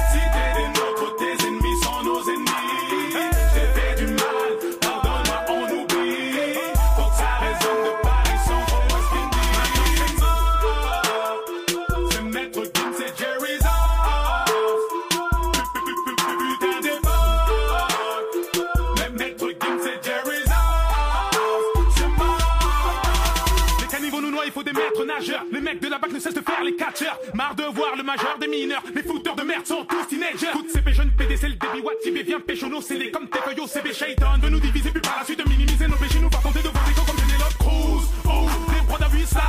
Bac 25.99 26.11
ne 26.11 26.19
cessent 26.19 26.33
de 26.33 26.41
faire 26.41 26.63
les 26.63 26.75
catcheurs. 26.75 27.19
Marre 27.33 27.55
de 27.55 27.63
voir 27.63 27.95
le 27.95 28.03
majeur 28.03 28.37
des 28.39 28.47
mineurs. 28.47 28.83
Les 28.93 29.03
fouteurs 29.03 29.35
de 29.35 29.43
merde 29.43 29.65
sont 29.65 29.85
tous 29.85 30.05
teenagers. 30.05 30.51
Toutes 30.53 30.69
ces 30.71 30.93
jeunes 30.93 31.11
PDC, 31.11 31.43
le 31.43 31.55
débit 31.55 31.81
Watt, 31.83 31.99
Tibé, 32.03 32.23
viens 32.23 32.39
pêcher 32.39 32.69
nos 32.69 32.81
CD 32.81 33.11
comme 33.11 33.27
tes 33.27 33.39
feuilles 33.39 33.67
CB 33.67 33.93
Shaitan. 33.93 34.37
De 34.41 34.49
nous 34.49 34.59
diviser, 34.59 34.91
puis 34.91 35.01
par 35.01 35.17
la 35.19 35.25
suite 35.25 35.39
de 35.39 35.49
minimiser 35.49 35.87
nos 35.87 35.97
péchés. 35.97 36.19
Nous 36.19 36.29
va 36.29 36.37
tenter 36.39 36.59
de 36.59 36.69
vendre 36.69 36.87
des 36.87 36.93
comme 36.93 37.15
Penelope 37.15 37.57
Cruz. 37.59 38.07
Oh, 38.25 38.47
des 38.71 38.87
prods 38.87 39.09
Vista. 39.11 39.41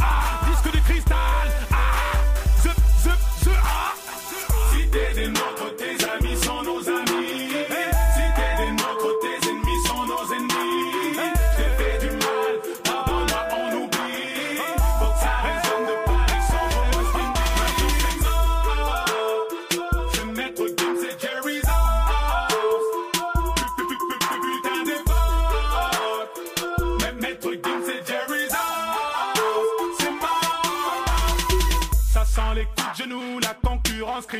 Ah, 0.00 0.40
disque 0.50 0.74
de 0.74 0.80
cristal. 0.80 1.61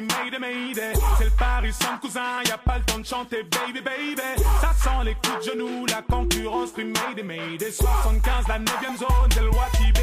Mayday 0.01 0.38
Mayday. 0.38 0.93
C'est 1.18 1.24
le 1.24 1.30
Paris 1.30 1.72
sans 1.72 1.99
cousin, 1.99 2.43
y 2.47 2.51
a 2.51 2.59
pas 2.59 2.78
le 2.78 2.84
temps 2.84 2.99
de 2.99 3.05
chanter 3.05 3.43
baby 3.43 3.80
baby. 3.80 4.43
Ça 4.61 4.72
sent 4.72 5.05
les 5.05 5.14
coups 5.14 5.47
de 5.47 5.53
genoux, 5.53 5.86
la 5.86 6.03
concurrence 6.03 6.72
crie 6.72 6.84
Mayday 6.84 7.22
Mayday. 7.22 7.70
75, 7.70 8.49
la 8.49 8.59
9ème 8.59 8.99
zone, 8.99 9.51
bé. 9.93 10.01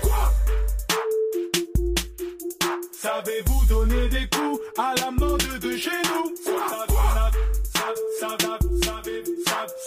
Quoi 0.00 0.32
Savez-vous 2.92 3.64
donner 3.68 4.08
des 4.08 4.28
coups 4.28 4.60
à 4.78 4.94
la 5.00 5.10
mode 5.10 5.58
de 5.58 5.76
chez 5.76 5.90
nous 5.90 6.32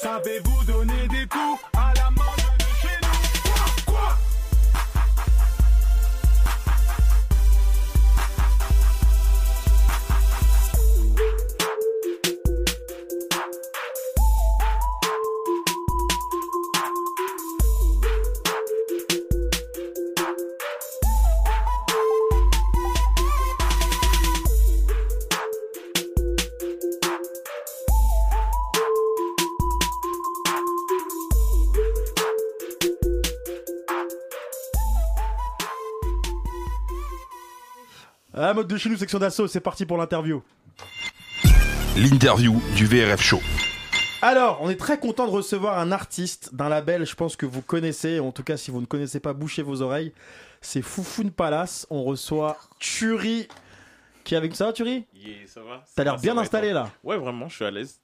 Savez-vous 0.02 0.64
donner 0.66 1.08
des 1.08 1.26
coups 1.28 1.75
Ah, 38.38 38.54
mode 38.54 38.68
de 38.68 38.76
chez 38.76 38.90
nous, 38.90 38.98
section 38.98 39.18
d'assaut, 39.18 39.48
c'est 39.48 39.62
parti 39.62 39.86
pour 39.86 39.96
l'interview. 39.96 40.44
L'interview 41.96 42.62
du 42.76 42.86
VRF 42.86 43.22
Show. 43.22 43.40
Alors, 44.22 44.58
on 44.62 44.70
est 44.70 44.76
très 44.76 45.00
content 45.00 45.26
de 45.26 45.32
recevoir 45.32 45.80
un 45.80 45.94
artiste 45.94 46.54
d'un 46.54 46.68
label, 46.68 47.06
je 47.06 47.16
pense 47.16 47.38
que 47.38 47.46
vous 47.46 47.62
connaissez, 47.62 48.20
en 48.20 48.34
tout 48.34 48.44
cas 48.44 48.58
si 48.58 48.72
vous 48.72 48.82
ne 48.82 48.86
connaissez 48.86 49.22
pas, 49.22 49.32
bouchez 49.32 49.62
vos 49.62 49.82
oreilles. 49.82 50.12
C'est 50.60 50.82
Foufoune 50.82 51.32
Palace, 51.32 51.88
on 51.90 52.04
reçoit 52.04 52.58
Turi, 52.78 53.48
qui 54.26 54.34
est 54.34 54.38
avec 54.38 54.54
ça, 54.54 54.74
Turi 54.74 55.06
Yeah, 55.14 55.48
ça 55.48 55.62
va 55.62 55.86
T'as 55.96 56.04
l'air 56.04 56.18
bien 56.18 56.38
installé, 56.38 56.74
là. 56.74 56.92
Ouais, 57.06 57.18
vraiment, 57.18 57.48
je 57.48 57.56
suis 57.56 57.66
à 57.66 57.72
l'aise. 57.72 58.02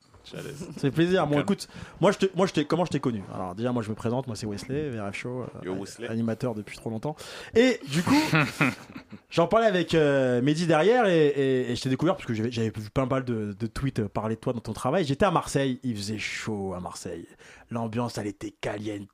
Fait 0.77 0.91
plaisir. 0.91 1.25
Bon, 1.27 1.39
écoute, 1.39 1.67
moi, 1.99 2.11
je 2.11 2.25
moi, 2.35 2.45
je 2.47 2.53
t'ai- 2.53 2.65
comment 2.65 2.85
je 2.85 2.91
t'ai 2.91 2.99
connu? 2.99 3.21
Alors, 3.33 3.55
déjà, 3.55 3.71
moi, 3.71 3.81
je 3.83 3.89
me 3.89 3.95
présente. 3.95 4.27
Moi, 4.27 4.35
c'est 4.35 4.45
Wesley, 4.45 4.89
VRF 4.89 5.15
Show, 5.15 5.41
euh, 5.41 5.45
Yo, 5.65 5.73
Wesley. 5.75 6.07
animateur 6.07 6.53
depuis 6.55 6.77
trop 6.77 6.89
longtemps. 6.89 7.15
Et 7.55 7.79
du 7.89 8.03
coup, 8.03 8.15
j'en 9.29 9.47
parlais 9.47 9.67
avec 9.67 9.93
euh, 9.95 10.41
Mehdi 10.41 10.67
derrière 10.67 11.05
et, 11.07 11.27
et- 11.27 11.71
et 11.71 11.75
je 11.75 11.81
t'ai 11.81 11.89
découvert 11.89 12.15
parce 12.15 12.25
que 12.25 12.33
j'avais 12.33 12.51
j'avais 12.51 12.71
vu 12.75 12.89
pas 12.93 13.05
mal 13.05 13.23
de, 13.25 13.55
de 13.59 13.67
tweets 13.67 13.99
euh, 13.99 14.07
parler 14.07 14.35
de 14.35 14.39
toi 14.39 14.53
dans 14.53 14.59
ton 14.59 14.73
travail. 14.73 15.05
J'étais 15.05 15.25
à 15.25 15.31
Marseille, 15.31 15.79
il 15.83 15.95
faisait 15.95 16.17
chaud 16.19 16.73
à 16.73 16.79
Marseille. 16.79 17.27
L'ambiance, 17.69 18.17
elle 18.17 18.27
était 18.27 18.51
caliente. 18.51 19.07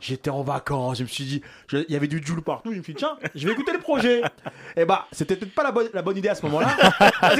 J'étais 0.00 0.30
en 0.30 0.42
vacances, 0.42 0.98
je 0.98 1.02
me 1.04 1.08
suis 1.08 1.24
dit, 1.24 1.42
je- 1.68 1.78
il 1.88 1.92
y 1.92 1.96
avait 1.96 2.08
du 2.08 2.22
Joule 2.24 2.42
partout, 2.42 2.72
je 2.72 2.78
me 2.78 2.82
suis 2.82 2.92
dit, 2.94 2.98
tiens, 2.98 3.16
je 3.34 3.46
vais 3.46 3.52
écouter 3.54 3.72
le 3.72 3.78
projet. 3.78 4.22
Et 4.76 4.84
bah, 4.84 5.06
c'était 5.12 5.36
peut-être 5.36 5.54
pas 5.54 5.62
la 5.62 5.72
bonne, 5.72 5.88
la 5.94 6.02
bonne 6.02 6.16
idée 6.16 6.28
à 6.28 6.34
ce 6.34 6.42
moment-là. 6.46 6.76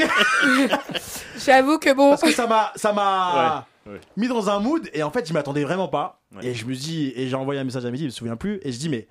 J'avoue 1.45 1.79
que 1.79 1.93
bon. 1.95 2.11
Parce 2.11 2.23
que 2.23 2.33
ça 2.33 2.47
m'a, 2.47 2.73
ça 2.77 2.93
m'a 2.93 3.67
Ouais, 3.87 3.93
ouais. 3.93 4.01
mis 4.17 4.29
dans 4.29 4.49
un 4.51 4.61
mood 4.61 4.89
et 4.93 5.03
en 5.03 5.11
fait, 5.11 5.27
je 5.29 5.33
m'attendais 5.33 5.65
vraiment 5.65 5.89
pas. 5.89 6.21
Et 6.43 6.55
je 6.55 6.65
me 6.67 6.75
dis, 6.75 7.13
et 7.17 7.29
j'ai 7.29 7.37
envoyé 7.37 7.61
un 7.61 7.65
message 7.65 7.85
à 7.85 7.91
Mehdi, 7.91 8.05
je 8.05 8.09
me 8.09 8.11
souviens 8.13 8.37
plus, 8.37 8.59
et 8.63 8.73
je 8.73 8.79
dis, 8.79 8.89
mais, 8.89 9.07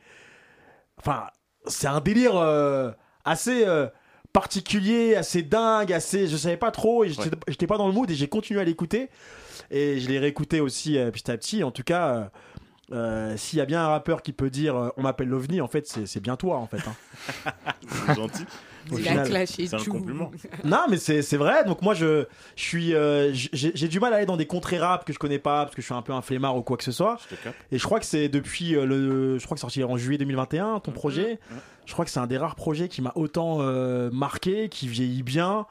enfin, 1.00 1.28
c'est 1.68 1.88
un 1.88 2.02
délire 2.02 2.36
euh, 2.36 2.92
assez 3.24 3.66
euh, 3.66 3.88
particulier, 4.34 5.16
assez 5.16 5.42
dingue, 5.42 5.94
assez, 5.94 6.28
je 6.28 6.36
savais 6.36 6.58
pas 6.58 6.72
trop, 6.72 7.04
et 7.06 7.10
j'étais 7.10 7.30
j'étais 7.48 7.68
pas 7.68 7.78
dans 7.78 7.88
le 7.88 7.94
mood 7.94 8.10
et 8.12 8.16
j'ai 8.16 8.28
continué 8.28 8.60
à 8.60 8.66
l'écouter 8.66 9.10
et 9.72 10.00
je 10.02 10.10
l'ai 10.10 10.20
réécouté 10.20 10.60
aussi 10.60 10.98
euh, 10.98 11.12
petit 11.12 11.32
à 11.32 11.38
petit. 11.38 11.64
En 11.64 11.72
tout 11.72 11.84
cas. 11.84 12.08
euh, 12.10 12.24
euh, 12.94 13.36
S'il 13.38 13.60
y 13.60 13.62
a 13.62 13.66
bien 13.66 13.84
un 13.84 13.88
rappeur 13.88 14.22
qui 14.22 14.32
peut 14.32 14.50
dire 14.50 14.76
euh, 14.76 14.90
on 14.98 15.02
m'appelle 15.02 15.28
l'OVNI, 15.28 15.60
en 15.62 15.68
fait, 15.68 15.88
c'est 15.88 16.06
c'est 16.06 16.20
bien 16.20 16.36
toi, 16.38 16.58
en 16.58 16.68
fait. 16.68 16.78
hein. 16.88 16.96
C'est 17.88 18.16
gentil. 18.16 18.46
Il 18.92 19.08
a 19.08 19.24
clashé 19.24 19.68
un 19.74 19.78
Chou. 19.78 19.92
compliment. 19.92 20.30
Non, 20.66 20.86
mais 20.90 20.98
c'est 20.98 21.22
c'est 21.22 21.38
vrai. 21.38 21.64
Donc 21.66 21.82
moi, 21.82 21.94
je, 21.94 22.26
je 22.56 22.62
suis, 22.64 22.94
euh, 22.94 23.32
j'ai 23.34 23.72
j'ai 23.76 23.88
du 23.88 24.00
mal 24.00 24.14
à 24.14 24.18
aller 24.18 24.26
dans 24.26 24.36
des 24.38 24.46
contrées 24.46 24.78
rap 24.80 25.06
que 25.06 25.14
je 25.14 25.20
connais 25.20 25.40
pas 25.40 25.64
parce 25.66 25.76
que 25.76 25.82
je 25.82 25.86
suis 25.86 25.94
un 25.96 26.02
peu 26.02 26.12
un 26.14 26.22
flemmard 26.22 26.56
ou 26.58 26.62
quoi 26.64 26.76
que 26.78 26.84
ce 26.84 26.92
soit. 26.92 27.18
Je. 27.30 27.50
Et 27.72 27.78
je 27.80 27.84
crois 27.84 28.00
que 28.00 28.06
c'est 28.06 28.28
depuis 28.30 28.72
le, 28.72 29.38
je 29.40 29.46
crois 29.46 29.56
que 29.56 29.60
c'est 29.60 29.62
sorti 29.62 29.84
en 29.84 29.96
juillet 29.98 30.18
2021 30.18 30.74
Mhm. 30.76 30.82
ton 30.82 30.92
projet. 30.92 31.40
Je 31.86 31.94
crois 31.94 32.04
que 32.06 32.12
c'est 32.12 32.20
un 32.20 32.28
des 32.28 32.38
rares 32.38 32.56
projets 32.56 32.88
qui 32.90 33.02
m'a 33.02 33.12
autant 33.16 33.58
euh, 33.62 34.10
marqué, 34.12 34.70
qui 34.70 34.88
vieillit 34.88 35.24
bien, 35.24 35.66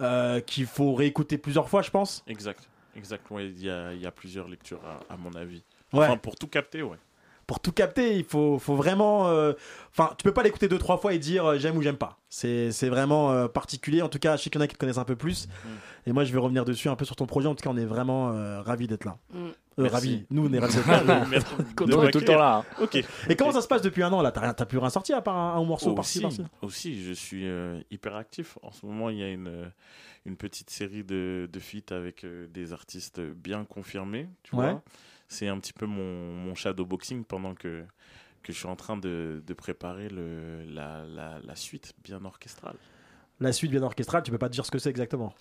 euh, 0.00 0.40
qu'il 0.40 0.66
faut 0.66 0.94
réécouter 0.94 1.38
plusieurs 1.38 1.68
fois, 1.68 1.82
je 1.82 1.90
pense. 1.90 2.22
Exact. 2.26 2.68
Exact. 2.96 3.30
Ouais, 3.30 3.46
il 3.48 3.62
y 3.64 3.70
a, 3.70 3.92
il 3.92 4.00
y 4.00 4.06
a 4.06 4.10
plusieurs 4.10 4.48
lectures, 4.48 4.80
à, 5.10 5.12
à 5.14 5.16
mon 5.16 5.32
avis. 5.34 5.62
Ouais. 5.92 6.04
Enfin, 6.06 6.16
pour 6.16 6.36
tout 6.36 6.48
capter, 6.48 6.82
ouais. 6.82 6.96
Pour 7.46 7.60
tout 7.60 7.70
capter, 7.70 8.16
il 8.16 8.24
faut, 8.24 8.58
faut 8.58 8.74
vraiment. 8.74 9.28
euh, 9.28 9.52
Enfin, 9.92 10.12
tu 10.18 10.24
peux 10.24 10.32
pas 10.32 10.42
l'écouter 10.42 10.66
deux 10.66 10.78
trois 10.78 10.98
fois 10.98 11.14
et 11.14 11.18
dire 11.20 11.44
euh, 11.46 11.58
j'aime 11.58 11.76
ou 11.76 11.82
j'aime 11.82 11.96
pas. 11.96 12.18
C'est 12.28 12.72
c'est 12.72 12.88
vraiment 12.88 13.30
euh, 13.30 13.46
particulier. 13.46 14.02
En 14.02 14.08
tout 14.08 14.18
cas, 14.18 14.36
je 14.36 14.42
sais 14.42 14.50
qu'il 14.50 14.58
y 14.60 14.62
en 14.62 14.64
a 14.64 14.66
qui 14.66 14.74
te 14.74 14.80
connaissent 14.80 14.98
un 14.98 15.04
peu 15.04 15.14
plus. 15.14 15.46
Mm. 15.46 15.68
Et 16.08 16.12
moi, 16.12 16.24
je 16.24 16.32
vais 16.32 16.40
revenir 16.40 16.64
dessus 16.64 16.88
un 16.88 16.96
peu 16.96 17.04
sur 17.04 17.14
ton 17.14 17.26
projet. 17.26 17.46
En 17.46 17.54
tout 17.54 17.62
cas, 17.62 17.70
on 17.70 17.76
est 17.76 17.84
vraiment 17.84 18.32
euh, 18.32 18.60
ravis 18.62 18.88
d'être 18.88 19.04
là. 19.04 19.16
Mm. 19.32 19.46
Euh, 19.78 19.88
ravis. 19.88 20.26
Nous, 20.30 20.44
on 20.48 20.52
est 20.52 20.58
ravis 20.58 20.74
d'être 20.74 20.86
là. 21.06 21.24
tout 22.10 22.18
le 22.18 22.24
temps 22.24 22.36
là, 22.36 22.56
hein. 22.56 22.82
Ok. 22.82 22.96
Et 23.28 23.36
comment 23.36 23.52
ça 23.52 23.60
se 23.62 23.68
passe 23.68 23.80
depuis 23.82 24.02
un 24.02 24.12
an 24.12 24.22
là? 24.22 24.32
T'as 24.32 24.66
plus 24.66 24.78
rien 24.78 24.90
sorti 24.90 25.12
à 25.12 25.22
part 25.22 25.36
un, 25.36 25.54
un 25.56 25.64
morceau 25.64 25.94
par-ci 25.94 26.24
aussi, 26.26 26.38
par-ci? 26.42 26.52
aussi, 26.62 27.04
je 27.04 27.12
suis 27.12 27.46
euh, 27.46 27.78
hyper 27.92 28.16
actif. 28.16 28.58
En 28.62 28.72
ce 28.72 28.84
moment, 28.84 29.08
il 29.08 29.18
y 29.18 29.22
a 29.22 29.28
une, 29.30 29.70
une 30.24 30.36
petite 30.36 30.70
série 30.70 31.04
de, 31.04 31.48
de 31.50 31.60
feats 31.60 31.94
avec 31.94 32.24
euh, 32.24 32.48
des 32.48 32.72
artistes 32.72 33.20
bien 33.20 33.64
confirmés. 33.64 34.28
Tu 34.42 34.56
Ouais. 34.56 34.72
vois 34.72 34.82
C'est 35.28 35.48
un 35.48 35.58
petit 35.58 35.72
peu 35.72 35.86
mon, 35.86 36.32
mon 36.34 36.54
shadowboxing 36.54 37.24
pendant 37.24 37.54
que, 37.54 37.84
que 38.42 38.52
je 38.52 38.58
suis 38.58 38.68
en 38.68 38.76
train 38.76 38.96
de, 38.96 39.42
de 39.46 39.54
préparer 39.54 40.08
le, 40.08 40.64
la, 40.64 41.04
la, 41.06 41.38
la 41.40 41.56
suite 41.56 41.94
bien 42.02 42.24
orchestrale. 42.24 42.76
La 43.40 43.52
suite 43.52 43.70
bien 43.70 43.82
orchestrale, 43.82 44.22
tu 44.22 44.30
peux 44.30 44.38
pas 44.38 44.48
te 44.48 44.54
dire 44.54 44.64
ce 44.64 44.70
que 44.70 44.78
c'est 44.78 44.90
exactement? 44.90 45.34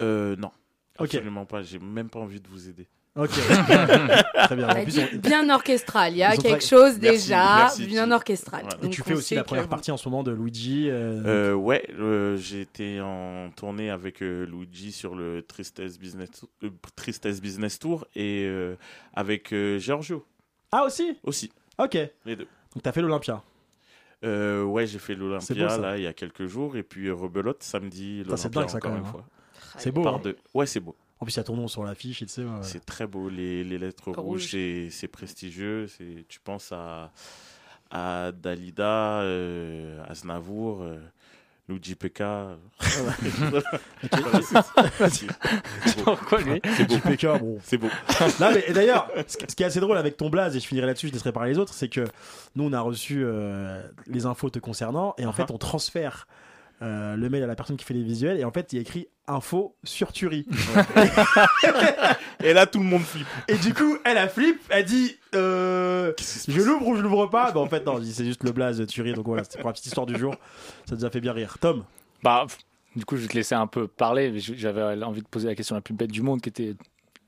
Euh, 0.00 0.36
non, 0.36 0.50
absolument 0.98 1.46
pas. 1.46 1.62
J'ai 1.62 1.78
même 1.78 2.10
pas 2.10 2.18
envie 2.20 2.40
de 2.40 2.48
vous 2.48 2.68
aider. 2.68 2.86
Ok. 3.18 3.30
Très 4.44 4.56
bien. 4.56 4.68
En 4.68 4.82
plus, 4.84 4.98
on- 5.00 5.18
bien 5.18 5.50
orchestral. 5.50 6.12
Il 6.12 6.18
y 6.18 6.22
a 6.22 6.34
Ils 6.34 6.38
ont 6.38 6.42
quelque 6.42 6.58
très- 6.60 6.68
chose 6.68 6.98
Merci, 7.00 7.18
déjà 7.18 7.56
merci, 7.58 7.86
bien 7.86 8.10
orchestral. 8.12 8.60
Voilà. 8.62 8.78
Et 8.78 8.82
Donc, 8.82 8.92
tu 8.92 9.00
on 9.02 9.04
fais 9.04 9.14
aussi 9.14 9.28
sait 9.28 9.34
la 9.34 9.42
que- 9.42 9.46
première 9.48 9.68
partie 9.68 9.90
en 9.90 9.96
ce 9.96 10.08
moment 10.08 10.22
de 10.22 10.30
Luigi. 10.30 10.88
euh, 10.88 11.22
Euh, 11.26 11.54
ouais, 11.54 11.84
euh, 11.98 12.38
été 12.54 13.00
en 13.00 13.50
tournée 13.56 13.90
avec 13.90 14.22
euh, 14.22 14.44
Luigi 14.46 14.92
sur 14.92 15.14
le 15.16 15.42
Tristesse 15.42 15.98
Business, 15.98 16.28
euh, 16.62 16.70
Tristesse 16.96 17.40
Business 17.40 17.78
Tour 17.80 18.06
et 18.14 18.44
euh, 18.46 18.76
avec 19.14 19.52
euh, 19.52 19.78
Giorgio 19.78 20.24
Ah 20.70 20.84
aussi? 20.84 21.18
Aussi, 21.24 21.50
Ok. 21.78 21.94
les 22.24 22.36
deux. 22.36 22.46
Donc 22.74 22.82
t'as 22.84 22.92
fait 22.92 23.02
l'Olympia. 23.02 23.42
Euh, 24.24 24.62
ouais, 24.64 24.86
j'ai 24.86 24.98
fait 24.98 25.14
C'est 25.14 25.18
beau, 25.18 25.26
l'Olympia 25.28 25.68
ça. 25.68 25.78
là 25.78 25.96
il 25.96 26.02
y 26.02 26.06
a 26.06 26.12
quelques 26.12 26.46
jours 26.46 26.76
et 26.76 26.82
puis 26.82 27.06
euh, 27.08 27.14
Rebelote 27.14 27.62
samedi 27.62 28.24
Ça, 28.28 28.36
c'est 28.36 28.54
l'Olympia 28.54 28.60
dingue, 28.60 28.70
ça, 28.70 28.76
encore 28.78 28.90
quand 28.90 28.96
une 28.96 29.02
même, 29.02 29.10
fois. 29.12 29.24
C'est 29.76 29.90
beau. 29.92 30.02
Par 30.02 30.14
hein. 30.16 30.20
deux. 30.22 30.36
Ouais, 30.54 30.66
c'est 30.66 30.80
beau. 30.80 30.94
En 31.20 31.24
plus, 31.24 31.34
il 31.34 31.38
y 31.38 31.40
a 31.40 31.44
ton 31.44 31.56
nom 31.56 31.66
sur 31.68 31.82
l'affiche, 31.84 32.18
tu 32.20 32.28
sais. 32.28 32.42
ouais. 32.42 32.48
C'est 32.62 32.84
très 32.86 33.06
beau. 33.06 33.28
Les, 33.28 33.64
les 33.64 33.78
lettres 33.78 34.12
Rouge. 34.12 34.16
rouges, 34.52 34.90
c'est- 34.90 35.08
prestigieux. 35.08 35.86
C'est- 35.88 36.24
Tu 36.28 36.38
penses 36.40 36.70
à, 36.72 37.10
à 37.90 38.30
Dalida, 38.32 39.20
euh, 39.22 40.00
Aznavour, 40.08 40.82
euh, 40.82 40.98
Luigi 41.68 41.94
PK. 41.96 42.22
Pourquoi 46.04 46.40
lui 46.40 46.60
C'est 46.76 46.86
beau. 46.88 46.94
JPK, 46.96 47.26
bon. 47.40 47.58
C'est 47.62 47.78
beau. 47.78 47.88
Non, 48.40 48.50
mais 48.52 48.64
et 48.66 48.72
d'ailleurs, 48.72 49.10
ce 49.26 49.38
ce 49.48 49.54
qui 49.54 49.62
est 49.62 49.66
assez 49.66 49.80
drôle 49.80 49.96
avec 49.98 50.16
ton 50.16 50.30
blaze, 50.30 50.56
et 50.56 50.60
je 50.60 50.66
finirai 50.66 50.86
là-dessus, 50.86 51.08
je 51.08 51.12
laisserai 51.12 51.32
parler 51.32 51.52
les 51.52 51.58
autres, 51.58 51.74
c'est 51.74 51.88
que 51.88 52.04
nous, 52.56 52.64
on 52.64 52.72
a 52.72 52.80
reçu 52.80 53.22
euh, 53.24 53.82
les 54.06 54.26
infos 54.26 54.50
te 54.50 54.58
concernant, 54.58 55.14
et 55.18 55.26
en 55.26 55.32
fait, 55.32 55.50
on 55.50 55.58
transfère 55.58 56.26
euh, 56.82 57.16
le 57.16 57.28
mail 57.28 57.42
à 57.42 57.46
la 57.46 57.54
personne 57.56 57.76
qui 57.76 57.84
fait 57.84 57.94
les 57.94 58.02
visuels, 58.02 58.38
et 58.38 58.44
en 58.44 58.52
fait, 58.52 58.72
il 58.72 58.76
y 58.76 58.78
a 58.78 58.82
écrit 58.82 59.08
info 59.26 59.76
sur 59.84 60.12
Turi. 60.12 60.46
Et 62.42 62.52
là, 62.54 62.66
tout 62.66 62.78
le 62.78 62.84
monde 62.84 63.02
flippe. 63.02 63.26
Et 63.48 63.56
du 63.56 63.74
coup, 63.74 63.98
elle 64.04 64.16
a 64.18 64.28
flip, 64.28 64.60
elle 64.70 64.84
dit 64.84 65.16
euh, 65.34 66.12
Je 66.46 66.60
l'ouvre 66.62 66.86
ou 66.86 66.96
je 66.96 67.02
l'ouvre 67.02 67.26
pas? 67.26 67.52
Bah, 67.52 67.60
en 67.60 67.68
fait, 67.68 67.84
non, 67.84 68.00
c'est 68.02 68.24
juste 68.24 68.44
le 68.44 68.52
blaze 68.52 68.78
de 68.78 68.84
Turi, 68.84 69.12
donc 69.12 69.26
voilà, 69.26 69.44
c'était 69.44 69.58
pour 69.58 69.68
la 69.68 69.72
petite 69.72 69.86
histoire 69.86 70.06
du 70.06 70.16
jour. 70.18 70.34
Ça 70.88 70.94
nous 70.94 71.04
a 71.04 71.10
fait 71.10 71.20
bien 71.20 71.32
rire. 71.32 71.58
Tom? 71.58 71.84
Bah, 72.22 72.46
du 72.96 73.04
coup, 73.04 73.16
je 73.16 73.22
vais 73.22 73.28
te 73.28 73.34
laisser 73.34 73.54
un 73.54 73.66
peu 73.66 73.86
parler. 73.88 74.30
mais 74.30 74.38
J'avais 74.38 75.02
envie 75.04 75.22
de 75.22 75.28
poser 75.28 75.48
la 75.48 75.54
question 75.54 75.74
la 75.74 75.80
plus 75.82 75.94
bête 75.94 76.10
du 76.10 76.22
monde, 76.22 76.40
qui 76.40 76.48
était 76.48 76.74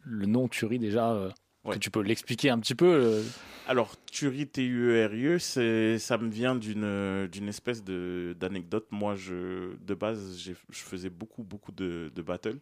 le 0.05 0.27
nom 0.27 0.49
Turi 0.49 0.79
déjà. 0.79 1.11
euh, 1.11 1.31
Ouais. 1.65 1.79
tu 1.79 1.91
peux 1.91 2.01
l'expliquer 2.03 2.51
un 2.51 2.59
petit 2.59 2.75
peu. 2.75 2.87
euh, 2.87 3.23
Alors, 3.69 3.95
Turi, 4.11 4.47
T-U-E-R-I-E, 4.47 5.39
c'est- 5.39 5.99
ça 5.99 6.17
me 6.19 6.29
vient 6.31 6.55
d'une 6.57 7.29
d'une 7.31 7.49
espèce 7.49 7.85
de- 7.85 8.35
d'anecdote. 8.39 8.87
Moi, 8.91 9.15
je, 9.15 9.77
de 9.77 9.95
base, 9.95 10.39
j'ai- 10.39 10.57
je 10.71 10.79
faisais 10.81 11.11
beaucoup, 11.11 11.43
beaucoup 11.43 11.71
de, 11.73 12.11
de 12.15 12.23
battles. 12.23 12.59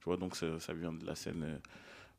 Tu 0.00 0.04
vois, 0.04 0.16
donc 0.16 0.36
ça, 0.36 0.58
ça 0.58 0.72
vient 0.74 0.92
de 0.92 1.06
la 1.06 1.14
scène 1.14 1.42
euh, 1.44 1.56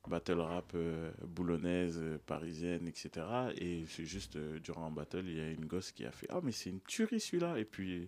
battle 0.08 0.40
rap 0.40 0.72
euh, 0.74 1.12
boulonnaise, 1.28 2.00
euh, 2.02 2.18
parisienne, 2.26 2.88
etc. 2.88 3.10
Et 3.58 3.84
c'est 3.88 4.06
juste, 4.06 4.38
durant 4.64 4.88
un 4.88 4.92
battle, 4.92 5.24
il 5.28 5.36
y 5.38 5.42
a 5.42 5.50
une 5.52 5.66
gosse 5.66 5.92
qui 5.92 6.06
a 6.06 6.12
fait 6.12 6.28
«Ah, 6.30 6.40
mais 6.42 6.52
c'est 6.54 6.70
une 6.70 6.82
tuerie, 6.82 7.20
celui-là!» 7.20 7.58
Et 7.60 7.66
puis, 7.66 8.08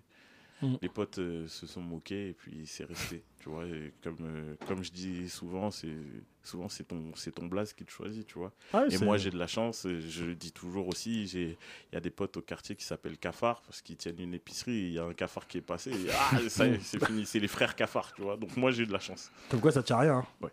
Mm. 0.61 0.75
les 0.81 0.87
potes 0.89 1.17
euh, 1.19 1.47
se 1.47 1.67
sont 1.67 1.81
moqués 1.81 2.29
et 2.29 2.33
puis 2.33 2.65
c'est 2.65 2.85
resté. 2.85 3.23
Tu 3.43 3.49
vois, 3.49 3.65
et 3.65 3.91
comme, 4.01 4.15
euh, 4.21 4.55
comme 4.69 4.81
je 4.85 4.91
dis 4.93 5.27
souvent, 5.27 5.69
c'est 5.69 5.97
souvent 6.43 6.69
c'est 6.69 6.85
ton, 6.85 7.11
c'est 7.15 7.33
ton 7.33 7.47
blaze 7.47 7.73
qui 7.73 7.83
te 7.83 7.91
choisit, 7.91 8.25
tu 8.25 8.39
vois. 8.39 8.53
Ah 8.71 8.85
et 8.89 8.97
moi, 8.99 9.17
j'ai 9.17 9.31
de 9.31 9.37
la 9.37 9.47
chance, 9.47 9.85
euh, 9.85 9.99
je 9.99 10.23
le 10.23 10.33
dis 10.35 10.53
toujours 10.53 10.87
aussi, 10.87 11.27
j'ai- 11.27 11.57
il 11.91 11.95
y 11.95 11.97
a 11.97 11.99
des 11.99 12.09
potes 12.09 12.37
au 12.37 12.41
quartier 12.41 12.73
qui 12.77 12.85
s'appellent 12.85 13.17
Cafard 13.17 13.61
parce 13.63 13.81
qu'ils 13.81 13.97
tiennent 13.97 14.21
une 14.21 14.33
épicerie, 14.33 14.71
il 14.71 14.93
y 14.93 14.99
a 14.99 15.03
un 15.03 15.13
cafard 15.13 15.45
qui 15.45 15.57
est 15.57 15.61
passé, 15.61 15.91
et, 15.91 16.07
ah, 16.17 16.37
c'est 16.47 16.77
fini, 17.05 17.25
c'est 17.25 17.39
les 17.41 17.49
frères 17.49 17.75
Cafard, 17.75 18.13
tu 18.13 18.21
vois. 18.21 18.37
Donc 18.37 18.55
moi, 18.55 18.71
j'ai 18.71 18.85
de 18.85 18.93
la 18.93 18.99
chance. 18.99 19.29
Comme 19.49 19.59
quoi, 19.59 19.73
ça 19.73 19.83
tient 19.83 19.97
rien. 19.97 20.19
hein. 20.19 20.25
Ouais. 20.41 20.51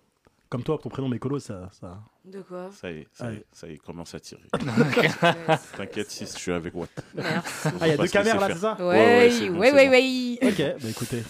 Comme 0.51 0.65
toi, 0.65 0.79
ton 0.83 0.89
prénom 0.89 1.09
Mécolo, 1.09 1.39
ça. 1.39 1.71
ça... 1.81 1.99
De 2.25 2.41
quoi 2.43 2.71
Ça 2.73 2.91
y 2.91 2.99
est, 2.99 3.09
ça 3.13 3.31
y 3.33 3.37
est, 3.37 3.45
ça 3.53 3.69
y 3.69 3.75
est, 3.75 3.79
commence 3.79 4.15
à 4.17 4.21
tirer. 4.21 4.43
T'inquiète, 5.77 6.11
si 6.11 6.27
je 6.27 6.31
suis 6.39 6.53
avec 6.53 6.75
Watt. 6.75 6.91
Merci. 7.15 7.69
Ah, 7.81 7.87
il 7.87 7.89
y 7.89 7.93
a 7.93 7.97
deux 7.97 8.09
caméras 8.09 8.49
là, 8.49 8.55
c'est 8.55 8.61
ça. 8.61 8.77
Ouais, 8.81 8.85
ouais, 8.85 8.97
ouais, 8.97 9.49
bon, 9.51 9.59
ouais, 9.61 9.71
c'est 9.71 9.89
ouais, 9.89 10.39
bon. 10.43 10.49
Ok, 10.49 10.83
bah 10.83 10.89
écoutez. 10.91 11.23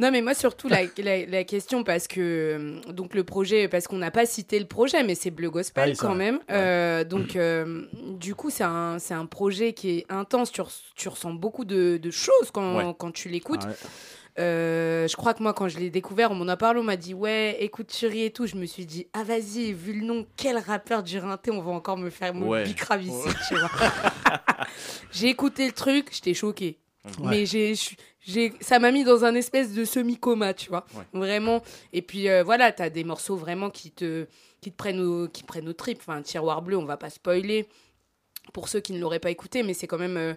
Non, 0.00 0.12
mais 0.12 0.22
moi, 0.22 0.32
surtout, 0.32 0.68
la, 0.68 0.82
la, 0.98 1.26
la 1.26 1.42
question, 1.42 1.82
parce 1.82 2.06
que 2.06 2.80
donc 2.92 3.16
le 3.16 3.24
projet, 3.24 3.66
parce 3.66 3.88
qu'on 3.88 3.96
n'a 3.98 4.12
pas 4.12 4.26
cité 4.26 4.60
le 4.60 4.66
projet, 4.66 5.02
mais 5.02 5.16
c'est 5.16 5.32
Bleu 5.32 5.50
Gospel 5.50 5.92
Ah 5.92 5.98
quand 6.00 6.14
même. 6.14 6.38
Euh, 6.50 7.02
donc, 7.02 7.34
euh, 7.34 7.84
du 8.16 8.36
coup, 8.36 8.48
c'est 8.48 8.62
un, 8.62 9.00
c'est 9.00 9.14
un 9.14 9.26
projet 9.26 9.72
qui 9.72 9.90
est 9.98 10.06
intense. 10.08 10.52
Tu, 10.52 10.60
res- 10.60 10.82
tu 10.94 11.08
ressens 11.08 11.32
beaucoup 11.32 11.64
de, 11.64 11.96
de 11.96 12.10
choses 12.12 12.52
quand, 12.52 12.76
Ouais. 12.76 12.94
quand 12.96 13.10
tu 13.10 13.28
l'écoutes. 13.28 13.62
Ah 13.64 13.68
ouais. 13.70 13.74
Euh, 14.38 15.08
je 15.08 15.16
crois 15.16 15.34
que 15.34 15.42
moi, 15.42 15.52
quand 15.52 15.66
je 15.68 15.78
l'ai 15.78 15.90
découvert, 15.90 16.30
on 16.30 16.34
m'en 16.34 16.46
a 16.48 16.56
parlé, 16.56 16.78
on 16.78 16.84
m'a 16.84 16.96
dit 16.96 17.12
ouais, 17.14 17.56
écoute 17.60 17.88
Thierry 17.88 18.22
et 18.24 18.30
tout. 18.30 18.46
Je 18.46 18.54
me 18.56 18.66
suis 18.66 18.86
dit 18.86 19.06
ah 19.12 19.24
vas-y, 19.24 19.72
vu 19.72 19.92
le 19.94 20.06
nom, 20.06 20.26
quel 20.36 20.58
rappeur 20.58 21.02
du 21.02 21.18
Rinté, 21.18 21.50
on 21.50 21.60
va 21.60 21.72
encore 21.72 21.96
me 21.96 22.10
faire 22.10 22.34
me 22.34 22.46
Ouais. 22.46 22.64
bicrave 22.64 23.02
ici, 23.02 23.28
tu 23.48 23.56
vois. 23.56 23.70
j'ai 25.12 25.28
écouté 25.28 25.66
le 25.66 25.72
truc, 25.72 26.08
j'étais 26.12 26.34
choquée. 26.34 26.78
Ouais. 27.20 27.26
Mais 27.30 27.46
j'ai, 27.46 27.74
j'ai, 28.20 28.52
ça 28.60 28.78
m'a 28.78 28.90
mis 28.92 29.02
dans 29.04 29.24
un 29.24 29.34
espèce 29.34 29.72
de 29.72 29.84
semi-coma, 29.84 30.52
tu 30.54 30.68
vois. 30.68 30.84
Vraiment. 31.12 31.62
Et 31.92 32.02
puis 32.02 32.28
euh, 32.28 32.42
voilà, 32.44 32.70
t'as 32.72 32.90
des 32.90 33.02
morceaux 33.04 33.36
vraiment 33.36 33.70
qui 33.70 33.90
te, 33.90 34.26
qui 34.60 34.70
te 34.70 34.76
prennent 34.76 35.00
au, 35.00 35.26
qui 35.28 35.42
prennent 35.42 35.68
au 35.68 35.72
trip. 35.72 35.98
Enfin, 36.00 36.20
Tiroir 36.22 36.60
bleu, 36.62 36.76
on 36.76 36.84
va 36.84 36.96
pas 36.96 37.10
spoiler 37.10 37.66
pour 38.52 38.68
ceux 38.68 38.80
qui 38.80 38.92
ne 38.92 39.00
l'auraient 39.00 39.18
pas 39.20 39.30
écouté, 39.30 39.62
mais 39.62 39.74
c'est 39.74 39.86
quand 39.86 39.98
même. 39.98 40.16
euh, 40.16 40.34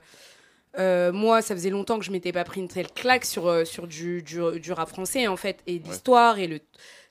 euh, 0.79 1.11
moi, 1.11 1.41
ça 1.41 1.55
faisait 1.55 1.69
longtemps 1.69 1.99
que 1.99 2.05
je 2.05 2.11
m'étais 2.11 2.31
pas 2.31 2.43
pris 2.43 2.61
une 2.61 2.67
telle 2.67 2.91
claque 2.91 3.25
sur, 3.25 3.47
euh, 3.47 3.65
sur 3.65 3.87
du, 3.87 4.21
du, 4.23 4.39
du 4.59 4.71
rap 4.71 4.89
français, 4.89 5.27
en 5.27 5.37
fait, 5.37 5.59
et 5.67 5.79
l'histoire, 5.79 6.39
et 6.39 6.47
le. 6.47 6.59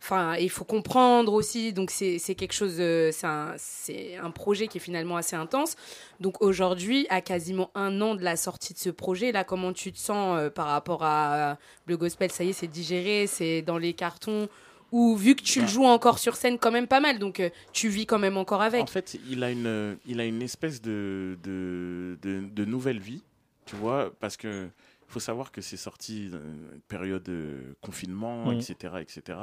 Enfin, 0.03 0.37
il 0.37 0.49
faut 0.49 0.65
comprendre 0.65 1.35
aussi, 1.35 1.75
donc 1.75 1.91
c'est 1.91 2.19
quelque 2.35 2.55
chose, 2.55 2.77
euh, 2.79 3.11
c'est 3.13 4.17
un, 4.17 4.25
un 4.25 4.31
projet 4.31 4.67
qui 4.67 4.79
est 4.79 4.81
finalement 4.81 5.19
assez 5.19 5.37
intense. 5.37 5.77
Donc 6.21 6.41
aujourd'hui, 6.41 7.07
à 7.11 7.21
quasiment 7.21 7.71
un 7.75 8.01
an 8.01 8.15
de 8.15 8.23
la 8.23 8.37
sortie 8.37 8.73
de 8.73 8.79
ce 8.79 8.89
projet, 8.89 9.31
là, 9.31 9.45
comment 9.45 9.75
tu 9.75 9.93
te 9.93 9.99
sens 9.99 10.39
euh, 10.39 10.49
par 10.49 10.69
rapport 10.69 11.03
à 11.03 11.59
le 11.85 11.99
gospel 11.99 12.31
Ça 12.31 12.45
y 12.45 12.49
est, 12.49 12.53
c'est 12.55 12.67
digéré, 12.67 13.27
c'est 13.27 13.61
dans 13.61 13.77
les 13.77 13.93
cartons, 13.93 14.49
ou 14.91 15.17
vu 15.17 15.37
que 15.37 15.43
tu 15.43 15.61
le 15.61 15.67
joues 15.67 15.85
encore 15.85 16.19
sur 16.19 16.35
scène 16.35 16.59
quand 16.59 16.73
même 16.73 16.87
pas 16.87 17.01
mal, 17.01 17.19
donc 17.19 17.39
euh, 17.39 17.51
tu 17.75 17.89
vis 17.91 18.07
quand 18.07 18.19
même 18.19 18.39
encore 18.39 18.63
avec? 18.63 18.81
En 18.83 18.87
fait, 18.87 19.19
il 19.29 19.45
a 19.45 19.51
une, 19.51 19.99
il 20.07 20.19
a 20.19 20.25
une 20.25 20.41
espèce 20.41 20.81
de, 20.81 21.37
de, 21.45 22.17
de, 22.23 22.41
de 22.41 22.65
nouvelle 22.65 23.01
vie, 23.01 23.23
tu 23.71 23.77
vois, 23.77 24.13
parce 24.19 24.37
que 24.37 24.69
faut 25.07 25.21
savoir 25.21 25.53
que 25.53 25.61
c'est 25.61 25.77
sorti 25.77 26.27
une 26.27 26.81
période 26.89 27.23
de 27.23 27.77
confinement, 27.81 28.51
Mhm. 28.51 28.59
etc., 28.59 29.01
etc. 29.01 29.39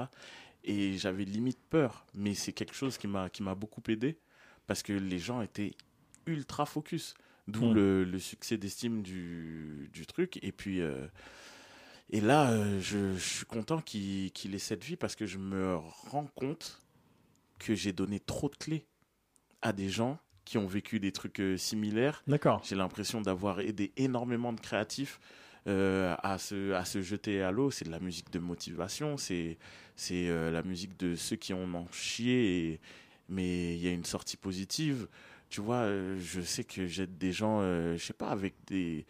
Et 0.66 0.98
j'avais 0.98 1.24
limite 1.24 1.60
peur, 1.70 2.06
mais 2.14 2.34
c'est 2.34 2.52
quelque 2.54 2.76
chose 2.76 2.98
qui 2.98 3.08
m'a 3.08 3.30
qui 3.30 3.42
m'a 3.42 3.56
beaucoup 3.56 3.82
aidé 3.88 4.18
parce 4.66 4.84
que 4.84 4.92
les 4.92 5.20
gens 5.20 5.42
étaient 5.42 5.74
ultra 6.26 6.66
focus, 6.66 7.14
d'où 7.48 7.66
Mhm. 7.68 7.74
le, 7.74 8.04
le 8.04 8.20
succès 8.20 8.58
d'estime 8.58 9.02
du, 9.02 9.90
du 9.94 10.06
truc. 10.06 10.40
Et 10.44 10.52
puis 10.52 10.82
euh, 10.82 11.08
et 12.10 12.20
là, 12.22 12.52
euh, 12.52 12.80
je, 12.82 13.14
je 13.14 13.20
suis 13.38 13.46
content 13.46 13.80
qu'il 13.82 14.32
qu'il 14.34 14.56
ait 14.56 14.60
cette 14.60 14.84
vie 14.84 14.98
parce 14.98 15.16
que 15.16 15.26
je 15.26 15.38
me 15.38 15.76
rends 16.10 16.28
compte 16.36 16.82
que 17.60 17.76
j'ai 17.76 17.94
donné 17.94 18.20
trop 18.20 18.50
de 18.50 18.56
clés 18.58 18.86
à 19.62 19.72
des 19.74 19.90
gens 19.90 20.20
qui 20.48 20.58
ont 20.58 20.66
vécu 20.68 21.00
des 21.00 21.12
trucs 21.12 21.40
euh, 21.40 21.58
similaires. 21.58 22.24
D'accord. 22.28 22.62
J'ai 22.64 22.76
l'impression 22.76 23.22
d'avoir 23.22 23.60
aidé 23.60 23.92
énormément 23.98 24.54
de 24.54 24.60
créatifs 24.60 25.20
euh, 25.68 26.16
à, 26.24 26.38
se, 26.38 26.72
à 26.74 26.86
se 26.86 27.02
jeter 27.02 27.42
à 27.44 27.52
l'eau. 27.52 27.70
C'est 27.72 27.86
de 27.86 27.92
la 27.92 28.00
musique 28.00 28.32
de 28.32 28.40
motivation, 28.40 29.18
c'est 29.18 29.58
c'est 29.96 30.30
euh, 30.30 30.52
la 30.52 30.62
musique 30.64 30.98
de 31.00 31.16
ceux 31.16 31.36
qui 31.36 31.54
en 31.54 31.74
ont 31.74 31.88
chié, 31.92 32.72
et- 32.72 32.80
mais 33.30 33.76
il 33.76 33.84
y 33.84 33.88
a 33.88 33.92
une 33.92 34.06
sortie 34.06 34.38
positive. 34.38 35.08
Tu 35.50 35.60
vois, 35.62 35.88
je 36.20 36.42
sais 36.42 36.64
que 36.64 36.88
j'aide 36.88 37.18
des 37.18 37.32
gens, 37.32 37.62
je 37.62 37.98
sais 37.98 38.14
pas, 38.14 38.30
avec 38.30 38.54
des, 38.68 39.06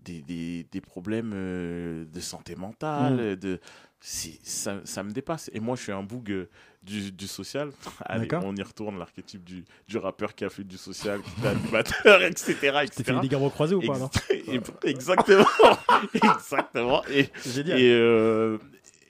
des, 0.00 0.22
des, 0.22 0.64
des 0.70 0.80
problèmes 0.80 1.32
euh, 1.34 2.04
de 2.04 2.20
santé 2.20 2.56
mentale, 2.56 3.32
mm. 3.32 3.36
de 3.36 3.60
ça, 4.00 4.80
ça, 4.84 5.02
me 5.02 5.10
dépasse. 5.10 5.50
Et 5.52 5.60
moi, 5.60 5.76
je 5.76 5.82
suis 5.82 5.92
un 5.92 6.02
boug 6.02 6.48
du, 6.82 7.12
du 7.12 7.26
social. 7.26 7.72
On 8.08 8.56
y 8.56 8.62
retourne, 8.62 8.98
l'archétype 8.98 9.44
du, 9.44 9.64
du, 9.88 9.98
rappeur 9.98 10.34
qui 10.34 10.44
a 10.44 10.50
fait 10.50 10.64
du 10.64 10.78
social, 10.78 11.20
qui 11.20 11.46
est 11.46 12.28
etc. 12.28 12.54
etc. 12.54 12.88
Tu 12.96 13.04
fait 13.04 13.20
des 13.20 13.74
ou 13.74 13.80
pas 13.80 13.98
non 13.98 14.10
Exactement. 14.84 15.46
Exactement. 16.14 17.04
Et, 17.06 17.28
Génial. 17.46 17.78
Euh, 17.80 18.58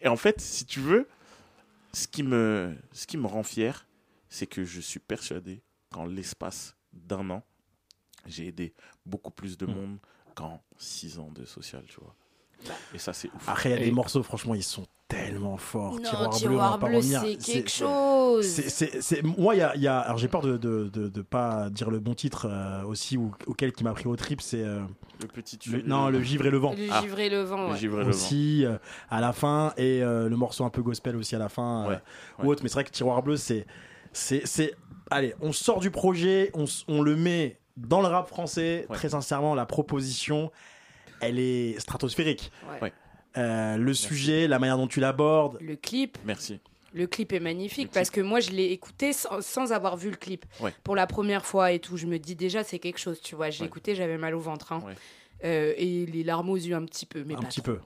et, 0.01 0.09
en 0.09 0.17
fait, 0.17 0.41
si 0.41 0.65
tu 0.65 0.81
veux, 0.81 1.07
ce 1.93 2.09
qui 2.09 2.23
me, 2.23 2.75
ce 2.93 3.07
qui 3.07 3.17
me 3.17 3.27
rend 3.27 3.43
fier, 3.43 3.87
c'est 4.29 4.47
que 4.47 4.65
je 4.65 4.81
suis 4.81 5.01
persuadé 5.01 5.63
qu'en 5.91 6.07
l'espace 6.07 6.77
d'un 6.93 7.29
an, 7.31 7.43
j'ai 8.27 8.47
aidé 8.49 8.75
beaucoup 9.07 9.31
plus 9.31 9.57
de 9.57 9.67
mm. 9.67 9.75
monde 9.75 9.99
ans, 10.41 10.63
6 10.77 11.19
ans 11.19 11.31
de 11.35 11.45
social, 11.45 11.85
tu 11.89 12.01
vois. 12.01 12.15
Bah. 12.67 12.75
Et 12.95 12.99
ça, 12.99 13.13
c'est 13.13 13.29
ouf. 13.29 13.49
Après, 13.49 13.73
il 13.73 13.85
des 13.85 13.91
morceaux, 13.93 14.23
franchement, 14.23 14.55
ils 14.55 14.63
sont 14.63 14.87
tellement 15.07 15.57
forts. 15.57 15.99
Non, 16.01 16.29
tiroir, 16.31 16.79
bleu, 16.79 17.01
c'est 17.01 17.37
quelque 17.37 17.71
chose. 17.71 18.47
C'est, 18.47 19.23
moi, 19.23 19.55
il 19.55 19.81
y 19.81 19.87
a, 19.87 19.99
alors 19.99 20.19
j'ai 20.19 20.29
peur 20.29 20.43
de 20.43 20.57
de, 20.59 21.23
pas 21.23 21.71
dire 21.71 21.91
le 21.91 21.99
bon 21.99 22.15
titre 22.15 22.47
euh, 22.51 22.83
aussi, 22.85 23.17
ou, 23.17 23.33
auquel 23.47 23.73
qui 23.73 23.85
m'a 23.85 23.93
pris 23.93 24.07
au 24.07 24.17
trip, 24.17 24.41
c'est. 24.41 24.63
Euh, 24.63 24.81
le 25.21 25.27
petit 25.27 25.59
le, 25.71 25.83
Non, 25.83 26.11
le 26.11 26.23
givre 26.23 26.47
et 26.47 26.51
le 26.51 26.59
vent. 26.59 26.75
Le 26.77 26.87
ah. 26.91 27.01
givre 27.01 27.19
et 27.19 27.29
le 27.29 27.43
vent. 27.43 27.71
Le 27.71 27.77
givre 27.77 28.01
et 28.01 28.05
le 28.05 28.11
Aussi, 28.11 28.65
euh, 28.65 28.79
à 29.11 29.21
la 29.21 29.33
fin, 29.33 29.73
et 29.77 30.01
le 30.01 30.37
morceau 30.37 30.65
un 30.65 30.71
peu 30.71 30.83
gospel 30.83 31.17
aussi 31.17 31.35
à 31.35 31.39
la 31.39 31.49
fin, 31.49 32.01
ou 32.43 32.51
autre. 32.51 32.63
Mais 32.63 32.69
c'est 32.69 32.75
vrai 32.75 32.85
que 32.85 32.91
Tiroir 32.91 33.23
bleu, 33.23 33.37
c'est. 33.37 33.67
c'est, 34.13 34.43
c'est 34.45 34.75
allez, 35.11 35.35
on 35.41 35.53
sort 35.53 35.81
du 35.81 35.91
projet, 35.91 36.51
on, 36.55 36.67
on 36.87 37.03
le 37.03 37.17
met 37.17 37.59
dans 37.87 38.01
le 38.01 38.09
rap 38.09 38.29
français 38.29 38.87
Ouais. 38.89 38.97
très 38.97 39.11
sincèrement 39.11 39.55
la 39.55 39.67
proposition 39.67 40.51
elle 41.21 41.39
est 41.39 41.79
stratosphérique 41.81 42.51
Ouais. 42.83 42.93
Euh, 43.37 43.77
le 43.77 43.95
sujet 43.95 44.49
la 44.49 44.59
manière 44.59 44.77
dont 44.77 44.89
tu 44.89 45.01
l'abordes 45.01 45.59
Le 45.61 45.77
clip, 45.77 46.19
Merci. 46.25 46.61
le 46.93 47.07
clip 47.07 47.33
est 47.33 47.41
magnifique 47.41 47.91
parce 47.93 48.11
que 48.11 48.21
moi 48.21 48.41
je 48.41 48.51
l'ai 48.51 48.67
écouté 48.73 49.13
sans, 49.13 49.41
sans 49.43 49.73
avoir 49.73 49.97
vu 49.97 50.11
le 50.11 50.17
clip 50.17 50.45
Ouais. 50.61 50.73
pour 50.83 50.97
la 50.97 51.07
première 51.07 51.45
fois 51.45 51.73
et 51.73 51.79
tout. 51.79 51.97
Je 51.97 52.07
me 52.07 52.19
dis 52.19 52.35
déjà 52.35 52.65
c'est 52.65 52.79
quelque 52.79 52.99
chose, 52.99 53.21
tu 53.21 53.35
vois. 53.37 53.51
J'ai 53.51 53.63
Ouais. 53.63 53.67
écouté, 53.69 53.95
j'avais 53.95 54.19
mal 54.19 54.35
au 54.35 54.41
ventre 54.41 54.73
hein. 54.73 54.81
Ouais. 54.85 54.95
Euh, 55.45 55.73
et 55.77 56.05
les 56.07 56.25
larmes 56.25 56.51
aux 56.51 56.57
yeux 56.57 56.75
un 56.75 56.85
petit 56.85 57.07
peu, 57.07 57.23
mais 57.25 57.35
un 57.35 57.41
pas 57.41 57.47
petit 57.49 57.61
trop. 57.63 57.73
peu 57.75 57.81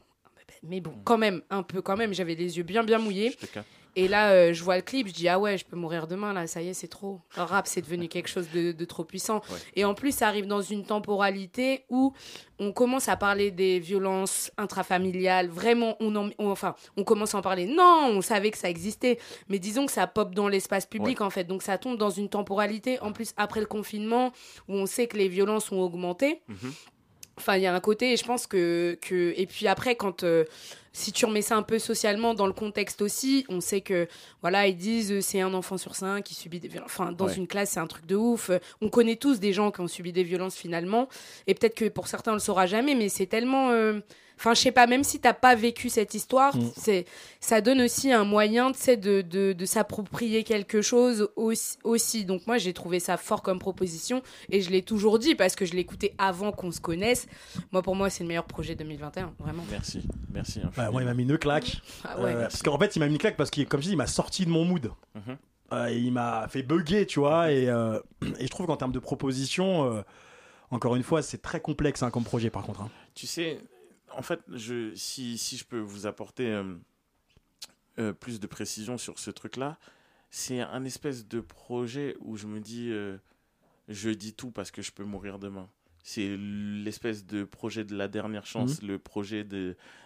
Mais 0.63 0.81
bon, 0.81 0.95
quand 1.05 1.19
même, 1.19 1.43
un 1.51 1.63
peu 1.63 1.83
quand 1.83 1.97
même. 1.97 2.15
J'avais 2.15 2.35
les 2.35 2.57
yeux 2.57 2.63
bien 2.63 2.83
bien 2.85 2.99
mouillés. 2.99 3.37
Je 3.39 3.47
te. 3.47 3.59
Et 3.95 4.09
là, 4.09 4.31
euh, 4.31 4.53
je 4.55 4.65
vois 4.65 4.77
le 4.77 4.83
clip, 4.83 5.07
je 5.09 5.13
dis 5.13 5.29
ah 5.29 5.39
ouais, 5.39 5.59
je 5.59 5.67
peux 5.67 5.77
mourir 5.77 6.07
demain 6.07 6.33
là, 6.33 6.47
ça 6.47 6.63
y 6.63 6.69
est, 6.69 6.73
c'est 6.75 6.89
trop. 6.89 7.21
Le 7.37 7.43
rap, 7.43 7.67
c'est 7.67 7.83
devenu 7.83 8.09
quelque 8.09 8.29
chose 8.29 8.49
de, 8.51 8.73
de 8.73 8.85
trop 8.87 9.05
puissant. 9.05 9.43
Et 9.77 9.85
en 9.85 9.93
plus, 9.93 10.15
ça 10.15 10.29
arrive 10.29 10.47
dans 10.47 10.63
une 10.63 10.85
temporalité 10.85 11.85
où 11.91 12.15
on 12.59 12.73
commence 12.73 13.09
à 13.11 13.17
parler 13.17 13.51
des 13.51 13.81
violences 13.81 14.51
intrafamiliales. 14.57 15.49
Vraiment, 15.49 15.97
on, 16.01 16.17
en- 16.17 16.31
on- 16.39 16.51
enfin, 16.51 16.75
on 16.97 17.05
commence 17.05 17.35
à 17.35 17.39
en 17.39 17.43
parler. 17.43 17.67
Non, 17.67 18.09
on 18.13 18.23
savait 18.23 18.51
que 18.51 18.57
ça 18.59 18.71
existait, 18.71 19.19
mais 19.51 19.59
disons 19.59 19.85
que 19.85 19.93
ça 19.93 20.07
pop 20.07 20.35
dans 20.35 20.49
l'espace 20.49 20.87
public 20.87 21.21
en 21.21 21.31
fait. 21.31 21.45
Donc 21.45 21.63
ça 21.63 21.77
tombe 21.77 21.99
dans 21.99 22.09
une 22.11 22.31
temporalité. 22.31 22.99
En 23.01 23.13
plus, 23.13 23.35
après 23.37 23.61
le 23.61 23.67
confinement, 23.67 24.33
où 24.69 24.75
on 24.75 24.87
sait 24.87 25.07
que 25.07 25.19
les 25.19 25.29
violences 25.29 25.71
ont 25.71 25.81
augmenté. 25.81 26.41
Enfin, 27.39 27.57
il 27.57 27.63
y 27.63 27.67
a 27.67 27.75
un 27.75 27.81
côté, 27.81 28.13
et 28.13 28.17
je 28.17 28.25
pense 28.25 28.47
que. 28.47 28.99
que 29.03 29.35
et 29.37 29.47
puis 29.47 29.67
après, 29.67 29.97
quand. 29.97 30.23
euh, 30.23 30.45
si 30.93 31.11
tu 31.13 31.25
remets 31.25 31.43
ça 31.43 31.57
un 31.57 31.63
peu 31.63 31.79
socialement 31.79 32.35
dans 32.35 32.47
le 32.47 32.53
contexte 32.53 33.01
aussi, 33.03 33.45
on 33.49 33.61
sait 33.61 33.81
que, 33.81 34.09
voilà, 34.43 34.67
ils 34.67 34.77
disent 34.77 35.13
euh, 35.13 35.21
c'est 35.21 35.41
un 35.41 35.55
enfant 35.55 35.79
sur 35.79 35.95
cinq 35.95 36.25
qui 36.25 36.35
subit 36.35 36.61
des 36.61 36.69
violences. 36.69 36.91
Enfin, 36.91 37.13
dans 37.13 37.27
Ouais. 37.27 37.35
une 37.35 37.47
classe, 37.47 37.71
c'est 37.71 37.81
un 37.81 37.87
truc 37.87 38.07
de 38.07 38.17
ouf. 38.17 38.51
On 38.81 38.89
connaît 38.89 39.17
tous 39.17 39.41
des 39.41 39.53
gens 39.53 39.71
qui 39.71 39.81
ont 39.81 39.89
subi 39.89 40.13
des 40.13 40.25
violences 40.25 40.57
finalement. 40.57 41.09
Et 41.47 41.55
peut-être 41.55 41.75
que 41.75 41.89
pour 41.89 42.09
certains, 42.09 42.33
on 42.33 42.35
le 42.35 42.41
saura 42.41 42.67
jamais, 42.67 42.95
mais 42.95 43.09
c'est 43.09 43.27
tellement. 43.27 43.71
euh, 43.71 44.01
Enfin, 44.39 44.55
je 44.55 44.61
sais 44.61 44.73
pas, 44.73 44.89
même 44.89 45.05
si 45.05 45.21
t'as 45.21 45.35
pas 45.35 45.55
vécu 45.55 45.89
cette 45.89 46.15
histoire, 46.15 46.57
Mm. 46.57 46.73
c'est, 46.77 47.05
ça 47.39 47.61
donne 47.61 47.81
aussi 47.83 48.11
un 48.11 48.25
moyen, 48.25 48.71
de, 48.73 49.21
de, 49.21 49.53
de 49.53 49.65
s'approprier 49.67 50.43
quelque 50.43 50.83
chose 50.83 51.29
aussi, 51.37 51.77
aussi. 51.85 52.25
Donc 52.25 52.45
moi, 52.49 52.59
j'ai 52.59 52.73
trouvé 52.73 52.99
ça 52.99 53.17
fort 53.19 53.43
comme 53.43 53.61
proposition 53.61 54.21
et 54.51 54.61
je 54.61 54.71
l'ai 54.71 54.83
toujours 54.83 55.21
dit 55.21 55.37
parce 55.37 55.55
que 55.55 55.65
je 55.65 55.75
l'écoutais 55.75 56.15
avant 56.19 56.51
qu'on 56.51 56.73
se 56.73 56.81
connaisse. 56.81 57.27
Moi, 57.71 57.83
pour 57.83 57.95
moi, 57.95 58.11
c'est 58.11 58.25
le 58.25 58.29
meilleur 58.29 58.47
projet 58.47 58.75
2021, 58.75 59.33
vraiment. 59.39 59.65
Merci, 59.71 60.01
merci. 60.33 60.61
Bah, 60.87 60.91
moi, 60.91 61.03
il 61.03 61.07
m'a 61.07 61.15
mis 61.15 61.23
une 61.25 61.39
claque. 61.39 61.81
Ah 62.05 62.21
ouais. 62.21 62.35
Euh, 62.35 62.43
parce 62.43 62.63
qu'en 62.63 62.79
fait, 62.79 62.97
il 62.97 62.99
m'a 63.01 63.07
mis 63.07 63.13
une 63.13 63.19
claque 63.19 63.37
parce 63.37 63.51
que, 63.51 63.63
comme 63.63 63.81
je 63.81 63.87
dis, 63.87 63.93
il 63.93 63.97
m'a 63.97 64.07
sorti 64.07 64.45
de 64.45 64.51
mon 64.51 64.65
mood. 64.65 64.91
Mhm. 65.15 65.37
Euh, 65.73 65.91
il 65.91 66.13
m'a 66.13 66.49
fait 66.49 66.63
bugger, 66.63 67.07
tu 67.07 67.21
vois. 67.21 67.51
Et, 67.53 67.69
euh, 67.69 67.99
et 68.39 68.45
je 68.45 68.49
trouve 68.49 68.67
qu'en 68.67 68.77
termes 68.77 68.93
de 68.93 68.99
proposition, 68.99 69.85
euh, 69.91 70.03
encore 70.71 70.97
une 70.97 71.03
fois, 71.03 71.23
c'est 71.23 71.41
très 71.41 71.61
complexe 71.61 72.03
hein, 72.03 72.11
comme 72.11 72.25
projet, 72.25 72.51
par 72.51 72.63
contre. 72.65 72.83
hein. 72.83 72.91
Tu 73.15 73.27
sais, 73.27 73.61
en 74.11 74.23
fait, 74.23 74.41
je, 74.53 74.95
si, 74.95 75.39
si 75.39 75.57
je 75.57 75.65
peux 75.65 75.79
vous 75.81 76.07
apporter 76.07 76.47
euh, 76.51 76.75
euh, 77.99 78.13
plus 78.13 78.41
de 78.41 78.47
précision 78.47 78.99
sur 78.99 79.19
ce 79.19 79.31
truc-là, 79.31 79.79
c'est 80.31 80.61
un 80.61 80.85
espèce 80.85 81.27
de 81.27 81.41
projet 81.41 82.17
où 82.21 82.37
je 82.37 82.47
me 82.47 82.61
dis, 82.61 82.89
euh, 82.91 83.17
je 83.89 84.11
dis 84.11 84.33
tout 84.35 84.51
parce 84.51 84.71
que 84.71 84.83
je 84.83 84.93
peux 84.93 85.05
mourir 85.05 85.39
demain. 85.39 85.69
C'est 86.03 86.37
l'espèce 86.37 87.25
de 87.27 87.45
projet 87.45 87.85
de 87.85 87.95
la 87.97 88.09
dernière 88.09 88.47
chance, 88.47 88.83
le 88.83 88.99
projet 88.99 89.47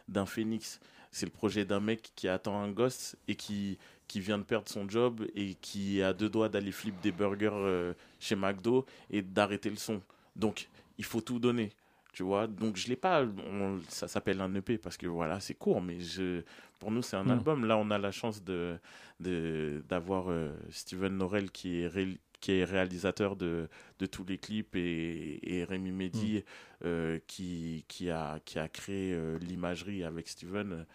d'un 0.09 0.27
phénix. 0.27 0.81
C'est 1.11 1.27
le 1.27 1.33
projet 1.33 1.65
d'un 1.65 1.81
mec 1.81 2.13
qui 2.15 2.29
attend 2.29 2.61
un 2.61 2.71
gosse 2.71 3.17
et 3.29 3.35
qui, 3.37 3.79
qui 4.07 4.21
vient 4.21 4.37
de 4.39 4.43
perdre 4.43 4.69
son 4.69 4.87
job 4.89 5.27
et 5.35 5.55
qui 5.55 6.03
à 6.03 6.13
deux 6.13 6.29
doigts 6.29 6.51
d'aller 6.51 6.73
flipper 6.73 6.99
des 7.03 7.13
burgers 7.13 7.49
euh, 7.53 7.95
chez 8.21 8.37
McDo 8.37 8.85
et 9.11 9.23
d'arrêter 9.23 9.71
le 9.71 9.77
son. 9.77 10.03
Donc, 10.35 10.69
il 10.99 11.05
faut 11.05 11.23
tout 11.23 11.39
donner. 11.39 11.73
Tu 12.13 12.23
vois, 12.23 12.47
donc 12.47 12.77
je 12.77 12.89
l'ai 12.89 12.97
pas. 12.97 13.25
on- 13.25 13.79
ça 13.89 14.09
s'appelle 14.09 14.41
un 14.41 14.55
EP 14.55 14.79
parce 14.79 14.97
que 14.97 15.07
voilà, 15.07 15.39
c'est 15.41 15.53
court, 15.55 15.83
mais 15.83 16.01
je, 16.01 16.43
pour 16.79 16.91
nous, 16.91 17.03
c'est 17.03 17.17
un 17.17 17.25
Mm. 17.25 17.31
album. 17.31 17.65
Là, 17.67 17.77
on 17.77 17.91
a 17.91 17.99
la 17.99 18.11
chance 18.11 18.43
de 18.45 18.77
de- 19.21 19.83
d'avoir 19.89 20.31
euh, 20.31 20.55
Steven 20.71 21.17
Norel 21.17 21.51
qui 21.51 21.81
est, 21.81 21.87
ré- 21.89 22.19
qui 22.47 22.53
est 22.53 22.65
réalisateur 22.65 23.35
de, 23.35 23.69
de 23.99 24.07
tous 24.07 24.25
les 24.25 24.39
clips 24.39 24.77
et, 24.77 25.41
et 25.59 25.65
Rémi 25.65 25.91
Mehdi 25.91 26.45
euh, 26.85 27.19
qui, 27.27 27.85
qui, 27.89 28.09
a, 28.09 28.39
qui 28.45 28.61
a 28.61 28.69
créé 28.69 29.13
euh, 29.13 29.37
l'imagerie 29.41 30.05
avec 30.05 30.29
Steven. 30.29 30.87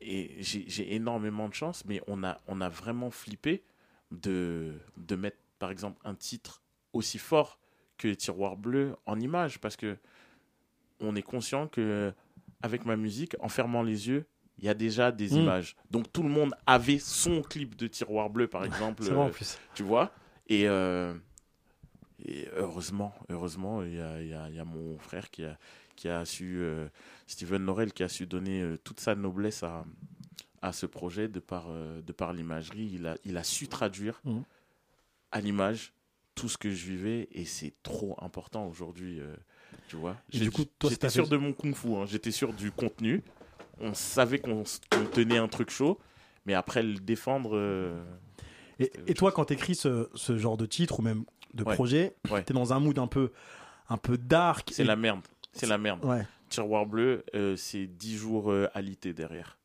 Et 0.00 0.36
j'ai 0.38 0.94
énormément 0.94 1.48
de 1.48 1.54
chance, 1.54 1.84
mais 1.86 2.00
on 2.06 2.22
a, 2.22 2.40
on 2.46 2.60
a 2.60 2.68
vraiment 2.68 3.10
flippé 3.10 3.64
de, 4.12 4.74
de 4.96 5.16
mettre, 5.16 5.38
par 5.58 5.72
exemple, 5.72 5.98
un 6.04 6.14
titre 6.14 6.62
aussi 6.92 7.18
fort 7.18 7.58
que 7.98 8.14
Tiroir 8.14 8.56
Bleu 8.56 8.94
en 9.06 9.18
image 9.18 9.58
parce 9.58 9.74
que 9.74 9.96
on 11.00 11.16
est 11.16 11.22
conscient 11.22 11.66
que 11.66 12.12
avec 12.62 12.84
ma 12.84 12.94
musique, 12.96 13.34
en 13.40 13.48
fermant 13.48 13.82
les 13.82 14.06
yeux, 14.08 14.24
il 14.58 14.64
y 14.64 14.68
a 14.68 14.74
déjà 14.74 15.10
des 15.10 15.34
Mm. 15.34 15.40
images. 15.42 15.74
Donc 15.90 16.12
tout 16.12 16.22
le 16.22 16.28
monde 16.28 16.54
avait 16.64 17.00
son 17.00 17.42
clip 17.42 17.74
de 17.74 17.88
Tiroir 17.88 18.30
Bleu, 18.30 18.46
par 18.46 18.64
exemple. 18.64 19.02
En 19.12 19.26
euh, 19.26 19.30
plus. 19.30 19.58
Tu 19.74 19.82
vois? 19.82 20.12
Et, 20.48 20.68
euh, 20.68 21.14
et 22.24 22.48
heureusement, 22.56 23.14
heureusement, 23.28 23.82
il 23.82 23.94
y 23.94 24.00
a, 24.00 24.20
il 24.22 24.28
y 24.28 24.34
a- 24.34 24.48
il 24.48 24.54
y 24.54 24.58
a 24.60 24.64
mon 24.64 24.98
frère 24.98 25.30
qui 25.30 25.44
a, 25.44 25.58
qui 25.96 26.08
a 26.08 26.24
su, 26.24 26.58
euh, 26.58 26.88
Steven 27.26 27.62
Norel, 27.64 27.92
qui 27.92 28.02
a 28.02 28.08
su 28.08 28.26
donner 28.26 28.62
euh, 28.62 28.76
toute 28.78 29.00
sa 29.00 29.14
noblesse 29.14 29.62
à, 29.62 29.84
à 30.62 30.72
ce 30.72 30.86
projet 30.86 31.28
de 31.28 31.40
par, 31.40 31.66
euh, 31.68 32.02
de 32.02 32.12
par 32.12 32.32
l'imagerie. 32.32 32.90
Il 32.94 33.06
a, 33.06 33.16
il 33.24 33.36
a 33.36 33.44
su 33.44 33.68
traduire 33.68 34.20
Mhm. 34.24 34.42
à 35.32 35.40
l'image 35.40 35.92
tout 36.34 36.48
ce 36.48 36.58
que 36.58 36.70
je 36.70 36.86
vivais 36.86 37.28
et 37.32 37.44
c'est 37.44 37.74
trop 37.82 38.16
important 38.20 38.66
aujourd'hui. 38.68 39.20
euh, 39.20 39.34
tu 39.88 39.96
vois 39.96 40.16
j'étais 40.90 41.08
sûr 41.10 41.28
de 41.28 41.36
mon 41.36 41.52
kung-fu, 41.52 41.94
hein. 41.94 42.06
j'étais 42.06 42.30
sûr 42.30 42.52
du 42.52 42.70
contenu. 42.72 43.22
On 43.80 43.94
savait 43.94 44.38
qu'on 44.38 44.64
tenait 45.14 45.36
un 45.38 45.48
truc 45.48 45.70
chaud, 45.70 45.98
mais 46.46 46.54
après 46.54 46.82
le 46.82 46.94
défendre. 46.98 47.56
euh, 47.56 48.02
Et, 48.78 48.92
et 49.06 49.14
toi, 49.14 49.32
quand 49.32 49.46
t'écris 49.46 49.74
ce, 49.74 50.08
ce 50.14 50.36
genre 50.38 50.56
de 50.56 50.66
titre 50.66 51.00
ou 51.00 51.02
même 51.02 51.24
de 51.54 51.64
Ouais. 51.64 51.74
projet, 51.74 52.14
Ouais. 52.30 52.42
t'es 52.42 52.52
dans 52.54 52.72
un 52.72 52.80
mood 52.80 52.98
un 52.98 53.06
peu, 53.06 53.32
un 53.88 53.96
peu 53.96 54.18
dark. 54.18 54.70
C'est 54.72 54.82
et- 54.82 54.86
la 54.86 54.96
merde. 54.96 55.20
C'est 55.52 55.66
la 55.66 55.78
merde. 55.78 56.04
Ouais. 56.04 56.26
Tiroir 56.50 56.84
bleu, 56.86 57.24
euh, 57.34 57.56
c'est 57.56 57.86
10 57.86 58.16
jours 58.16 58.52
euh, 58.52 58.68
alité 58.74 59.12
derrière. 59.14 59.58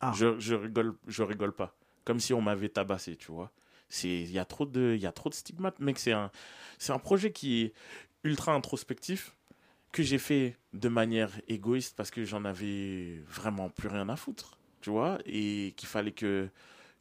Ah. 0.00 0.12
Je, 0.14 0.38
je 0.38 0.54
rigole, 0.54 0.94
je 1.06 1.22
rigole 1.22 1.52
pas. 1.52 1.74
Comme 2.04 2.20
si 2.20 2.32
on 2.34 2.40
m'avait 2.42 2.68
tabassé, 2.68 3.16
tu 3.16 3.32
vois. 3.32 3.50
C'est, 3.88 4.08
il 4.08 4.30
y 4.30 4.38
a 4.38 4.44
trop 4.44 4.66
de, 4.66 4.96
y 5.00 5.06
a 5.06 5.12
trop 5.12 5.30
de 5.30 5.34
stigmates, 5.34 5.80
mec. 5.80 5.98
C'est 5.98 6.12
un, 6.12 6.30
c'est 6.78 6.92
un 6.92 6.98
projet 6.98 7.32
qui 7.32 7.62
est 7.62 7.72
ultra 8.24 8.52
introspectif 8.52 9.34
que 9.90 10.02
j'ai 10.02 10.18
fait 10.18 10.56
de 10.74 10.88
manière 10.90 11.30
égoïste 11.48 11.96
parce 11.96 12.10
que 12.10 12.24
j'en 12.24 12.44
avais 12.44 13.20
vraiment 13.26 13.70
plus 13.70 13.88
rien 13.88 14.08
à 14.10 14.16
foutre, 14.16 14.58
tu 14.82 14.90
vois, 14.90 15.18
et 15.24 15.72
qu'il 15.78 15.88
fallait 15.88 16.12
que 16.12 16.48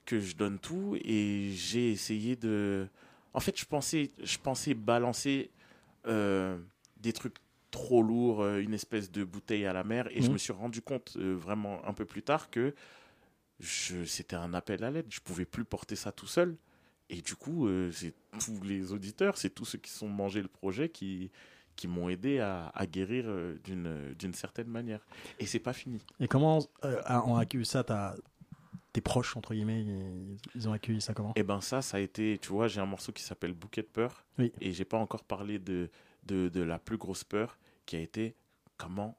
que 0.08 0.20
je 0.20 0.36
donne 0.36 0.58
tout 0.58 0.98
et 1.04 1.52
j'ai 1.54 1.92
essayé 1.92 2.36
de 2.36 2.88
en 3.36 3.40
fait 3.42 3.60
je 3.60 3.66
pensais 3.66 4.10
je 4.24 4.38
pensais 4.40 4.74
balancer 4.74 5.52
euh, 6.08 6.58
des 7.02 7.12
trucs 7.14 7.36
trop 7.72 8.02
lourds 8.02 8.42
euh, 8.42 8.60
une 8.60 8.74
espèce 8.74 9.12
de 9.12 9.24
bouteille 9.26 9.66
à 9.68 9.74
la 9.74 9.84
mer 9.84 10.08
et 10.12 10.22
je 10.22 10.28
Mhm. 10.28 10.34
me 10.34 10.38
suis 10.40 10.54
rendu 10.54 10.82
compte 10.82 11.18
euh, 11.18 11.36
vraiment 11.36 11.86
un 11.86 11.94
peu 11.94 12.06
plus 12.06 12.24
tard 12.24 12.50
que 12.50 12.74
je 13.60 14.04
c'était 14.06 14.36
un 14.36 14.54
appel 14.54 14.84
à 14.84 14.92
l'aide. 14.92 15.08
Je 15.10 15.20
pouvais 15.20 15.46
plus 15.46 15.66
porter 15.66 15.96
ça 15.96 16.12
tout 16.12 16.28
seul 16.28 16.56
et 17.10 17.22
du 17.22 17.36
coup 17.36 17.68
euh, 17.68 17.92
c'est 17.92 18.14
tous 18.40 18.62
les 18.64 18.92
auditeurs 18.94 19.38
c'est 19.38 19.50
tous 19.50 19.66
ceux 19.66 19.78
qui 19.78 19.92
sont 19.92 20.08
mangés 20.10 20.42
le 20.42 20.48
projet 20.48 20.90
qui 20.90 21.32
qui 21.76 21.88
m'ont 21.88 22.10
aidé 22.10 22.40
à, 22.40 22.72
à 22.74 22.88
guérir 22.88 23.26
euh, 23.28 23.56
d'une 23.66 24.34
certaine 24.34 24.68
manière. 24.68 25.06
Et 25.38 25.46
c'est 25.46 25.60
pas 25.60 25.74
fini. 25.74 26.02
Et 26.20 26.28
comment 26.28 26.58
euh, 26.84 27.00
ont 27.28 27.36
accueilli 27.36 27.68
ça 27.68 27.84
ta- 27.84 28.16
tes 28.94 29.02
proches, 29.02 29.36
entre 29.38 29.54
guillemets 29.54 29.82
ils, 29.84 30.38
ils 30.56 30.68
ont 30.70 30.74
accueilli 30.74 31.02
ça 31.02 31.14
comment? 31.14 31.34
Et 31.36 31.44
ben 31.44 31.62
ça, 31.62 31.82
ça 31.82 31.98
a 31.98 32.00
été, 32.00 32.40
tu 32.42 32.50
vois, 32.50 32.68
j'ai 32.68 32.82
un 32.82 32.86
morceau 32.86 33.12
qui 33.12 33.22
s'appelle 33.24 33.54
Bouquet 33.54 33.82
de 33.82 33.88
peur. 33.88 34.26
Oui. 34.40 34.52
Et 34.62 34.72
j'ai 34.72 34.86
pas 34.86 34.98
encore 34.98 35.24
parlé 35.24 35.60
de, 35.60 35.90
de, 36.24 36.50
de 36.50 36.62
la 36.62 36.80
plus 36.80 36.98
grosse 36.98 37.24
peur 37.24 37.58
qui 37.86 37.96
a 37.96 38.00
été 38.00 38.36
comment 38.78 39.18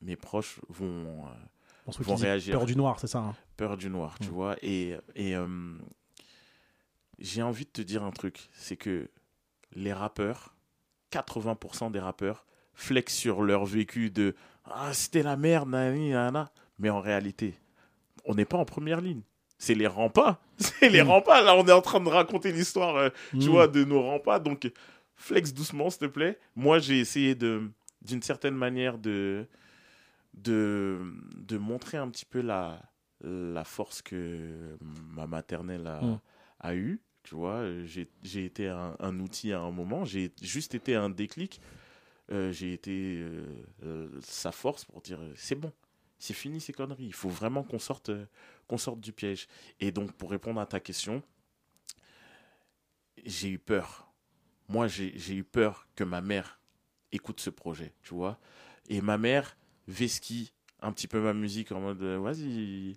mes 0.00 0.16
proches 0.16 0.60
vont, 0.68 1.26
euh, 1.26 1.92
vont 2.00 2.14
réagir. 2.16 2.56
peur 2.56 2.66
du 2.66 2.76
noir, 2.76 2.98
c'est 3.00 3.06
ça, 3.06 3.18
hein? 3.18 3.36
Peur 3.56 3.76
du 3.76 3.88
noir, 3.90 4.16
tu 4.20 4.28
vois. 4.28 4.56
Et, 4.62 4.96
et 5.14 5.34
euh, 5.36 5.76
j'ai 7.18 7.42
envie 7.42 7.64
de 7.64 7.70
te 7.70 7.82
dire 7.82 8.02
un 8.02 8.10
truc, 8.10 8.48
c'est 8.52 8.76
que 8.76 9.08
les 9.72 9.92
rappeurs, 9.92 10.54
80% 11.12 11.90
des 11.90 12.00
rappeurs, 12.00 12.46
flexent 12.74 13.14
sur 13.16 13.42
leur 13.42 13.64
vécu 13.64 14.10
de 14.10 14.34
Ah, 14.64 14.92
c'était 14.92 15.22
la 15.22 15.36
merde, 15.36 15.68
nani, 15.68 16.10
nana. 16.10 16.52
Mais 16.78 16.90
en 16.90 17.00
réalité, 17.00 17.54
on 18.24 18.34
n'est 18.34 18.44
pas 18.44 18.56
en 18.58 18.64
première 18.64 19.00
ligne. 19.00 19.22
C'est 19.58 19.74
les 19.74 19.86
rempas. 19.86 20.40
C'est 20.58 20.88
les 20.90 21.02
Mm. 21.02 21.08
rempas. 21.08 21.42
Là, 21.42 21.54
on 21.56 21.66
est 21.66 21.72
en 21.72 21.80
train 21.82 22.00
de 22.00 22.08
raconter 22.08 22.52
l'histoire, 22.52 22.96
euh, 22.96 23.08
tu 23.32 23.48
Mm. 23.48 23.52
vois, 23.52 23.68
de 23.68 23.84
nos 23.84 24.02
rempas. 24.02 24.38
Donc, 24.40 24.70
flex 25.16 25.52
doucement, 25.54 25.90
s'il 25.90 26.00
te 26.00 26.06
plaît. 26.06 26.38
Moi, 26.56 26.78
j'ai 26.80 26.98
essayé 26.98 27.34
de, 27.34 27.70
d'une 28.02 28.22
certaine 28.22 28.54
manière 28.56 28.98
de, 28.98 29.46
de, 30.34 30.98
de 31.36 31.58
montrer 31.58 31.96
un 31.98 32.08
petit 32.08 32.24
peu 32.24 32.40
la, 32.40 32.80
la 33.22 33.64
force 33.64 34.02
que 34.02 34.76
ma 35.14 35.26
maternelle 35.26 35.86
a, 35.86 36.00
Mm. 36.02 36.20
a 36.60 36.74
eue. 36.74 37.00
Tu 37.22 37.34
vois, 37.36 37.62
j'ai 37.84 38.06
j'ai 38.22 38.44
été 38.44 38.68
un, 38.68 38.96
un 39.00 39.18
outil 39.20 39.52
à 39.54 39.60
un 39.60 39.70
moment. 39.70 40.04
J'ai 40.04 40.30
juste 40.42 40.74
été 40.74 40.94
un 40.94 41.08
déclic. 41.08 41.58
Euh, 42.32 42.52
j'ai 42.52 42.72
été 42.74 43.22
euh, 43.82 44.08
sa 44.20 44.52
force 44.52 44.84
pour 44.84 45.00
dire 45.00 45.18
c'est 45.34 45.54
bon, 45.54 45.72
c'est 46.24 46.32
fini 46.32 46.58
ces 46.58 46.72
conneries. 46.72 47.04
Il 47.04 47.12
faut 47.12 47.28
vraiment 47.28 47.62
qu'on 47.62 47.78
sorte, 47.78 48.08
euh, 48.08 48.24
qu'on 48.66 48.78
sorte 48.78 48.98
du 48.98 49.12
piège. 49.12 49.46
Et 49.78 49.92
donc, 49.92 50.12
pour 50.12 50.30
répondre 50.30 50.58
à 50.58 50.64
ta 50.64 50.80
question, 50.80 51.22
j'ai 53.24 53.48
eu 53.50 53.58
peur. 53.58 54.10
Moi, 54.68 54.86
j'ai 54.88 55.34
eu 55.34 55.44
peur 55.44 55.86
que 55.94 56.02
ma 56.04 56.22
mère 56.22 56.58
écoute 57.12 57.40
ce 57.40 57.50
projet, 57.50 57.92
tu 58.02 58.14
vois. 58.14 58.38
Et 58.88 59.02
ma 59.02 59.18
mère 59.18 59.56
vesquille 59.86 60.50
un 60.80 60.92
petit 60.92 61.08
peu 61.08 61.20
ma 61.20 61.34
musique 61.34 61.72
en 61.72 61.80
mode 61.80 62.02
euh, 62.02 62.18
vas-y, 62.18 62.96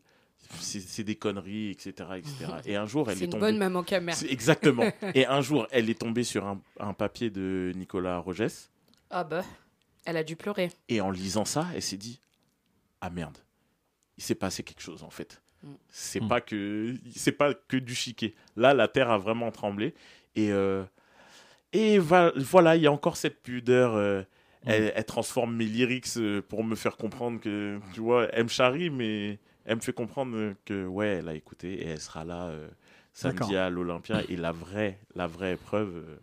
c'est 0.59 0.79
c'est 0.79 1.03
des 1.03 1.15
conneries, 1.15 1.69
etc., 1.71 1.91
etc. 2.17 2.33
Et 2.65 2.75
un 2.77 2.85
jour, 2.85 3.09
elle 3.09 3.17
C'est 3.17 3.23
est, 3.23 3.25
une 3.25 3.31
tombée. 3.31 3.41
bonne 3.51 3.57
maman. 3.57 3.83
C'est- 4.13 4.31
Exactement. 4.31 4.89
Et 5.15 5.25
un 5.25 5.41
jour, 5.41 5.67
elle 5.71 5.89
est 5.89 5.99
tombée 5.99 6.23
sur 6.23 6.45
un, 6.45 6.61
un 6.79 6.93
papier 6.93 7.29
de 7.29 7.73
Nicolas 7.75 8.19
Rogès. 8.19 8.69
Ah 9.09 9.23
bah, 9.25 9.43
elle 10.05 10.15
a 10.17 10.23
dû 10.23 10.37
pleurer. 10.37 10.71
Et 10.87 11.01
en 11.01 11.11
lisant 11.11 11.45
ça, 11.45 11.67
elle 11.75 11.81
s'est 11.81 11.97
dit 11.97 12.21
Ah 13.01 13.09
merde, 13.09 13.37
il 14.17 14.23
s'est 14.23 14.35
passé 14.35 14.63
quelque 14.63 14.81
chose 14.81 15.03
en 15.03 15.09
fait. 15.09 15.41
Mm. 15.63 15.73
C'est 15.89 16.21
Mm. 16.21 16.27
pas 16.27 16.41
que 16.41 16.95
c'est 17.15 17.31
pas 17.31 17.53
que 17.53 17.77
du 17.77 17.95
chiquet. 17.95 18.33
Là, 18.55 18.73
la 18.73 18.87
terre 18.87 19.09
a 19.09 19.17
vraiment 19.17 19.51
tremblé. 19.51 19.93
Et, 20.35 20.51
euh, 20.51 20.83
et 21.73 21.99
va- 21.99 22.31
voilà, 22.35 22.75
il 22.75 22.83
y 22.83 22.87
a 22.87 22.91
encore 22.91 23.17
cette 23.17 23.41
pudeur. 23.41 23.95
euh, 23.95 24.23
elle, 24.65 24.91
elle 24.95 25.05
transforme 25.05 25.55
mes 25.55 25.65
lyrics 25.65 26.07
euh, 26.17 26.41
pour 26.41 26.63
me 26.63 26.75
faire 26.75 26.97
comprendre 26.97 27.39
que, 27.39 27.79
tu 27.93 28.01
vois, 28.01 28.27
elle 28.33 28.43
me 28.43 28.49
charrie, 28.49 28.89
mais 28.89 29.39
elle 29.65 29.77
me 29.77 29.81
fait 29.81 29.93
comprendre 29.93 30.55
que, 30.65 30.85
ouais, 30.85 31.07
elle 31.19 31.29
a 31.29 31.35
écouté 31.35 31.73
et 31.83 31.87
elle 31.87 32.01
sera 32.01 32.25
là 32.25 32.47
euh, 32.47 32.67
samedi 33.13 33.55
à 33.55 33.69
l'Olympia. 33.69 34.23
Et 34.27 34.35
la 34.35 34.51
vraie, 34.51 34.99
la 35.15 35.25
vraie 35.27 35.53
épreuve, 35.53 35.95
euh, 35.95 36.17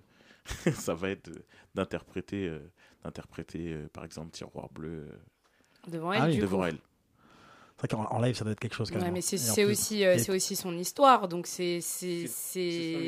ça 0.73 0.95
va 0.95 1.09
être 1.11 1.31
d'interpréter, 1.75 2.49
euh, 2.49 2.59
d'interpréter 3.03 3.73
euh, 3.73 3.89
par 3.93 4.05
exemple, 4.05 4.31
Tiroir 4.33 4.69
Bleu 4.71 5.09
euh, 5.11 5.17
Devant 5.89 6.12
elle, 6.12 6.23
Ah 6.23 6.27
oui. 6.27 6.35
du 6.35 6.40
devant 6.40 6.59
coup. 6.59 6.65
elle. 6.65 6.78
C'est 7.81 7.93
vrai 7.93 8.05
qu'en 8.06 8.11
en 8.16 8.20
live, 8.23 8.35
ça 8.36 8.44
doit 8.44 8.52
être 8.52 8.61
quelque 8.61 8.74
chose 8.74 8.90
quand 8.90 8.98
Ouais, 8.98 9.05
même. 9.05 9.15
mais 9.15 9.20
c'est 9.20 9.36
en 9.36 9.55
c'est 9.55 9.65
plus- 9.65 9.73
aussi, 9.73 10.05
euh, 10.05 10.16
c'est 10.19 10.32
aussi 10.32 10.56
son 10.56 10.77
histoire, 10.78 11.28
donc 11.28 11.47
c'est 11.47 11.81
c'est 11.81 12.27
son 12.27 12.32
c'est 12.36 12.61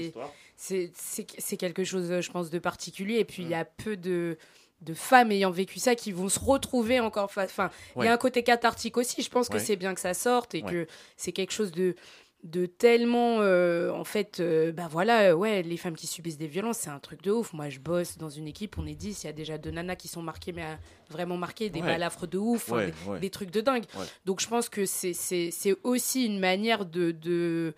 histoire. 0.06 0.32
c'est 0.56 1.56
quelque 1.56 1.84
chose, 1.84 2.10
euh, 2.10 2.20
je 2.20 2.30
pense, 2.30 2.50
de 2.50 2.58
particulier. 2.58 3.18
Et 3.20 3.24
puis 3.24 3.42
Mm. 3.44 3.46
il 3.46 3.50
y 3.50 3.54
a 3.54 3.64
peu 3.64 3.96
de 3.96 4.36
de 4.82 4.92
femmes 4.92 5.32
ayant 5.32 5.50
vécu 5.50 5.78
ça 5.78 5.94
qui 5.94 6.12
vont 6.12 6.28
se 6.28 6.38
retrouver 6.38 7.00
encore 7.00 7.32
face. 7.32 7.48
Enfin, 7.50 7.70
il 7.96 8.04
y 8.04 8.08
a 8.08 8.12
un 8.12 8.18
côté 8.18 8.42
cathartique 8.42 8.98
aussi. 8.98 9.22
Je 9.22 9.30
pense 9.30 9.48
que 9.48 9.58
c'est 9.58 9.76
bien 9.76 9.94
que 9.94 10.00
ça 10.02 10.12
sorte 10.12 10.54
et 10.54 10.62
Ouais. 10.62 10.70
que 10.70 10.86
c'est 11.16 11.32
quelque 11.32 11.52
chose 11.52 11.72
de 11.72 11.94
de 12.46 12.66
tellement 12.66 13.38
euh, 13.40 13.90
en 13.90 14.04
fait 14.04 14.40
euh, 14.40 14.72
bah 14.72 14.88
voilà 14.90 15.30
euh, 15.30 15.34
ouais 15.34 15.62
les 15.62 15.76
femmes 15.76 15.96
qui 15.96 16.06
subissent 16.06 16.38
des 16.38 16.46
violences 16.46 16.78
c'est 16.78 16.90
un 16.90 16.98
truc 17.00 17.22
de 17.22 17.30
ouf 17.32 17.52
moi 17.52 17.68
je 17.68 17.78
bosse 17.80 18.18
dans 18.18 18.28
une 18.30 18.46
équipe 18.46 18.78
on 18.78 18.86
est 18.86 18.94
10 18.94 19.24
il 19.24 19.26
y 19.26 19.30
a 19.30 19.32
déjà 19.32 19.58
deux 19.58 19.70
nanas 19.70 19.96
qui 19.96 20.08
sont 20.08 20.22
marquées 20.22 20.52
mais 20.52 20.62
euh, 20.64 20.74
vraiment 21.10 21.36
marquées 21.36 21.70
des 21.70 21.80
Ouais. 21.80 21.86
balafres 21.86 22.26
de 22.26 22.38
ouf 22.38 22.68
des, 22.70 22.92
ouais. 23.08 23.20
des 23.20 23.30
trucs 23.30 23.50
de 23.50 23.60
dingue 23.60 23.84
donc 24.24 24.40
je 24.40 24.46
pense 24.48 24.68
que 24.68 24.86
c'est 24.86 25.76
aussi 25.82 26.24
une 26.26 26.38
manière 26.38 26.84
de, 26.86 27.10
de 27.10 27.74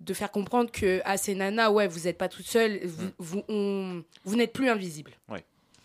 de 0.00 0.14
faire 0.14 0.30
comprendre 0.30 0.70
que 0.72 1.00
à 1.04 1.18
ces 1.18 1.34
nanas 1.34 1.70
ouais 1.70 1.86
vous 1.86 2.00
n'êtes 2.00 2.16
pas 2.16 2.28
toutes 2.28 2.46
seules 2.46 2.80
vous 2.86 3.06
Mm. 3.06 3.12
vous, 3.18 4.02
vous 4.24 4.36
n'êtes 4.36 4.52
plus 4.54 4.68
invisibles 4.70 5.12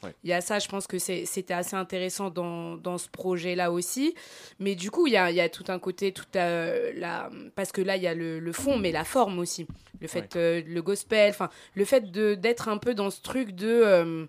Ouais. 0.05 0.15
il 0.23 0.29
y 0.29 0.33
a 0.33 0.41
ça, 0.41 0.59
je 0.59 0.67
pense 0.67 0.87
que 0.87 0.97
c'était 0.99 1.53
assez 1.53 1.75
intéressant 1.75 2.29
dans, 2.29 2.77
dans 2.77 2.97
ce 2.97 3.09
projet-là 3.09 3.71
aussi. 3.71 4.15
Mais 4.59 4.75
du 4.75 4.91
coup, 4.91 5.07
il 5.07 5.13
y 5.13 5.17
a, 5.17 5.29
il 5.31 5.35
y 5.35 5.41
a 5.41 5.49
tout 5.49 5.65
un 5.69 5.79
côté, 5.79 6.11
tout 6.11 6.23
euh, 6.35 6.91
la, 6.95 7.29
parce 7.55 7.71
que 7.71 7.81
là, 7.81 7.95
il 7.97 8.03
y 8.03 8.07
a 8.07 8.13
le, 8.13 8.39
le 8.39 8.51
fond, 8.53 8.77
mais 8.77 8.91
la 8.91 9.03
forme 9.03 9.39
aussi. 9.39 9.67
Le 10.01 10.07
fait, 10.07 10.35
euh, 10.35 10.61
le 10.67 10.81
gospel, 10.81 11.29
enfin, 11.29 11.49
le 11.73 11.85
fait 11.85 12.11
d'être 12.11 12.67
un 12.69 12.77
peu 12.77 12.93
dans 12.93 13.09
ce 13.09 13.21
truc 13.21 13.51
de. 13.51 13.67
euh, 13.67 14.25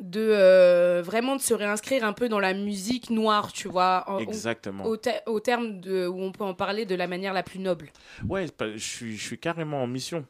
de 0.00 0.20
euh, 0.30 1.02
vraiment 1.04 1.34
de 1.34 1.40
se 1.40 1.52
réinscrire 1.54 2.04
un 2.04 2.12
peu 2.12 2.28
dans 2.28 2.38
la 2.38 2.54
musique 2.54 3.10
noire, 3.10 3.52
tu 3.52 3.66
vois. 3.68 4.04
en- 4.06 4.18
Exactement. 4.20 4.84
Au, 4.86 4.96
au 5.26 5.40
terme 5.40 5.80
de, 5.80 6.06
où 6.06 6.20
on 6.22 6.30
peut 6.30 6.44
en 6.44 6.54
parler 6.54 6.84
de 6.86 6.94
la 6.94 7.08
manière 7.08 7.32
la 7.32 7.42
plus 7.42 7.58
noble. 7.58 7.90
Ouais, 8.28 8.46
je 8.60 8.78
suis, 8.78 9.16
je 9.16 9.24
suis 9.24 9.38
carrément 9.38 9.82
en 9.82 9.88
mission. 9.88 10.24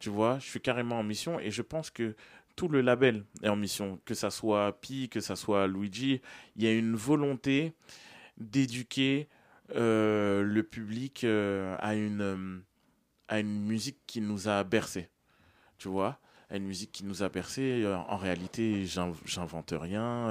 Tu 0.00 0.10
vois, 0.10 0.38
je 0.40 0.46
suis 0.46 0.60
carrément 0.60 0.98
en 0.98 1.04
mission 1.04 1.38
et 1.38 1.50
je 1.52 1.62
pense 1.62 1.90
que 1.90 2.16
tout 2.56 2.68
le 2.68 2.80
label 2.80 3.24
est 3.42 3.48
en 3.48 3.56
mission. 3.56 4.00
Que 4.04 4.14
ça 4.14 4.30
soit 4.30 4.80
Pi, 4.80 5.08
que 5.08 5.20
ça 5.20 5.36
soit 5.36 5.66
Luigi, 5.66 6.20
il 6.56 6.64
y 6.64 6.66
a 6.66 6.72
une 6.72 6.94
volonté 6.96 7.74
d'éduquer 8.38 9.28
euh, 9.74 10.42
le 10.42 10.62
public 10.62 11.24
euh, 11.24 11.76
à, 11.80 11.94
une, 11.94 12.20
euh, 12.20 12.58
à 13.28 13.40
une 13.40 13.64
musique 13.64 13.98
qui 14.06 14.20
nous 14.20 14.48
a 14.48 14.64
bercé. 14.64 15.08
Tu 15.78 15.88
vois? 15.88 16.18
Une 16.50 16.64
musique 16.66 16.92
qui 16.92 17.04
nous 17.04 17.22
a 17.22 17.28
bercé. 17.28 17.82
Euh, 17.84 17.96
En 17.96 18.16
réalité, 18.16 18.84
j'in- 18.86 19.12
j'invente 19.24 19.74
rien. 19.76 20.28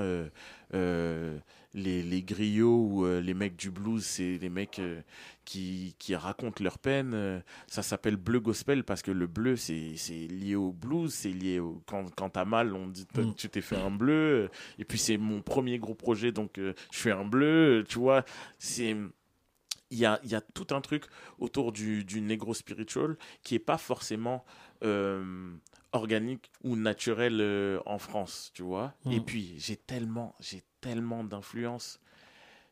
Les, 1.75 2.03
les 2.03 2.21
griots 2.21 2.85
ou 2.87 3.05
euh, 3.05 3.19
les 3.19 3.33
mecs 3.33 3.55
du 3.55 3.71
blues, 3.71 4.05
c'est 4.05 4.37
les 4.37 4.49
mecs 4.49 4.77
euh, 4.77 5.01
qui, 5.43 5.95
qui 5.97 6.15
racontent 6.15 6.63
leur 6.63 6.77
peine. 6.77 7.13
Euh, 7.15 7.39
ça 7.65 7.81
s'appelle 7.81 8.15
bleu 8.15 8.39
gospel 8.39 8.83
parce 8.83 9.01
que 9.01 9.09
le 9.09 9.25
bleu, 9.25 9.55
c'est 9.55 9.95
c'est 9.97 10.27
lié 10.27 10.55
au 10.55 10.71
blues, 10.71 11.11
c'est 11.11 11.31
lié 11.31 11.59
au. 11.59 11.81
Quand, 11.87 12.13
quand 12.15 12.29
t'as 12.29 12.45
mal, 12.45 12.75
on 12.75 12.87
dit 12.87 13.07
Mm. 13.15 13.33
tu 13.35 13.49
t'es 13.49 13.61
fait 13.61 13.75
un 13.77 13.89
bleu. 13.89 14.49
Et 14.77 14.85
puis 14.85 14.99
c'est 14.99 15.17
mon 15.17 15.41
premier 15.41 15.79
gros 15.79 15.95
projet, 15.95 16.31
donc 16.31 16.59
euh, 16.59 16.73
je 16.91 16.99
fais 16.99 17.11
un 17.11 17.25
bleu. 17.25 17.83
Tu 17.89 17.97
vois, 17.97 18.23
c'est 18.59 18.95
il 19.89 19.97
y 19.97 20.05
a, 20.05 20.19
y 20.25 20.35
a 20.35 20.41
tout 20.41 20.67
un 20.75 20.81
truc 20.81 21.05
autour 21.39 21.71
du, 21.71 22.03
du 22.03 22.21
negro 22.21 22.53
spiritual 22.53 23.17
qui 23.43 23.55
est 23.55 23.59
pas 23.59 23.77
forcément 23.79 24.43
organique 25.91 26.51
ou 26.63 26.75
naturel 26.75 27.79
en 27.85 27.97
France, 27.99 28.51
tu 28.53 28.63
vois. 28.63 28.93
Et 29.11 29.19
puis, 29.19 29.55
j'ai 29.57 29.75
tellement, 29.75 30.35
j'ai 30.39 30.63
tellement 30.83 31.23
d'influence. 31.23 31.99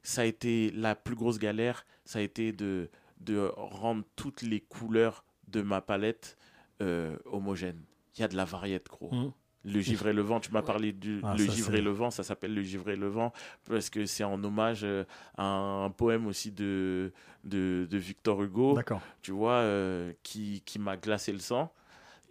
Ça 0.03 0.21
a 0.21 0.25
été 0.25 0.71
la 0.71 0.95
plus 0.95 1.15
grosse 1.15 1.39
galère, 1.39 1.85
ça 2.05 2.19
a 2.19 2.21
été 2.21 2.51
de, 2.51 2.89
de 3.19 3.49
rendre 3.55 4.03
toutes 4.15 4.41
les 4.41 4.59
couleurs 4.59 5.23
de 5.47 5.61
ma 5.61 5.79
palette 5.81 6.38
euh, 6.81 7.15
homogènes. 7.25 7.83
Il 8.17 8.21
y 8.21 8.23
a 8.23 8.27
de 8.27 8.35
la 8.35 8.45
variette, 8.45 8.88
gros. 8.89 9.13
Mhm. 9.13 9.31
Le 9.63 9.79
givre 9.79 10.07
et 10.07 10.13
le 10.13 10.23
vent, 10.23 10.39
tu 10.39 10.51
m'as 10.51 10.63
parlé 10.63 10.91
du 10.91 11.19
Ah, 11.23 11.35
le 11.38 11.45
ça, 11.45 11.53
givre 11.53 11.75
et 11.75 11.81
le 11.81 11.91
vent, 11.91 12.09
ça 12.09 12.23
s'appelle 12.23 12.55
le 12.55 12.63
givre 12.63 12.89
et 12.89 12.95
le 12.95 13.07
vent 13.07 13.31
parce 13.65 13.91
que 13.91 14.07
c'est 14.07 14.23
en 14.23 14.43
hommage 14.43 14.81
euh, 14.83 15.03
à 15.38 15.43
un 15.45 15.91
poème 15.91 16.25
aussi 16.25 16.51
de, 16.51 17.13
de, 17.43 17.88
de 17.88 17.97
Victor 17.99 18.41
Hugo, 18.41 18.73
D'accord. 18.73 19.01
tu 19.21 19.31
vois, 19.31 19.59
euh, 19.59 20.13
qui, 20.23 20.63
qui 20.65 20.79
m'a 20.79 20.97
glacé 20.97 21.31
le 21.31 21.38
sang. 21.38 21.71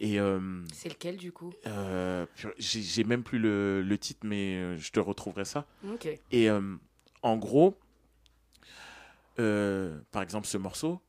Et 0.03 0.19
euh, 0.19 0.63
C'est 0.73 0.89
lequel 0.89 1.15
du 1.17 1.31
coup? 1.31 1.53
euh, 1.67 2.25
j'ai 2.57 2.81
j'ai 2.81 3.03
même 3.03 3.21
plus 3.23 3.37
le, 3.37 3.83
le 3.83 3.97
titre, 3.99 4.21
mais 4.25 4.55
euh, 4.55 4.77
je 4.77 4.91
te 4.91 4.99
retrouverai 4.99 5.45
ça. 5.45 5.67
Et 6.31 6.49
euh, 6.49 6.75
en 7.21 7.37
gros, 7.37 7.77
euh, 9.39 9.99
par 10.11 10.23
exemple, 10.23 10.47
ce 10.47 10.57
morceau, 10.57 10.99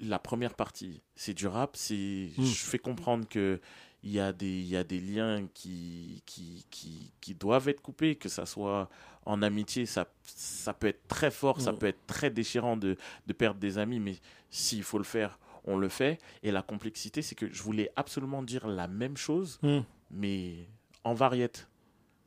la 0.00 0.18
première 0.18 0.54
partie, 0.54 1.02
c'est 1.16 1.34
du 1.34 1.46
rap. 1.46 1.74
C'est, 1.76 2.30
Mm. 2.36 2.44
Je 2.44 2.64
fais 2.64 2.78
comprendre 2.78 3.26
que 3.26 3.60
il 4.04 4.12
y 4.12 4.20
a 4.20 4.32
des, 4.32 4.46
il 4.60 4.66
y 4.68 4.76
a 4.76 4.84
des 4.84 5.00
liens 5.00 5.48
qui, 5.54 6.22
qui, 6.24 6.64
qui, 6.70 7.10
qui 7.20 7.34
doivent 7.34 7.68
être 7.68 7.80
coupés, 7.80 8.14
que 8.14 8.28
ça 8.28 8.46
soit 8.46 8.88
en 9.26 9.42
amitié, 9.42 9.86
ça, 9.86 10.06
ça 10.24 10.72
peut 10.72 10.86
être 10.86 11.08
très 11.08 11.30
fort, 11.32 11.60
ça 11.60 11.72
Mm. 11.72 11.78
peut 11.78 11.86
être 11.86 12.06
très 12.06 12.30
déchirant 12.30 12.76
de, 12.76 12.96
de 13.26 13.32
perdre 13.32 13.58
des 13.58 13.78
amis, 13.78 13.98
mais 14.00 14.16
s'il 14.50 14.84
faut 14.84 14.98
le 14.98 15.04
faire, 15.04 15.38
on 15.68 15.76
le 15.78 15.88
fait. 15.88 16.18
Et 16.42 16.50
la 16.50 16.62
complexité, 16.62 17.22
c'est 17.22 17.34
que 17.34 17.52
je 17.52 17.62
voulais 17.62 17.90
absolument 17.96 18.42
dire 18.42 18.66
la 18.66 18.88
même 18.88 19.16
chose, 19.16 19.58
Mm. 19.62 19.80
mais 20.10 20.68
en 21.04 21.14
variette. 21.14 21.68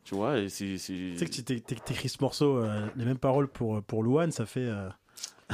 Tu 0.03 0.15
vois, 0.15 0.35
c'est. 0.49 0.65
Tu 0.65 0.77
sais 1.17 1.25
que 1.25 1.31
tu 1.31 1.43
t'é- 1.43 1.59
t'é- 1.59 1.75
t'écris 1.75 2.09
ce 2.09 2.17
morceau, 2.21 2.57
euh, 2.57 2.87
les 2.95 3.05
mêmes 3.05 3.19
paroles 3.19 3.47
pour, 3.47 3.83
pour 3.83 4.01
Louane, 4.01 4.31
ça 4.31 4.45
fait, 4.47 4.61
euh, 4.65 4.89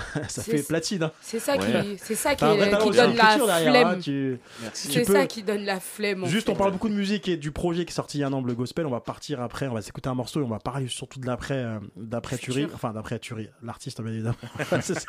ça 0.28 0.44
fait 0.44 0.64
platine. 0.68 1.04
hein. 1.04 1.12
C'est 1.22 1.40
ça 1.40 1.54
Ouais. 1.58 1.98
qui, 1.98 2.16
ça 2.16 2.36
donne 2.36 2.60
la 2.60 2.78
derrière, 2.78 3.72
flemme. 3.72 3.88
hein, 3.88 3.98
tu- 4.02 4.40
Merci. 4.62 4.88
tu 4.88 4.94
C'est 4.94 5.06
peux- 5.06 5.14
ça 5.14 5.26
qui 5.28 5.44
donne 5.44 5.64
la 5.66 5.80
flemme. 5.80 6.24
en 6.24 6.28
Juste, 6.28 6.48
fait. 6.48 6.52
on 6.54 6.56
parle 6.56 6.72
beaucoup 6.72 6.90
de 6.90 6.94
musique 6.94 7.28
et 7.28 7.38
du 7.38 7.52
projet 7.52 7.86
qui 7.86 7.92
est 7.92 7.96
sorti 7.96 8.18
il 8.20 8.22
y 8.22 8.24
a 8.24 8.28
un 8.28 8.34
an, 8.34 8.42
le 8.42 8.54
gospel. 8.54 8.86
On 8.86 8.90
va 8.92 9.00
partir 9.00 9.42
après, 9.42 9.68
on 9.68 9.74
va 9.74 9.82
s'écouter 9.82 10.10
un 10.10 10.14
morceau 10.16 10.40
et 10.42 10.44
on 10.44 10.48
va 10.50 10.60
parler 10.60 10.88
surtout 10.88 11.20
de 11.20 11.26
l'après, 11.28 11.56
euh, 11.56 11.80
d'après. 11.96 12.38
Turi. 12.38 12.68
Enfin, 12.74 12.92
d'après 12.94 13.20
Turi, 13.20 13.50
l'artiste, 13.64 14.02
bien 14.02 14.12
évidemment. 14.14 14.36
C'est- 14.82 15.06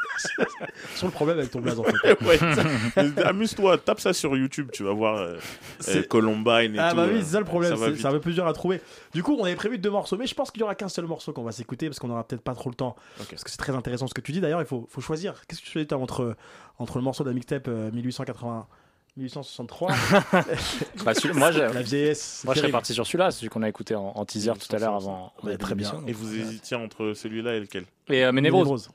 sur 0.97 1.07
le 1.07 1.13
problème 1.13 1.39
avec 1.39 1.51
ton 1.51 1.61
blaze, 1.61 1.79
en 1.79 1.85
fait. 1.85 2.21
ouais, 2.25 2.39
ça- 2.39 3.29
amuse-toi, 3.29 3.79
tape 3.79 4.01
ça 4.01 4.13
sur 4.13 4.37
YouTube, 4.37 4.71
tu 4.73 4.83
vas 4.85 4.93
voir 4.93 5.17
euh, 5.17 5.35
euh, 5.35 5.39
C'est- 5.81 6.09
Columbine 6.09 6.75
et 6.75 6.79
Ah 6.79 6.91
tout. 6.91 6.97
bah 6.97 7.03
euh, 7.03 7.13
oui, 7.13 7.21
c'est 7.23 7.33
ça 7.33 7.39
le 7.39 7.45
problème, 7.45 7.75
va 7.75 7.87
c'est 7.87 7.93
vite. 7.93 8.01
c'est 8.01 8.07
un 8.07 8.13
peu 8.13 8.21
plus 8.21 8.35
dur 8.35 8.47
à 8.47 8.53
trouver. 8.53 8.81
Du 9.15 9.23
coup, 9.23 9.37
on 9.39 9.45
avait 9.45 9.57
prévu 9.57 9.79
deux 9.79 9.91
morceaux, 9.91 10.17
mais 10.17 10.27
je 10.27 10.35
pense 10.35 10.51
qu'il 10.51 10.61
y 10.61 10.65
aura 10.65 10.75
qu'un 10.75 10.89
seul 10.89 11.07
morceau 11.07 11.33
qu'on 11.33 11.43
va 11.43 11.53
s'écouter 11.53 11.89
parce 11.89 11.99
qu'on 11.99 12.11
aura 12.11 12.25
peut-être 12.27 12.43
pas 12.43 12.55
trop 12.55 12.71
le 12.71 12.75
temps. 12.75 12.97
Parce 13.31 13.43
que 13.45 13.51
c'est 13.51 13.57
très 13.57 13.75
intéressant 13.75 14.07
ce 14.07 14.15
que 14.15 14.21
tu 14.21 14.33
dis. 14.33 14.41
D'ailleurs, 14.41 14.61
il 14.61 14.67
faut, 14.67 14.78
faut 14.89 15.01
choisir. 15.01 15.35
Qu'est-ce 15.47 15.61
que 15.61 15.67
tu 15.67 15.73
choisis 15.73 15.93
entre, 15.93 16.37
entre 16.79 16.99
le 16.99 17.05
morceau 17.05 17.25
de 17.25 17.29
la 17.31 17.35
mixtape 17.35 17.69
euh, 17.69 17.91
1880 17.93 18.67
1863 19.17 19.91
Bah, 21.05 21.13
moi, 21.35 21.51
j'ai- 21.51 21.61
La 21.61 21.83
vieillesse. 21.83 22.43
Moi, 22.45 22.55
je 22.55 22.59
serais 22.59 22.67
terrible. 22.67 22.73
parti 22.73 22.95
sur 22.95 23.05
celui-là, 23.07 23.31
celui 23.33 23.49
qu'on 23.49 23.63
a 23.65 23.69
écouté 23.69 23.97
en, 23.97 24.13
en 24.15 24.25
teaser 24.25 24.53
tout 24.53 24.75
à 24.77 24.79
l'heure 24.79 24.95
avant. 24.95 25.33
Ouais, 25.43 25.57
très 25.57 25.75
bien. 25.75 25.93
Et 26.07 26.13
vous 26.13 26.33
hésitiez 26.39 26.77
entre 26.77 27.15
celui-là 27.15 27.55
et 27.57 27.61
lequel? 27.61 27.85
Et 28.09 28.25
euh, 28.25 28.31
Ménévrose. 28.33 28.91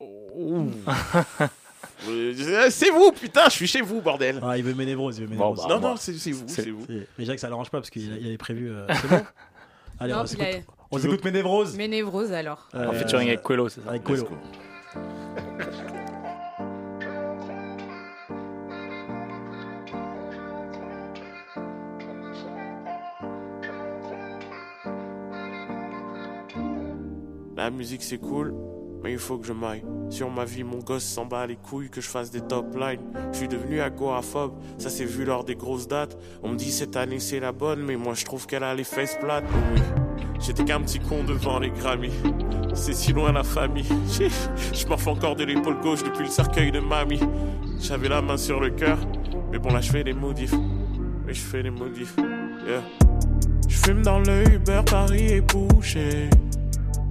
Euh, 2.08 2.68
C'est 2.70 2.90
vous, 2.90 3.10
putain, 3.12 3.44
je 3.46 3.52
suis 3.52 3.66
chez 3.66 3.80
vous, 3.80 4.02
bordel. 4.02 4.38
Ah, 4.42 4.58
il 4.58 4.64
veut 4.64 4.74
Ménévrose, 4.74 5.16
il 5.18 5.22
veut 5.22 5.34
Bon, 5.34 5.50
Ménévrose. 5.54 5.66
bah, 5.68 5.74
non, 5.74 5.80
moi- 5.80 5.90
non, 5.90 5.96
c'est 5.96 6.12
vous, 6.12 6.44
c'est- 6.46 6.70
vous. 6.70 6.86
Mais 7.18 7.24
Jacques, 7.24 7.38
ça 7.38 7.48
l'arrange 7.48 7.70
pas 7.70 7.78
parce 7.78 7.90
qu'il 7.90 8.12
avait 8.12 8.36
prévu. 8.36 8.70
euh, 8.70 8.86
C'est 9.00 9.08
bon 9.08 9.22
Allez, 9.98 10.12
Non, 10.12 10.20
on 10.20 10.26
s'écoute. 10.86 10.92
On 10.92 10.98
s'écoute 10.98 11.24
Ménévrose. 11.24 11.76
Mais 11.76 11.88
névrose 11.88 12.32
alors. 12.32 12.68
Euh, 12.74 12.88
En 12.88 12.92
featuring 12.92 13.28
avec 13.28 13.42
Quello, 13.42 13.68
c'est 13.68 13.80
ça 13.82 13.90
Avec 13.90 14.04
Quello. 14.04 14.26
La 27.56 27.70
musique 27.70 28.02
c'est 28.02 28.18
cool, 28.18 28.54
mais 29.02 29.12
il 29.12 29.18
faut 29.18 29.38
que 29.38 29.46
je 29.46 29.52
m'aille. 29.52 29.82
Sur 30.10 30.30
ma 30.30 30.44
vie, 30.44 30.62
mon 30.62 30.78
gosse 30.78 31.04
s'en 31.04 31.24
bat 31.24 31.46
les 31.46 31.56
couilles 31.56 31.88
que 31.90 32.00
je 32.00 32.08
fasse 32.08 32.30
des 32.30 32.40
top 32.42 32.76
lines. 32.76 33.00
Je 33.32 33.38
suis 33.38 33.48
devenu 33.48 33.80
agoraphobe, 33.80 34.52
ça 34.78 34.90
s'est 34.90 35.04
vu 35.04 35.24
lors 35.24 35.42
des 35.44 35.56
grosses 35.56 35.88
dates. 35.88 36.16
On 36.42 36.50
me 36.50 36.56
dit 36.56 36.70
cette 36.70 36.96
année 36.96 37.18
c'est 37.18 37.40
la 37.40 37.52
bonne, 37.52 37.82
mais 37.82 37.96
moi 37.96 38.14
je 38.14 38.24
trouve 38.24 38.46
qu'elle 38.46 38.62
a 38.64 38.74
les 38.74 38.84
fesses 38.84 39.16
plates. 39.20 39.44
Oui, 39.74 39.80
j'étais 40.46 40.64
qu'un 40.64 40.80
petit 40.80 41.00
con 41.00 41.24
devant 41.24 41.58
les 41.58 41.70
Grammys. 41.70 42.12
C'est 42.74 42.92
si 42.92 43.12
loin 43.12 43.32
la 43.32 43.42
famille. 43.42 43.88
Je 44.72 44.86
morfe 44.86 45.06
encore 45.06 45.34
de 45.34 45.44
l'épaule 45.44 45.80
gauche 45.80 46.04
depuis 46.04 46.24
le 46.24 46.30
cercueil 46.30 46.70
de 46.70 46.78
mamie. 46.78 47.20
J'avais 47.80 48.08
la 48.08 48.22
main 48.22 48.36
sur 48.36 48.60
le 48.60 48.70
cœur, 48.70 48.98
mais 49.50 49.58
bon 49.58 49.72
là 49.72 49.80
je 49.80 49.90
fais 49.90 50.04
des 50.04 50.12
modifs. 50.12 50.54
Oui, 50.54 51.34
je 51.34 51.40
fais 51.40 51.62
des 51.62 51.70
modifs. 51.70 52.16
Je 53.68 53.76
fume 53.76 54.02
dans 54.02 54.20
le 54.20 54.48
Uber, 54.54 54.80
Paris 54.86 55.32
est 55.32 55.40
bouché. 55.40 56.30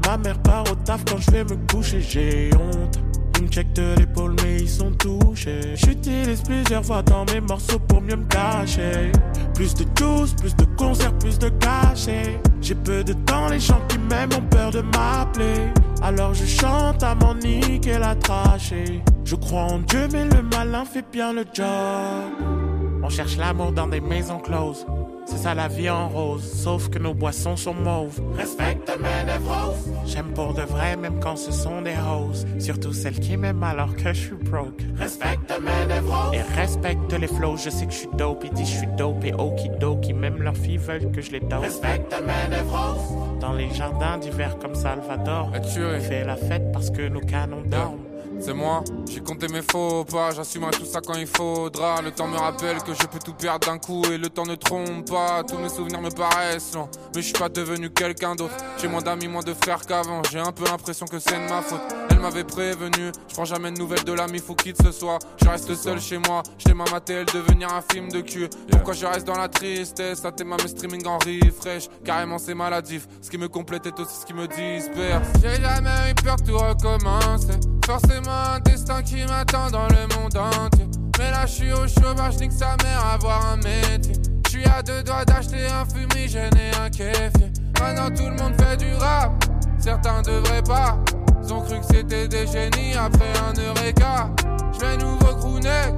Ma 0.06 0.18
mère 0.18 0.42
part 0.42 0.64
au 0.72 0.76
taf 0.76 1.04
quand 1.06 1.18
je 1.18 1.32
vais 1.32 1.44
me 1.44 1.56
coucher, 1.68 2.02
j'ai 2.02 2.50
honte. 2.54 3.00
Ils 3.38 3.44
me 3.44 3.48
checkent 3.50 3.74
de 3.74 3.96
l'épaule, 3.98 4.36
mais 4.44 4.62
ils 4.62 4.70
sont 4.70 4.92
touchés. 4.92 5.76
J'utilise 5.76 6.42
plusieurs 6.42 6.86
fois 6.86 7.02
dans 7.02 7.26
mes 7.26 7.42
morceaux 7.42 7.80
pour 7.80 8.02
mieux 8.02 8.16
me 8.16 8.26
cacher. 8.26 9.12
Plus 9.54 9.74
de 9.74 9.86
juice, 9.98 10.34
plus 10.34 10.56
de 10.56 10.66
concerts, 10.78 11.18
plus 11.18 11.38
de 11.38 11.50
cachets. 11.50 12.40
J'ai 12.62 12.76
peu 12.76 13.04
de 13.04 13.14
temps, 13.14 13.50
les 13.50 13.60
gens 13.60 13.82
qui 13.90 13.98
m'aiment 13.98 14.34
ont 14.38 14.48
peur 14.50 14.72
de 14.72 14.82
m'appeler. 14.82 15.72
Alors 16.02 16.34
je 16.34 16.46
chante 16.46 17.04
à 17.04 17.16
mon 17.16 17.36
niquer 17.36 17.98
la 18.00 18.16
trachée. 18.16 19.02
Je 19.24 19.36
crois 19.36 19.64
en 19.64 19.80
Dieu, 19.80 20.08
mais 20.12 20.26
le 20.26 20.42
malin 20.42 20.86
fait 20.86 21.06
bien 21.12 21.34
le 21.34 21.44
job. 21.54 22.65
On 23.06 23.10
cherche 23.10 23.38
l'amour 23.38 23.72
dans 23.72 23.86
des 23.86 24.02
maisons 24.02 24.40
closes. 24.40 24.84
C'est 25.28 25.38
ça 25.38 25.54
la 25.54 25.68
vie 25.68 25.92
en 25.92 26.10
rose, 26.10 26.44
sauf 26.44 26.90
que 26.90 26.98
nos 26.98 27.14
boissons 27.14 27.56
sont 27.56 27.76
mauves. 27.76 28.20
Respecte 28.36 28.92
mes 29.00 29.32
névroses. 29.32 29.92
J'aime 30.08 30.34
pour 30.34 30.56
de 30.56 30.64
vrai, 30.64 30.98
même 30.98 31.20
quand 31.20 31.36
ce 31.36 31.52
sont 31.52 31.84
des 31.84 31.96
roses. 31.96 32.48
Surtout 32.58 32.94
celles 32.94 33.20
qui 33.20 33.38
m'aiment 33.38 33.62
alors 33.62 33.96
que 33.96 34.12
je 34.12 34.20
suis 34.20 34.36
broke. 34.36 34.82
Respecte 34.98 35.54
mes 35.62 35.94
névroses. 35.94 36.34
Et 36.34 36.42
respecte 36.60 37.14
les 37.14 37.28
flows, 37.28 37.58
je 37.58 37.70
sais 37.70 37.86
que 37.86 37.94
je 37.94 37.98
suis 37.98 38.10
dope. 38.18 38.44
Ils 38.44 38.54
disent 38.54 38.70
je 38.70 38.78
suis 38.78 38.96
dope 38.98 39.24
et 39.24 39.36
okidoki. 39.36 40.14
Même 40.14 40.42
leurs 40.42 40.58
filles 40.58 40.78
veulent 40.78 41.12
que 41.12 41.22
je 41.22 41.30
les 41.30 41.42
dope. 41.42 41.62
Respecte 41.62 42.12
mes 42.22 42.56
névroses. 42.56 43.40
Dans 43.40 43.54
les 43.54 43.70
jardins 43.70 44.18
d'hiver 44.18 44.58
comme 44.58 44.74
Salvador. 44.74 45.52
On 45.54 46.00
fait 46.00 46.24
la 46.24 46.38
fête 46.38 46.72
parce 46.72 46.90
que 46.90 47.08
nos 47.08 47.22
canons 47.22 47.62
dorment. 47.68 48.05
C'est 48.40 48.54
moi, 48.54 48.84
j'ai 49.10 49.22
compté 49.22 49.48
mes 49.48 49.62
faux 49.62 50.06
pas, 50.06 50.32
j'assumerai 50.32 50.72
tout 50.72 50.86
ça 50.86 51.02
quand 51.02 51.16
il 51.16 51.28
faudra. 51.28 52.02
Le 52.02 52.12
temps 52.12 52.28
me 52.28 52.38
rappelle 52.38 52.78
que 52.84 52.94
je 52.94 53.08
peux 53.08 53.20
tout 53.20 53.34
perdre 53.34 53.68
d'un 53.68 53.78
coup 53.78 54.04
et 54.12 54.18
le 54.18 54.30
temps 54.30 54.46
ne 54.46 54.56
trompe 54.56 55.10
pas. 55.10 55.44
Tous 55.44 55.58
mes 55.58 55.70
souvenirs 55.70 56.02
me 56.02 56.10
paraissent 56.10 56.74
longs, 56.74 56.90
mais 57.16 57.22
je 57.22 57.28
suis 57.28 57.34
pas 57.34 57.50
devenu 57.50 57.90
quelqu'un 57.90 58.36
d'autre. 58.36 58.56
J'ai 58.78 58.88
moins 58.88 59.02
d'amis, 59.02 59.28
moins 59.28 59.42
de 59.42 59.54
frères 59.54 59.82
qu'avant. 59.86 60.22
J'ai 60.32 60.40
un 60.40 60.52
peu 60.52 60.66
l'impression 60.66 61.06
que 61.06 61.18
c'est 61.20 61.36
de 61.36 61.50
ma 61.50 61.62
faute. 61.62 61.82
Elle 62.12 62.20
m'avait 62.20 62.44
prévenu, 62.44 63.12
je 63.28 63.34
prends 63.34 63.46
jamais 63.46 63.72
de 63.72 63.78
nouvelles 63.78 64.04
de 64.04 64.14
l'ami, 64.14 64.40
faut 64.40 64.56
quitte 64.56 64.82
ce 64.82 64.92
soir. 64.92 65.20
Je 65.42 65.50
reste 65.50 65.74
seul 65.76 66.00
chez 66.00 66.18
moi, 66.18 66.44
je 66.58 66.74
ma 66.74 66.86
maté 66.92 67.14
elle 67.14 67.26
devenir 67.26 67.74
un 67.74 67.82
film 67.82 68.10
de 68.10 68.22
cul. 68.22 68.50
Pourquoi 68.70 68.94
je 68.94 69.06
reste 69.06 69.26
dans 69.26 69.38
la 69.38 69.48
tristesse, 69.48 70.22
ça 70.22 70.32
ma 70.46 70.58
mes 70.58 70.68
streaming 70.68 71.06
en 71.08 71.18
refresh. 71.18 71.88
Carrément 72.04 72.38
c'est 72.38 72.54
maladif, 72.56 73.08
ce 73.22 73.30
qui 73.30 73.38
me 73.38 73.48
complète 73.48 73.86
est 73.88 74.00
aussi 74.00 74.20
ce 74.22 74.26
qui 74.26 74.34
me 74.34 74.48
disperse. 74.48 75.28
J'ai 75.42 75.62
jamais 75.62 76.12
eu 76.12 76.16
peur 76.16 76.36
de 76.36 76.52
tout 76.52 76.58
recommencer. 76.58 77.75
Forcément 77.86 78.56
un 78.56 78.60
destin 78.62 79.04
qui 79.04 79.24
m'attend 79.26 79.70
dans 79.70 79.88
le 79.88 80.08
monde 80.16 80.36
entier. 80.36 80.88
Mais 81.20 81.30
là, 81.30 81.46
je 81.46 81.52
suis 81.52 81.72
au 81.72 81.88
chômage, 81.88 82.38
nique 82.40 82.52
sa 82.52 82.76
mère, 82.84 83.06
avoir 83.14 83.54
un 83.54 83.58
métier. 83.58 84.16
Je 84.46 84.50
suis 84.50 84.66
à 84.66 84.82
deux 84.82 85.04
doigts 85.04 85.24
d'acheter 85.24 85.68
un 85.68 85.86
fumigène 85.86 86.54
et 86.58 86.76
un 86.84 86.90
kéfier. 86.90 87.52
Maintenant, 87.80 88.10
tout 88.10 88.24
le 88.24 88.36
monde 88.42 88.60
fait 88.60 88.78
du 88.78 88.92
rap, 88.96 89.32
certains 89.78 90.24
devraient 90.24 90.64
pas. 90.64 90.98
Ils 91.44 91.54
ont 91.54 91.62
cru 91.62 91.80
que 91.80 91.86
c'était 91.86 92.28
des 92.28 92.48
génies 92.48 92.96
après 92.96 93.32
un 93.48 93.54
eureka. 93.54 94.30
Je 94.74 94.80
vais 94.80 94.98
nouveau 94.98 95.36
crooner, 95.36 95.94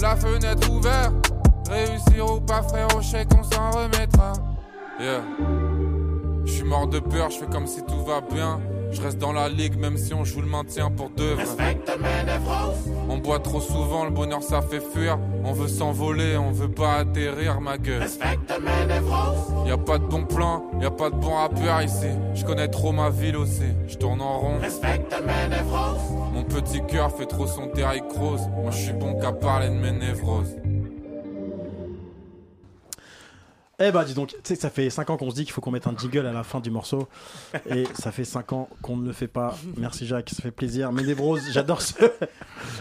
la 0.00 0.16
fenêtre 0.16 0.70
ouverte. 0.70 1.32
Réussir 1.70 2.34
ou 2.34 2.40
pas, 2.40 2.62
frère, 2.62 2.88
au 2.94 3.00
chèque, 3.00 3.28
on 3.38 3.42
s'en 3.42 3.70
remettra. 3.70 4.34
Yeah. 5.00 5.22
Je 6.44 6.52
suis 6.52 6.64
mort 6.64 6.86
de 6.86 6.98
peur, 6.98 7.30
je 7.30 7.38
fais 7.38 7.46
comme 7.46 7.66
si 7.66 7.82
tout 7.86 8.04
va 8.04 8.20
bien. 8.20 8.60
Je 8.92 9.00
reste 9.00 9.18
dans 9.18 9.32
la 9.32 9.48
ligue 9.48 9.78
même 9.78 9.96
si 9.96 10.12
on 10.14 10.24
joue 10.24 10.40
le 10.40 10.48
maintien 10.48 10.90
pour 10.90 11.10
deux 11.10 11.36
On 13.08 13.18
boit 13.18 13.38
trop 13.38 13.60
souvent, 13.60 14.04
le 14.04 14.10
bonheur 14.10 14.42
ça 14.42 14.62
fait 14.62 14.80
fuir. 14.80 15.18
On 15.44 15.52
veut 15.52 15.68
s'envoler, 15.68 16.36
on 16.36 16.50
veut 16.50 16.70
pas 16.70 16.94
atterrir 16.94 17.60
ma 17.60 17.78
gueule. 17.78 18.06
Y 19.66 19.70
a 19.70 19.78
pas 19.78 19.98
de 19.98 20.04
bon 20.04 20.24
plan, 20.24 20.64
y 20.80 20.84
a 20.84 20.90
pas 20.90 21.10
de 21.10 21.16
bon 21.16 21.34
rappeur 21.34 21.82
ici. 21.82 22.08
Je 22.34 22.44
connais 22.44 22.68
trop 22.68 22.92
ma 22.92 23.10
ville 23.10 23.36
aussi, 23.36 23.66
je 23.86 23.96
tourne 23.96 24.20
en 24.20 24.38
rond. 24.38 24.58
Mon 26.32 26.44
petit 26.44 26.82
cœur 26.86 27.14
fait 27.16 27.26
trop 27.26 27.46
son 27.46 27.66
Derrick 27.74 28.04
Rose. 28.16 28.48
Moi 28.62 28.70
je 28.70 28.78
suis 28.78 28.92
bon 28.92 29.14
qu'à 29.18 29.32
parler 29.32 29.68
de 29.68 29.74
mes 29.74 29.92
névroses. 29.92 30.56
Eh 33.82 33.90
bah 33.92 34.04
dis 34.04 34.12
donc, 34.12 34.28
tu 34.28 34.36
sais 34.44 34.56
ça 34.56 34.68
fait 34.68 34.90
5 34.90 35.08
ans 35.08 35.16
qu'on 35.16 35.30
se 35.30 35.34
dit 35.34 35.44
qu'il 35.44 35.52
faut 35.52 35.62
qu'on 35.62 35.70
mette 35.70 35.86
un 35.86 35.96
jingle 35.96 36.26
à 36.26 36.32
la 36.32 36.42
fin 36.42 36.60
du 36.60 36.70
morceau 36.70 37.08
et 37.70 37.84
ça 37.94 38.12
fait 38.12 38.24
5 38.24 38.52
ans 38.52 38.68
qu'on 38.82 38.98
ne 38.98 39.06
le 39.06 39.12
fait 39.12 39.26
pas. 39.26 39.56
Merci 39.78 40.06
Jacques, 40.06 40.30
ça 40.30 40.42
fait 40.42 40.50
plaisir. 40.50 40.92
Mais 40.92 41.14
Bros, 41.14 41.38
j'adore 41.50 41.80
ce 41.80 41.94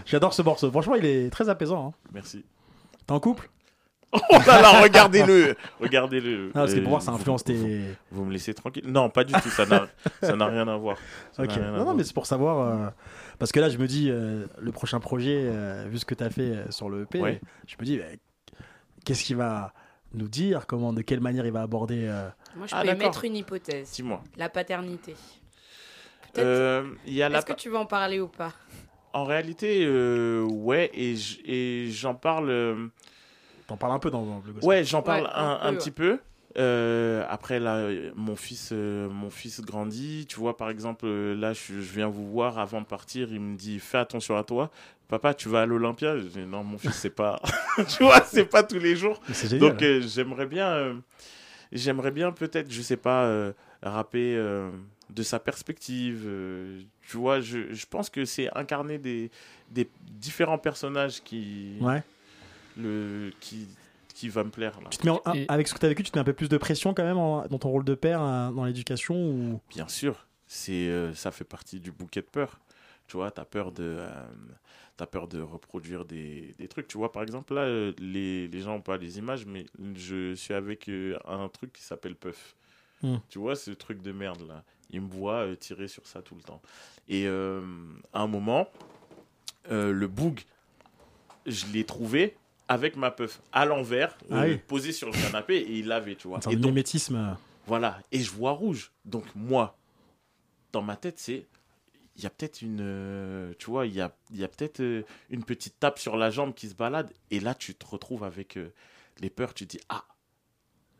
j'adore 0.05 0.33
ce 0.33 0.41
morceau. 0.41 0.69
Franchement, 0.69 0.95
il 0.95 1.05
est 1.05 1.29
très 1.29 1.47
apaisant. 1.47 1.87
Hein. 1.87 1.93
Merci. 2.13 2.43
T'es 3.07 3.13
en 3.13 3.19
couple? 3.21 3.49
Oh 4.11 4.17
là 4.47 4.61
là, 4.61 4.81
regardez-le 4.81 5.55
Regardez-le 5.79 6.47
Non, 6.47 6.51
parce 6.53 6.73
que 6.73 6.79
pour 6.79 6.89
voir, 6.89 7.01
ça 7.01 7.11
influence 7.11 7.43
tes. 7.43 7.81
Vous, 8.11 8.25
me 8.25 8.33
laissez 8.33 8.53
tranquille 8.53 8.83
Non, 8.87 9.09
pas 9.09 9.23
du 9.23 9.33
tout, 9.33 9.49
ça 9.49 9.65
n'a, 9.65 9.87
rien 10.21 10.67
à 10.67 10.77
voir. 10.77 10.97
ok, 11.37 11.57
non, 11.57 11.85
non, 11.85 11.93
mais 11.93 12.03
c'est 12.03 12.13
pour 12.13 12.25
savoir. 12.25 12.59
Euh, 12.59 12.89
parce 13.37 13.51
que 13.51 13.59
là, 13.59 13.69
je 13.69 13.77
me 13.77 13.87
dis, 13.87 14.09
euh, 14.09 14.47
le 14.59 14.71
prochain 14.71 14.99
projet, 14.99 15.43
euh, 15.43 15.85
vu 15.89 15.99
ce 15.99 16.05
que 16.05 16.15
tu 16.15 16.23
as 16.23 16.29
fait 16.29 16.71
sur 16.71 16.89
le 16.89 17.03
EP, 17.03 17.39
je 17.67 17.75
me 17.79 17.85
dis, 17.85 17.99
qu'est-ce 19.05 19.23
qui 19.23 19.35
va 19.35 19.73
nous 20.13 20.27
dire 20.27 20.65
comment, 20.67 20.93
de 20.93 21.01
quelle 21.01 21.19
manière 21.19 21.45
il 21.45 21.51
va 21.51 21.61
aborder. 21.61 22.07
Euh, 22.07 22.29
Moi, 22.55 22.67
je 22.67 22.75
ah, 22.75 22.81
peux 22.81 22.89
émettre 22.89 23.25
une 23.25 23.35
hypothèse. 23.35 23.91
Dis-moi. 23.91 24.21
La 24.37 24.49
paternité. 24.49 25.15
Euh, 26.37 26.85
Est-ce 27.07 27.45
que 27.45 27.53
tu 27.53 27.69
veux 27.69 27.77
en 27.77 27.85
parler 27.85 28.19
ou 28.19 28.27
pas? 28.27 28.53
En 29.13 29.23
réalité, 29.23 29.83
euh, 29.85 30.43
ouais, 30.43 30.91
et 30.93 31.89
j'en 31.89 32.15
parle. 32.15 32.91
T'en 33.67 33.77
parles 33.77 33.93
un 33.93 33.99
peu 33.99 34.09
dans, 34.09 34.41
le 34.45 34.65
Ouais, 34.65 34.83
j'en 34.83 35.01
parle 35.01 35.29
un, 35.33 35.73
petit 35.73 35.91
peu. 35.91 36.19
après 36.55 37.59
là, 37.59 37.87
mon 38.15 38.35
fils, 38.35 38.71
mon 38.71 39.29
fils 39.29 39.61
grandit. 39.61 40.25
Tu 40.27 40.39
vois, 40.39 40.57
par 40.57 40.69
exemple, 40.69 41.07
là, 41.07 41.53
je, 41.53 41.73
viens 41.73 42.07
vous 42.07 42.27
voir 42.27 42.59
avant 42.59 42.81
de 42.81 42.85
partir. 42.85 43.31
Il 43.31 43.39
me 43.39 43.57
dit, 43.57 43.79
fais 43.79 43.97
attention 43.97 44.37
à 44.37 44.43
toi 44.43 44.69
papa, 45.09 45.33
tu 45.33 45.49
vas 45.49 45.63
à 45.63 45.65
l'Olympia? 45.65 46.17
Je 46.17 46.23
dis, 46.23 46.45
non, 46.45 46.63
mon 46.63 46.77
fils, 46.77 46.93
c'est 46.93 47.09
pas, 47.09 47.41
tu 47.89 48.03
vois, 48.03 48.23
c'est 48.23 48.45
pas 48.45 48.63
tous 48.63 48.79
les 48.79 48.95
jours. 48.95 49.19
Donc, 49.59 49.81
euh, 49.81 50.01
j'aimerais 50.01 50.45
bien, 50.45 50.69
euh, 50.69 50.93
j'aimerais 51.73 52.11
bien 52.11 52.31
peut-être, 52.31 52.71
je 52.71 52.81
sais 52.81 52.95
pas, 52.95 53.25
euh, 53.25 53.51
rapper 53.81 54.35
de 55.09 55.23
sa 55.23 55.39
perspective. 55.39 56.29
tu 57.01 57.17
vois, 57.17 57.41
je, 57.41 57.73
je 57.73 57.85
pense 57.87 58.09
que 58.09 58.23
c'est 58.23 58.55
incarner 58.55 58.97
des, 58.99 59.31
des 59.71 59.89
différents 60.11 60.59
personnages 60.59 61.21
qui, 61.23 61.77
ouais. 61.81 62.03
le, 62.77 63.31
qui, 63.39 63.67
qui 64.13 64.29
va 64.29 64.43
me 64.43 64.51
plaire. 64.51 64.79
Là. 64.79 64.89
Tu 64.91 64.99
te 64.99 65.09
mets 65.09 65.45
avec 65.49 65.67
ce 65.67 65.73
que 65.73 65.79
tu 65.79 65.85
as 65.87 65.89
vécu, 65.89 66.03
tu 66.03 66.11
te 66.11 66.17
mets 66.17 66.21
un 66.21 66.25
peu 66.25 66.33
plus 66.33 66.49
de 66.49 66.57
pression 66.57 66.93
quand 66.93 67.03
même 67.03 67.15
dans 67.49 67.57
ton 67.57 67.69
rôle 67.69 67.83
de 67.83 67.95
père 67.95 68.19
dans 68.19 68.63
l'éducation 68.63 69.15
ou... 69.15 69.59
Bien 69.69 69.87
sûr, 69.87 70.27
c'est 70.45 70.91
ça 71.15 71.31
fait 71.31 71.45
partie 71.45 71.79
du 71.79 71.91
bouquet 71.91 72.21
de 72.21 72.27
peur. 72.27 72.59
Tu 73.07 73.17
vois, 73.17 73.31
tu 73.31 73.41
as 73.41 73.45
peur 73.45 73.71
de 73.71 74.05
tu 75.05 75.09
peur 75.11 75.27
de 75.27 75.41
reproduire 75.41 76.05
des, 76.05 76.55
des, 76.57 76.67
trucs. 76.67 76.87
Tu 76.87 76.97
vois, 76.97 77.11
par 77.11 77.23
exemple, 77.23 77.53
là, 77.53 77.61
euh, 77.61 77.93
les, 77.99 78.47
les 78.47 78.61
gens 78.61 78.73
n'ont 78.75 78.81
pas 78.81 78.97
les 78.97 79.17
images, 79.17 79.45
mais 79.45 79.65
je 79.95 80.33
suis 80.35 80.53
avec 80.53 80.89
euh, 80.89 81.17
un 81.25 81.47
truc 81.49 81.73
qui 81.73 81.83
s'appelle 81.83 82.15
Puff. 82.15 82.55
Hmm. 83.01 83.17
Tu 83.29 83.39
vois, 83.39 83.55
ce 83.55 83.71
truc 83.71 84.01
de 84.01 84.11
merde 84.11 84.45
là. 84.47 84.63
Il 84.91 85.01
me 85.01 85.09
voit 85.09 85.45
euh, 85.45 85.55
tirer 85.55 85.87
sur 85.87 86.05
ça 86.07 86.21
tout 86.21 86.35
le 86.35 86.41
temps. 86.41 86.61
Et 87.07 87.27
à 87.27 88.21
un 88.21 88.27
moment, 88.27 88.67
le 89.69 90.05
boug, 90.05 90.41
je 91.45 91.65
l'ai 91.73 91.83
trouvé 91.83 92.35
avec 92.67 92.95
ma 92.95 93.09
puff 93.09 93.41
à 93.51 93.65
l'envers, 93.65 94.15
ah 94.29 94.45
posé 94.67 94.91
sur 94.91 95.07
le 95.07 95.13
canapé, 95.13 95.57
et 95.57 95.79
il 95.79 95.87
l'avait, 95.87 96.15
tu 96.15 96.27
vois. 96.27 96.39
C'est 96.39 96.53
un 96.53 96.55
mimétisme. 96.55 97.35
Voilà, 97.65 97.99
et 98.11 98.19
je 98.19 98.29
vois 98.31 98.51
rouge. 98.51 98.91
Donc 99.05 99.25
moi, 99.33 99.75
dans 100.71 100.83
ma 100.83 100.95
tête, 100.95 101.17
c'est 101.17 101.47
il 102.19 102.23
y 102.23 102.25
a 102.25 102.29
peut-être 102.29 102.61
une, 102.61 102.81
euh, 102.81 103.53
tu 103.57 103.67
vois, 103.67 103.85
il 103.85 103.93
y 103.93 104.01
a, 104.01 104.13
y 104.33 104.43
a 104.43 104.49
peut-être 104.49 104.81
euh, 104.81 105.03
une 105.29 105.45
petite 105.45 105.79
tape 105.79 105.99
sur 105.99 106.17
la 106.17 106.29
jambe 106.29 106.53
qui 106.53 106.67
se 106.67 106.75
balade. 106.75 107.13
Et 107.31 107.39
là, 107.39 107.55
tu 107.55 107.73
te 107.75 107.85
retrouves 107.85 108.25
avec 108.25 108.57
euh, 108.57 108.73
les 109.21 109.29
peurs. 109.29 109.53
Tu 109.53 109.65
te 109.65 109.77
dis, 109.77 109.83
ah, 109.87 110.03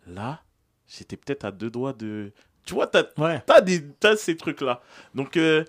là, 0.07 0.41
j'étais 0.87 1.17
peut-être 1.17 1.43
à 1.43 1.51
deux 1.51 1.69
doigts 1.69 1.91
de. 1.91 2.31
Tu 2.63 2.73
vois, 2.73 2.87
t'as 2.87 3.03
as 3.49 3.61
des, 3.61 3.83
as 4.03 4.15
ces 4.15 4.37
trucs-là. 4.37 4.81
Donc, 5.13 5.35
il 5.35 5.65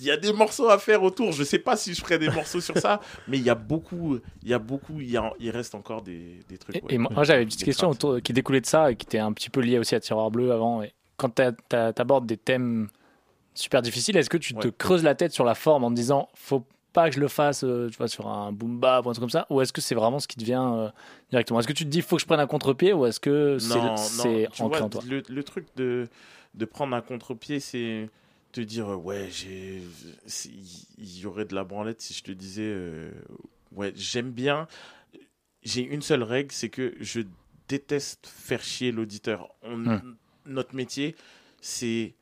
y 0.00 0.12
a 0.12 0.16
des 0.16 0.32
morceaux 0.32 0.68
à 0.68 0.78
faire 0.78 1.02
autour. 1.02 1.32
Je 1.32 1.42
sais 1.42 1.58
pas 1.58 1.76
si 1.76 1.94
je 1.94 2.00
ferai 2.00 2.18
des 2.18 2.28
morceaux 2.28 2.60
sur 2.60 2.78
ça, 2.78 3.00
mais 3.28 3.38
il 3.38 3.44
y 3.44 3.50
a 3.50 3.56
beaucoup, 3.56 4.20
il 4.42 4.48
y 4.48 4.54
a 4.54 4.60
beaucoup, 4.60 5.00
il, 5.00 5.20
il 5.40 5.50
reste 5.50 5.74
encore 5.74 6.02
des, 6.02 6.38
des 6.48 6.58
trucs. 6.58 6.80
Et, 6.88 6.98
moi, 6.98 7.24
j'avais 7.24 7.42
une 7.42 7.48
petite 7.48 7.64
question 7.64 7.90
autour, 7.90 8.22
qui 8.22 8.32
découlait 8.32 8.60
de 8.60 8.66
ça 8.66 8.92
et 8.92 8.96
qui 8.96 9.06
était 9.06 9.18
un 9.18 9.32
petit 9.32 9.50
peu 9.50 9.60
liée 9.60 9.78
aussi 9.78 9.96
à 9.96 10.00
Tiroir 10.00 10.30
Bleu 10.30 10.52
avant. 10.52 10.84
Et 10.84 10.92
quand 11.16 11.34
tu 11.34 11.76
abordes 12.00 12.26
des 12.26 12.36
thèmes 12.36 12.90
super 13.58 13.82
difficile. 13.82 14.16
Est-ce 14.16 14.30
que 14.30 14.36
tu 14.36 14.54
te 14.54 14.68
creuses 14.68 15.04
la 15.04 15.14
tête 15.14 15.32
sur 15.32 15.44
la 15.44 15.54
forme 15.54 15.84
en 15.84 15.90
te 15.90 15.94
disant 15.94 16.28
faut 16.34 16.64
pas 16.92 17.08
que 17.10 17.14
je 17.14 17.20
le 17.20 17.28
fasse 17.28 17.64
euh, 17.64 17.88
tu 17.90 17.98
vois, 17.98 18.08
sur 18.08 18.28
un 18.28 18.50
boom 18.50 18.80
bap 18.80 19.04
ou 19.04 19.10
un 19.10 19.12
truc 19.12 19.22
comme 19.22 19.30
ça 19.30 19.46
Ou 19.50 19.60
est-ce 19.60 19.72
que 19.72 19.80
c'est 19.80 19.94
vraiment 19.94 20.18
ce 20.18 20.26
qui 20.26 20.36
te 20.36 20.44
vient 20.44 20.74
euh, 20.74 20.90
directement? 21.30 21.60
Est-ce 21.60 21.68
que 21.68 21.72
tu 21.72 21.84
te 21.84 21.90
dis 21.90 22.00
faut 22.00 22.16
que 22.16 22.22
je 22.22 22.26
prenne 22.26 22.40
un 22.40 22.46
contre-pied 22.46 22.92
ou 22.92 23.06
est-ce 23.06 23.20
que 23.20 23.58
c'est 23.58 24.46
ancré 24.60 24.78
vois, 24.78 24.82
en 24.82 24.88
toi? 24.88 25.02
le, 25.06 25.22
le 25.28 25.42
truc 25.44 25.66
de, 25.76 26.08
de 26.54 26.64
prendre 26.64 26.96
un 26.96 27.02
contre-pied, 27.02 27.60
c'est 27.60 28.08
te 28.52 28.60
dire 28.60 28.92
euh, 28.92 28.96
ouais, 28.96 29.28
il 30.46 31.18
y 31.18 31.26
aurait 31.26 31.44
de 31.44 31.54
la 31.54 31.64
branlette 31.64 32.00
si 32.00 32.14
je 32.14 32.22
te 32.22 32.32
disais 32.32 32.62
euh, 32.64 33.10
ouais, 33.72 33.92
j'aime 33.94 34.30
bien. 34.30 34.66
J'ai 35.62 35.82
une 35.82 36.02
seule 36.02 36.22
règle, 36.22 36.52
c'est 36.52 36.68
que 36.68 36.94
je 37.00 37.20
déteste 37.68 38.26
faire 38.26 38.62
chier 38.62 38.92
l'auditeur. 38.92 39.50
Hmm. 39.66 39.98
Notre 40.46 40.74
métier, 40.74 41.14
c'est 41.60 42.14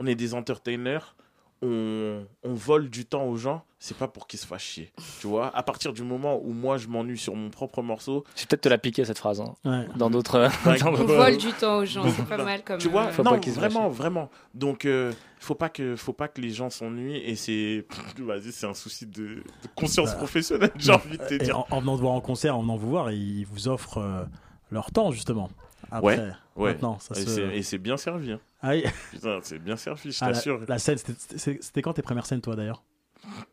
on 0.00 0.06
est 0.06 0.16
des 0.16 0.34
entertainers. 0.34 1.14
On, 1.62 2.24
on 2.42 2.54
vole 2.54 2.88
du 2.88 3.04
temps 3.04 3.24
aux 3.26 3.36
gens, 3.36 3.62
c'est 3.78 3.94
pas 3.94 4.08
pour 4.08 4.26
qu'ils 4.26 4.38
se 4.38 4.46
fassent 4.46 4.62
chier. 4.62 4.90
Tu 5.20 5.26
vois, 5.26 5.54
à 5.54 5.62
partir 5.62 5.92
du 5.92 6.02
moment 6.02 6.40
où 6.42 6.54
moi 6.54 6.78
je 6.78 6.88
m'ennuie 6.88 7.18
sur 7.18 7.36
mon 7.36 7.50
propre 7.50 7.82
morceau, 7.82 8.24
J'ai 8.34 8.46
peut-être 8.46 8.62
te 8.62 8.70
la 8.70 8.78
piquer 8.78 9.04
cette 9.04 9.18
phrase 9.18 9.42
hein, 9.42 9.54
Ouais. 9.66 9.86
dans 9.94 10.08
d'autres. 10.08 10.48
On 10.86 10.90
vole 11.04 11.36
du 11.36 11.52
temps 11.52 11.76
aux 11.80 11.84
gens, 11.84 12.04
c'est 12.16 12.24
pas 12.26 12.42
mal 12.42 12.64
comme. 12.64 12.78
Tu 12.78 12.88
vois, 12.88 13.08
euh, 13.08 13.12
Faut 13.12 13.22
non, 13.22 13.32
pas 13.32 13.38
qu'ils 13.40 13.52
se 13.52 13.58
vraiment, 13.58 13.90
vraiment. 13.90 14.30
Donc, 14.54 14.86
euh, 14.86 15.12
faut 15.38 15.54
pas 15.54 15.68
que, 15.68 15.96
faut 15.96 16.14
pas 16.14 16.28
que 16.28 16.40
les 16.40 16.48
gens 16.48 16.70
s'ennuient 16.70 17.18
et 17.18 17.36
c'est, 17.36 17.84
vas-y, 18.20 18.52
c'est 18.52 18.66
un 18.66 18.72
souci 18.72 19.04
de, 19.04 19.22
de 19.26 19.42
conscience 19.76 20.12
Bah, 20.12 20.16
professionnelle, 20.16 20.72
j'ai 20.78 20.92
envie 20.92 21.18
de 21.18 21.24
te 21.26 21.34
dire. 21.44 21.58
en, 21.58 21.66
en 21.70 21.80
venant 21.80 21.96
te 21.96 22.00
voir 22.00 22.14
en 22.14 22.22
concert, 22.22 22.56
en 22.56 22.62
venant 22.62 22.76
vous 22.78 22.88
voir, 22.88 23.10
ils 23.12 23.44
vous 23.44 23.68
offrent 23.68 23.98
euh, 23.98 24.24
leur 24.70 24.92
temps 24.92 25.10
justement. 25.10 25.50
Après, 25.90 26.18
ouais, 26.18 26.30
ouais. 26.56 26.72
maintenant, 26.72 26.98
ça 26.98 27.14
et 27.18 27.24
se- 27.24 27.30
c'est- 27.30 27.56
bien 27.78 27.96
servi. 27.96 28.32
hein. 28.32 28.40
Ah 28.62 28.70
oui. 28.70 28.84
Putain, 29.12 29.40
c'est 29.42 29.58
bien 29.58 29.76
servi, 29.76 30.12
je 30.12 30.18
Ah, 30.20 30.28
la- 30.28 30.32
t'assure. 30.34 30.60
la, 30.68 30.78
scène, 30.78 30.98
c'était- 30.98 31.82
quand 31.82 31.92
tes 31.94 32.02
premières 32.02 32.26
scènes, 32.26 32.40
toi 32.40 32.56
d'ailleurs? 32.56 32.82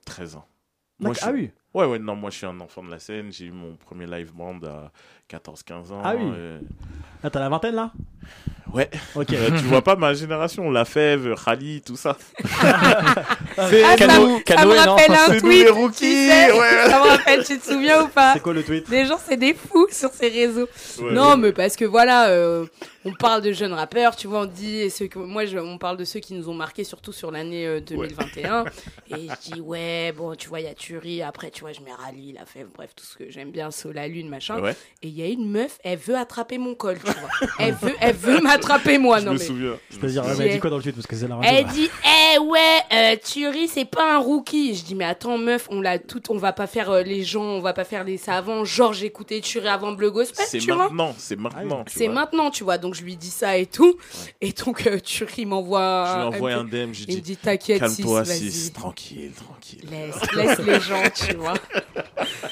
13 0.06 0.36
ans. 0.36 0.46
Je 1.00 1.08
Ah 1.10 1.14
suis- 1.14 1.32
oui. 1.32 1.52
Ouais, 1.74 1.86
ouais, 1.86 2.00
non, 2.00 2.16
moi 2.16 2.32
je 2.32 2.38
suis 2.38 2.46
un 2.48 2.60
enfant 2.60 2.84
de 2.84 2.90
la 2.90 2.98
scène. 3.00 3.32
J'ai 3.32 3.46
eu 3.46 3.52
mon 3.52 3.76
premier 3.76 4.08
live 4.08 4.34
band 4.34 4.60
à 4.64 4.92
14-15 5.30 5.92
ans. 5.94 6.02
Ah 6.04 6.14
oui. 6.16 6.24
euh, 6.36 6.60
Là, 7.24 7.30
t'as 7.30 7.40
la 7.40 7.50
vingtaine 7.50 7.76
là 7.76 7.92
Ouais. 8.74 8.90
Ok. 9.16 9.32
Euh, 9.34 9.50
tu 9.58 9.64
vois 9.64 9.82
pas 9.82 9.96
ma 9.96 10.14
génération, 10.14 10.70
La 10.70 10.84
Fève, 10.86 11.36
Khali, 11.44 11.82
tout 11.82 11.96
ça. 11.96 12.18
Ah, 13.60 13.70
ça, 13.72 13.96
Cano- 13.96 14.40
ça 14.48 14.66
me 14.68 14.76
non 14.86 14.94
rappelle 14.96 15.12
un 15.12 15.16
C'est 15.28 15.34
nous 15.36 15.40
tweet. 15.40 15.64
les 15.64 15.70
rookies, 15.72 15.98
tu 16.00 16.06
sais, 16.28 16.52
ouais. 16.52 16.90
Ça 16.90 17.00
me 17.04 17.08
rappelle, 17.10 17.44
tu 17.44 17.58
te 17.58 17.66
souviens 17.66 18.04
ou 18.04 18.08
pas 18.08 18.34
C'est 18.34 18.40
quoi 18.40 18.54
le 18.54 18.62
tweet? 18.64 18.88
Des 18.88 19.06
gens, 19.06 19.18
c'est 19.18 19.38
des 19.38 19.56
fous 19.56 19.88
sur 19.90 20.12
ces 20.12 20.28
réseaux. 20.30 20.68
Ouais. 21.02 21.12
non, 21.14 21.38
mais 21.38 21.52
parce 21.54 21.76
que 21.76 21.84
voilà, 21.86 22.30
euh, 22.30 22.68
on 23.04 23.14
parle 23.14 23.42
de 23.42 23.52
jeunes 23.54 23.74
rappeurs, 23.74 24.16
tu 24.16 24.28
vois, 24.28 24.42
on 24.42 24.46
dit, 24.46 24.76
et 24.82 24.90
ceux 24.92 25.08
que, 25.08 25.18
moi, 25.18 25.46
je- 25.46 25.58
on 25.58 25.80
parle 25.80 25.98
de 25.98 26.06
ceux 26.06 26.20
qui 26.20 26.36
nous 26.36 26.50
ont 26.50 26.54
marqué, 26.54 26.84
surtout 26.84 27.12
sur 27.14 27.32
l'année 27.32 27.66
euh, 27.66 27.80
2021. 27.80 28.66
Et 29.10 29.28
je 29.28 29.54
dis, 29.54 29.60
ouais, 29.62 30.14
bon, 30.16 30.36
tu 30.36 30.50
vois, 30.50 30.60
il 30.60 30.66
y 30.66 30.70
a 30.70 30.76
Turi, 30.76 31.24
après, 31.24 31.50
tu 31.50 31.62
vois, 31.62 31.72
je 31.72 31.80
mets 31.82 31.94
Rally, 31.94 32.34
la 32.34 32.46
fève, 32.46 32.68
bref, 32.76 32.92
tout 32.96 33.06
ce 33.06 33.18
que 33.18 33.32
j'aime 33.32 33.50
bien, 33.52 33.72
Soul, 33.72 33.94
la 33.96 34.08
lune, 34.08 34.30
machin. 34.30 34.60
Ouais. 34.62 34.76
Et 35.02 35.08
il 35.08 35.16
y 35.18 35.24
a 35.24 35.28
une 35.28 35.50
meuf, 35.50 35.78
elle 35.84 35.98
veut 35.98 36.16
attraper 36.16 36.58
mon 36.58 36.76
col, 36.76 36.98
tu 37.00 37.06
vois. 37.12 37.50
elle 37.60 37.74
veut, 37.74 37.94
elle 38.00 38.16
veut 38.16 38.40
m'attraper, 38.42 38.98
moi, 38.98 39.20
Je 39.20 39.26
non, 39.26 39.34
me 39.34 39.38
mais. 39.38 39.44
souviens. 39.46 39.78
Je 39.90 39.96
elle 39.98 40.12
me 40.14 40.38
m'a 40.38 40.48
dit 40.48 40.60
quoi 40.60 40.70
dans 40.70 40.78
le 40.78 40.84
tweet 40.84 40.96
Parce 40.96 41.08
que 41.08 41.16
c'est 41.16 41.28
la 41.28 41.36
radio. 41.36 41.52
Elle 41.54 41.66
là. 41.66 41.72
dit, 41.74 41.90
eh 42.36 42.38
ouais, 42.40 42.60
euh, 42.94 43.16
Thury, 43.24 43.68
c'est 43.68 43.86
pas 43.86 44.16
un 44.16 44.18
rookie. 44.20 44.76
Je 44.76 44.84
dis, 44.84 44.96
mais 44.96 45.06
attends, 45.06 45.38
meuf, 45.38 45.68
on 45.72 45.82
l'a 45.82 46.00
tout, 46.00 46.22
on 46.32 46.38
va 46.38 46.54
pas 46.54 46.68
faire 46.68 46.90
euh, 46.92 47.02
les 47.04 47.24
gens, 47.24 47.42
on 47.44 47.60
va 47.62 47.74
pas 47.74 47.84
faire 47.84 48.04
les 48.04 48.18
savants. 48.18 48.64
Genre, 48.66 48.94
j'écoutais 48.94 49.40
Thury 49.42 49.68
avant 49.68 49.92
Bleu 49.94 50.12
Gospel, 50.12 50.46
C'est 50.48 50.60
tu 50.60 50.68
vois. 50.72 50.84
maintenant, 50.86 51.16
c'est 51.18 51.36
maintenant. 51.40 51.84
tu 51.86 51.94
C'est 51.98 52.06
vois. 52.06 52.14
maintenant, 52.14 52.52
tu 52.52 52.64
vois. 52.64 52.78
Donc, 52.78 52.94
je 52.96 53.04
lui 53.04 53.16
dis 53.16 53.30
ça 53.30 53.58
et 53.58 53.66
tout. 53.66 53.96
Et 54.42 54.52
donc, 54.54 54.86
euh, 54.88 55.00
Thury 55.00 55.46
m'envoie. 55.46 56.06
Je 56.08 56.14
lui 56.14 56.22
un- 56.22 56.28
envoie 56.28 56.54
un. 56.54 56.64
DM, 56.64 56.94
je 56.94 57.04
Il 57.08 57.08
me 57.08 57.14
dis, 57.16 57.22
dit, 57.22 57.38
t'inquiète, 57.38 57.80
calme-toi, 57.80 58.26
Sis, 58.26 58.50
vas-y. 58.68 58.72
tranquille, 58.72 59.32
tranquille. 59.36 59.82
Laisse, 59.90 60.34
laisse 60.36 60.60
les 60.60 60.80
gens, 60.80 61.04
tu 61.14 61.36
vois. 61.36 61.54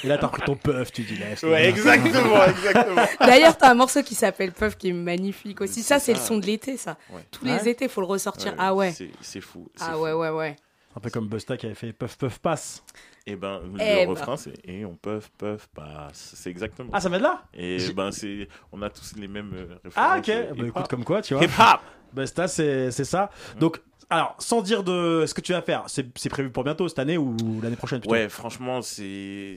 Et 0.04 0.08
là, 0.08 0.18
t'as 0.18 0.28
repris 0.28 0.42
ton 0.46 0.56
puff, 0.56 0.92
tu 0.92 1.02
dis 1.04 1.16
laisse. 1.16 1.44
Ouais, 1.44 1.70
exactement, 1.70 2.10
exactement. 2.46 2.55
D'ailleurs, 3.20 3.58
t'as 3.58 3.72
un 3.72 3.76
morceau 3.76 4.02
qui 4.04 4.16
s'appelle 4.16 4.52
Puff 4.52 4.78
qui 4.78 4.90
est 4.90 4.94
magnifique 4.94 5.62
aussi. 5.62 5.84
Ça, 5.84 6.00
c'est 6.00 6.14
le 6.14 6.20
ça. 6.20 6.26
son 6.26 6.38
de 6.38 6.46
l'été, 6.46 6.78
ça. 6.78 6.98
Ouais. 7.12 7.22
Tous 7.32 7.46
Ouais. 7.46 7.58
les 7.58 7.70
étés, 7.70 7.88
faut 7.88 8.02
le 8.02 8.08
ressortir. 8.08 8.52
Ouais, 8.54 8.58
ah 8.60 8.74
ouais. 8.76 8.94
C'est 9.22 9.42
fou. 9.42 9.68
Ah 9.80 9.94
fou. 9.94 10.00
ouais, 10.02 10.14
ouais, 10.14 10.30
ouais. 10.30 10.56
Un 10.98 11.00
peu 11.02 11.10
comme 11.10 11.28
Busta 11.28 11.58
qui 11.58 11.66
avait 11.66 11.76
fait 11.76 11.92
puff 11.92 12.18
puff 12.18 12.40
passe. 12.40 12.82
Et 13.28 13.36
ben, 13.36 13.60
le 13.64 13.72
Eh 13.82 14.06
ben. 14.06 14.10
refrain, 14.10 14.38
c'est 14.38 14.54
Et 14.64 14.86
on 14.86 14.96
puff, 14.96 15.30
puff, 15.38 15.68
passe. 15.76 16.34
C'est 16.36 16.50
exactement. 16.50 16.90
Ah, 16.94 17.02
ça 17.02 17.10
vient 17.10 17.18
de 17.18 17.24
là? 17.24 17.44
Et 17.54 17.78
ben, 17.94 18.12
c'est. 18.12 18.48
On 18.72 18.82
a 18.82 18.90
tous 18.90 19.14
les 19.18 19.28
mêmes 19.28 19.52
euh, 19.54 19.76
références. 19.84 19.94
Ah, 19.96 20.18
ok. 20.20 20.30
euh, 20.30 20.54
Bah, 20.56 20.68
écoute, 20.68 20.88
comme 20.88 21.04
quoi, 21.04 21.22
tu 21.22 21.34
vois. 21.34 21.44
Hip-hop 21.44 21.80
Busta, 22.14 22.48
c'est 22.48 22.92
c'est 22.92 23.04
ça. 23.04 23.30
Donc, 23.60 23.82
alors, 24.10 24.36
sans 24.40 24.62
dire 24.62 24.84
de 24.84 25.26
ce 25.28 25.34
que 25.34 25.42
tu 25.42 25.52
vas 25.52 25.62
faire, 25.64 25.84
c'est 25.88 26.30
prévu 26.30 26.50
pour 26.52 26.64
bientôt, 26.64 26.88
cette 26.88 27.00
année 27.00 27.18
ou 27.18 27.36
l'année 27.62 27.76
prochaine 27.76 28.00
plutôt? 28.00 28.14
Ouais, 28.14 28.30
franchement, 28.30 28.82
c'est 28.84 29.56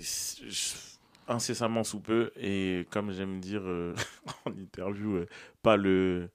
incessamment 1.29 1.85
sous 1.85 2.01
peu. 2.01 2.31
Et 2.41 2.87
comme 2.91 3.13
j'aime 3.13 3.41
dire 3.41 3.63
euh, 3.65 3.95
en 4.47 4.51
interview, 4.53 5.17
euh, 5.17 5.27
pas 5.63 5.77
le. 5.77 6.29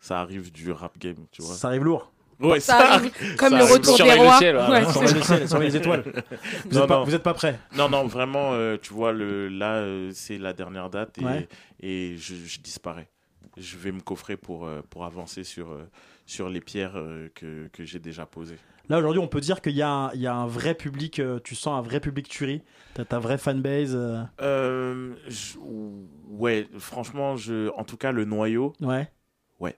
Ça 0.00 0.20
arrive 0.20 0.52
du 0.52 0.70
rap 0.70 0.96
game, 0.98 1.26
tu 1.32 1.42
vois. 1.42 1.54
Ça 1.54 1.68
arrive 1.68 1.84
lourd. 1.84 2.12
Ouais, 2.40 2.60
Ça 2.60 2.92
arrive 2.94 3.10
comme 3.36 3.56
le 3.56 3.64
retour 3.64 3.96
des 3.98 4.04
le 4.04 4.20
rois. 4.20 4.38
ciel, 4.38 4.56
ouais. 4.56 4.68
Ouais. 4.68 4.84
Surveille 4.92 5.14
le 5.14 5.22
ciel, 5.22 5.48
surveille 5.48 5.68
les 5.70 5.76
étoiles. 5.76 6.04
Vous 6.66 6.76
Non, 6.78 6.82
êtes 6.82 6.88
pas- 6.88 6.94
non. 6.98 7.04
vous 7.04 7.14
êtes 7.16 7.22
pas 7.24 7.34
prêts 7.34 7.58
Non, 7.76 7.88
non, 7.88 8.06
vraiment, 8.06 8.52
euh, 8.52 8.76
tu 8.80 8.92
vois, 8.94 9.10
le, 9.12 9.48
là, 9.48 9.72
euh, 9.78 10.12
c'est 10.14 10.38
la 10.38 10.52
dernière 10.52 10.88
date 10.88 11.18
et, 11.18 11.24
Ouais. 11.24 11.48
et 11.80 12.14
je, 12.16 12.36
je 12.36 12.60
disparais. 12.60 13.08
Je 13.56 13.76
vais 13.76 13.90
me 13.90 13.98
coffrer 14.00 14.36
pour, 14.36 14.66
euh, 14.66 14.82
pour 14.88 15.04
avancer 15.04 15.42
sur, 15.42 15.72
euh, 15.72 15.90
sur 16.26 16.48
les 16.48 16.60
pierres 16.60 16.92
euh, 16.96 17.28
que, 17.34 17.66
que 17.72 17.84
j'ai 17.84 17.98
déjà 17.98 18.24
posées. 18.24 18.58
Là, 18.88 18.98
aujourd'hui, 18.98 19.20
on 19.20 19.28
peut 19.28 19.40
dire 19.40 19.60
qu'il 19.60 19.76
y, 19.76 19.82
a 19.82 19.90
un- 19.90 20.12
il 20.14 20.20
y 20.20 20.26
a 20.26 20.34
un 20.34 20.46
vrai 20.46 20.74
public, 20.74 21.18
euh, 21.18 21.38
tu 21.44 21.54
sens 21.54 21.78
un 21.78 21.82
vrai 21.82 22.00
public 22.00 22.28
tuerie. 22.28 22.62
T'as 22.94 23.04
ta 23.04 23.18
vraie 23.18 23.36
fanbase. 23.38 23.94
euh, 23.94 24.22
Euh, 24.40 25.14
je- 25.28 25.58
ouais, 26.28 26.68
franchement, 26.78 27.36
je, 27.36 27.68
en 27.76 27.84
tout 27.84 27.96
cas, 27.98 28.12
le 28.12 28.24
noyau, 28.24 28.72
Ouais. 28.80 29.10
ouais. 29.60 29.76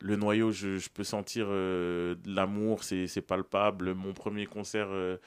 Le 0.00 0.16
noyau, 0.16 0.50
je, 0.50 0.76
je 0.76 0.88
peux 0.90 1.04
sentir 1.04 1.46
euh, 1.48 2.14
de 2.16 2.34
l'amour, 2.34 2.82
c'est 2.84 3.20
palpable. 3.26 3.94
Mon 3.94 4.12
premier 4.12 4.46
concert 4.46 4.88
euh, 4.90 5.18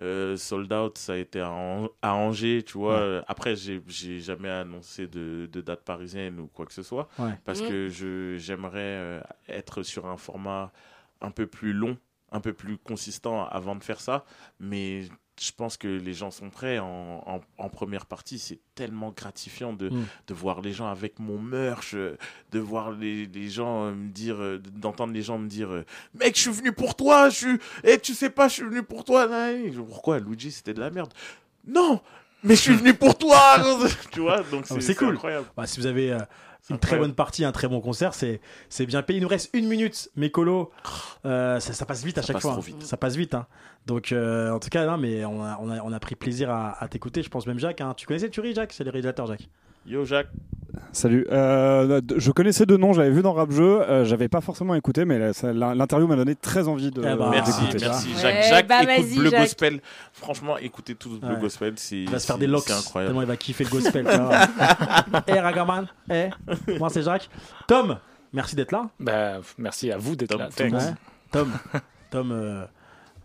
euh, 0.00 0.36
sold 0.38 0.72
out, 0.72 0.96
ça 0.96 1.12
a 1.12 1.16
été 1.16 1.40
à, 1.40 1.50
An- 1.50 1.88
à 2.00 2.14
Angers, 2.14 2.62
tu 2.62 2.78
vois. 2.78 3.18
Ouais. 3.18 3.22
Après, 3.28 3.54
j'ai 3.54 4.18
jamais 4.20 4.48
annoncé 4.48 5.06
de, 5.06 5.46
de 5.52 5.60
date 5.60 5.82
parisienne 5.84 6.40
ou 6.40 6.46
quoi 6.46 6.64
que 6.66 6.72
ce 6.72 6.82
soit. 6.82 7.08
Ouais. 7.18 7.38
Parce 7.44 7.60
Mhm. 7.60 7.68
que 7.68 7.88
je 7.88 8.36
j'aimerais 8.38 9.22
être 9.48 9.82
sur 9.82 10.06
un 10.06 10.16
format 10.16 10.72
un 11.20 11.30
peu 11.30 11.46
plus 11.46 11.72
long, 11.72 11.96
un 12.32 12.40
peu 12.40 12.52
plus 12.52 12.78
consistant 12.78 13.46
avant 13.46 13.76
de 13.76 13.84
faire 13.84 14.00
ça. 14.00 14.24
Mais 14.60 15.02
je 15.40 15.50
pense 15.56 15.76
que 15.76 15.88
les 15.88 16.12
gens 16.12 16.30
sont 16.30 16.50
prêts 16.50 16.78
en, 16.78 17.22
en, 17.26 17.40
en 17.58 17.68
première 17.68 18.06
partie. 18.06 18.38
C'est 18.38 18.60
tellement 18.74 19.10
gratifiant 19.10 19.72
de, 19.72 19.88
Mm. 19.90 20.04
de 20.28 20.34
voir 20.34 20.60
les 20.60 20.72
gens 20.72 20.88
avec 20.88 21.18
mon 21.18 21.38
merch, 21.38 21.94
euh, 21.94 22.16
de 22.50 22.58
voir 22.60 22.92
les, 22.92 23.26
les 23.26 23.48
gens 23.48 23.86
euh, 23.86 23.92
me 23.92 24.08
dire, 24.10 24.36
euh, 24.40 24.58
d'entendre 24.58 25.12
les 25.14 25.22
gens 25.22 25.38
me 25.38 25.48
dire 25.48 25.84
Mec, 26.14 26.36
je 26.36 26.40
suis 26.42 26.50
venu 26.52 26.72
pour 26.72 26.94
toi, 26.94 27.28
je 27.30 27.36
suis. 27.36 27.58
Et 27.84 27.98
tu 27.98 28.14
sais 28.14 28.30
pas, 28.30 28.48
je 28.48 28.54
suis 28.54 28.64
venu 28.64 28.82
pour 28.82 29.04
toi. 29.04 29.28
Pourquoi 29.88 30.18
Luigi, 30.20 30.52
c'était 30.52 30.74
de 30.74 30.80
la 30.80 30.90
merde? 30.90 31.12
Non 31.66 32.00
mais 32.44 32.56
je 32.56 32.60
suis 32.60 32.74
venu 32.76 32.92
pour 32.92 33.16
toi 33.16 33.38
Tu 34.10 34.18
vois, 34.20 34.42
donc 34.42 34.64
Ah, 34.68 34.74
c'est 34.80 34.96
cool. 34.96 35.14
incroyable. 35.14 35.46
Bah, 35.56 35.64
si 35.66 35.78
vous 35.78 35.86
avez 35.86 36.12
euh, 36.12 36.18
une 36.70 36.78
très 36.78 36.96
bonne 36.98 37.14
partie, 37.14 37.44
un 37.44 37.52
très 37.52 37.68
bon 37.68 37.80
concert, 37.80 38.14
c'est 38.14 38.40
c'est 38.68 38.86
bien 38.86 39.02
payé. 39.02 39.18
Il 39.18 39.22
nous 39.22 39.28
reste 39.28 39.50
une 39.52 39.66
minute, 39.68 40.10
mes 40.16 40.30
colos. 40.30 40.70
Euh, 41.26 41.58
ça, 41.60 41.72
ça 41.72 41.84
passe 41.86 42.04
vite 42.04 42.18
à 42.18 42.22
Ça 42.22 42.32
chaque 42.32 42.42
fois. 42.42 42.52
hein. 42.52 42.76
Ça 42.80 42.96
passe 42.96 43.16
vite. 43.16 43.34
hein. 43.34 43.46
Donc, 43.86 44.12
euh, 44.12 44.50
en 44.50 44.58
tout 44.60 44.68
cas, 44.68 44.86
non, 44.86 44.96
mais 44.96 45.24
on 45.24 45.42
a, 45.42 45.58
on 45.60 45.70
a, 45.70 45.80
on 45.82 45.92
a 45.92 46.00
pris 46.00 46.14
plaisir 46.14 46.50
à, 46.50 46.82
à 46.82 46.88
t'écouter. 46.88 47.22
Je 47.22 47.28
pense 47.30 47.46
même 47.46 47.58
Jacques. 47.58 47.80
hein. 47.80 47.94
Tu 47.96 48.06
connaissais 48.06 48.30
Turi, 48.30 48.54
Jacques? 48.54 48.72
C'est 48.72 48.84
le 48.84 48.90
réalisateur, 48.90 49.26
Jacques. 49.26 49.48
Yo, 49.86 50.04
Jacques. 50.04 50.28
Salut. 50.92 51.26
Euh, 51.30 52.00
je 52.16 52.30
connaissais 52.30 52.66
deux 52.66 52.76
noms, 52.76 52.92
j'avais 52.92 53.10
vu 53.10 53.22
dans 53.22 53.32
Rap 53.32 53.50
Jeu, 53.50 53.82
euh, 53.82 54.04
j'avais 54.04 54.28
pas 54.28 54.40
forcément 54.40 54.74
écouté, 54.74 55.04
mais 55.04 55.18
l'interview 55.42 56.06
m'a 56.06 56.16
donné 56.16 56.34
très 56.34 56.68
envie 56.68 56.90
de. 56.90 57.00
Eh 57.00 57.16
ben, 57.16 57.30
Merci, 57.30 57.62
merci 57.80 58.08
Ouais, 58.14 58.20
Jacques. 58.20 58.44
Jacques, 58.48 58.68
bah, 58.68 58.94
écoute 58.96 59.14
Bleu 59.16 59.30
Jacques. 59.30 59.40
Gospel. 59.40 59.80
Franchement, 60.12 60.56
écoutez 60.58 60.94
tout 60.94 61.18
Bleu 61.18 61.34
Ouais. 61.34 61.40
Gospel. 61.40 61.74
Il 61.90 62.10
va 62.10 62.18
se 62.18 62.26
faire 62.26 62.38
des 62.38 62.46
locks. 62.46 62.64
C'est 62.66 62.72
incroyable. 62.72 63.10
Tellement 63.10 63.22
il 63.22 63.28
va 63.28 63.36
kiffer 63.36 63.64
le 63.64 63.70
gospel. 63.70 64.06
Eh, 65.26 65.40
Ragaman. 65.40 65.86
Eh, 66.10 66.28
moi, 66.78 66.88
c'est 66.90 67.02
Jacques. 67.02 67.28
Tom, 67.66 67.98
merci 68.32 68.56
d'être 68.56 68.72
là. 68.72 68.88
Bah, 69.00 69.40
merci 69.58 69.90
à 69.90 69.96
vous 69.98 70.16
d'être 70.16 70.30
Tom, 70.30 70.72
là. 70.72 70.94
Tom, 71.30 71.50
Tom 72.10 72.32
euh, 72.32 72.64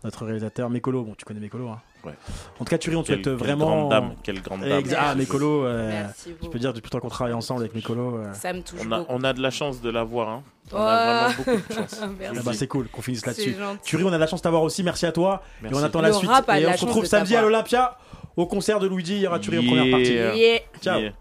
notre 0.04 0.24
réalisateur. 0.24 0.70
Mécolo, 0.70 1.04
bon, 1.04 1.14
tu 1.16 1.24
connais 1.24 1.40
Mécolo. 1.40 1.68
Hein. 1.68 1.80
Ouais. 2.04 2.12
En 2.60 2.64
tout 2.64 2.70
cas, 2.70 2.78
Turi, 2.78 2.94
on 2.96 3.02
te 3.02 3.08
souhaite 3.08 3.22
quelle 3.22 3.32
vraiment. 3.34 3.66
grande 3.66 3.90
dame. 3.90 4.14
Quelle 4.22 4.40
grande 4.40 4.60
dame. 4.60 4.82
Ah, 4.96 5.14
Mécolo, 5.14 5.64
euh, 5.64 6.04
je 6.42 6.48
peux 6.48 6.58
dire 6.58 6.72
depuis 6.72 6.86
le 6.86 6.90
temps 6.90 7.00
qu'on 7.00 7.08
travaille 7.08 7.34
ensemble 7.34 7.60
avec 7.62 7.74
Mécolo. 7.74 8.18
euh, 8.18 8.32
Ça 8.34 8.52
me 8.52 8.60
touche 8.62 8.80
On 8.86 8.92
a, 8.92 8.98
beaucoup. 9.00 9.12
on 9.14 9.24
a 9.24 9.32
de 9.32 9.42
la 9.42 9.50
chance 9.50 9.80
de 9.80 9.90
l'avoir. 9.90 10.28
Hein. 10.28 10.42
On 10.72 10.76
Oh. 10.76 10.80
a 10.80 11.28
vraiment 11.28 11.34
beaucoup 11.38 11.68
de 11.68 11.74
chance. 11.74 12.00
Ah 12.02 12.06
bah, 12.44 12.52
c'est 12.54 12.66
cool 12.68 12.88
qu'on 12.88 13.02
finisse 13.02 13.26
là-dessus. 13.26 13.56
Turi, 13.82 14.04
on 14.04 14.08
a 14.08 14.12
de 14.12 14.16
la 14.18 14.26
chance 14.26 14.40
de 14.40 14.44
t'avoir 14.44 14.62
aussi. 14.62 14.82
Merci 14.82 15.06
à 15.06 15.12
toi. 15.12 15.42
Merci. 15.62 15.76
Et 15.76 15.80
on 15.80 15.84
attend 15.84 16.00
Le 16.00 16.08
la 16.08 16.12
suite. 16.12 16.30
Et 16.58 16.66
on 16.66 16.76
se 16.76 16.84
retrouve 16.84 17.04
samedi 17.04 17.34
à 17.36 17.42
l'Olympia 17.42 17.96
au 18.36 18.46
concert 18.46 18.78
de 18.78 18.86
Luigi. 18.86 19.14
Il 19.16 19.22
y 19.22 19.26
aura 19.26 19.38
Turi 19.40 19.58
en 19.58 19.64
première 19.66 19.90
partie. 19.90 20.12
Yeah. 20.14 20.60
Ciao. 20.80 21.00
Yeah. 21.00 21.12